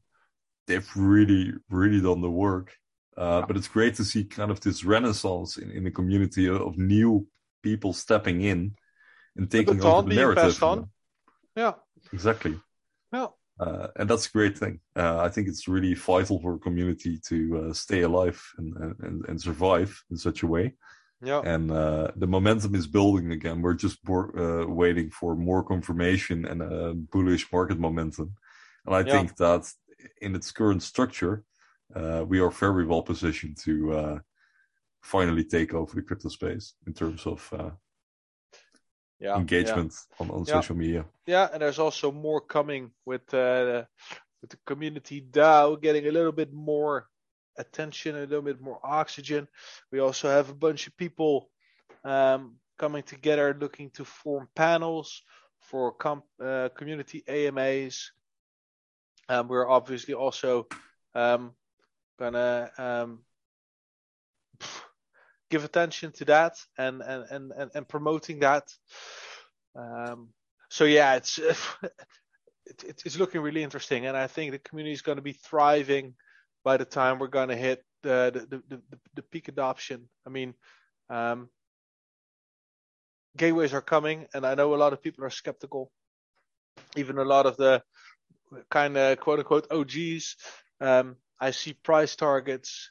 they've 0.66 0.88
really, 0.96 1.52
really 1.70 2.00
done 2.00 2.20
the 2.20 2.30
work. 2.30 2.72
Uh, 3.16 3.42
but 3.42 3.56
it's 3.56 3.68
great 3.68 3.94
to 3.96 4.04
see 4.04 4.24
kind 4.24 4.50
of 4.50 4.60
this 4.60 4.84
renaissance 4.84 5.58
in, 5.58 5.70
in 5.70 5.84
the 5.84 5.90
community 5.90 6.48
of 6.48 6.78
new 6.78 7.26
people 7.62 7.92
stepping 7.92 8.40
in 8.40 8.74
and 9.36 9.50
taking 9.50 9.82
over 9.82 10.08
the 10.08 10.14
narrative. 10.14 10.62
On. 10.62 10.88
Yeah. 11.54 11.74
Exactly. 12.12 12.58
Yeah. 13.12 13.26
Uh, 13.62 13.88
and 13.96 14.08
that's 14.08 14.26
a 14.26 14.30
great 14.38 14.56
thing. 14.58 14.80
Uh, 14.96 15.18
I 15.26 15.28
think 15.28 15.46
it's 15.48 15.68
really 15.68 15.94
vital 15.94 16.40
for 16.40 16.54
a 16.54 16.58
community 16.58 17.14
to 17.28 17.38
uh, 17.58 17.72
stay 17.72 18.02
alive 18.02 18.40
and, 18.58 18.76
and, 19.06 19.24
and 19.28 19.40
survive 19.40 19.90
in 20.10 20.16
such 20.16 20.42
a 20.42 20.46
way. 20.46 20.74
Yeah. 21.24 21.42
And 21.44 21.70
uh, 21.70 22.08
the 22.16 22.26
momentum 22.26 22.74
is 22.74 22.88
building 22.88 23.30
again. 23.30 23.62
We're 23.62 23.74
just 23.86 23.98
uh, 24.08 24.66
waiting 24.66 25.10
for 25.10 25.36
more 25.36 25.62
confirmation 25.62 26.44
and 26.44 26.60
a 26.62 26.94
bullish 26.94 27.52
market 27.52 27.78
momentum. 27.78 28.34
And 28.84 28.94
I 28.96 29.00
yeah. 29.00 29.12
think 29.12 29.36
that 29.36 29.62
in 30.20 30.34
its 30.34 30.50
current 30.50 30.82
structure, 30.82 31.44
uh, 31.94 32.24
we 32.26 32.40
are 32.40 32.50
very 32.50 32.84
well 32.84 33.02
positioned 33.02 33.56
to 33.64 34.20
finally 35.02 35.44
take 35.44 35.74
over 35.74 35.94
the 35.94 36.02
crypto 36.02 36.28
space 36.28 36.74
in 36.86 36.92
terms 36.92 37.26
of 37.26 37.40
yeah, 39.22 39.36
engagement 39.36 39.94
yeah. 39.94 40.16
on, 40.26 40.30
on 40.30 40.40
yeah. 40.40 40.54
social 40.54 40.76
media. 40.76 41.04
Yeah, 41.26 41.48
and 41.52 41.62
there's 41.62 41.78
also 41.78 42.10
more 42.10 42.40
coming 42.40 42.90
with 43.06 43.32
uh, 43.32 43.84
with 44.40 44.50
the 44.50 44.58
community 44.66 45.24
DAO 45.30 45.80
getting 45.80 46.06
a 46.08 46.10
little 46.10 46.32
bit 46.32 46.52
more 46.52 47.06
attention, 47.56 48.16
a 48.16 48.20
little 48.20 48.42
bit 48.42 48.60
more 48.60 48.80
oxygen. 48.82 49.46
We 49.92 50.00
also 50.00 50.28
have 50.28 50.50
a 50.50 50.54
bunch 50.54 50.88
of 50.88 50.96
people 50.96 51.48
um, 52.04 52.56
coming 52.78 53.04
together 53.04 53.56
looking 53.58 53.90
to 53.90 54.04
form 54.04 54.48
panels 54.56 55.22
for 55.60 55.92
com- 55.92 56.24
uh, 56.42 56.70
community 56.76 57.22
AMAs. 57.28 58.10
Um, 59.28 59.46
we're 59.46 59.68
obviously 59.68 60.14
also 60.14 60.66
um, 61.14 61.52
gonna 62.18 62.70
um, 62.76 63.20
give 65.52 65.64
attention 65.64 66.10
to 66.12 66.24
that 66.24 66.54
and 66.78 67.02
and 67.02 67.52
and 67.58 67.70
and, 67.74 67.86
promoting 67.86 68.40
that. 68.40 68.64
Um, 69.76 70.30
so 70.70 70.84
yeah, 70.84 71.16
it's 71.16 71.38
it, 72.66 73.02
it's 73.04 73.18
looking 73.18 73.42
really 73.42 73.62
interesting, 73.62 74.06
and 74.06 74.16
I 74.16 74.26
think 74.26 74.50
the 74.50 74.58
community 74.58 74.94
is 74.94 75.02
going 75.02 75.16
to 75.16 75.22
be 75.22 75.34
thriving 75.34 76.14
by 76.64 76.78
the 76.78 76.86
time 76.86 77.18
we're 77.18 77.38
going 77.38 77.50
to 77.50 77.56
hit 77.56 77.84
the 78.02 78.32
the, 78.32 78.62
the, 78.68 78.76
the, 78.90 78.98
the 79.16 79.22
peak 79.22 79.48
adoption. 79.48 80.08
I 80.26 80.30
mean, 80.30 80.54
um, 81.10 81.50
gateways 83.36 83.74
are 83.74 83.82
coming, 83.82 84.26
and 84.32 84.46
I 84.46 84.54
know 84.54 84.74
a 84.74 84.82
lot 84.84 84.94
of 84.94 85.02
people 85.02 85.24
are 85.24 85.30
skeptical. 85.42 85.92
Even 86.96 87.18
a 87.18 87.24
lot 87.24 87.44
of 87.44 87.58
the 87.58 87.82
kind 88.70 88.96
of 88.96 89.20
quote 89.20 89.40
unquote 89.40 89.70
OGs, 89.70 90.36
um, 90.80 91.16
I 91.38 91.50
see 91.50 91.74
price 91.74 92.16
targets 92.16 92.90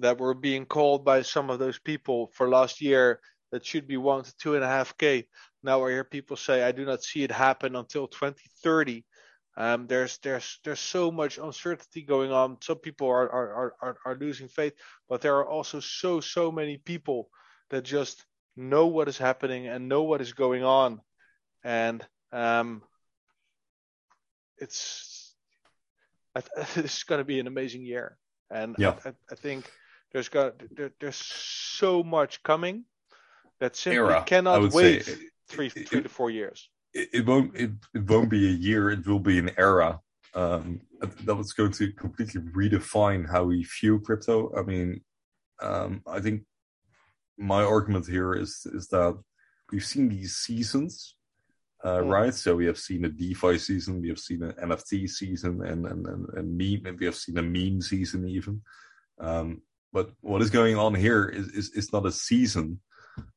that 0.00 0.18
were 0.18 0.34
being 0.34 0.66
called 0.66 1.04
by 1.04 1.22
some 1.22 1.50
of 1.50 1.58
those 1.58 1.78
people 1.78 2.30
for 2.34 2.48
last 2.48 2.80
year 2.80 3.20
that 3.52 3.64
should 3.64 3.86
be 3.86 3.96
one 3.96 4.22
to 4.22 4.36
two 4.36 4.54
and 4.54 4.64
a 4.64 4.68
half 4.68 4.96
k. 4.96 5.26
Now 5.62 5.84
I 5.84 5.90
hear 5.90 6.04
people 6.04 6.36
say 6.36 6.62
I 6.62 6.72
do 6.72 6.84
not 6.84 7.02
see 7.02 7.22
it 7.22 7.30
happen 7.30 7.76
until 7.76 8.08
2030. 8.08 9.04
Um, 9.56 9.86
there's 9.86 10.18
there's 10.18 10.58
there's 10.64 10.80
so 10.80 11.10
much 11.10 11.38
uncertainty 11.38 12.02
going 12.02 12.32
on. 12.32 12.58
Some 12.62 12.78
people 12.78 13.08
are, 13.08 13.30
are 13.30 13.74
are 13.82 13.96
are 14.06 14.14
losing 14.14 14.48
faith, 14.48 14.74
but 15.08 15.20
there 15.20 15.36
are 15.36 15.48
also 15.48 15.80
so 15.80 16.20
so 16.20 16.52
many 16.52 16.78
people 16.78 17.28
that 17.70 17.82
just 17.82 18.24
know 18.56 18.86
what 18.86 19.08
is 19.08 19.18
happening 19.18 19.66
and 19.66 19.88
know 19.88 20.04
what 20.04 20.20
is 20.20 20.32
going 20.32 20.64
on, 20.64 21.00
and 21.64 22.06
um, 22.32 22.82
it's 24.58 25.34
it's 26.76 27.02
going 27.04 27.18
to 27.18 27.24
be 27.24 27.40
an 27.40 27.46
amazing 27.46 27.82
year. 27.82 28.16
And 28.50 28.76
yeah. 28.78 28.96
I, 29.04 29.12
I, 29.30 29.34
think 29.34 29.70
there's 30.12 30.28
got 30.28 30.54
there, 30.74 30.92
there's 31.00 31.16
so 31.16 32.02
much 32.02 32.42
coming 32.42 32.84
that 33.60 33.76
simply 33.76 33.98
Era, 33.98 34.22
cannot 34.26 34.72
wait 34.72 35.04
say, 35.04 35.14
three 35.48 35.66
it, 35.74 35.88
three 35.88 36.02
to 36.02 36.08
four 36.08 36.30
years. 36.30 36.68
It, 36.92 37.08
it 37.12 37.26
won't 37.26 37.54
it, 37.56 37.70
it 37.94 38.08
won't 38.08 38.30
be 38.30 38.48
a 38.48 38.52
year. 38.52 38.90
It 38.90 39.06
will 39.06 39.20
be 39.20 39.38
an 39.38 39.50
era. 39.56 40.00
Um, 40.34 40.80
that 41.24 41.34
was 41.34 41.52
going 41.52 41.72
to 41.72 41.92
completely 41.92 42.40
redefine 42.40 43.28
how 43.28 43.44
we 43.44 43.64
view 43.64 43.98
crypto. 43.98 44.52
I 44.56 44.62
mean, 44.62 45.00
um, 45.60 46.02
I 46.06 46.20
think 46.20 46.42
my 47.36 47.62
argument 47.62 48.06
here 48.06 48.34
is 48.34 48.66
is 48.72 48.88
that 48.88 49.18
we've 49.72 49.84
seen 49.84 50.08
these 50.08 50.36
seasons, 50.36 51.16
uh, 51.84 52.02
right? 52.02 52.34
So 52.34 52.56
we 52.56 52.66
have 52.66 52.78
seen 52.78 53.04
a 53.04 53.08
DeFi 53.08 53.58
season, 53.58 54.02
we 54.02 54.08
have 54.08 54.18
seen 54.18 54.42
an 54.42 54.52
NFT 54.52 55.08
season, 55.08 55.64
and 55.64 55.86
and 55.86 56.06
and, 56.06 56.28
and 56.34 56.58
meme, 56.58 56.86
and 56.86 56.98
we 56.98 57.06
have 57.06 57.16
seen 57.16 57.38
a 57.38 57.42
meme 57.42 57.80
season 57.80 58.28
even. 58.28 58.62
Um, 59.18 59.62
but 59.92 60.10
what 60.20 60.42
is 60.42 60.50
going 60.50 60.76
on 60.76 60.94
here 60.94 61.28
is, 61.28 61.48
is, 61.48 61.70
is 61.70 61.92
not 61.92 62.06
a 62.06 62.12
season. 62.12 62.80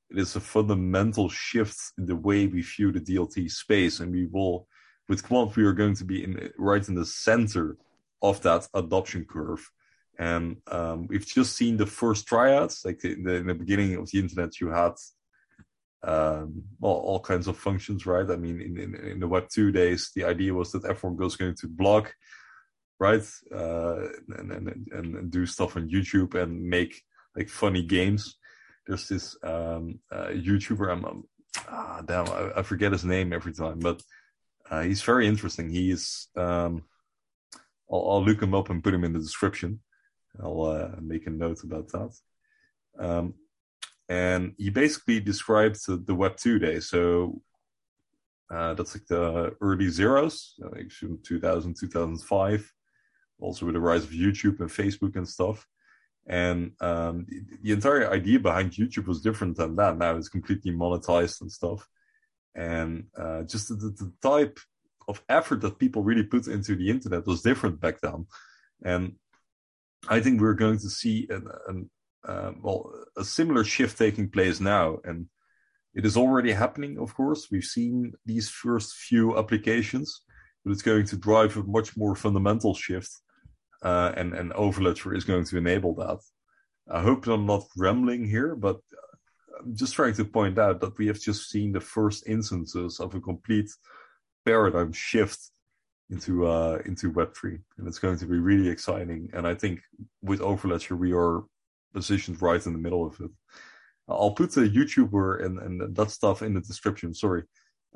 It 0.10 0.20
is 0.20 0.36
a 0.36 0.40
fundamental 0.40 1.30
shift 1.30 1.78
in 1.98 2.06
the 2.06 2.16
way 2.16 2.46
we 2.46 2.62
view 2.62 2.92
the 2.92 3.00
DLT 3.00 3.50
space. 3.50 4.00
And 4.00 4.12
we 4.12 4.26
will, 4.26 4.68
with 5.10 5.24
Quant, 5.24 5.56
we 5.56 5.64
are 5.64 5.74
going 5.74 5.96
to 5.96 6.06
be 6.06 6.24
in 6.24 6.52
right 6.58 6.88
in 6.88 6.96
the 6.96 7.06
center 7.06 7.78
of 8.22 8.42
that 8.44 8.68
adoption 8.74 9.26
curve. 9.26 9.68
And 10.20 10.58
um, 10.68 11.08
we've 11.08 11.26
just 11.26 11.56
seen 11.56 11.78
the 11.78 11.88
first 11.88 12.28
tryouts. 12.28 12.86
Like 12.86 13.04
in 13.04 13.24
the, 13.24 13.36
in 13.36 13.48
the 13.48 13.56
beginning 13.56 13.96
of 13.96 14.10
the 14.12 14.20
internet, 14.20 14.62
you 14.62 14.70
had 14.70 14.94
um, 16.04 16.64
well, 16.80 16.94
all 16.94 17.20
kinds 17.20 17.48
of 17.48 17.58
functions, 17.58 18.06
right? 18.06 18.30
I 18.30 18.36
mean, 18.36 18.62
in, 18.62 18.78
in, 18.78 18.96
in 18.96 19.20
the 19.20 19.28
Web 19.28 19.48
2 19.50 19.72
days, 19.72 20.12
the 20.16 20.26
idea 20.26 20.54
was 20.54 20.72
that 20.74 20.86
everyone 20.86 21.18
was 21.18 21.38
going 21.38 21.56
to 21.56 21.68
blog 21.68 22.08
right? 23.00 23.24
Uh, 23.54 24.08
and, 24.38 24.52
and, 24.52 24.88
and 24.92 25.32
do 25.32 25.46
stuff 25.46 25.76
on 25.76 25.90
YouTube 25.90 26.36
and 26.36 26.62
make 26.62 27.02
like 27.36 27.50
funny 27.50 27.84
games. 27.84 28.38
There's 28.88 29.08
this 29.08 29.38
um, 29.44 30.00
uh, 30.12 30.28
YouTuber. 30.28 30.92
I'm, 30.92 31.06
I'm 31.06 31.24
ah, 31.68 32.02
damn, 32.06 32.28
I, 32.28 32.60
I, 32.60 32.62
forget 32.64 32.92
his 32.92 33.06
name 33.06 33.34
every 33.34 33.54
time, 33.54 33.80
but 33.80 34.02
uh, 34.70 34.82
he's 34.82 35.02
very 35.02 35.28
interesting. 35.28 35.70
He's 35.70 36.28
um, 36.36 36.84
I'll, 37.92 38.06
I'll, 38.10 38.26
look 38.26 38.42
him 38.42 38.54
up 38.54 38.70
and 38.70 38.84
put 38.84 38.94
him 38.94 39.04
in 39.04 39.14
the 39.14 39.20
description. 39.20 39.80
I'll 40.42 40.64
uh, 40.64 40.96
make 41.02 41.28
a 41.28 41.30
note 41.30 41.64
about 41.64 41.90
that. 41.90 42.12
Um, 43.00 43.36
and 44.10 44.54
he 44.58 44.70
basically 44.70 45.20
describes 45.20 45.84
the, 45.84 45.98
the 45.98 46.16
Web 46.16 46.38
two 46.38 46.60
day. 46.60 46.80
So 46.80 47.42
uh, 48.52 48.74
that's 48.74 48.96
like 48.96 49.08
the 49.08 49.56
early 49.62 49.90
zeros, 49.90 50.56
like 50.60 50.92
2000, 51.24 51.76
2005 51.80 52.74
also 53.40 53.66
with 53.66 53.76
the 53.76 53.82
rise 53.82 54.04
of 54.04 54.12
YouTube 54.12 54.60
and 54.60 54.70
Facebook 54.70 55.16
and 55.16 55.28
stuff. 55.28 55.68
And 56.26 56.72
um, 56.80 57.26
the, 57.28 57.42
the, 57.62 57.72
entire 57.74 58.10
idea 58.10 58.40
behind 58.40 58.72
YouTube 58.72 59.08
was 59.08 59.22
different 59.22 59.58
than 59.58 59.76
that. 59.76 59.98
Now 59.98 60.16
it's 60.16 60.30
completely 60.30 60.72
monetized 60.72 61.42
and 61.42 61.52
stuff. 61.52 61.88
And 62.56 63.08
uh, 63.18 63.44
just 63.44 63.68
the, 63.68 63.76
the, 63.76 64.12
type 64.22 64.58
of 65.08 65.22
effort 65.28 65.62
that 65.62 65.80
people 65.80 66.02
really 66.02 66.24
put 66.24 66.48
into 66.48 66.76
the 66.76 66.90
internet 66.90 67.28
was 67.28 67.42
different 67.42 67.82
back 67.82 68.00
then. 68.00 68.26
And 68.86 69.16
I 70.08 70.22
think 70.22 70.40
we're 70.40 70.54
going 70.54 70.80
to 70.80 70.90
see 70.90 71.28
an, 71.30 71.48
an 71.68 71.90
uh, 72.26 72.52
well 72.62 72.94
a 73.18 73.24
similar 73.26 73.66
shift 73.66 73.98
taking 73.98 74.30
place 74.30 74.62
now. 74.62 75.00
And 75.04 75.28
it 75.94 76.06
is 76.06 76.18
already 76.18 76.52
happening, 76.52 76.98
of 77.00 77.14
course. 77.14 77.50
We've 77.52 77.64
seen 77.64 78.14
these 78.26 78.50
first 78.50 78.96
few 78.96 79.38
applications, 79.38 80.22
but 80.64 80.72
it's 80.72 80.82
going 80.82 81.06
to 81.06 81.18
drive 81.18 81.58
a 81.58 81.64
much 81.64 81.98
more 81.98 82.16
fundamental 82.16 82.74
shift 82.74 83.12
uh, 83.84 84.14
and 84.16 84.34
and 84.34 84.52
Overledger 84.54 85.16
is 85.16 85.26
going 85.26 85.44
to 85.44 85.58
enable 85.58 85.94
that. 85.96 86.20
I 86.90 87.02
hope 87.02 87.28
I'm 87.28 87.46
not 87.46 87.66
rambling 87.78 88.26
here, 88.26 88.56
but 88.56 88.80
I'm 89.60 89.76
just 89.76 89.94
trying 89.94 90.14
to 90.16 90.26
point 90.26 90.58
out 90.58 90.80
that 90.82 90.98
we 90.98 91.08
have 91.08 91.20
just 91.20 91.50
seen 91.50 91.72
the 91.72 91.82
first 91.82 92.28
instances 92.28 93.00
of 93.00 93.14
a 93.14 93.22
complete 93.22 93.70
paradigm 94.46 94.92
shift 94.92 95.40
into 96.10 96.48
uh, 96.48 96.80
into 96.86 97.12
Web3, 97.12 97.60
and 97.78 97.88
it's 97.88 98.00
going 98.00 98.18
to 98.18 98.26
be 98.26 98.40
really 98.40 98.70
exciting. 98.70 99.30
And 99.34 99.46
I 99.48 99.56
think 99.56 99.82
with 100.22 100.40
Overledger, 100.40 100.98
we 100.98 101.14
are 101.14 101.44
positioned 101.94 102.42
right 102.42 102.66
in 102.66 102.74
the 102.74 102.80
middle 102.80 103.06
of 103.06 103.20
it. 103.20 103.32
I'll 104.08 104.32
put 104.32 104.52
the 104.52 104.62
YouTuber 104.62 105.46
and, 105.46 105.60
and 105.60 105.96
that 105.96 106.12
stuff 106.12 106.42
in 106.42 106.54
the 106.54 106.62
description. 106.62 107.14
Sorry, 107.14 107.44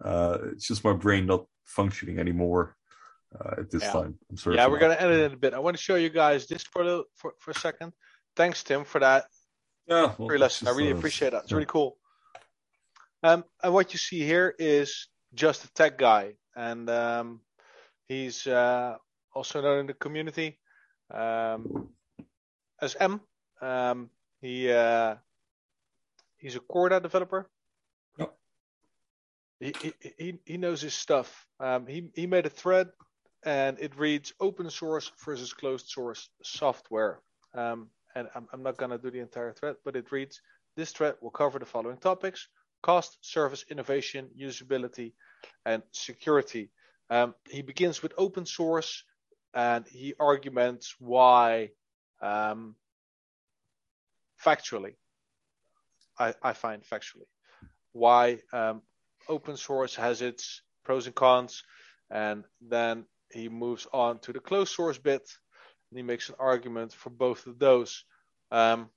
uh, 0.03 0.38
it's 0.53 0.68
just 0.68 0.84
my 0.84 0.94
brain 0.94 1.26
not 1.26 1.45
functioning 1.68 2.18
anymore 2.18 2.76
uh, 3.38 3.61
at 3.61 3.69
this 3.69 3.84
yeah. 3.84 3.91
time. 3.91 4.18
I'm 4.30 4.38
sorry. 4.38 4.56
Yeah, 4.56 4.68
we're 4.68 4.80
going 4.80 4.98
to 4.98 5.02
edit 5.02 5.19
it 5.19 5.34
a 5.34 5.38
bit. 5.38 5.53
I 5.53 5.60
want 5.60 5.77
to 5.77 5.84
show 5.84 5.95
you 5.95 6.10
guys 6.10 6.48
this 6.48 6.64
for 6.64 6.84
the, 6.84 7.03
for, 7.15 7.34
for 7.39 7.52
a 7.52 7.56
second. 7.56 7.94
Thanks, 8.35 8.64
Tim, 8.64 8.84
for 8.84 8.99
that 8.99 9.26
yeah, 9.88 10.14
well, 10.18 10.27
free 10.27 10.39
lesson. 10.39 10.68
I 10.68 10.72
really 10.72 10.91
uh, 10.91 10.98
appreciate 10.98 11.31
that. 11.31 11.44
It's 11.44 11.52
yeah. 11.52 11.57
really 11.57 11.68
cool. 11.68 11.98
Um, 13.23 13.44
and 13.61 13.73
what 13.73 13.94
you 13.94 13.99
see 13.99 14.22
here 14.22 14.56
is 14.57 15.07
just 15.34 15.65
a 15.65 15.73
tech 15.73 15.98
guy, 15.98 16.34
and 16.56 16.89
um, 16.89 17.41
he's 18.07 18.48
uh, 18.48 18.95
also 19.34 19.61
known 19.61 19.80
in 19.80 19.88
the 19.88 19.94
community. 19.94 20.60
um, 21.14 21.89
as 22.81 22.95
M. 22.99 23.22
Um, 23.61 24.10
he 24.41 24.72
uh, 24.72 25.15
he's 26.38 26.56
a 26.56 26.60
Corda 26.60 26.99
developer. 26.99 27.49
He 29.59 29.73
he 30.17 30.39
he 30.45 30.57
knows 30.57 30.81
his 30.81 30.93
stuff. 30.93 31.47
Um, 31.59 31.88
he 31.88 32.09
he 32.13 32.27
made 32.27 32.45
a 32.45 32.49
thread, 32.49 32.89
and 33.43 33.79
it 33.79 33.97
reads 33.97 34.34
open 34.39 34.69
source 34.69 35.11
versus 35.25 35.53
closed 35.53 35.88
source 35.88 36.29
software. 36.43 37.21
Um, 37.55 37.89
and 38.15 38.27
I'm 38.35 38.47
I'm 38.53 38.63
not 38.63 38.77
gonna 38.77 38.97
do 38.99 39.09
the 39.09 39.19
entire 39.19 39.53
thread, 39.53 39.77
but 39.84 39.95
it 39.95 40.11
reads 40.11 40.41
this 40.75 40.91
thread 40.91 41.15
will 41.21 41.31
cover 41.31 41.57
the 41.57 41.65
following 41.65 41.97
topics: 41.97 42.47
cost, 42.84 43.17
service, 43.21 43.65
innovation, 43.69 44.29
usability, 44.39 45.13
and 45.65 45.81
security. 45.91 46.69
Um, 47.09 47.34
he 47.49 47.61
begins 47.61 48.03
with 48.03 48.13
open 48.17 48.45
source, 48.45 49.03
and 49.53 49.88
he 49.88 50.13
arguments 50.19 50.95
why 50.99 51.71
um, 52.21 52.75
factually, 54.43 54.95
I, 56.19 56.34
I 56.43 56.53
find 56.53 56.84
factually, 56.84 57.27
why 57.93 58.39
um, 58.53 58.81
open 59.30 59.58
source 59.58 59.95
has 59.95 60.22
its 60.22 60.62
pros 60.84 61.06
and 61.06 61.16
cons, 61.16 61.64
and 62.10 62.44
then 62.62 63.06
he 63.32 63.49
moves 63.49 63.88
on 63.94 64.20
to 64.20 64.34
the 64.34 64.40
closed 64.40 64.74
source 64.74 64.98
bit, 64.98 65.30
and 65.91 65.98
he 65.98 66.04
makes 66.04 66.30
an 66.30 66.36
argument 66.40 66.94
for 66.94 67.10
both 67.10 67.45
of 67.48 67.60
those. 67.60 68.04
Um, 68.52 68.90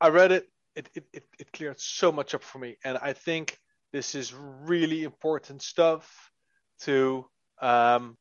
I 0.00 0.08
read 0.08 0.32
it. 0.32 0.48
It, 0.76 0.90
it, 0.94 1.04
it, 1.12 1.24
it 1.38 1.52
cleared 1.52 1.78
so 1.78 2.10
much 2.10 2.34
up 2.34 2.42
for 2.42 2.58
me, 2.58 2.76
and 2.84 2.98
I 2.98 3.12
think 3.12 3.58
this 3.92 4.14
is 4.16 4.34
really 4.34 5.04
important 5.04 5.62
stuff 5.62 6.30
to 6.80 7.24
um, 7.62 8.16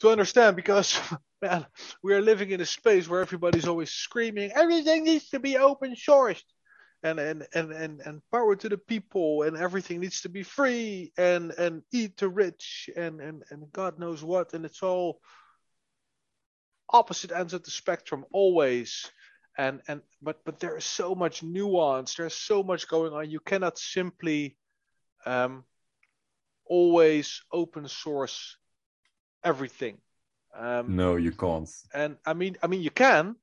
to 0.00 0.10
understand 0.10 0.54
because 0.54 1.00
man, 1.42 1.66
we 2.02 2.14
are 2.14 2.20
living 2.20 2.50
in 2.50 2.60
a 2.60 2.66
space 2.66 3.08
where 3.08 3.20
everybody's 3.20 3.66
always 3.66 3.90
screaming, 3.90 4.50
everything 4.54 5.04
needs 5.04 5.30
to 5.30 5.38
be 5.38 5.56
open 5.56 5.94
sourced. 5.94 6.42
And, 7.02 7.20
and, 7.20 7.46
and, 7.54 7.70
and, 7.70 8.00
and 8.00 8.22
power 8.32 8.56
to 8.56 8.68
the 8.68 8.76
people 8.76 9.42
and 9.42 9.56
everything 9.56 10.00
needs 10.00 10.22
to 10.22 10.28
be 10.28 10.42
free 10.42 11.12
and, 11.16 11.52
and 11.52 11.82
eat 11.92 12.16
the 12.16 12.28
rich 12.28 12.90
and, 12.96 13.20
and, 13.20 13.44
and 13.50 13.72
God 13.72 14.00
knows 14.00 14.24
what. 14.24 14.52
And 14.52 14.64
it's 14.64 14.82
all 14.82 15.20
opposite 16.90 17.30
ends 17.30 17.54
of 17.54 17.62
the 17.62 17.70
spectrum 17.70 18.24
always. 18.32 19.10
And, 19.56 19.80
and, 19.86 20.02
but, 20.20 20.44
but 20.44 20.58
there 20.58 20.76
is 20.76 20.84
so 20.84 21.14
much 21.14 21.42
nuance. 21.42 22.14
There's 22.14 22.34
so 22.34 22.64
much 22.64 22.88
going 22.88 23.12
on. 23.12 23.30
You 23.30 23.40
cannot 23.40 23.78
simply, 23.78 24.56
um, 25.24 25.64
always 26.66 27.42
open 27.52 27.88
source 27.88 28.56
everything. 29.44 29.98
Um, 30.56 30.96
no, 30.96 31.16
you 31.16 31.32
can't. 31.32 31.68
And 31.94 32.16
I 32.26 32.34
mean, 32.34 32.56
I 32.62 32.66
mean, 32.66 32.82
you 32.82 32.90
can, 32.90 33.36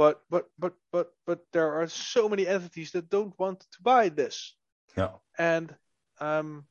but 0.00 0.22
but 0.30 0.46
but 0.58 0.74
but 0.92 1.12
but 1.26 1.40
there 1.52 1.72
are 1.74 1.86
so 1.86 2.26
many 2.26 2.46
entities 2.46 2.90
that 2.92 3.10
don't 3.10 3.38
want 3.38 3.60
to 3.60 3.82
buy 3.82 4.08
this. 4.08 4.56
Yeah. 4.96 5.10
And 5.38 5.74
um, 6.20 6.64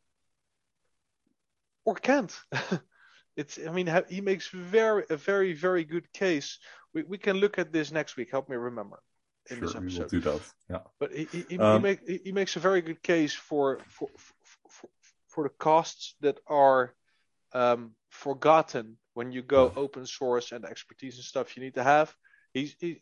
or 1.85 1.93
can't. 1.93 2.34
it's. 3.38 3.60
I 3.60 3.72
mean, 3.72 3.88
he 4.10 4.22
makes 4.22 4.47
very 4.47 5.03
a 5.11 5.15
very 5.15 5.53
very 5.53 5.84
good 5.84 6.11
case. 6.11 6.57
We 6.93 7.03
we 7.03 7.19
can 7.19 7.38
look 7.38 7.60
at 7.60 7.72
this 7.72 7.91
next 7.91 8.18
week. 8.18 8.31
Help 8.31 8.49
me 8.49 8.56
remember. 8.56 8.97
In 9.51 9.57
sure, 9.57 9.68
this 9.68 9.76
episode. 9.76 9.97
we 9.97 9.99
will 9.99 10.10
do 10.10 10.22
that. 10.31 10.41
Yeah. 10.68 10.84
But 10.99 11.11
he 11.14 11.26
he, 11.31 11.45
he, 11.49 11.60
Um, 11.60 11.76
he, 11.76 11.88
make, 11.88 11.99
he 12.26 12.31
makes 12.31 12.56
a 12.56 12.60
very 12.60 12.81
good 12.81 13.01
case 13.03 13.35
for 13.35 13.77
for 13.88 14.10
for, 14.69 14.89
for 15.27 15.43
the 15.43 15.56
costs 15.57 16.15
that 16.22 16.39
are 16.47 16.95
um, 17.53 17.95
forgotten 18.10 18.97
when 19.14 19.31
you 19.31 19.43
go 19.43 19.72
open 19.76 20.07
source 20.07 20.51
and 20.51 20.65
expertise 20.65 21.15
and 21.18 21.26
stuff 21.26 21.56
you 21.56 21.64
need 21.64 21.76
to 21.76 21.84
have. 21.84 22.15
He's 22.53 22.76
he, 22.80 23.01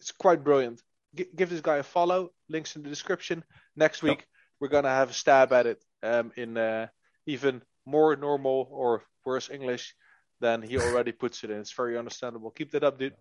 it's 0.00 0.12
quite 0.12 0.44
brilliant. 0.44 0.82
G- 1.14 1.26
give 1.34 1.50
this 1.50 1.60
guy 1.60 1.76
a 1.76 1.82
follow. 1.82 2.30
Links 2.48 2.76
in 2.76 2.82
the 2.82 2.88
description. 2.88 3.44
Next 3.76 4.02
week 4.02 4.26
we're 4.60 4.68
gonna 4.68 4.88
have 4.88 5.10
a 5.10 5.14
stab 5.14 5.52
at 5.52 5.66
it 5.66 5.82
um, 6.02 6.32
in 6.36 6.56
uh, 6.56 6.88
even 7.26 7.62
more 7.86 8.16
normal 8.16 8.68
or 8.70 9.02
worse 9.24 9.50
English 9.50 9.94
than 10.40 10.62
he 10.62 10.78
already 10.84 11.12
puts 11.12 11.44
it 11.44 11.50
in. 11.50 11.58
It's 11.60 11.72
very 11.72 11.98
understandable. 11.98 12.50
Keep 12.50 12.72
that 12.72 12.84
up, 12.84 12.98
dude. 12.98 13.14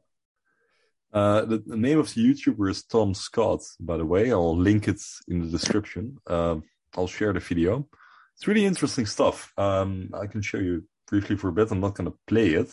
Uh, 1.14 1.46
the, 1.46 1.64
the 1.66 1.78
name 1.78 2.00
of 2.00 2.14
the 2.14 2.22
YouTuber 2.22 2.70
is 2.70 2.84
Tom 2.84 3.14
Scott, 3.14 3.62
by 3.80 3.98
the 3.98 4.06
way. 4.06 4.32
I'll 4.32 4.58
link 4.58 4.88
it 4.88 5.02
in 5.28 5.40
the 5.40 5.48
description. 5.48 6.18
Um, 6.28 6.64
I'll 6.96 7.08
share 7.08 7.34
the 7.34 7.40
video. 7.40 7.88
It's 8.36 8.48
really 8.48 8.66
interesting 8.66 9.06
stuff. 9.06 9.52
Um, 9.58 10.10
I 10.14 10.28
can 10.28 10.42
show 10.42 10.58
you 10.58 10.84
briefly 11.08 11.38
for 11.38 11.48
a 11.48 11.54
bit. 11.54 11.72
I'm 11.72 11.80
not 11.80 11.96
going 11.96 12.12
to 12.12 12.18
play 12.28 12.50
it, 12.50 12.70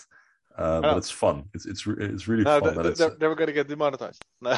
uh, 0.57 0.81
but 0.81 0.95
Oh. 0.95 0.97
it's 0.99 1.11
fun. 1.11 1.45
It's 1.55 1.67
it's 1.67 1.87
it's 1.87 2.29
really 2.29 2.45
No, 2.45 2.61
fun. 2.61 2.63
th- 2.63 2.77
and 2.77 2.87
it's, 2.87 2.99
they're, 3.01 3.17
they're 3.19 3.35
gonna 3.35 3.53
get 3.53 3.69
demonetized. 3.69 4.23
No, 4.41 4.57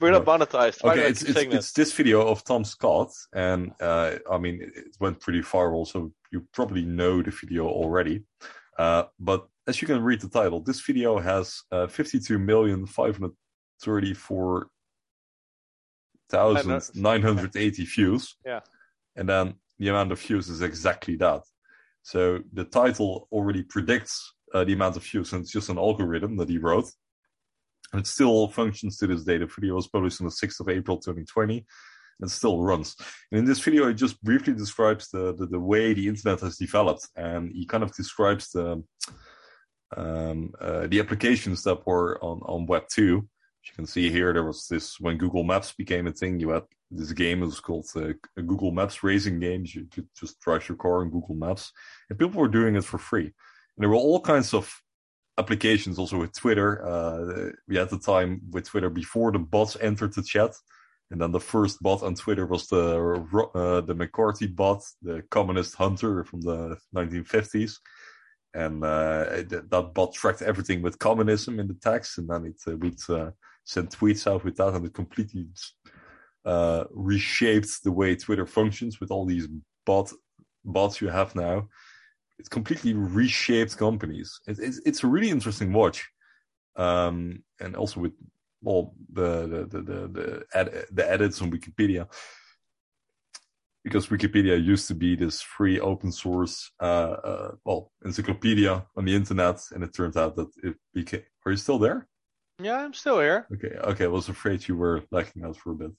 we're 0.00 0.10
not 0.10 0.24
monetized. 0.24 0.82
Why 0.82 0.92
okay, 0.92 1.08
it's 1.08 1.22
it's, 1.22 1.38
it's 1.40 1.72
this 1.72 1.92
video 1.92 2.26
of 2.26 2.42
Tom 2.44 2.64
Scott, 2.64 3.10
and 3.32 3.72
uh, 3.80 4.16
I 4.30 4.36
mean 4.38 4.56
it 4.62 4.72
it 4.76 4.96
went 5.00 5.20
pretty 5.20 5.40
viral, 5.42 5.86
so 5.86 6.12
you 6.32 6.46
probably 6.52 6.84
know 6.84 7.22
the 7.22 7.30
video 7.30 7.66
already. 7.68 8.24
Uh, 8.78 9.04
but 9.18 9.46
as 9.66 9.80
you 9.80 9.86
can 9.86 10.02
read 10.02 10.20
the 10.20 10.28
title, 10.28 10.60
this 10.60 10.80
video 10.80 11.18
has 11.18 11.62
uh, 11.72 11.86
52 11.86 12.38
million 12.38 12.86
534 12.86 14.68
thousand 16.30 16.82
nine 16.94 17.22
hundred 17.22 17.56
eighty 17.56 17.84
views. 17.84 18.36
Yeah. 18.44 18.60
and 19.16 19.28
then 19.28 19.54
the 19.78 19.88
amount 19.88 20.12
of 20.12 20.20
views 20.20 20.48
is 20.48 20.60
exactly 20.62 21.16
that. 21.16 21.42
So 22.02 22.40
the 22.52 22.64
title 22.64 23.28
already 23.32 23.62
predicts 23.62 24.34
uh, 24.54 24.64
the 24.64 24.72
amount 24.72 24.96
of 24.96 25.04
views, 25.04 25.32
and 25.32 25.42
it's 25.42 25.52
just 25.52 25.68
an 25.68 25.78
algorithm 25.78 26.36
that 26.36 26.48
he 26.48 26.58
wrote. 26.58 26.90
And 27.92 28.00
it 28.00 28.06
still 28.06 28.48
functions 28.48 28.98
to 28.98 29.06
this 29.06 29.24
day. 29.24 29.38
The 29.38 29.46
video 29.46 29.74
was 29.74 29.88
published 29.88 30.20
on 30.20 30.26
the 30.26 30.32
6th 30.32 30.60
of 30.60 30.68
April 30.68 30.98
2020 30.98 31.64
and 32.20 32.30
still 32.30 32.62
runs. 32.62 32.96
And 33.30 33.38
in 33.40 33.44
this 33.44 33.60
video, 33.60 33.88
he 33.88 33.94
just 33.94 34.22
briefly 34.22 34.52
describes 34.52 35.08
the, 35.10 35.34
the, 35.34 35.46
the 35.46 35.60
way 35.60 35.94
the 35.94 36.08
internet 36.08 36.40
has 36.40 36.56
developed. 36.56 37.08
And 37.16 37.50
he 37.52 37.64
kind 37.64 37.82
of 37.82 37.94
describes 37.94 38.50
the, 38.50 38.82
um, 39.96 40.52
uh, 40.60 40.86
the 40.88 41.00
applications 41.00 41.62
that 41.62 41.86
were 41.86 42.22
on, 42.22 42.40
on 42.42 42.66
Web 42.66 42.84
2. 42.90 43.18
As 43.18 43.70
you 43.70 43.74
can 43.74 43.86
see 43.86 44.10
here, 44.10 44.32
there 44.32 44.44
was 44.44 44.66
this, 44.68 44.98
when 45.00 45.16
Google 45.16 45.44
Maps 45.44 45.72
became 45.72 46.06
a 46.06 46.12
thing, 46.12 46.40
you 46.40 46.50
had 46.50 46.64
this 46.90 47.12
game, 47.12 47.42
it 47.42 47.46
was 47.46 47.60
called 47.60 47.86
uh, 47.96 48.12
Google 48.36 48.72
Maps 48.72 49.02
racing 49.02 49.40
games. 49.40 49.74
You 49.74 49.86
could 49.90 50.08
just 50.18 50.40
drive 50.40 50.68
your 50.68 50.76
car 50.76 51.00
on 51.00 51.10
Google 51.10 51.34
Maps. 51.34 51.72
And 52.10 52.18
people 52.18 52.40
were 52.40 52.48
doing 52.48 52.76
it 52.76 52.84
for 52.84 52.98
free. 52.98 53.32
And 53.78 53.84
there 53.84 53.90
were 53.90 53.94
all 53.94 54.20
kinds 54.20 54.54
of 54.54 54.82
applications 55.38 56.00
also 56.00 56.18
with 56.18 56.32
Twitter. 56.32 56.84
Uh, 56.84 57.52
we 57.68 57.76
had 57.76 57.90
the 57.90 57.98
time 58.00 58.40
with 58.50 58.66
Twitter 58.66 58.90
before 58.90 59.30
the 59.30 59.38
bots 59.38 59.76
entered 59.80 60.14
the 60.14 60.22
chat. 60.22 60.52
And 61.12 61.20
then 61.20 61.30
the 61.30 61.38
first 61.38 61.80
bot 61.80 62.02
on 62.02 62.16
Twitter 62.16 62.44
was 62.44 62.66
the 62.66 63.24
uh, 63.54 63.80
the 63.82 63.94
McCarthy 63.94 64.48
bot, 64.48 64.82
the 65.00 65.22
communist 65.30 65.76
hunter 65.76 66.24
from 66.24 66.40
the 66.40 66.76
1950s. 66.92 67.76
And 68.52 68.82
uh, 68.82 69.44
th- 69.48 69.62
that 69.70 69.90
bot 69.94 70.12
tracked 70.12 70.42
everything 70.42 70.82
with 70.82 70.98
communism 70.98 71.60
in 71.60 71.68
the 71.68 71.74
text, 71.74 72.18
and 72.18 72.28
then 72.28 72.46
it 72.46 72.60
uh, 72.66 72.76
would 72.78 72.98
uh, 73.08 73.30
send 73.64 73.90
tweets 73.90 74.26
out 74.26 74.42
with 74.42 74.56
that, 74.56 74.74
and 74.74 74.84
it 74.84 74.92
completely 74.92 75.46
uh, 76.44 76.84
reshaped 76.90 77.84
the 77.84 77.92
way 77.92 78.16
Twitter 78.16 78.46
functions 78.46 78.98
with 78.98 79.12
all 79.12 79.24
these 79.24 79.46
bot 79.86 80.12
bots 80.64 81.00
you 81.00 81.08
have 81.08 81.36
now 81.36 81.68
it's 82.38 82.48
completely 82.48 82.94
reshaped 82.94 83.76
companies. 83.76 84.40
It, 84.46 84.58
it's 84.58 84.78
it's 84.86 85.04
a 85.04 85.06
really 85.06 85.30
interesting 85.30 85.72
watch, 85.72 86.08
um, 86.76 87.42
and 87.60 87.76
also 87.76 88.00
with 88.00 88.12
well 88.62 88.94
the 89.12 89.46
the 89.46 89.66
the 89.66 89.80
the 89.82 90.08
the, 90.08 90.44
ed- 90.54 90.86
the 90.92 91.10
edits 91.10 91.42
on 91.42 91.50
Wikipedia, 91.50 92.06
because 93.84 94.06
Wikipedia 94.08 94.62
used 94.62 94.88
to 94.88 94.94
be 94.94 95.16
this 95.16 95.40
free 95.42 95.80
open 95.80 96.12
source 96.12 96.70
uh, 96.80 96.84
uh, 97.30 97.50
well 97.64 97.92
encyclopedia 98.04 98.86
on 98.96 99.04
the 99.04 99.14
internet, 99.14 99.60
and 99.72 99.82
it 99.84 99.94
turned 99.94 100.16
out 100.16 100.36
that 100.36 100.48
it 100.62 100.74
became. 100.94 101.22
Are 101.46 101.52
you 101.52 101.56
still 101.58 101.78
there? 101.78 102.06
Yeah, 102.60 102.78
I'm 102.84 102.92
still 102.94 103.20
here. 103.20 103.46
Okay, 103.54 103.76
okay. 103.90 104.04
I 104.04 104.08
was 104.08 104.28
afraid 104.28 104.66
you 104.68 104.76
were 104.76 105.02
lacking 105.10 105.44
out 105.44 105.56
for 105.56 105.70
a 105.72 105.74
bit. 105.76 105.92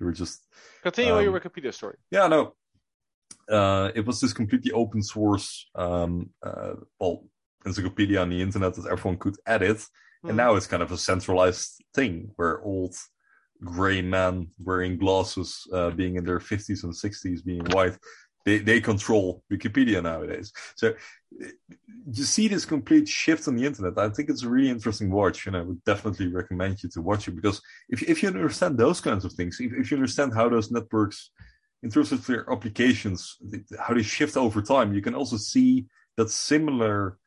You 0.00 0.06
were 0.06 0.12
just 0.12 0.46
Continue 0.82 1.12
on 1.14 1.22
your 1.22 1.32
Um, 1.34 1.40
Wikipedia 1.40 1.72
story. 1.72 1.96
yeah, 2.10 2.26
no. 2.26 2.54
Uh, 3.48 3.90
it 3.94 4.06
was 4.06 4.20
this 4.20 4.32
completely 4.32 4.72
open 4.72 5.02
source, 5.02 5.68
um, 5.74 6.30
uh, 6.42 6.74
well, 6.98 7.24
encyclopedia 7.64 8.20
on 8.20 8.30
the 8.30 8.40
internet 8.40 8.74
that 8.74 8.90
everyone 8.90 9.18
could 9.18 9.36
edit. 9.46 9.84
Hmm. 10.22 10.28
And 10.28 10.36
now 10.36 10.54
it's 10.54 10.66
kind 10.66 10.82
of 10.82 10.92
a 10.92 10.98
centralized 10.98 11.82
thing 11.94 12.30
where 12.36 12.62
old 12.62 12.94
gray 13.64 14.02
men 14.02 14.48
wearing 14.58 14.98
glasses, 14.98 15.66
uh, 15.72 15.90
being 15.90 16.16
in 16.16 16.24
their 16.24 16.40
50s 16.40 16.84
and 16.84 16.92
60s, 16.92 17.44
being 17.44 17.64
white, 17.66 17.96
they, 18.44 18.58
they 18.58 18.80
control 18.80 19.42
Wikipedia 19.52 20.02
nowadays. 20.02 20.52
So 20.74 20.88
uh, 20.90 21.46
you 22.10 22.24
see 22.24 22.48
this 22.48 22.64
complete 22.64 23.08
shift 23.08 23.46
on 23.46 23.56
the 23.56 23.64
internet. 23.64 23.98
I 23.98 24.08
think 24.08 24.30
it's 24.30 24.42
a 24.42 24.48
really 24.48 24.70
interesting 24.70 25.10
watch, 25.10 25.46
and 25.46 25.56
I 25.56 25.62
would 25.62 25.82
definitely 25.84 26.26
recommend 26.28 26.82
you 26.82 26.88
to 26.90 27.00
watch 27.00 27.28
it 27.28 27.36
because 27.36 27.60
if, 27.88 28.02
if 28.02 28.22
you 28.22 28.28
understand 28.28 28.78
those 28.78 29.00
kinds 29.00 29.24
of 29.24 29.32
things, 29.32 29.58
if, 29.60 29.72
if 29.72 29.90
you 29.90 29.96
understand 29.96 30.34
how 30.34 30.48
those 30.48 30.70
networks 30.70 31.30
in 31.82 31.90
terms 31.90 32.12
of 32.12 32.26
their 32.26 32.50
applications, 32.50 33.36
how 33.78 33.94
they 33.94 34.02
shift 34.02 34.36
over 34.36 34.62
time. 34.62 34.94
You 34.94 35.02
can 35.02 35.14
also 35.14 35.36
see 35.36 35.86
that 36.16 36.30
similar 36.30 37.18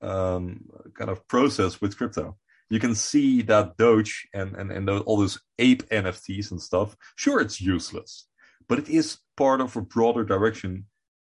um, 0.00 0.64
kind 0.98 1.10
of 1.10 1.26
process 1.28 1.80
with 1.80 1.96
crypto. 1.96 2.36
You 2.68 2.80
can 2.80 2.94
see 2.94 3.42
that 3.42 3.76
Doge 3.76 4.28
and, 4.34 4.54
and, 4.56 4.70
and 4.70 4.88
all 4.88 5.18
those 5.18 5.40
ape 5.58 5.88
NFTs 5.90 6.50
and 6.50 6.60
stuff, 6.60 6.96
sure, 7.16 7.40
it's 7.40 7.60
useless, 7.60 8.26
but 8.68 8.78
it 8.78 8.88
is 8.88 9.18
part 9.36 9.60
of 9.60 9.76
a 9.76 9.82
broader 9.82 10.24
direction 10.24 10.86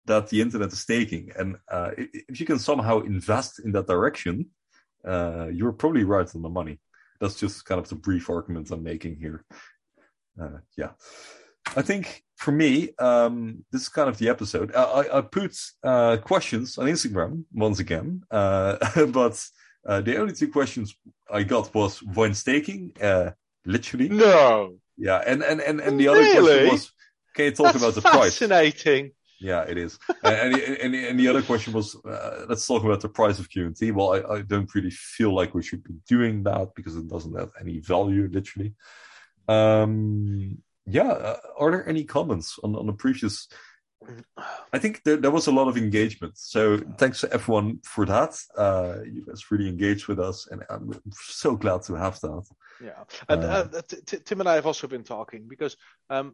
that 0.07 0.28
the 0.28 0.40
internet 0.40 0.73
is 0.73 0.85
taking. 0.85 1.31
And 1.36 1.57
uh, 1.70 1.93
if 1.97 2.40
you 2.40 2.47
can 2.47 2.59
somehow 2.59 3.01
invest 3.01 3.61
in 3.65 3.73
that 3.73 3.86
direction, 3.86 4.51
uh, 5.07 5.48
you're 5.52 5.73
probably 5.73 6.05
right 6.05 6.28
on 6.35 6.43
the 6.43 6.48
money. 6.48 6.78
That's 7.20 7.39
just 7.39 7.65
kind 7.65 7.81
of 7.81 7.89
the 7.89 7.94
brief 7.94 8.28
argument 8.28 8.70
I'm 8.70 8.82
making 8.82 9.16
here. 9.16 9.44
Uh, 10.40 10.59
yeah. 10.77 10.90
I 11.76 11.82
think 11.82 12.24
for 12.36 12.52
me, 12.52 12.90
um, 12.98 13.64
this 13.70 13.82
is 13.82 13.88
kind 13.88 14.09
of 14.09 14.18
the 14.18 14.28
episode. 14.28 14.74
I, 14.74 15.18
I 15.18 15.20
put 15.20 15.56
uh, 15.82 16.16
questions 16.18 16.78
on 16.78 16.86
Instagram 16.86 17.44
once 17.52 17.78
again, 17.78 18.22
uh, 18.30 18.76
but 19.06 19.44
uh, 19.86 20.01
the 20.01 20.16
only 20.16 20.34
two 20.34 20.51
questions 20.51 20.97
I 21.30 21.42
got 21.42 21.72
was 21.74 22.02
when 22.02 22.34
staking, 22.34 22.92
uh, 23.01 23.30
literally. 23.64 24.09
No. 24.09 24.74
Yeah, 24.97 25.22
and 25.26 25.42
and 25.42 25.60
and, 25.60 25.80
and 25.80 25.98
the 25.98 26.09
other 26.09 26.20
question 26.20 26.68
was, 26.70 26.92
can 27.34 27.47
you 27.47 27.51
talk 27.52 27.72
That's 27.72 27.76
about 27.76 27.94
the 27.94 28.02
price? 28.02 28.38
fascinating. 28.38 29.12
Yeah, 29.40 29.62
it 29.62 29.78
is. 29.78 29.98
and, 30.22 30.55
and, 30.55 30.76
and, 30.76 30.94
and 30.94 31.18
the 31.18 31.28
other 31.28 31.40
question 31.40 31.72
was, 31.72 31.97
uh, 32.05 32.44
let's 32.47 32.66
talk 32.66 32.84
about 32.84 33.01
the 33.01 33.09
price 33.09 33.38
of 33.38 33.48
QNT. 33.48 33.92
Well, 33.94 34.12
I, 34.12 34.36
I 34.36 34.42
don't 34.42 34.72
really 34.74 34.90
feel 34.90 35.34
like 35.34 35.55
we 35.55 35.62
should 35.62 35.82
be 35.82 35.94
doing 36.06 36.42
that 36.42 36.74
because 36.74 36.94
it 36.94 37.09
doesn't 37.09 37.38
have 37.38 37.51
any 37.59 37.78
value, 37.78 38.28
literally. 38.30 38.74
Um, 39.48 40.59
yeah, 40.86 41.11
uh, 41.11 41.36
are 41.59 41.70
there 41.70 41.89
any 41.89 42.05
comments 42.05 42.59
on, 42.62 42.74
on 42.77 42.86
the 42.86 42.93
previous? 42.93 43.48
I 44.73 44.78
think 44.78 45.02
there, 45.05 45.16
there 45.16 45.31
was 45.31 45.47
a 45.47 45.52
lot 45.52 45.69
of 45.69 45.77
engagement. 45.77 46.39
So 46.39 46.78
thanks 46.97 47.20
to 47.20 47.32
everyone 47.32 47.81
for 47.85 48.07
that. 48.07 48.39
Uh, 48.57 48.98
you 49.05 49.24
guys 49.27 49.51
really 49.51 49.69
engaged 49.69 50.09
with 50.09 50.19
us, 50.19 50.48
and 50.51 50.65
I'm 50.70 50.98
so 51.12 51.55
glad 51.55 51.82
to 51.82 51.94
have 51.94 52.19
that. 52.20 52.44
Yeah, 52.82 53.05
and 53.28 53.44
Uh, 53.44 53.69
uh, 53.74 53.82
Tim 54.24 54.40
and 54.40 54.48
I 54.48 54.55
have 54.55 54.66
also 54.66 54.86
been 54.86 55.05
talking 55.05 55.47
because 55.47 55.77
um, 56.09 56.32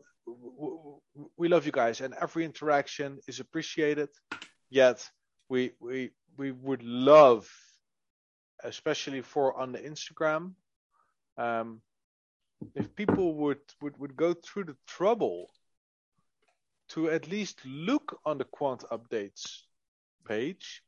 we 1.36 1.48
love 1.48 1.66
you 1.66 1.72
guys, 1.72 2.00
and 2.00 2.14
every 2.20 2.44
interaction 2.44 3.18
is 3.26 3.40
appreciated. 3.40 4.10
Yet 4.70 5.08
we 5.48 5.72
we 5.80 6.10
we 6.36 6.52
would 6.52 6.82
love, 6.82 7.50
especially 8.62 9.22
for 9.22 9.58
on 9.58 9.72
the 9.72 9.80
Instagram, 9.80 10.54
um, 11.36 11.80
if 12.74 12.94
people 12.94 13.34
would, 13.34 13.60
would 13.80 13.98
would 13.98 14.16
go 14.16 14.34
through 14.34 14.64
the 14.64 14.76
trouble 14.86 15.50
to 16.88 17.10
at 17.10 17.28
least 17.28 17.60
look 17.64 18.20
on 18.24 18.38
the 18.38 18.44
quant 18.44 18.84
updates 18.90 19.62
page 20.26 20.82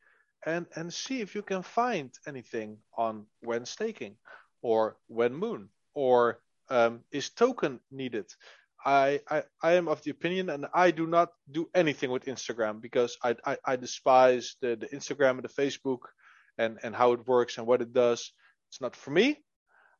and 0.46 0.66
and 0.76 0.92
see 0.92 1.20
if 1.20 1.34
you 1.34 1.42
can 1.42 1.62
find 1.62 2.10
anything 2.26 2.78
on 2.96 3.26
when 3.40 3.64
staking 3.66 4.16
or 4.62 4.96
when 5.08 5.34
moon 5.34 5.68
or 5.94 6.40
um, 6.70 7.00
is 7.12 7.30
token 7.30 7.80
needed. 7.90 8.26
I, 8.86 9.20
I 9.28 9.42
i 9.60 9.72
am 9.72 9.88
of 9.88 10.02
the 10.04 10.12
opinion 10.12 10.50
and 10.50 10.66
i 10.72 10.92
do 10.92 11.08
not 11.08 11.30
do 11.50 11.68
anything 11.74 12.12
with 12.12 12.26
instagram 12.26 12.80
because 12.80 13.18
i 13.24 13.34
i, 13.44 13.56
I 13.64 13.74
despise 13.74 14.54
the, 14.62 14.76
the 14.76 14.86
instagram 14.96 15.32
and 15.32 15.42
the 15.42 15.48
facebook 15.48 16.02
and 16.58 16.78
and 16.84 16.94
how 16.94 17.12
it 17.12 17.26
works 17.26 17.58
and 17.58 17.66
what 17.66 17.82
it 17.82 17.92
does. 17.92 18.32
It's 18.68 18.80
not 18.80 18.94
for 18.94 19.10
me 19.10 19.38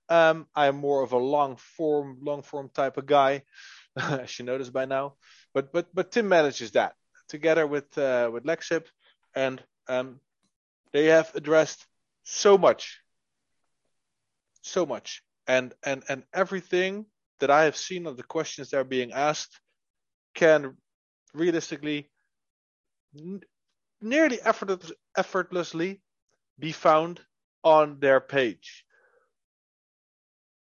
um, 0.09 0.47
i'm 0.55 0.77
more 0.77 1.03
of 1.03 1.13
a 1.13 1.19
long 1.19 1.57
form 1.57 2.19
long 2.23 2.43
form 2.43 2.71
type 2.73 2.97
of 2.97 3.07
guy. 3.07 3.43
As 3.97 4.39
you 4.39 4.45
noticed 4.45 4.73
by 4.73 4.85
now. 4.85 5.15
But 5.55 5.73
but 5.73 5.87
but 5.95 6.13
tim 6.13 6.29
manages 6.29 6.73
that 6.73 6.95
together 7.29 7.67
with 7.67 7.97
uh, 7.99 8.31
with 8.33 8.45
lexip 8.45 8.87
and 9.35 9.63
um, 9.89 10.21
they 10.93 11.07
have 11.07 11.35
addressed 11.35 11.87
so 12.25 12.59
much. 12.59 13.01
So 14.63 14.87
much. 14.87 15.23
And 15.47 15.75
and 15.85 16.03
and 16.09 16.25
everything 16.33 17.07
that 17.41 17.51
i 17.51 17.65
have 17.65 17.77
seen 17.77 18.07
of 18.07 18.17
the 18.17 18.23
questions 18.23 18.71
that 18.71 18.79
are 18.79 18.85
being 18.85 19.13
asked 19.13 19.61
can 20.35 20.77
realistically 21.35 22.11
n- 23.17 23.43
nearly 24.01 24.41
effortless, 24.43 24.93
effortlessly 25.17 26.01
be 26.59 26.73
found 26.73 27.21
on 27.65 27.99
their 28.01 28.21
page 28.21 28.85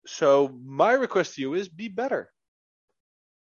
so 0.09 0.49
my 0.65 0.93
request 0.93 1.35
to 1.35 1.41
you 1.41 1.55
is 1.55 1.69
be 1.69 1.89
better 1.89 2.31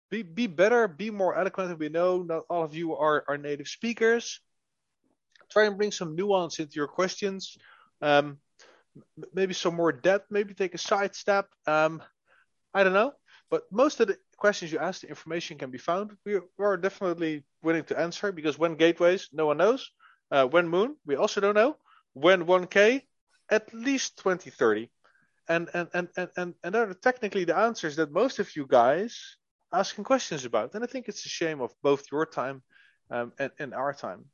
be 0.09 0.23
be 0.23 0.47
better 0.47 0.87
be 0.87 1.11
more 1.11 1.37
eloquent 1.37 1.77
we 1.77 1.89
know 1.89 2.23
not 2.23 2.43
all 2.49 2.63
of 2.63 2.73
you 2.73 2.95
are 2.95 3.23
are 3.27 3.37
native 3.37 3.67
speakers 3.67 4.39
try 5.51 5.65
and 5.65 5.77
bring 5.77 5.91
some 5.91 6.15
nuance 6.15 6.59
into 6.59 6.75
your 6.75 6.87
questions 6.87 7.57
um, 8.01 8.37
maybe 9.33 9.53
some 9.53 9.75
more 9.75 9.91
depth, 9.91 10.27
maybe 10.29 10.53
take 10.53 10.73
a 10.73 10.77
side 10.77 11.15
step. 11.15 11.47
Um, 11.67 12.01
I 12.73 12.83
don't 12.83 12.93
know. 12.93 13.13
But 13.49 13.63
most 13.71 13.99
of 13.99 14.07
the 14.07 14.17
questions 14.37 14.71
you 14.71 14.79
ask, 14.79 15.01
the 15.01 15.09
information 15.09 15.57
can 15.57 15.71
be 15.71 15.77
found. 15.77 16.15
We 16.25 16.39
are, 16.59 16.77
definitely 16.77 17.43
willing 17.63 17.83
to 17.85 17.99
answer 17.99 18.31
because 18.31 18.59
when 18.59 18.75
gateways, 18.75 19.29
no 19.33 19.47
one 19.47 19.57
knows. 19.57 19.89
Uh, 20.31 20.45
when 20.45 20.67
moon, 20.67 20.95
we 21.05 21.15
also 21.15 21.41
don't 21.41 21.55
know. 21.55 21.77
When 22.13 22.45
1K, 22.45 23.01
at 23.49 23.73
least 23.73 24.17
2030. 24.17 24.91
And 25.49 25.69
and, 25.73 25.89
and, 25.93 26.07
and, 26.15 26.29
and, 26.37 26.53
and 26.63 26.75
are 26.75 26.93
technically 26.93 27.43
the 27.45 27.57
answers 27.57 27.95
that 27.97 28.11
most 28.11 28.39
of 28.39 28.55
you 28.55 28.67
guys 28.67 29.37
asking 29.73 30.03
questions 30.05 30.45
about. 30.45 30.75
And 30.75 30.83
I 30.83 30.87
think 30.87 31.07
it's 31.07 31.25
a 31.25 31.29
shame 31.29 31.61
of 31.61 31.73
both 31.81 32.03
your 32.11 32.25
time 32.25 32.61
um, 33.11 33.33
and, 33.39 33.51
and 33.59 33.73
our 33.73 33.93
time. 33.93 34.25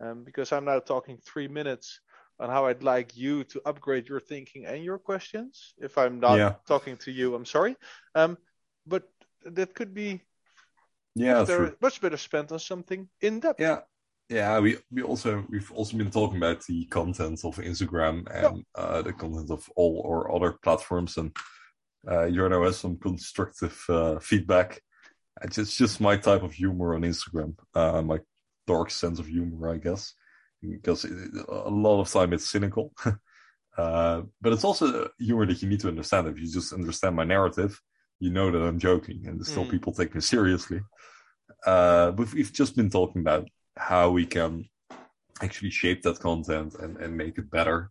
Um, 0.00 0.24
because 0.24 0.52
I'm 0.52 0.64
now 0.64 0.80
talking 0.80 1.18
three 1.18 1.48
minutes 1.48 2.00
on 2.40 2.48
how 2.50 2.66
I'd 2.66 2.82
like 2.82 3.16
you 3.16 3.44
to 3.44 3.60
upgrade 3.66 4.08
your 4.08 4.20
thinking 4.20 4.66
and 4.66 4.82
your 4.82 4.98
questions. 4.98 5.74
If 5.78 5.98
I'm 5.98 6.20
not 6.20 6.36
Yeah. 6.36 6.54
talking 6.66 6.96
to 6.98 7.10
you, 7.12 7.34
I'm 7.34 7.44
sorry. 7.44 7.76
Um, 8.14 8.38
but 8.86 9.04
that 9.44 9.74
could 9.74 9.94
be 9.94 10.22
Yeah, 11.14 11.44
better, 11.44 11.76
much 11.80 12.00
better 12.00 12.16
spent 12.16 12.50
on 12.52 12.58
something 12.58 13.08
in 13.20 13.40
depth. 13.40 13.60
Yeah, 13.60 13.80
yeah. 14.30 14.58
We 14.60 14.78
we 14.90 15.02
also 15.02 15.44
we've 15.50 15.70
also 15.72 15.96
been 15.96 16.10
talking 16.10 16.38
about 16.38 16.64
the 16.64 16.84
content 16.86 17.44
of 17.44 17.56
Instagram 17.56 18.26
and 18.32 18.64
uh, 18.74 19.02
the 19.02 19.12
content 19.12 19.50
of 19.50 19.68
all 19.76 20.06
our 20.08 20.34
other 20.34 20.52
platforms, 20.62 21.16
and 21.16 21.36
uh, 22.08 22.28
Jarno 22.30 22.64
has 22.64 22.78
some 22.78 22.96
constructive 22.96 23.78
uh, 23.88 24.18
feedback. 24.20 24.80
It's 25.42 25.56
just, 25.56 25.76
just 25.78 26.00
my 26.00 26.16
type 26.16 26.42
of 26.42 26.52
humor 26.52 26.94
on 26.94 27.02
Instagram, 27.02 27.54
uh, 27.74 28.02
my 28.02 28.18
dark 28.66 28.90
sense 28.90 29.18
of 29.18 29.26
humor, 29.26 29.70
I 29.70 29.78
guess, 29.78 30.14
because 30.62 31.04
it, 31.04 31.12
a 31.48 31.70
lot 31.70 32.00
of 32.00 32.10
time 32.10 32.32
it's 32.32 32.48
cynical. 32.48 32.92
uh, 33.78 34.22
but 34.40 34.52
it's 34.52 34.64
also 34.64 35.08
humor 35.18 35.46
that 35.46 35.60
you 35.62 35.68
need 35.68 35.80
to 35.80 35.88
understand. 35.88 36.28
If 36.28 36.38
you 36.38 36.46
just 36.50 36.72
understand 36.72 37.16
my 37.16 37.24
narrative, 37.24 37.80
you 38.20 38.30
know 38.30 38.50
that 38.50 38.62
I'm 38.62 38.78
joking, 38.78 39.26
and 39.26 39.44
still 39.44 39.64
Mm. 39.64 39.70
people 39.70 39.92
take 39.92 40.14
me 40.14 40.20
seriously. 40.20 40.80
Uh, 41.66 42.10
but 42.12 42.32
we've 42.32 42.52
just 42.52 42.76
been 42.76 42.90
talking 42.90 43.22
about 43.22 43.48
how 43.76 44.10
we 44.10 44.26
can 44.26 44.68
actually 45.42 45.70
shape 45.70 46.02
that 46.02 46.20
content 46.20 46.74
and, 46.74 46.96
and 46.98 47.16
make 47.16 47.38
it 47.38 47.50
better. 47.50 47.90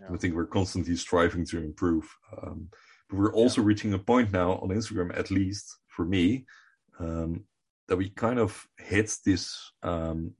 Yeah. 0.00 0.08
I 0.12 0.16
think 0.16 0.34
we're 0.34 0.46
constantly 0.46 0.96
striving 0.96 1.44
to 1.46 1.58
improve. 1.58 2.08
Um, 2.42 2.68
but 3.08 3.18
we're 3.18 3.34
also 3.34 3.62
reaching 3.62 3.92
a 3.94 3.98
point 3.98 4.32
now 4.32 4.52
on 4.52 4.68
Instagram, 4.68 5.16
at 5.18 5.30
least 5.30 5.78
for 5.88 6.04
me, 6.04 6.46
um, 6.98 7.44
that 7.88 7.96
we 7.96 8.10
kind 8.10 8.38
of 8.38 8.66
hit 8.78 9.12
this 9.24 9.72
um, 9.82 10.32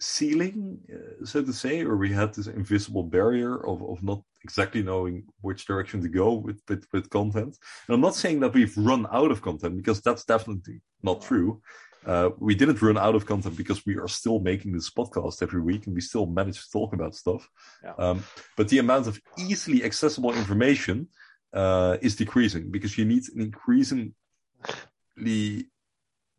ceiling, 0.00 0.78
uh, 0.92 1.24
so 1.24 1.42
to 1.42 1.52
say, 1.52 1.82
or 1.82 1.96
we 1.96 2.12
had 2.12 2.34
this 2.34 2.46
invisible 2.46 3.02
barrier 3.02 3.66
of, 3.66 3.82
of 3.82 4.02
not 4.02 4.22
exactly 4.42 4.82
knowing 4.82 5.24
which 5.40 5.66
direction 5.66 6.02
to 6.02 6.08
go 6.08 6.34
with, 6.34 6.60
with, 6.68 6.84
with 6.92 7.08
content. 7.10 7.56
And 7.88 7.94
I'm 7.94 8.00
not 8.00 8.14
saying 8.14 8.40
that 8.40 8.52
we've 8.52 8.76
run 8.76 9.06
out 9.12 9.30
of 9.30 9.40
content 9.40 9.76
because 9.76 10.02
that's 10.02 10.24
definitely 10.24 10.82
not 11.02 11.22
true. 11.22 11.62
Uh, 12.06 12.30
we 12.38 12.54
didn't 12.54 12.82
run 12.82 12.98
out 12.98 13.14
of 13.14 13.26
content 13.26 13.56
because 13.56 13.84
we 13.86 13.96
are 13.96 14.08
still 14.08 14.38
making 14.40 14.72
this 14.72 14.90
podcast 14.90 15.42
every 15.42 15.60
week 15.60 15.86
and 15.86 15.94
we 15.94 16.00
still 16.00 16.26
manage 16.26 16.62
to 16.62 16.70
talk 16.70 16.92
about 16.92 17.14
stuff. 17.14 17.48
Yeah. 17.82 17.94
Um, 17.98 18.24
but 18.56 18.68
the 18.68 18.78
amount 18.78 19.06
of 19.06 19.20
easily 19.38 19.84
accessible 19.84 20.34
information 20.34 21.08
uh, 21.52 21.96
is 22.02 22.16
decreasing 22.16 22.70
because 22.70 22.98
you 22.98 23.04
need 23.04 23.22
an 23.34 23.40
increasingly 23.40 24.14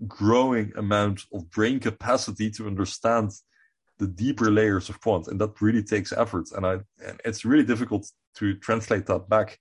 growing 0.07 0.73
amount 0.75 1.23
of 1.33 1.49
brain 1.49 1.79
capacity 1.79 2.51
to 2.51 2.67
understand 2.67 3.31
the 3.97 4.07
deeper 4.07 4.51
layers 4.51 4.89
of 4.89 4.99
quant, 4.99 5.27
and 5.27 5.39
that 5.39 5.61
really 5.61 5.81
takes 5.81 6.11
effort. 6.11 6.51
And 6.55 6.65
I, 6.65 6.73
and 7.05 7.19
it's 7.23 7.45
really 7.45 7.63
difficult 7.63 8.05
to 8.35 8.55
translate 8.55 9.05
that 9.05 9.29
back 9.29 9.57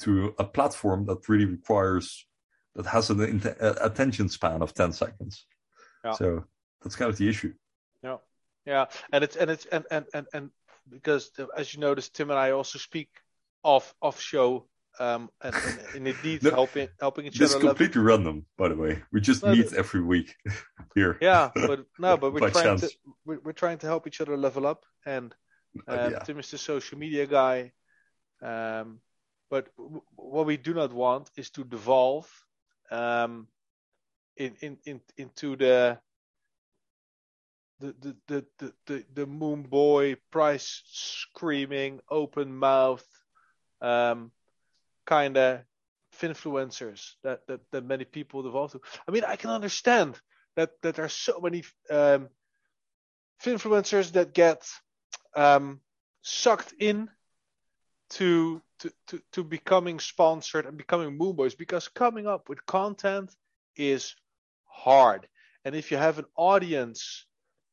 to 0.00 0.34
a 0.38 0.44
platform 0.44 1.06
that 1.06 1.28
really 1.28 1.46
requires 1.46 2.26
that 2.82 2.88
has 2.90 3.10
an 3.10 3.20
int- 3.20 3.56
attention 3.60 4.28
span 4.28 4.62
of 4.62 4.72
ten 4.74 4.92
seconds. 4.92 5.46
Yeah. 6.04 6.12
So 6.12 6.44
that's 6.82 6.96
kind 6.96 7.10
of 7.10 7.18
the 7.18 7.28
issue. 7.28 7.52
Yeah, 8.02 8.16
yeah, 8.66 8.86
and 9.12 9.24
it's 9.24 9.36
and 9.36 9.50
it's 9.50 9.66
and 9.66 9.84
and 9.90 10.06
and, 10.14 10.26
and 10.32 10.50
because 10.88 11.30
as 11.56 11.74
you 11.74 11.80
noticed, 11.80 12.14
Tim 12.14 12.30
and 12.30 12.38
I 12.38 12.52
also 12.52 12.78
speak 12.78 13.08
off 13.62 13.94
off 14.00 14.20
show 14.20 14.66
um, 14.98 15.30
and, 15.42 15.54
and, 15.94 16.06
indeed 16.06 16.42
No, 16.44 16.50
helping 16.50 16.88
helping 16.98 17.26
each 17.26 17.38
This 17.38 17.50
is 17.50 17.56
other. 17.56 17.64
level- 17.64 17.76
completely 17.76 18.02
random, 18.02 18.46
by 18.56 18.68
the 18.68 18.76
way. 18.76 19.02
We 19.12 19.20
just 19.20 19.44
No, 19.44 19.52
meet 19.52 19.72
every 19.74 20.02
week 20.02 20.34
here. 20.94 21.18
Yeah, 21.20 21.50
but 21.54 21.84
no, 21.98 22.16
but 22.16 22.32
we're 22.32 22.50
trying 22.50 22.64
chance. 22.78 22.80
to 22.82 22.90
we're, 23.26 23.40
we're 23.44 23.52
trying 23.52 23.78
to 23.78 23.86
help 23.86 24.06
each 24.06 24.20
other 24.20 24.36
level 24.36 24.66
up, 24.66 24.84
and 25.06 25.34
Uh, 25.86 25.92
um, 25.92 26.12
yeah. 26.12 26.18
Tim 26.24 26.38
is 26.38 26.50
the 26.50 26.58
social 26.58 26.98
media 26.98 27.26
guy. 27.26 27.72
Um, 28.42 29.00
but 29.50 29.68
w- 29.76 30.02
what 30.16 30.46
we 30.46 30.56
do 30.56 30.72
not 30.74 30.92
want 30.92 31.30
is 31.36 31.50
to 31.50 31.62
devolve 31.64 32.28
um, 32.90 33.46
in, 34.36 34.54
in, 34.60 34.78
in, 34.84 35.00
into 35.16 35.56
the 35.56 35.98
the 37.78 37.94
the 38.26 38.44
the 38.58 38.72
the, 38.86 39.04
the, 39.14 39.26
moon 39.26 39.62
boy 39.62 40.16
price 40.30 40.82
screaming 40.86 42.00
open 42.10 42.54
mouth 42.54 43.06
um, 43.80 44.30
kind 45.06 45.36
of 45.36 45.60
influencers 46.20 47.14
that, 47.22 47.46
that 47.46 47.60
that 47.70 47.84
many 47.84 48.04
people 48.04 48.42
devolve 48.42 48.72
to. 48.72 48.80
I 49.08 49.10
mean, 49.10 49.24
I 49.24 49.36
can 49.36 49.50
understand 49.50 50.20
that 50.56 50.70
that 50.82 50.96
there 50.96 51.04
are 51.04 51.08
so 51.08 51.40
many 51.40 51.64
um, 51.90 52.28
influencers 53.44 54.12
that 54.12 54.34
get 54.34 54.68
um, 55.34 55.80
sucked 56.22 56.74
in 56.78 57.08
to, 58.10 58.60
to 58.80 58.92
to 59.08 59.20
to 59.32 59.44
becoming 59.44 60.00
sponsored 60.00 60.66
and 60.66 60.76
becoming 60.76 61.16
moon 61.16 61.36
boys 61.36 61.54
because 61.54 61.88
coming 61.88 62.26
up 62.26 62.48
with 62.48 62.64
content 62.66 63.34
is 63.76 64.14
hard. 64.64 65.28
And 65.64 65.74
if 65.74 65.90
you 65.90 65.96
have 65.96 66.18
an 66.18 66.26
audience 66.36 67.26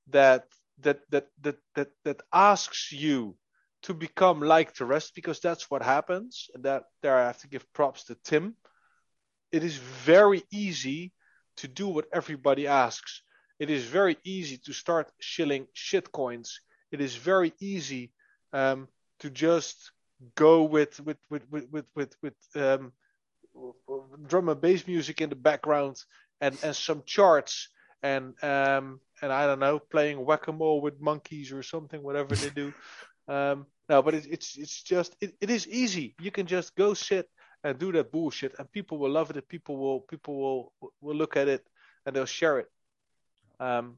that 0.10 0.46
that 0.80 1.00
that 1.10 1.28
that 1.42 1.58
that, 1.76 1.90
that 2.04 2.22
asks 2.34 2.92
you 2.92 3.36
to 3.84 3.94
become 3.94 4.42
like 4.42 4.74
the 4.76 4.86
rest 4.86 5.16
because 5.16 5.40
that's 5.40 5.70
what 5.70 5.82
happens 5.84 6.50
and 6.54 6.64
that 6.64 6.84
there 7.02 7.16
i 7.16 7.26
have 7.26 7.38
to 7.38 7.48
give 7.48 7.72
props 7.74 8.06
to 8.06 8.16
tim 8.24 8.56
it 9.52 9.64
is 9.64 9.78
very 9.78 10.44
easy 10.52 11.14
to 11.58 11.68
do 11.68 11.88
what 11.88 12.08
everybody 12.14 12.68
asks. 12.68 13.22
It 13.60 13.70
is 13.70 13.84
very 13.84 14.18
easy 14.24 14.58
to 14.66 14.74
start 14.74 15.12
shilling 15.20 15.68
shit 15.74 16.12
coins. 16.12 16.62
It 16.92 17.02
is 17.02 17.16
very 17.16 17.54
easy 17.60 18.12
um, 18.54 18.88
to 19.20 19.30
just 19.30 19.92
go 20.36 20.64
with 20.64 21.00
with 21.02 21.18
with 21.30 21.44
with 21.52 21.72
with 21.72 21.86
with, 21.96 22.16
with 22.22 22.34
um, 22.56 22.92
drum 24.28 24.50
and 24.50 24.62
bass 24.62 24.88
music 24.88 25.22
in 25.22 25.30
the 25.30 25.36
background 25.36 25.98
and 26.42 26.58
and 26.64 26.76
some 26.76 27.04
charts 27.06 27.70
and 28.04 28.36
um 28.44 29.00
and 29.22 29.32
I 29.34 29.46
don't 29.48 29.60
know 29.60 29.80
playing 29.80 30.24
whack-a-mole 30.24 30.82
with 30.82 31.02
monkeys 31.02 31.52
or 31.52 31.64
something 31.64 32.02
whatever 32.04 32.36
they 32.36 32.50
do. 32.50 32.74
Um 33.30 33.66
no 33.90 34.02
but 34.02 34.14
it, 34.14 34.26
it's 34.26 34.58
it's 34.58 34.82
just 34.84 35.18
it, 35.20 35.36
it 35.42 35.50
is 35.50 35.68
easy. 35.68 36.16
You 36.22 36.32
can 36.32 36.48
just 36.48 36.78
go 36.78 36.94
sit 36.94 37.28
and 37.62 37.78
do 37.78 37.92
that 37.92 38.10
bullshit 38.10 38.56
and 38.58 38.72
people 38.72 38.98
will 39.00 39.10
love 39.10 39.30
it 39.32 39.36
and 39.36 39.48
people 39.50 39.76
will 39.76 40.00
people 40.00 40.34
will 40.38 40.92
will 41.02 41.16
look 41.16 41.36
at 41.36 41.50
it 41.50 41.68
and 42.06 42.16
they'll 42.16 42.26
share 42.26 42.60
it. 42.60 42.70
Um 43.60 43.98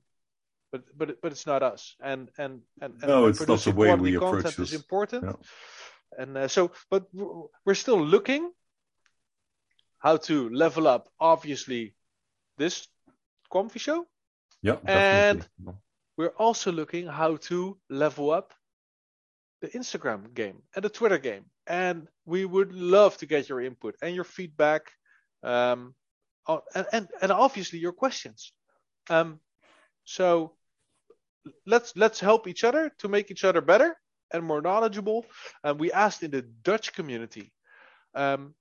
but 0.72 0.82
but 0.98 1.22
but 1.22 1.32
it's 1.32 1.46
not 1.46 1.62
us. 1.62 1.96
And 2.02 2.32
and 2.40 2.62
and, 2.82 2.94
and 3.02 3.08
No, 3.08 3.28
it's 3.28 3.48
not 3.48 3.60
the 3.60 3.72
way 3.72 3.94
we 3.94 4.16
approach 4.16 4.44
content 4.44 4.60
is 4.60 4.72
this. 4.72 4.80
important. 4.80 5.26
And 6.20 6.38
uh, 6.38 6.48
so 6.48 6.72
but 6.92 7.04
we're 7.66 7.76
still 7.86 8.02
looking 8.16 8.52
how 10.00 10.18
to 10.18 10.50
level 10.50 10.86
up 10.88 11.10
obviously 11.20 11.96
this 12.58 12.88
Quamfy 13.52 13.80
Show 13.80 14.06
Yeah, 14.62 14.78
And- 14.86 15.40
definitely. 15.40 15.76
we're 16.18 16.36
also 16.38 16.72
looking 16.72 17.08
how 17.08 17.38
to 17.50 17.78
level 17.90 18.32
up 18.32 18.54
the 19.62 19.70
Instagram 19.70 20.34
game 20.34 20.58
and 20.76 20.84
the 20.84 20.90
Twitter 20.90 21.18
game. 21.18 21.46
And 21.68 22.08
we 22.26 22.44
would 22.46 22.72
love 22.74 23.18
to 23.18 23.26
get 23.26 23.48
your 23.50 23.62
input 23.62 23.96
and 24.02 24.14
your 24.16 24.26
feedback, 24.26 24.92
um, 25.44 25.96
on, 26.48 26.60
and, 26.76 26.86
and 26.92 27.08
and 27.22 27.32
obviously 27.32 27.80
your 27.80 27.94
questions. 27.94 28.52
Um, 29.10 29.40
so 30.04 30.56
let's 31.66 31.96
let's 31.96 32.20
help 32.20 32.48
each 32.48 32.64
other 32.64 32.92
to 33.00 33.08
make 33.08 33.32
each 33.32 33.44
other 33.46 33.62
better 33.62 33.96
and 34.34 34.44
more 34.44 34.62
knowledgeable. 34.62 35.26
And 35.64 35.80
we 35.80 35.92
asked 35.92 36.24
in 36.24 36.32
the 36.32 36.42
Dutch 36.42 36.94
community 36.94 37.52
um, 38.16 38.54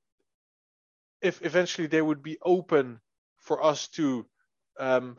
if 1.20 1.44
eventually 1.44 1.86
they 1.86 2.02
would 2.02 2.22
be 2.22 2.38
open 2.42 3.00
for 3.40 3.64
us 3.64 3.88
to 3.88 4.26
um, 4.78 5.18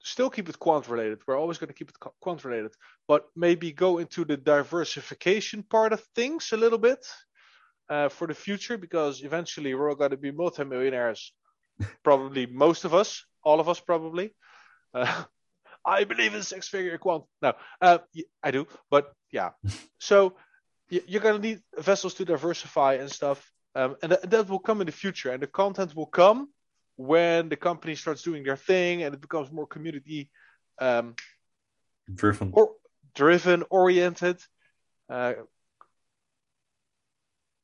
still 0.00 0.30
keep 0.30 0.48
it 0.48 0.58
quant 0.58 0.88
related. 0.88 1.18
We're 1.26 1.38
always 1.38 1.58
going 1.58 1.68
to 1.68 1.74
keep 1.74 1.90
it 1.90 1.96
quant 2.20 2.44
related, 2.44 2.72
but 3.08 3.26
maybe 3.36 3.72
go 3.72 3.98
into 3.98 4.24
the 4.24 4.36
diversification 4.36 5.62
part 5.62 5.92
of 5.92 6.00
things 6.14 6.52
a 6.52 6.56
little 6.56 6.78
bit 6.78 7.06
uh, 7.88 8.08
for 8.08 8.26
the 8.26 8.34
future 8.34 8.78
because 8.78 9.22
eventually 9.22 9.74
we're 9.74 9.90
all 9.90 9.96
going 9.96 10.10
to 10.10 10.16
be 10.16 10.30
multimillionaires. 10.30 11.32
probably 12.02 12.46
most 12.46 12.84
of 12.84 12.94
us, 12.94 13.24
all 13.42 13.60
of 13.60 13.68
us 13.68 13.80
probably. 13.80 14.34
Uh, 14.92 15.24
I 15.84 16.04
believe 16.04 16.34
in 16.34 16.42
six 16.42 16.68
figure 16.68 16.96
quant. 16.98 17.24
No, 17.42 17.52
uh, 17.80 17.98
I 18.42 18.50
do, 18.50 18.66
but 18.90 19.12
yeah. 19.30 19.50
so 19.98 20.34
you're 20.88 21.22
going 21.22 21.40
to 21.40 21.48
need 21.48 21.60
vessels 21.78 22.14
to 22.14 22.24
diversify 22.24 22.94
and 22.94 23.10
stuff. 23.10 23.50
Um, 23.74 23.96
and 24.02 24.10
th- 24.12 24.22
that 24.22 24.48
will 24.48 24.60
come 24.60 24.80
in 24.80 24.86
the 24.86 24.92
future, 24.92 25.30
and 25.32 25.42
the 25.42 25.48
content 25.48 25.96
will 25.96 26.06
come 26.06 26.48
when 26.96 27.48
the 27.48 27.56
company 27.56 27.94
starts 27.94 28.22
doing 28.22 28.44
their 28.44 28.56
thing 28.56 29.02
and 29.02 29.14
it 29.14 29.20
becomes 29.20 29.50
more 29.50 29.66
community 29.66 30.30
um, 30.80 31.14
driven. 32.12 32.50
or 32.54 32.72
driven, 33.14 33.64
oriented. 33.70 34.40
Uh, 35.08 35.34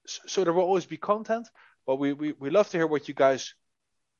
so 0.06 0.42
there 0.42 0.52
will 0.52 0.64
always 0.64 0.86
be 0.86 0.96
content, 0.96 1.48
but 1.86 1.96
we, 1.96 2.12
we, 2.12 2.32
we 2.32 2.50
love 2.50 2.68
to 2.70 2.76
hear 2.76 2.86
what 2.86 3.06
you 3.06 3.14
guys 3.14 3.54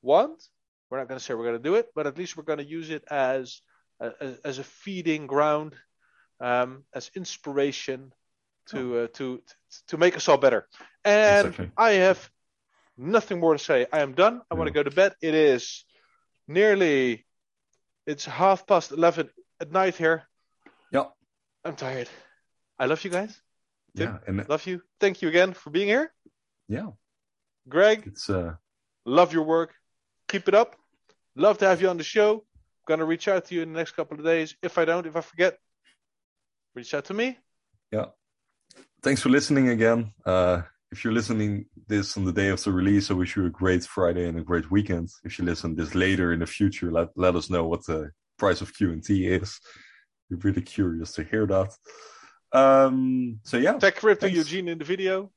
want. 0.03 0.41
We're 0.89 0.99
not 0.99 1.09
going 1.09 1.19
to 1.19 1.25
say 1.25 1.35
we're 1.35 1.45
going 1.45 1.57
to 1.57 1.63
do 1.63 1.75
it, 1.75 1.89
but 1.95 2.07
at 2.07 2.19
least 2.19 2.37
we're 2.37 2.45
going 2.45 2.59
to 2.59 2.65
use 2.65 2.91
it 2.91 3.05
as 3.11 3.63
as, 4.01 4.39
as 4.45 4.59
a 4.59 4.65
feeding 4.65 5.27
ground, 5.27 5.75
um, 6.41 6.85
as 6.95 7.11
inspiration 7.15 8.13
to 8.67 8.99
uh, 8.99 9.07
to 9.15 9.43
to 9.89 9.97
make 9.99 10.17
us 10.17 10.29
all 10.29 10.39
better. 10.39 10.67
And 11.05 11.49
Exactly. 11.49 11.71
I 11.77 11.93
have 11.93 12.31
nothing 12.97 13.41
more 13.41 13.53
to 13.55 13.59
say. 13.59 13.87
I 13.93 14.01
am 14.01 14.13
done. 14.15 14.41
I 14.51 14.55
want 14.55 14.69
to 14.69 14.73
go 14.73 14.83
to 14.83 14.91
bed. 14.91 15.15
It 15.23 15.35
is 15.35 15.85
nearly 16.49 17.27
it's 18.07 18.25
half 18.25 18.67
past 18.67 18.93
eleven 18.93 19.31
at 19.61 19.73
night 19.73 19.97
here. 19.97 20.25
Yeah, 20.93 21.07
I'm 21.65 21.77
tired. 21.77 22.09
I 22.79 22.87
love 22.87 23.05
you 23.05 23.11
guys. 23.11 23.41
yeah, 23.95 24.19
and 24.27 24.49
Love 24.49 24.67
you. 24.67 24.81
Thank 25.01 25.21
you 25.23 25.29
again 25.29 25.53
for 25.53 25.71
being 25.71 25.89
here. 25.89 26.13
yeah, 26.69 26.91
Greg, 27.69 28.05
it's 28.07 28.31
uh, 28.31 28.55
love 29.05 29.33
your 29.33 29.45
work. 29.45 29.75
Keep 30.29 30.49
it 30.49 30.55
up. 30.55 30.77
Love 31.37 31.59
to 31.59 31.67
have 31.67 31.81
you 31.83 31.89
on 31.91 31.97
the 31.97 32.05
show. 32.05 32.45
Gonna 32.87 33.05
reach 33.05 33.29
out 33.29 33.45
to 33.47 33.55
you 33.55 33.63
in 33.63 33.73
the 33.73 33.79
next 33.79 33.93
couple 33.93 34.19
of 34.19 34.25
days. 34.25 34.57
If 34.63 34.79
I 34.79 34.85
don't, 34.85 35.07
if 35.07 35.17
I 35.17 35.21
forget, 35.21 35.59
reach 36.75 36.93
out 36.95 37.05
to 37.07 37.15
me. 37.15 37.39
yeah. 37.93 38.07
Thanks 39.03 39.23
for 39.23 39.31
listening 39.31 39.69
again. 39.71 40.13
Uh, 40.27 40.63
if 40.93 41.05
you're 41.05 41.13
listening 41.13 41.67
this 41.87 42.17
on 42.17 42.25
the 42.25 42.33
day 42.33 42.49
of 42.49 42.63
the 42.63 42.71
release, 42.73 43.11
I 43.11 43.15
wish 43.15 43.35
you 43.37 43.47
a 43.47 43.51
great 43.51 43.85
Friday 43.85 44.29
and 44.29 44.39
a 44.39 44.43
great 44.43 44.71
weekend. 44.71 45.09
If 45.25 45.39
you 45.39 45.45
listen 45.45 45.75
this 45.75 45.95
later 45.95 46.33
in 46.33 46.41
the 46.41 46.47
future, 46.47 46.91
let 46.91 47.09
let 47.17 47.35
us 47.37 47.49
know 47.49 47.67
what 47.67 47.87
the 47.87 48.11
price 48.39 48.61
of 48.61 48.75
QNT 48.75 49.41
is. 49.41 49.59
We're 50.29 50.39
really 50.39 50.63
curious 50.63 51.13
to 51.13 51.25
hear 51.25 51.47
that. 51.47 51.71
Um, 52.53 53.41
so 53.45 53.57
yeah, 53.57 53.79
Tech 53.79 53.97
Crypto 53.97 54.27
Thanks. 54.27 54.37
Eugene 54.37 54.69
in 54.69 54.79
the 54.79 54.85
video. 54.85 55.31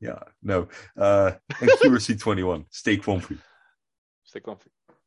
yeah, 0.00 0.20
no, 0.42 0.68
uh, 0.98 1.32
and 1.60 1.70
QRC 1.70 2.18
twenty 2.18 2.42
one. 2.42 2.64
Stay 2.70 2.96
comfy. 2.96 3.38
Stay 4.24 4.40
comfy. 4.40 4.70